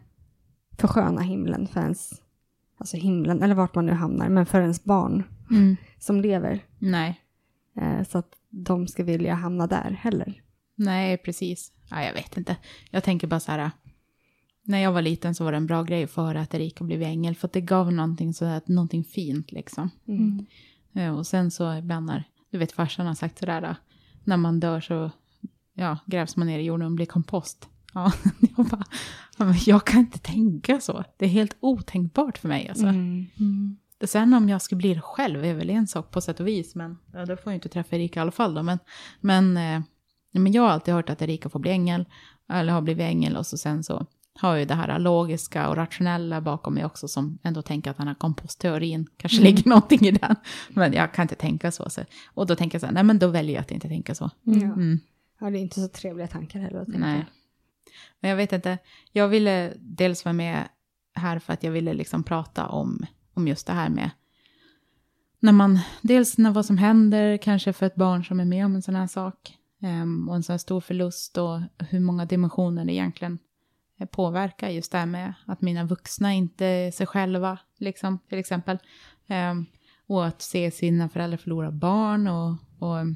försköna 0.78 1.20
himlen 1.20 1.66
för 1.68 1.80
ens, 1.80 2.10
alltså 2.78 2.96
himlen, 2.96 3.42
eller 3.42 3.54
vart 3.54 3.74
man 3.74 3.86
nu 3.86 3.92
hamnar, 3.92 4.28
men 4.28 4.46
för 4.46 4.60
ens 4.60 4.84
barn 4.84 5.22
Mm. 5.50 5.76
som 5.98 6.20
lever. 6.20 6.64
Nej. 6.78 7.20
Eh, 7.80 8.02
så 8.02 8.18
att 8.18 8.32
de 8.50 8.86
ska 8.88 9.04
vilja 9.04 9.34
hamna 9.34 9.66
där 9.66 9.90
heller. 9.90 10.42
Nej, 10.74 11.18
precis. 11.18 11.72
Ja, 11.90 12.02
jag 12.04 12.12
vet 12.14 12.36
inte. 12.36 12.56
Jag 12.90 13.04
tänker 13.04 13.26
bara 13.26 13.40
så 13.40 13.52
här. 13.52 13.70
När 14.62 14.78
jag 14.78 14.92
var 14.92 15.02
liten 15.02 15.34
så 15.34 15.44
var 15.44 15.52
det 15.52 15.56
en 15.56 15.66
bra 15.66 15.82
grej 15.82 16.06
för 16.06 16.22
höra 16.22 16.40
att 16.40 16.54
Erika 16.54 16.84
blev 16.84 17.02
ängel. 17.02 17.34
För 17.34 17.48
att 17.48 17.52
det 17.52 17.60
gav 17.60 17.92
någonting, 17.92 18.34
så 18.34 18.44
här, 18.44 18.62
någonting 18.66 19.04
fint 19.04 19.52
liksom. 19.52 19.90
Mm. 20.08 20.46
Eh, 20.94 21.16
Och 21.18 21.26
sen 21.26 21.50
så 21.50 21.74
ibland 21.74 22.06
när, 22.06 22.24
du 22.50 22.58
vet 22.58 22.72
farsan 22.72 23.06
har 23.06 23.14
sagt 23.14 23.38
sådär. 23.38 23.60
då, 23.60 23.74
När 24.24 24.36
man 24.36 24.60
dör 24.60 24.80
så 24.80 25.10
ja, 25.74 25.98
grävs 26.06 26.36
man 26.36 26.46
ner 26.46 26.58
i 26.58 26.62
jorden 26.64 26.86
och 26.86 26.92
blir 26.92 27.06
kompost. 27.06 27.68
Ja, 27.94 28.12
jag, 28.56 28.66
bara, 28.66 28.84
ja, 29.38 29.54
jag 29.66 29.86
kan 29.86 30.00
inte 30.00 30.18
tänka 30.18 30.80
så. 30.80 31.04
Det 31.16 31.24
är 31.24 31.28
helt 31.28 31.56
otänkbart 31.60 32.38
för 32.38 32.48
mig 32.48 32.68
alltså. 32.68 32.86
Mm. 32.86 33.26
Mm. 33.40 33.76
Sen 34.04 34.34
om 34.34 34.48
jag 34.48 34.62
ska 34.62 34.76
bli 34.76 34.94
det 34.94 35.00
själv 35.00 35.44
är 35.44 35.54
väl 35.54 35.70
en 35.70 35.86
sak 35.86 36.10
på 36.10 36.20
sätt 36.20 36.40
och 36.40 36.46
vis. 36.46 36.74
Men 36.74 36.98
ja, 37.12 37.26
då 37.26 37.36
får 37.36 37.52
jag 37.52 37.54
inte 37.54 37.68
träffa 37.68 37.96
Erika 37.96 38.20
i 38.20 38.22
alla 38.22 38.30
fall 38.30 38.54
då. 38.54 38.62
Men, 38.62 38.78
men, 39.20 39.56
eh, 39.56 39.80
men 40.32 40.52
jag 40.52 40.62
har 40.62 40.70
alltid 40.70 40.94
hört 40.94 41.10
att 41.10 41.22
Erika 41.22 41.48
får 41.48 41.58
bli 41.58 41.70
ängel. 41.70 42.04
Eller 42.48 42.72
har 42.72 42.80
blivit 42.80 43.04
ängel 43.04 43.36
och 43.36 43.46
så 43.46 43.58
sen 43.58 43.84
så 43.84 44.06
har 44.38 44.56
ju 44.56 44.64
det 44.64 44.74
här 44.74 44.98
logiska 44.98 45.68
och 45.68 45.76
rationella 45.76 46.40
bakom 46.40 46.74
mig 46.74 46.84
också. 46.84 47.08
Som 47.08 47.38
ändå 47.42 47.62
tänker 47.62 47.90
att 47.90 47.96
den 47.96 48.08
här 48.08 48.14
kompostteorin 48.14 49.06
kanske 49.16 49.42
ligger 49.42 49.68
någonting 49.68 50.06
i 50.06 50.10
den. 50.10 50.36
Men 50.68 50.92
jag 50.92 51.14
kan 51.14 51.22
inte 51.22 51.34
tänka 51.34 51.72
så. 51.72 51.90
så. 51.90 52.02
Och 52.34 52.46
då 52.46 52.56
tänker 52.56 52.74
jag 52.74 52.80
så 52.80 52.86
här, 52.86 52.94
nej 52.94 53.04
men 53.04 53.18
då 53.18 53.28
väljer 53.28 53.54
jag 53.54 53.60
att 53.60 53.70
inte 53.70 53.88
tänka 53.88 54.14
så. 54.14 54.30
Ja. 54.42 54.52
Mm. 54.52 55.00
ja, 55.40 55.50
det 55.50 55.58
är 55.58 55.60
inte 55.60 55.80
så 55.80 55.88
trevliga 55.88 56.26
tankar 56.26 56.60
heller 56.60 56.80
att 56.80 56.86
tänka. 56.86 57.06
Nej. 57.06 57.24
Men 58.20 58.28
jag 58.28 58.36
vet 58.36 58.52
inte. 58.52 58.78
Jag 59.12 59.28
ville 59.28 59.72
dels 59.76 60.24
vara 60.24 60.32
med 60.32 60.68
här 61.14 61.38
för 61.38 61.52
att 61.52 61.62
jag 61.62 61.72
ville 61.72 61.94
liksom 61.94 62.24
prata 62.24 62.66
om, 62.66 63.06
om 63.34 63.48
just 63.48 63.66
det 63.66 63.72
här 63.72 63.88
med 63.88 64.10
när 65.44 65.52
man, 65.52 65.78
dels 66.02 66.38
när 66.38 66.50
vad 66.50 66.66
som 66.66 66.78
händer 66.78 67.36
kanske 67.36 67.72
för 67.72 67.86
ett 67.86 67.94
barn 67.94 68.24
som 68.24 68.40
är 68.40 68.44
med 68.44 68.66
om 68.66 68.74
en 68.74 68.82
sån 68.82 68.94
här 68.94 69.06
sak 69.06 69.58
um, 69.82 70.28
och 70.28 70.36
en 70.36 70.42
sån 70.42 70.52
här 70.52 70.58
stor 70.58 70.80
förlust 70.80 71.38
och 71.38 71.60
hur 71.78 72.00
många 72.00 72.24
dimensioner 72.24 72.84
det 72.84 72.92
egentligen 72.92 73.38
eh, 74.00 74.06
påverkar 74.06 74.68
just 74.68 74.92
det 74.92 74.98
här 74.98 75.06
med 75.06 75.34
att 75.46 75.60
mina 75.60 75.84
vuxna 75.84 76.32
inte 76.32 76.66
är 76.66 76.90
sig 76.90 77.06
själva, 77.06 77.58
liksom, 77.78 78.18
till 78.28 78.38
exempel. 78.38 78.78
Um, 79.28 79.66
och 80.06 80.26
att 80.26 80.42
se 80.42 80.70
sina 80.70 81.08
föräldrar 81.08 81.38
förlora 81.38 81.70
barn 81.70 82.26
och, 82.26 82.50
och 82.78 83.06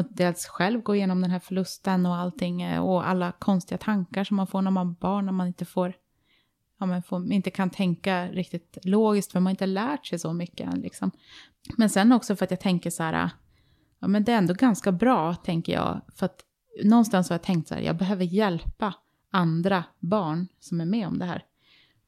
att 0.00 0.16
dels 0.16 0.46
själv 0.46 0.82
gå 0.82 0.94
igenom 0.94 1.20
den 1.20 1.30
här 1.30 1.38
förlusten 1.38 2.06
och 2.06 2.16
allting 2.16 2.62
eh, 2.62 2.84
och 2.84 3.08
alla 3.08 3.32
konstiga 3.32 3.78
tankar 3.78 4.24
som 4.24 4.36
man 4.36 4.46
får 4.46 4.62
när 4.62 4.70
man 4.70 4.86
har 4.86 4.94
barn, 4.94 5.26
när 5.26 5.32
man 5.32 5.46
inte 5.46 5.64
får, 5.64 5.94
ja, 6.78 6.86
man 6.86 7.02
får, 7.02 7.32
inte 7.32 7.50
kan 7.50 7.70
tänka 7.70 8.28
riktigt 8.28 8.78
logiskt 8.82 9.32
för 9.32 9.40
man 9.40 9.46
har 9.46 9.50
inte 9.50 9.66
lärt 9.66 10.06
sig 10.06 10.18
så 10.18 10.32
mycket. 10.32 10.78
Liksom. 10.78 11.10
Men 11.76 11.90
sen 11.90 12.12
också 12.12 12.36
för 12.36 12.44
att 12.44 12.50
jag 12.50 12.60
tänker 12.60 12.90
så 12.90 13.02
här, 13.02 13.30
ja 13.98 14.08
men 14.08 14.24
det 14.24 14.32
är 14.32 14.38
ändå 14.38 14.54
ganska 14.54 14.92
bra, 14.92 15.34
tänker 15.34 15.72
jag, 15.72 16.00
för 16.14 16.26
att 16.26 16.40
någonstans 16.84 17.28
har 17.28 17.34
jag 17.34 17.42
tänkt 17.42 17.68
så 17.68 17.74
här, 17.74 17.82
jag 17.82 17.96
behöver 17.96 18.24
hjälpa 18.24 18.94
andra 19.30 19.84
barn 19.98 20.48
som 20.60 20.80
är 20.80 20.84
med 20.84 21.06
om 21.06 21.18
det 21.18 21.24
här. 21.24 21.44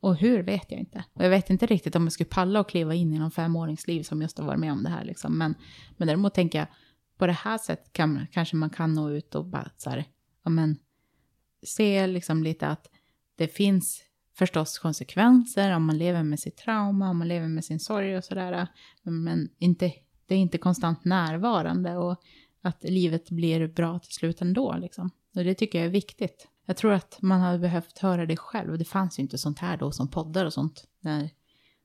Och 0.00 0.16
hur 0.16 0.42
vet 0.42 0.70
jag 0.70 0.80
inte. 0.80 1.04
Och 1.12 1.24
jag 1.24 1.30
vet 1.30 1.50
inte 1.50 1.66
riktigt 1.66 1.96
om 1.96 2.02
jag 2.02 2.12
skulle 2.12 2.28
palla 2.28 2.60
och 2.60 2.68
kliva 2.68 2.94
in 2.94 3.12
i 3.12 3.18
någon 3.18 3.30
femåringsliv 3.30 4.02
som 4.02 4.22
just 4.22 4.38
har 4.38 4.46
varit 4.46 4.60
med 4.60 4.72
om 4.72 4.82
det 4.82 4.90
här. 4.90 5.04
Liksom. 5.04 5.38
Men, 5.38 5.54
men 5.96 6.08
däremot 6.08 6.34
tänker 6.34 6.58
jag, 6.58 6.68
på 7.18 7.26
det 7.26 7.32
här 7.32 7.58
sättet 7.58 7.92
kan, 7.92 8.26
kanske 8.32 8.56
man 8.56 8.70
kan 8.70 8.94
nå 8.94 9.10
ut 9.10 9.34
och 9.34 9.44
bara 9.44 9.70
så 9.76 9.90
här, 9.90 10.04
ja 10.44 10.50
men, 10.50 10.78
se 11.62 12.06
liksom 12.06 12.42
lite 12.42 12.66
att 12.66 12.90
det 13.36 13.48
finns 13.48 14.02
förstås 14.34 14.78
konsekvenser 14.78 15.76
om 15.76 15.84
man 15.84 15.98
lever 15.98 16.22
med 16.22 16.40
sitt 16.40 16.56
trauma, 16.56 17.10
om 17.10 17.18
man 17.18 17.28
lever 17.28 17.48
med 17.48 17.64
sin 17.64 17.80
sorg 17.80 18.16
och 18.16 18.24
sådär. 18.24 18.66
Men 19.02 19.48
inte, 19.58 19.92
det 20.26 20.34
är 20.34 20.38
inte 20.38 20.58
konstant 20.58 21.04
närvarande 21.04 21.96
och 21.96 22.22
att 22.62 22.84
livet 22.84 23.30
blir 23.30 23.68
bra 23.68 23.98
till 23.98 24.12
slut 24.12 24.40
ändå. 24.40 24.76
Liksom. 24.76 25.10
Och 25.36 25.44
det 25.44 25.54
tycker 25.54 25.78
jag 25.78 25.86
är 25.86 25.90
viktigt. 25.90 26.48
Jag 26.64 26.76
tror 26.76 26.92
att 26.92 27.18
man 27.22 27.40
hade 27.40 27.58
behövt 27.58 27.98
höra 27.98 28.26
det 28.26 28.36
själv. 28.36 28.78
Det 28.78 28.84
fanns 28.84 29.18
ju 29.18 29.22
inte 29.22 29.38
sånt 29.38 29.58
här 29.58 29.76
då 29.76 29.92
som 29.92 30.10
poddar 30.10 30.44
och 30.44 30.52
sånt 30.52 30.86
när, 31.00 31.30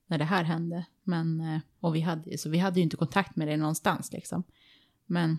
när 0.06 0.18
det 0.18 0.24
här 0.24 0.44
hände. 0.44 0.86
Men, 1.02 1.40
eh, 1.40 1.60
och 1.80 1.94
vi 1.94 2.00
hade, 2.00 2.38
så 2.38 2.50
vi 2.50 2.58
hade 2.58 2.80
ju 2.80 2.82
inte 2.82 2.96
kontakt 2.96 3.36
med 3.36 3.48
det 3.48 3.56
någonstans 3.56 4.12
liksom. 4.12 4.44
Men 5.06 5.38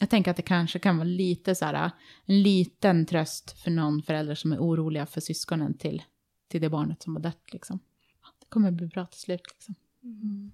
jag 0.00 0.10
tänker 0.10 0.30
att 0.30 0.36
det 0.36 0.42
kanske 0.42 0.78
kan 0.78 0.96
vara 0.96 1.08
lite 1.08 1.54
så 1.54 1.64
här, 1.64 1.90
en 2.24 2.42
liten 2.42 3.06
tröst 3.06 3.58
för 3.58 3.70
någon 3.70 4.02
förälder 4.02 4.34
som 4.34 4.52
är 4.52 4.58
oroliga 4.58 5.06
för 5.06 5.20
syskonen 5.20 5.78
till, 5.78 6.02
till 6.48 6.60
det 6.60 6.70
barnet 6.70 7.02
som 7.02 7.16
har 7.16 7.22
dött 7.22 7.52
liksom. 7.52 7.78
Det 8.40 8.46
kommer 8.48 8.70
bli 8.70 8.86
bra 8.86 9.06
till 9.06 9.20
slut 9.20 9.42
liksom. 9.54 9.74
Mm. 10.02 10.50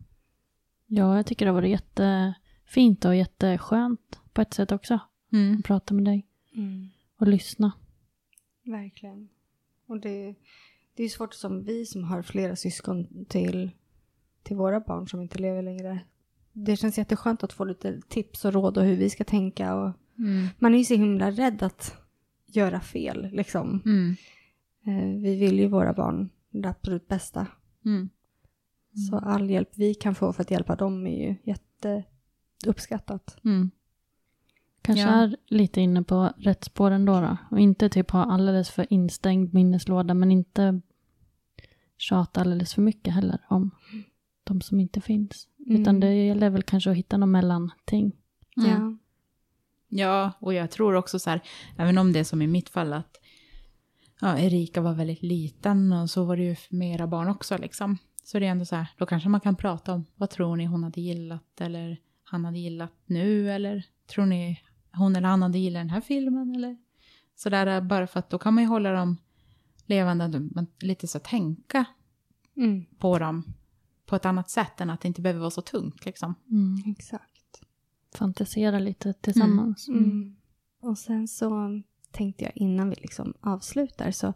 Ja, 0.86 1.16
jag 1.16 1.26
tycker 1.26 1.44
det 1.44 1.50
har 1.50 1.60
varit 1.60 1.70
jättefint 1.70 3.04
och 3.04 3.16
jätteskönt 3.16 4.20
på 4.32 4.40
ett 4.40 4.54
sätt 4.54 4.72
också. 4.72 4.98
Mm. 5.32 5.58
Att 5.58 5.64
prata 5.64 5.94
med 5.94 6.04
dig 6.04 6.26
Mm. 6.54 6.88
och 7.16 7.28
lyssna. 7.28 7.72
Verkligen. 8.64 9.28
Och 9.86 10.00
det, 10.00 10.34
det 10.94 11.02
är 11.04 11.08
svårt 11.08 11.34
som 11.34 11.64
vi 11.64 11.86
som 11.86 12.04
har 12.04 12.22
flera 12.22 12.56
syskon 12.56 13.24
till, 13.24 13.70
till 14.42 14.56
våra 14.56 14.80
barn 14.80 15.08
som 15.08 15.20
inte 15.20 15.38
lever 15.38 15.62
längre. 15.62 16.00
Det 16.52 16.76
känns 16.76 16.98
jätteskönt 16.98 17.42
att 17.42 17.52
få 17.52 17.64
lite 17.64 18.00
tips 18.08 18.44
och 18.44 18.52
råd 18.52 18.78
och 18.78 18.84
hur 18.84 18.96
vi 18.96 19.10
ska 19.10 19.24
tänka. 19.24 19.74
Och 19.74 19.92
Mm. 20.18 20.46
man 20.58 20.74
är 20.74 20.78
ju 20.78 20.84
så 20.84 20.94
himla 20.94 21.30
rädd 21.30 21.62
att 21.62 21.96
göra 22.46 22.80
fel. 22.80 23.28
Liksom. 23.32 23.82
Mm. 23.84 24.16
Eh, 24.86 25.20
vi 25.22 25.36
vill 25.36 25.58
ju 25.58 25.68
våra 25.68 25.92
barn 25.92 26.30
det 26.50 26.68
absolut 26.68 27.08
bästa. 27.08 27.46
Mm. 27.84 28.08
Så 29.10 29.16
all 29.18 29.50
hjälp 29.50 29.68
vi 29.74 29.94
kan 29.94 30.14
få 30.14 30.32
för 30.32 30.42
att 30.42 30.50
hjälpa 30.50 30.76
dem 30.76 31.06
är 31.06 31.28
ju 31.28 31.36
jätteuppskattat. 31.44 33.36
Mm. 33.44 33.70
Kanske 34.82 35.02
Ja. 35.02 35.08
är 35.22 35.36
lite 35.46 35.80
inne 35.80 36.02
på 36.02 36.32
rätt 36.36 36.64
spår 36.64 36.90
ändå 36.90 37.20
då. 37.20 37.36
Och 37.50 37.60
inte 37.60 37.88
typ 37.88 38.10
ha 38.10 38.24
alldeles 38.24 38.70
för 38.70 38.86
instängd 38.92 39.54
minneslåda, 39.54 40.14
men 40.14 40.30
inte 40.30 40.80
tjata 41.96 42.40
alldeles 42.40 42.74
för 42.74 42.82
mycket 42.82 43.14
heller 43.14 43.38
om 43.48 43.70
de 44.44 44.60
som 44.60 44.80
inte 44.80 45.00
finns. 45.00 45.48
Mm. 45.66 45.80
Utan 45.82 46.00
det 46.00 46.14
gäller 46.14 46.50
väl 46.50 46.62
kanske 46.62 46.90
att 46.90 46.96
hitta 46.96 47.16
någon 47.16 47.30
mellanting. 47.30 48.12
Mm. 48.56 48.70
Ja. 48.70 48.96
Ja, 49.94 50.32
och 50.40 50.54
jag 50.54 50.70
tror 50.70 50.94
också 50.94 51.18
så 51.18 51.30
här, 51.30 51.40
även 51.76 51.98
om 51.98 52.12
det 52.12 52.18
är 52.18 52.24
som 52.24 52.42
i 52.42 52.46
mitt 52.46 52.68
fall 52.68 52.92
att 52.92 53.16
ja, 54.20 54.38
Erika 54.38 54.80
var 54.80 54.94
väldigt 54.94 55.22
liten 55.22 55.92
och 55.92 56.10
så 56.10 56.24
var 56.24 56.36
det 56.36 56.42
ju 56.42 56.56
med 56.70 56.94
era 56.94 57.06
barn 57.06 57.28
också 57.28 57.58
liksom. 57.58 57.98
Så 58.24 58.38
det 58.38 58.46
är 58.46 58.50
ändå 58.50 58.64
så 58.64 58.76
här, 58.76 58.86
då 58.98 59.06
kanske 59.06 59.28
man 59.28 59.40
kan 59.40 59.56
prata 59.56 59.92
om 59.92 60.04
vad 60.16 60.30
tror 60.30 60.56
ni 60.56 60.64
hon 60.64 60.84
hade 60.84 61.00
gillat 61.00 61.60
eller 61.60 62.00
han 62.24 62.44
hade 62.44 62.58
gillat 62.58 62.92
nu 63.06 63.50
eller 63.52 63.86
tror 64.06 64.26
ni 64.26 64.60
hon 64.92 65.16
eller 65.16 65.28
han 65.28 65.42
hade 65.42 65.58
gillat 65.58 65.80
den 65.80 65.90
här 65.90 66.00
filmen 66.00 66.54
eller 66.54 66.76
sådär 67.36 67.80
bara 67.80 68.06
för 68.06 68.18
att 68.18 68.30
då 68.30 68.38
kan 68.38 68.54
man 68.54 68.64
ju 68.64 68.68
hålla 68.68 68.92
dem 68.92 69.16
levande, 69.86 70.50
lite 70.80 71.06
så 71.06 71.18
tänka 71.18 71.84
Mm. 72.56 72.84
på 72.98 73.18
dem 73.18 73.44
på 74.12 74.16
ett 74.16 74.26
annat 74.26 74.50
sätt 74.50 74.80
än 74.80 74.90
att 74.90 75.00
det 75.00 75.08
inte 75.08 75.20
behöver 75.22 75.40
vara 75.40 75.50
så 75.50 75.62
tungt 75.62 76.04
liksom. 76.04 76.34
Mm. 76.50 76.92
Exakt. 76.96 77.62
Fantisera 78.14 78.78
lite 78.78 79.12
tillsammans. 79.12 79.88
Mm. 79.88 80.36
Och 80.80 80.98
sen 80.98 81.28
så 81.28 81.80
tänkte 82.10 82.44
jag 82.44 82.56
innan 82.56 82.90
vi 82.90 82.96
liksom 82.96 83.34
avslutar 83.40 84.10
så 84.10 84.32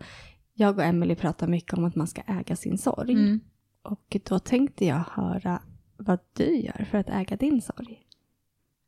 jag 0.55 0.79
och 0.79 0.85
Emily 0.85 1.15
pratar 1.15 1.49
mycket 1.49 1.75
om 1.75 1.85
att 1.85 1.95
man 1.95 2.07
ska 2.07 2.23
äga 2.23 2.57
sin 2.57 2.79
sorg. 2.79 3.13
Mm. 3.13 3.41
Och 3.83 4.17
då 4.25 4.39
tänkte 4.39 4.85
jag 4.85 5.05
höra 5.11 5.63
vad 5.97 6.19
du 6.33 6.57
gör 6.57 6.87
för 6.91 6.99
att 6.99 7.09
äga 7.09 7.37
din 7.37 7.63
sorg. 7.63 8.07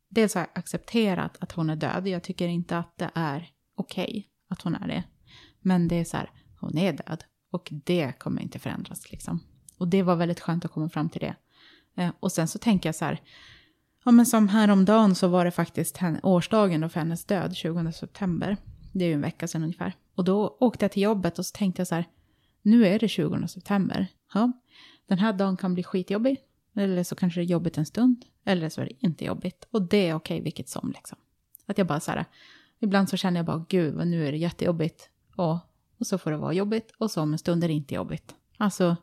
dels 0.09 0.33
har 0.33 0.41
jag 0.41 0.49
accepterat 0.53 1.37
att 1.39 1.51
hon 1.51 1.69
är 1.69 1.75
död. 1.75 2.07
Jag 2.07 2.23
tycker 2.23 2.47
inte 2.47 2.77
att 2.77 2.97
det 2.97 3.11
är 3.13 3.51
okej 3.75 4.29
att 4.47 4.61
hon 4.61 4.75
är 4.75 4.87
det. 4.87 5.03
Men 5.61 5.87
det 5.87 5.95
är 5.95 6.05
så 6.05 6.17
här, 6.17 6.31
hon 6.59 6.77
är 6.77 6.93
död. 6.93 7.23
Och 7.51 7.69
det 7.71 8.19
kommer 8.19 8.41
inte 8.41 8.59
förändras 8.59 9.11
liksom. 9.11 9.39
Och 9.79 9.87
det 9.87 10.03
var 10.03 10.15
väldigt 10.15 10.39
skönt 10.39 10.65
att 10.65 10.71
komma 10.71 10.89
fram 10.89 11.09
till 11.09 11.21
det. 11.21 11.35
Eh, 11.95 12.11
och 12.19 12.31
sen 12.31 12.47
så 12.47 12.59
tänker 12.59 12.89
jag 12.89 12.95
så 12.95 13.05
här, 13.05 13.21
ja 14.05 14.11
men 14.11 14.25
som 14.25 14.49
häromdagen 14.49 15.15
så 15.15 15.27
var 15.27 15.45
det 15.45 15.51
faktiskt 15.51 15.99
årsdagen 16.23 16.81
då 16.81 16.89
för 16.89 16.99
hennes 16.99 17.25
död, 17.25 17.55
20 17.55 17.91
september. 17.91 18.57
Det 18.93 19.05
är 19.05 19.09
ju 19.09 19.13
en 19.13 19.21
vecka 19.21 19.47
sedan 19.47 19.63
ungefär. 19.63 19.93
Och 20.15 20.23
då 20.23 20.57
åkte 20.59 20.85
jag 20.85 20.91
till 20.91 21.03
jobbet 21.03 21.39
och 21.39 21.45
så 21.45 21.57
tänkte 21.57 21.79
jag 21.79 21.87
så 21.87 21.95
här, 21.95 22.05
nu 22.61 22.87
är 22.87 22.99
det 22.99 23.07
20 23.07 23.47
september. 23.47 24.07
Ja, 24.33 24.51
den 25.07 25.19
här 25.19 25.33
dagen 25.33 25.57
kan 25.57 25.73
bli 25.73 25.83
skitjobbig. 25.83 26.37
Eller 26.75 27.03
så 27.03 27.15
kanske 27.15 27.39
det 27.39 27.43
är 27.43 27.45
jobbigt 27.45 27.77
en 27.77 27.85
stund. 27.85 28.25
Eller 28.45 28.69
så 28.69 28.81
är 28.81 28.85
det 28.85 28.93
inte 28.99 29.25
jobbigt. 29.25 29.67
Och 29.71 29.81
det 29.81 30.07
är 30.07 30.13
okej 30.13 30.41
vilket 30.41 30.69
som 30.69 30.91
liksom. 30.91 31.17
Att 31.65 31.77
jag 31.77 31.87
bara 31.87 31.99
så 31.99 32.11
här, 32.11 32.25
ibland 32.79 33.09
så 33.09 33.17
känner 33.17 33.39
jag 33.39 33.45
bara, 33.45 33.65
gud 33.69 34.07
nu 34.07 34.27
är 34.27 34.31
det 34.31 34.37
jättejobbigt. 34.37 35.09
Och, 35.35 35.57
och 35.99 36.07
så 36.07 36.17
får 36.17 36.31
det 36.31 36.37
vara 36.37 36.53
jobbigt. 36.53 36.93
Och 36.97 37.11
så 37.11 37.21
om 37.21 37.33
en 37.33 37.39
stund 37.39 37.63
är 37.63 37.67
det 37.67 37.73
inte 37.73 37.95
jobbigt. 37.95 38.35
Alltså, 38.57 38.97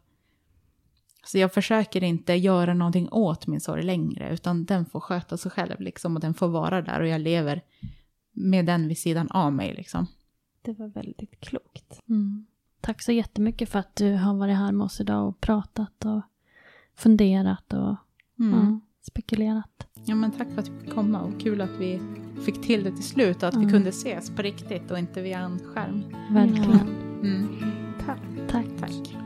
så 1.27 1.39
jag 1.39 1.53
försöker 1.55 2.05
inte 2.05 2.33
göra 2.35 2.75
någonting 2.75 3.09
åt 3.13 3.47
min 3.47 3.61
sorg 3.61 3.83
längre. 3.83 4.33
Utan 4.35 4.65
den 4.65 4.87
får 4.87 5.01
sköta 5.01 5.37
sig 5.37 5.51
själv 5.51 5.81
liksom. 5.81 6.15
Och 6.17 6.21
den 6.21 6.35
får 6.35 6.49
vara 6.49 6.83
där. 6.83 7.01
Och 7.01 7.07
jag 7.09 7.21
lever 7.21 7.63
med 8.33 8.67
den 8.67 8.89
vid 8.89 8.99
sidan 8.99 9.31
av 9.31 9.53
mig 9.53 9.75
liksom. 9.75 10.07
Det 10.63 10.73
var 10.73 10.89
väldigt 10.89 11.41
klokt. 11.41 12.01
Mm. 12.09 12.47
Tack 12.81 13.03
så 13.03 13.13
jättemycket 13.13 13.69
för 13.69 13.79
att 13.79 13.97
du 13.97 14.13
har 14.15 14.35
varit 14.35 14.57
här 14.57 14.73
med 14.73 14.85
oss 14.85 15.01
idag 15.01 15.29
och 15.29 15.41
pratat 15.41 16.05
och 16.05 16.21
funderat 16.95 17.73
och 17.73 17.97
Mm. 18.39 18.53
ja, 18.61 18.81
spekulerat. 19.03 19.87
Ja 20.05 20.15
men 20.15 20.31
tack 20.33 20.49
för 20.55 20.61
att 20.63 20.69
vi 20.69 20.81
fick 20.81 20.91
komma 20.95 21.21
och 21.21 21.41
kul 21.41 21.61
att 21.61 21.71
vi 21.79 22.01
fick 22.45 22.63
till 22.63 22.85
det 22.85 22.91
till 22.91 23.05
slut 23.05 23.43
och 23.43 23.49
att 23.49 23.55
vi 23.55 23.59
Mm. 23.59 23.71
kunde 23.73 23.89
ses 23.89 24.31
på 24.31 24.43
riktigt 24.43 24.91
och 24.91 24.99
inte 24.99 25.23
via 25.23 25.39
en 25.41 25.59
skärm. 25.59 26.03
Verkligen. 26.31 26.81
Mm. 27.23 27.49
Tack. 28.07 28.21
Tack. 28.49 28.67
Tack. 28.81 29.26